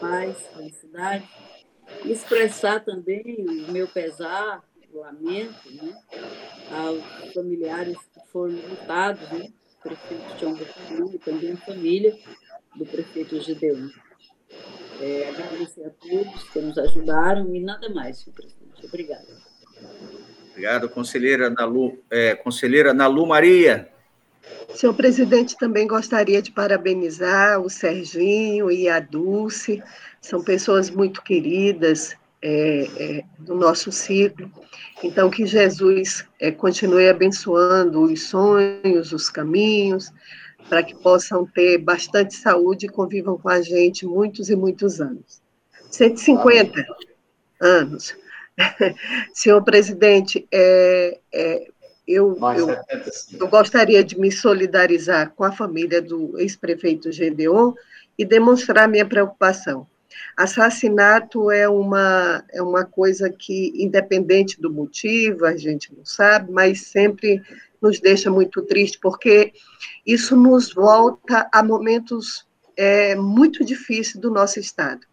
paz, 0.00 0.36
felicidade. 0.54 1.28
Expressar 2.04 2.84
também 2.84 3.44
o 3.68 3.72
meu 3.72 3.86
pesar, 3.86 4.62
o 4.92 5.00
lamento, 5.00 5.70
né, 5.72 5.94
aos 6.70 7.32
familiares 7.34 7.96
que 7.98 8.20
foram 8.32 8.54
lutados, 8.54 9.28
né, 9.30 9.52
o 9.78 9.82
prefeito 9.82 10.36
Tião 10.38 10.54
Bocalhão 10.54 11.10
e 11.12 11.18
também 11.18 11.52
a 11.52 11.56
família 11.58 12.16
do 12.76 12.86
prefeito 12.86 13.40
Gideon. 13.40 13.88
É, 15.00 15.28
agradecer 15.28 15.84
a 15.84 15.90
todos 15.90 16.44
que 16.50 16.58
nos 16.60 16.78
ajudaram 16.78 17.54
e 17.54 17.60
nada 17.60 17.88
mais, 17.90 18.18
senhor 18.18 18.34
presidente. 18.34 18.86
Obrigada. 18.86 19.26
Obrigado, 20.50 20.88
conselheira 20.88 21.50
Nalu, 21.50 21.98
é, 22.08 22.36
conselheira 22.36 22.94
Nalu 22.94 23.26
Maria. 23.26 23.93
Senhor 24.74 24.94
presidente, 24.94 25.56
também 25.56 25.86
gostaria 25.86 26.42
de 26.42 26.50
parabenizar 26.50 27.60
o 27.60 27.70
Serginho 27.70 28.70
e 28.70 28.88
a 28.88 28.98
Dulce, 28.98 29.82
são 30.20 30.42
pessoas 30.42 30.90
muito 30.90 31.22
queridas 31.22 32.16
é, 32.42 32.88
é, 32.96 33.24
do 33.38 33.54
nosso 33.54 33.92
ciclo. 33.92 34.50
Então, 35.02 35.30
que 35.30 35.46
Jesus 35.46 36.26
é, 36.40 36.50
continue 36.50 37.08
abençoando 37.08 38.02
os 38.02 38.28
sonhos, 38.28 39.12
os 39.12 39.30
caminhos, 39.30 40.10
para 40.68 40.82
que 40.82 40.94
possam 40.94 41.46
ter 41.46 41.78
bastante 41.78 42.34
saúde 42.34 42.86
e 42.86 42.88
convivam 42.88 43.38
com 43.38 43.48
a 43.48 43.60
gente 43.60 44.06
muitos 44.06 44.50
e 44.50 44.56
muitos 44.56 45.00
anos. 45.00 45.42
150 45.90 46.84
anos. 47.60 48.16
Senhor 49.32 49.62
presidente, 49.62 50.46
é, 50.50 51.18
é, 51.32 51.68
eu, 52.06 52.36
eu, 52.56 52.68
eu, 53.40 53.48
gostaria 53.48 54.04
de 54.04 54.18
me 54.18 54.30
solidarizar 54.30 55.32
com 55.34 55.44
a 55.44 55.52
família 55.52 56.02
do 56.02 56.38
ex-prefeito 56.38 57.10
Gedeon 57.10 57.72
e 58.18 58.24
demonstrar 58.24 58.88
minha 58.88 59.06
preocupação. 59.06 59.86
Assassinato 60.36 61.50
é 61.50 61.68
uma, 61.68 62.44
é 62.52 62.62
uma 62.62 62.84
coisa 62.84 63.30
que, 63.30 63.72
independente 63.74 64.60
do 64.60 64.70
motivo, 64.70 65.46
a 65.46 65.56
gente 65.56 65.94
não 65.96 66.04
sabe, 66.04 66.52
mas 66.52 66.82
sempre 66.82 67.42
nos 67.80 68.00
deixa 68.00 68.30
muito 68.30 68.62
triste, 68.62 68.98
porque 69.00 69.52
isso 70.06 70.36
nos 70.36 70.72
volta 70.72 71.48
a 71.52 71.62
momentos 71.62 72.46
é, 72.76 73.14
muito 73.14 73.64
difíceis 73.64 74.16
do 74.16 74.30
nosso 74.30 74.58
Estado. 74.58 75.06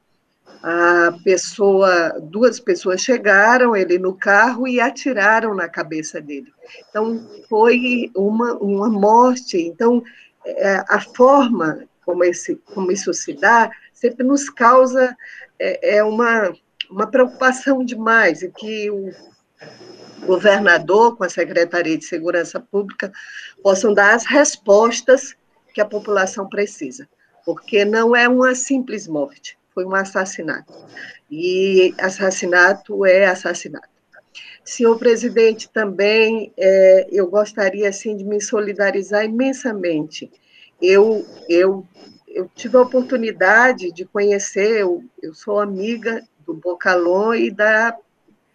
A 0.64 1.18
pessoa, 1.24 2.20
duas 2.22 2.60
pessoas 2.60 3.02
chegaram, 3.02 3.76
ele 3.76 3.98
no 3.98 4.14
carro 4.14 4.68
e 4.68 4.80
atiraram 4.80 5.56
na 5.56 5.68
cabeça 5.68 6.22
dele. 6.22 6.54
Então, 6.90 7.28
foi 7.50 8.12
uma, 8.16 8.54
uma 8.54 8.90
morte. 8.90 9.58
Então, 9.58 10.04
é, 10.46 10.84
a 10.88 11.00
forma 11.00 11.88
como, 12.06 12.24
esse, 12.24 12.56
como 12.74 12.92
isso 12.92 13.14
se 13.14 13.34
dá 13.34 13.72
sempre 13.94 14.26
nos 14.26 14.50
causa 14.50 15.16
é, 15.60 15.98
é 15.98 16.04
uma, 16.04 16.54
uma 16.90 17.08
preocupação 17.08 17.84
demais, 17.86 18.42
e 18.42 18.50
que 18.50 18.90
o 18.90 19.12
governador, 20.26 21.16
com 21.16 21.24
a 21.24 21.30
Secretaria 21.30 21.98
de 21.98 22.06
Segurança 22.06 22.60
Pública, 22.60 23.12
possam 23.62 23.94
dar 23.94 24.14
as 24.16 24.26
respostas 24.26 25.36
que 25.74 25.82
a 25.82 25.86
população 25.86 26.50
precisa, 26.50 27.08
porque 27.46 27.86
não 27.86 28.16
é 28.16 28.28
uma 28.28 28.56
simples 28.56 29.08
morte, 29.08 29.58
foi 29.74 29.86
um 29.86 29.96
assassinato. 29.96 30.74
E 31.30 31.94
assassinato 31.98 33.06
é 33.06 33.26
assassinato. 33.26 33.90
Senhor 34.64 34.98
presidente, 34.98 35.70
também 35.70 36.54
é, 36.58 37.08
eu 37.12 37.28
gostaria 37.28 37.90
assim 37.90 38.16
de 38.16 38.24
me 38.24 38.40
solidarizar 38.42 39.26
imensamente. 39.26 40.32
Eu, 40.82 41.26
eu, 41.50 41.86
eu 42.28 42.50
tive 42.56 42.78
a 42.78 42.82
oportunidade 42.82 43.92
de 43.92 44.06
conhecer, 44.06 44.82
eu, 44.82 45.04
eu 45.22 45.34
sou 45.34 45.60
amiga 45.60 46.24
do 46.46 46.54
Bocalon 46.54 47.34
e 47.34 47.50
da 47.52 47.98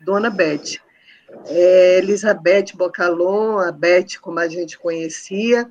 Dona 0.00 0.30
Beth 0.30 0.80
é, 1.46 1.98
Elizabeth 1.98 2.74
Bocalon, 2.74 3.58
a 3.58 3.72
Beth 3.72 4.18
como 4.20 4.38
a 4.38 4.48
gente 4.48 4.78
conhecia, 4.78 5.70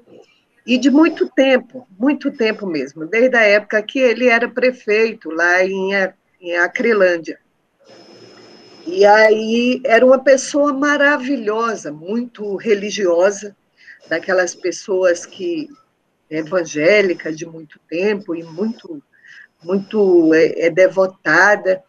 e 0.66 0.78
de 0.78 0.90
muito 0.90 1.30
tempo, 1.30 1.88
muito 1.98 2.32
tempo 2.32 2.66
mesmo, 2.66 3.06
desde 3.06 3.36
a 3.36 3.44
época 3.44 3.84
que 3.84 4.00
ele 4.00 4.28
era 4.28 4.50
prefeito 4.50 5.30
lá 5.30 5.64
em, 5.64 5.92
em 6.42 6.58
Acrelândia. 6.58 7.40
E 8.88 9.06
aí 9.06 9.82
era 9.84 10.06
uma 10.06 10.20
pessoa 10.20 10.74
maravilhosa, 10.74 11.92
muito 11.92 12.56
religiosa, 12.56 13.56
daquelas 14.10 14.56
pessoas 14.56 15.26
que 15.26 15.68
evangélica 16.30 17.32
de 17.32 17.46
muito 17.46 17.80
tempo 17.88 18.36
e 18.36 18.44
muito 18.44 19.02
muito 19.64 20.34
é, 20.34 20.68
é 20.68 20.70
devotada. 20.70 21.84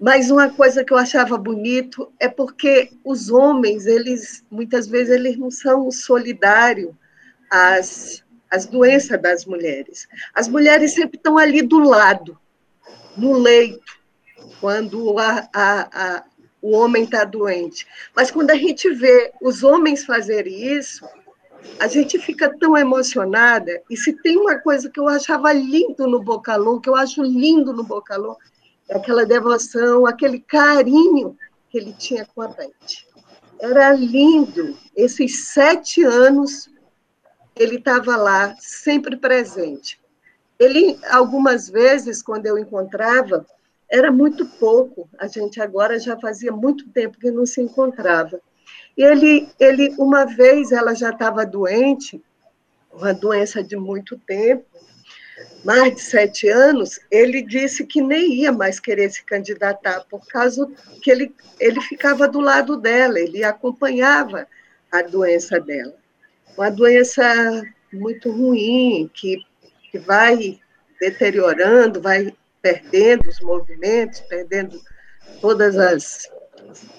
Mas 0.00 0.30
uma 0.30 0.48
coisa 0.48 0.84
que 0.84 0.92
eu 0.92 0.96
achava 0.96 1.36
bonito 1.36 2.12
é 2.18 2.28
porque 2.28 2.90
os 3.04 3.30
homens, 3.30 3.86
eles 3.86 4.44
muitas 4.50 4.86
vezes 4.86 5.14
eles 5.14 5.36
não 5.36 5.50
são 5.50 5.90
solidários 5.90 6.94
às, 7.50 8.22
às 8.50 8.66
doenças 8.66 9.20
das 9.20 9.44
mulheres. 9.44 10.08
As 10.34 10.48
mulheres 10.48 10.94
sempre 10.94 11.16
estão 11.16 11.36
ali 11.36 11.62
do 11.62 11.80
lado, 11.80 12.38
no 13.16 13.32
leito, 13.32 13.98
quando 14.60 15.18
a, 15.18 15.48
a, 15.52 15.80
a, 15.92 16.24
o 16.62 16.72
homem 16.72 17.04
está 17.04 17.24
doente. 17.24 17.86
Mas 18.14 18.30
quando 18.30 18.50
a 18.50 18.54
gente 18.54 18.88
vê 18.90 19.32
os 19.42 19.62
homens 19.62 20.04
fazerem 20.04 20.78
isso, 20.78 21.06
a 21.78 21.86
gente 21.86 22.18
fica 22.18 22.54
tão 22.58 22.76
emocionada. 22.76 23.82
E 23.90 23.96
se 23.96 24.12
tem 24.12 24.36
uma 24.36 24.58
coisa 24.58 24.90
que 24.90 25.00
eu 25.00 25.08
achava 25.08 25.52
lindo 25.52 26.06
no 26.06 26.22
Bocalon, 26.22 26.78
que 26.78 26.88
eu 26.88 26.94
acho 26.94 27.22
lindo 27.22 27.72
no 27.72 27.82
Bocalon, 27.82 28.34
aquela 28.90 29.24
devoção, 29.24 30.06
aquele 30.06 30.40
carinho 30.40 31.36
que 31.70 31.78
ele 31.78 31.92
tinha 31.92 32.26
com 32.34 32.42
a 32.42 32.48
Beth. 32.48 32.70
Era 33.60 33.92
lindo. 33.92 34.76
Esses 34.96 35.48
sete 35.48 36.02
anos, 36.02 36.68
ele 37.60 37.76
estava 37.76 38.16
lá, 38.16 38.56
sempre 38.58 39.16
presente. 39.18 40.00
Ele, 40.58 40.98
algumas 41.10 41.68
vezes, 41.68 42.22
quando 42.22 42.46
eu 42.46 42.58
encontrava, 42.58 43.46
era 43.90 44.10
muito 44.10 44.46
pouco. 44.46 45.06
A 45.18 45.26
gente 45.26 45.60
agora 45.60 45.98
já 45.98 46.18
fazia 46.18 46.50
muito 46.50 46.88
tempo 46.88 47.18
que 47.18 47.30
não 47.30 47.44
se 47.44 47.60
encontrava. 47.60 48.40
Ele, 48.96 49.46
ele 49.60 49.94
uma 49.98 50.24
vez, 50.24 50.72
ela 50.72 50.94
já 50.94 51.10
estava 51.10 51.44
doente, 51.44 52.22
uma 52.90 53.12
doença 53.12 53.62
de 53.62 53.76
muito 53.76 54.16
tempo, 54.18 54.64
mais 55.62 55.94
de 55.94 56.00
sete 56.00 56.48
anos, 56.48 56.98
ele 57.10 57.42
disse 57.42 57.84
que 57.86 58.00
nem 58.00 58.36
ia 58.36 58.52
mais 58.52 58.80
querer 58.80 59.10
se 59.10 59.22
candidatar, 59.22 60.04
por 60.08 60.26
causa 60.26 60.66
que 61.02 61.10
ele, 61.10 61.34
ele 61.58 61.80
ficava 61.82 62.26
do 62.26 62.40
lado 62.40 62.78
dela, 62.78 63.20
ele 63.20 63.44
acompanhava 63.44 64.46
a 64.90 65.02
doença 65.02 65.60
dela. 65.60 65.99
Uma 66.56 66.70
doença 66.70 67.62
muito 67.92 68.30
ruim, 68.30 69.10
que, 69.12 69.38
que 69.90 69.98
vai 69.98 70.58
deteriorando, 71.00 72.00
vai 72.00 72.34
perdendo 72.62 73.28
os 73.28 73.40
movimentos, 73.40 74.20
perdendo 74.20 74.80
todas 75.40 75.76
as. 75.78 76.30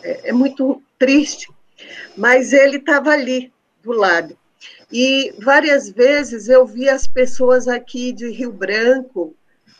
É, 0.04 0.30
é 0.30 0.34
muito 0.34 0.82
triste, 0.98 1.48
mas 2.18 2.52
ele 2.52 2.78
estava 2.78 3.12
ali, 3.12 3.52
do 3.84 3.92
lado. 3.92 4.38
E 4.92 5.34
várias 5.40 5.90
vezes 5.90 6.50
eu 6.50 6.66
vi 6.66 6.90
as 6.90 7.08
pessoas 7.08 7.68
aqui 7.68 8.12
de 8.12 8.30
Rio 8.30 8.52
Branco, 8.52 9.36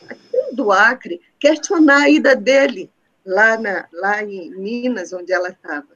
aqui 0.08 0.54
do 0.54 0.72
Acre, 0.72 1.20
questionar 1.38 2.04
a 2.04 2.08
ida 2.08 2.34
dele 2.34 2.90
lá, 3.24 3.58
na, 3.58 3.86
lá 3.92 4.22
em 4.22 4.50
Minas, 4.50 5.12
onde 5.12 5.32
ela 5.32 5.50
estava. 5.50 5.88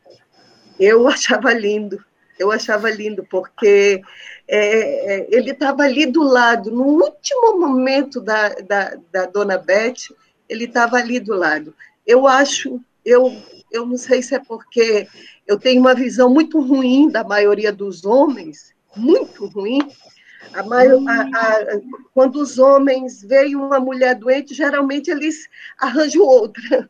Eu 0.79 1.07
achava 1.09 1.53
lindo, 1.53 2.05
eu 2.39 2.51
achava 2.51 2.91
lindo, 2.91 3.25
porque 3.25 4.01
é, 4.49 5.15
é 5.15 5.27
ele 5.31 5.51
estava 5.53 5.83
ali 5.83 6.07
do 6.07 6.23
lado, 6.23 6.71
no 6.71 6.85
último 6.85 7.59
momento 7.59 8.21
da, 8.21 8.51
da, 8.51 8.97
da 9.13 9.27
dona 9.27 9.59
Beth, 9.59 10.15
ele 10.49 10.65
estava 10.65 10.97
ali 10.97 11.19
do 11.19 11.35
lado. 11.35 11.75
Eu 12.07 12.27
acho, 12.27 12.81
eu, 13.05 13.35
eu 13.73 13.87
não 13.87 13.97
sei 13.97 14.23
se 14.23 14.35
é 14.35 14.39
porque 14.39 15.09
eu 15.47 15.59
tenho 15.59 15.81
uma 15.81 15.95
visão 15.95 16.31
muito 16.31 16.61
ruim 16.61 17.09
da 17.09 17.25
maioria 17.25 17.73
dos 17.73 18.05
homens, 18.05 18.75
muito 18.95 19.47
ruim. 19.47 19.81
A 20.53 20.63
maior, 20.63 21.03
a, 21.09 21.23
a, 21.23 21.81
quando 22.15 22.37
os 22.37 22.59
homens 22.59 23.23
veem 23.23 23.57
uma 23.57 23.81
mulher 23.81 24.15
doente, 24.15 24.55
geralmente 24.55 25.11
eles 25.11 25.49
arranjam 25.79 26.23
outra. 26.23 26.89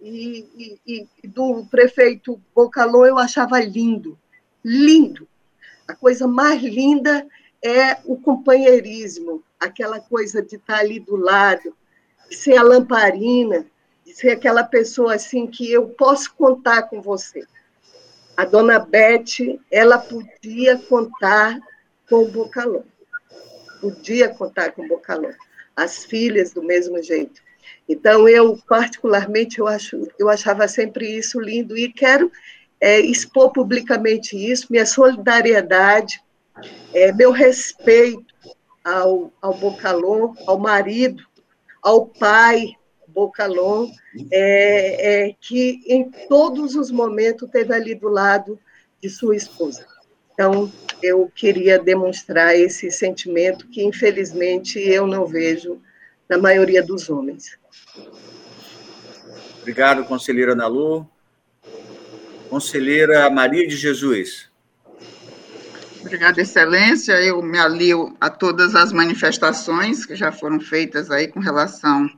E, 0.00 0.78
e, 0.86 1.08
e 1.24 1.26
do 1.26 1.66
prefeito 1.68 2.40
Bocalon 2.54 3.04
eu 3.04 3.18
achava 3.18 3.58
lindo, 3.60 4.16
lindo. 4.68 5.26
A 5.86 5.94
coisa 5.94 6.28
mais 6.28 6.62
linda 6.62 7.26
é 7.64 7.96
o 8.04 8.16
companheirismo, 8.20 9.42
aquela 9.58 9.98
coisa 9.98 10.42
de 10.42 10.56
estar 10.56 10.80
ali 10.80 11.00
do 11.00 11.16
lado, 11.16 11.74
de 12.28 12.36
ser 12.36 12.58
a 12.58 12.62
lamparina, 12.62 13.64
de 14.04 14.12
ser 14.14 14.30
aquela 14.30 14.62
pessoa 14.62 15.14
assim 15.14 15.46
que 15.46 15.72
eu 15.72 15.88
posso 15.88 16.34
contar 16.34 16.82
com 16.82 17.00
você. 17.00 17.42
A 18.36 18.44
dona 18.44 18.78
Beth, 18.78 19.58
ela 19.70 19.98
podia 19.98 20.76
contar 20.76 21.58
com 22.08 22.24
o 22.24 22.30
Bocalão. 22.30 22.84
Podia 23.80 24.28
contar 24.28 24.72
com 24.72 24.84
o 24.84 24.88
Bocalão. 24.88 25.32
As 25.74 26.04
filhas 26.04 26.52
do 26.52 26.62
mesmo 26.62 27.02
jeito. 27.02 27.40
Então, 27.88 28.28
eu, 28.28 28.58
particularmente, 28.68 29.58
eu, 29.58 29.66
acho, 29.66 30.06
eu 30.18 30.28
achava 30.28 30.68
sempre 30.68 31.10
isso 31.16 31.40
lindo 31.40 31.76
e 31.76 31.90
quero 31.90 32.30
é, 32.80 33.00
expor 33.00 33.52
publicamente 33.52 34.36
isso, 34.36 34.66
minha 34.70 34.86
solidariedade, 34.86 36.22
é, 36.94 37.12
meu 37.12 37.30
respeito 37.30 38.34
ao, 38.84 39.32
ao 39.40 39.54
Bocalon, 39.54 40.34
ao 40.46 40.58
marido, 40.58 41.22
ao 41.82 42.06
pai, 42.06 42.72
Bocalon, 43.08 43.90
é, 44.30 45.26
é, 45.28 45.34
que 45.40 45.80
em 45.86 46.10
todos 46.28 46.74
os 46.74 46.90
momentos 46.90 47.50
teve 47.50 47.74
ali 47.74 47.94
do 47.94 48.08
lado 48.08 48.58
de 49.02 49.08
sua 49.08 49.36
esposa. 49.36 49.86
Então, 50.32 50.70
eu 51.02 51.30
queria 51.34 51.78
demonstrar 51.78 52.56
esse 52.56 52.90
sentimento 52.90 53.66
que, 53.68 53.82
infelizmente, 53.82 54.78
eu 54.78 55.06
não 55.06 55.26
vejo 55.26 55.80
na 56.28 56.38
maioria 56.38 56.82
dos 56.82 57.10
homens. 57.10 57.58
Obrigado, 59.60 60.04
conselheira 60.04 60.54
Nalu. 60.54 61.08
Conselheira 62.48 63.28
Maria 63.30 63.66
de 63.66 63.76
Jesus. 63.76 64.48
Obrigada, 66.00 66.40
Excelência. 66.40 67.12
Eu 67.22 67.42
me 67.42 67.58
alio 67.58 68.16
a 68.20 68.30
todas 68.30 68.74
as 68.74 68.92
manifestações 68.92 70.06
que 70.06 70.16
já 70.16 70.32
foram 70.32 70.58
feitas 70.60 71.10
aí 71.10 71.28
com 71.28 71.40
relação 71.40 72.08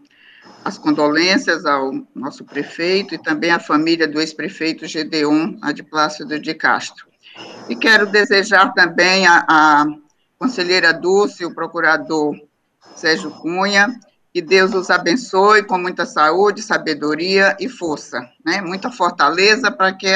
as 0.64 0.76
condolências 0.76 1.64
ao 1.64 1.92
nosso 2.14 2.44
prefeito 2.44 3.14
e 3.14 3.18
também 3.18 3.50
à 3.50 3.58
família 3.58 4.06
do 4.06 4.20
ex-prefeito 4.20 4.86
Gedeon 4.86 5.56
Adplácido 5.62 6.38
de 6.38 6.54
Castro. 6.54 7.06
E 7.68 7.76
quero 7.76 8.06
desejar 8.06 8.72
também 8.74 9.26
à 9.26 9.86
conselheira 10.38 10.92
Dulce, 10.92 11.44
o 11.44 11.54
procurador 11.54 12.36
Sérgio 12.94 13.30
Cunha, 13.30 13.88
que 14.32 14.40
Deus 14.40 14.72
os 14.74 14.90
abençoe 14.90 15.64
com 15.64 15.76
muita 15.76 16.06
saúde, 16.06 16.62
sabedoria 16.62 17.56
e 17.58 17.68
força, 17.68 18.20
né? 18.44 18.60
muita 18.60 18.90
fortaleza 18.90 19.70
para 19.70 19.92
que 19.92 20.08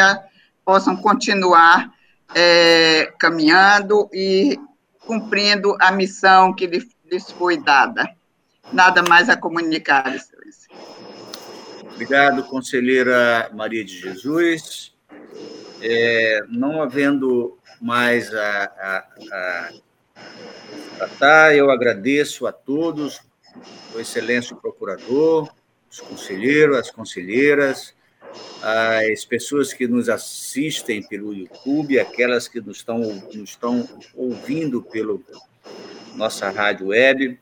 possam 0.65 0.97
continuar 0.97 1.93
é, 2.35 3.13
caminhando 3.19 4.09
e 4.13 4.59
cumprindo 5.01 5.77
a 5.81 5.91
missão 5.91 6.55
que 6.55 6.67
lhes 6.67 7.31
foi 7.33 7.57
dada. 7.57 8.09
Nada 8.73 9.03
mais 9.03 9.29
a 9.29 9.37
comunicar, 9.37 10.15
Excelência. 10.15 10.71
Obrigado, 11.93 12.43
conselheira 12.45 13.51
Maria 13.53 13.85
de 13.85 13.99
Jesus. 13.99 14.95
É, 15.83 16.41
não 16.49 16.83
havendo 16.83 17.59
mais 17.81 18.35
a, 18.35 18.65
a, 18.65 19.05
a 19.33 19.69
tratar, 20.97 21.55
eu 21.55 21.71
agradeço 21.71 22.47
a 22.47 22.53
todos, 22.53 23.21
o 23.95 24.01
excelência 24.01 24.57
procurador, 24.57 25.53
os 25.91 26.01
conselheiros, 26.01 26.77
as 26.77 26.91
conselheiras, 26.91 27.95
as 28.63 29.25
pessoas 29.25 29.73
que 29.73 29.87
nos 29.87 30.09
assistem 30.09 31.03
pelo 31.03 31.33
YouTube, 31.33 32.01
aquelas 32.01 32.49
que 32.49 32.61
nos 32.61 32.79
estão, 32.79 32.99
nos 32.99 33.51
estão 33.51 33.89
ouvindo 34.15 34.83
pelo 34.83 35.23
nossa 36.17 36.51
rádio 36.51 36.89
web 36.89 37.39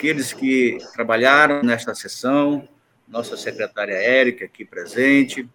aqueles 0.00 0.32
que 0.32 0.78
trabalharam 0.94 1.62
nesta 1.62 1.94
sessão, 1.94 2.66
nossa 3.06 3.36
secretária 3.36 3.92
Érica 3.92 4.46
aqui 4.46 4.64
presente, 4.64 5.46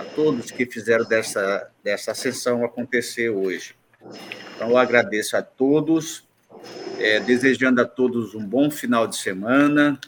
a 0.00 0.04
todos 0.04 0.50
que 0.50 0.66
fizeram 0.66 1.04
dessa, 1.04 1.70
dessa 1.80 2.12
sessão 2.12 2.64
acontecer 2.64 3.28
hoje. 3.30 3.76
Então, 4.56 4.70
eu 4.70 4.76
agradeço 4.78 5.36
a 5.36 5.42
todos, 5.42 6.26
é, 6.98 7.20
desejando 7.20 7.80
a 7.80 7.84
todos 7.84 8.34
um 8.34 8.44
bom 8.44 8.70
final 8.70 9.06
de 9.06 9.16
semana, 9.16 9.98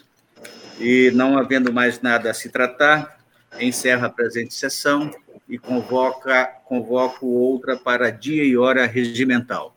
e 0.79 1.11
não 1.13 1.37
havendo 1.37 1.73
mais 1.73 2.01
nada 2.01 2.29
a 2.29 2.33
se 2.33 2.49
tratar, 2.49 3.19
encerra 3.59 4.07
a 4.07 4.09
presente 4.09 4.53
sessão 4.53 5.11
e 5.49 5.57
convoca, 5.57 6.45
convoco 6.65 7.25
outra 7.25 7.77
para 7.77 8.11
dia 8.11 8.43
e 8.43 8.57
hora 8.57 8.85
regimental. 8.85 9.75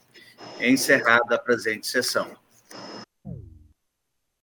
Encerrada 0.61 1.37
a 1.37 1.39
presente 1.39 1.87
sessão. 1.87 2.40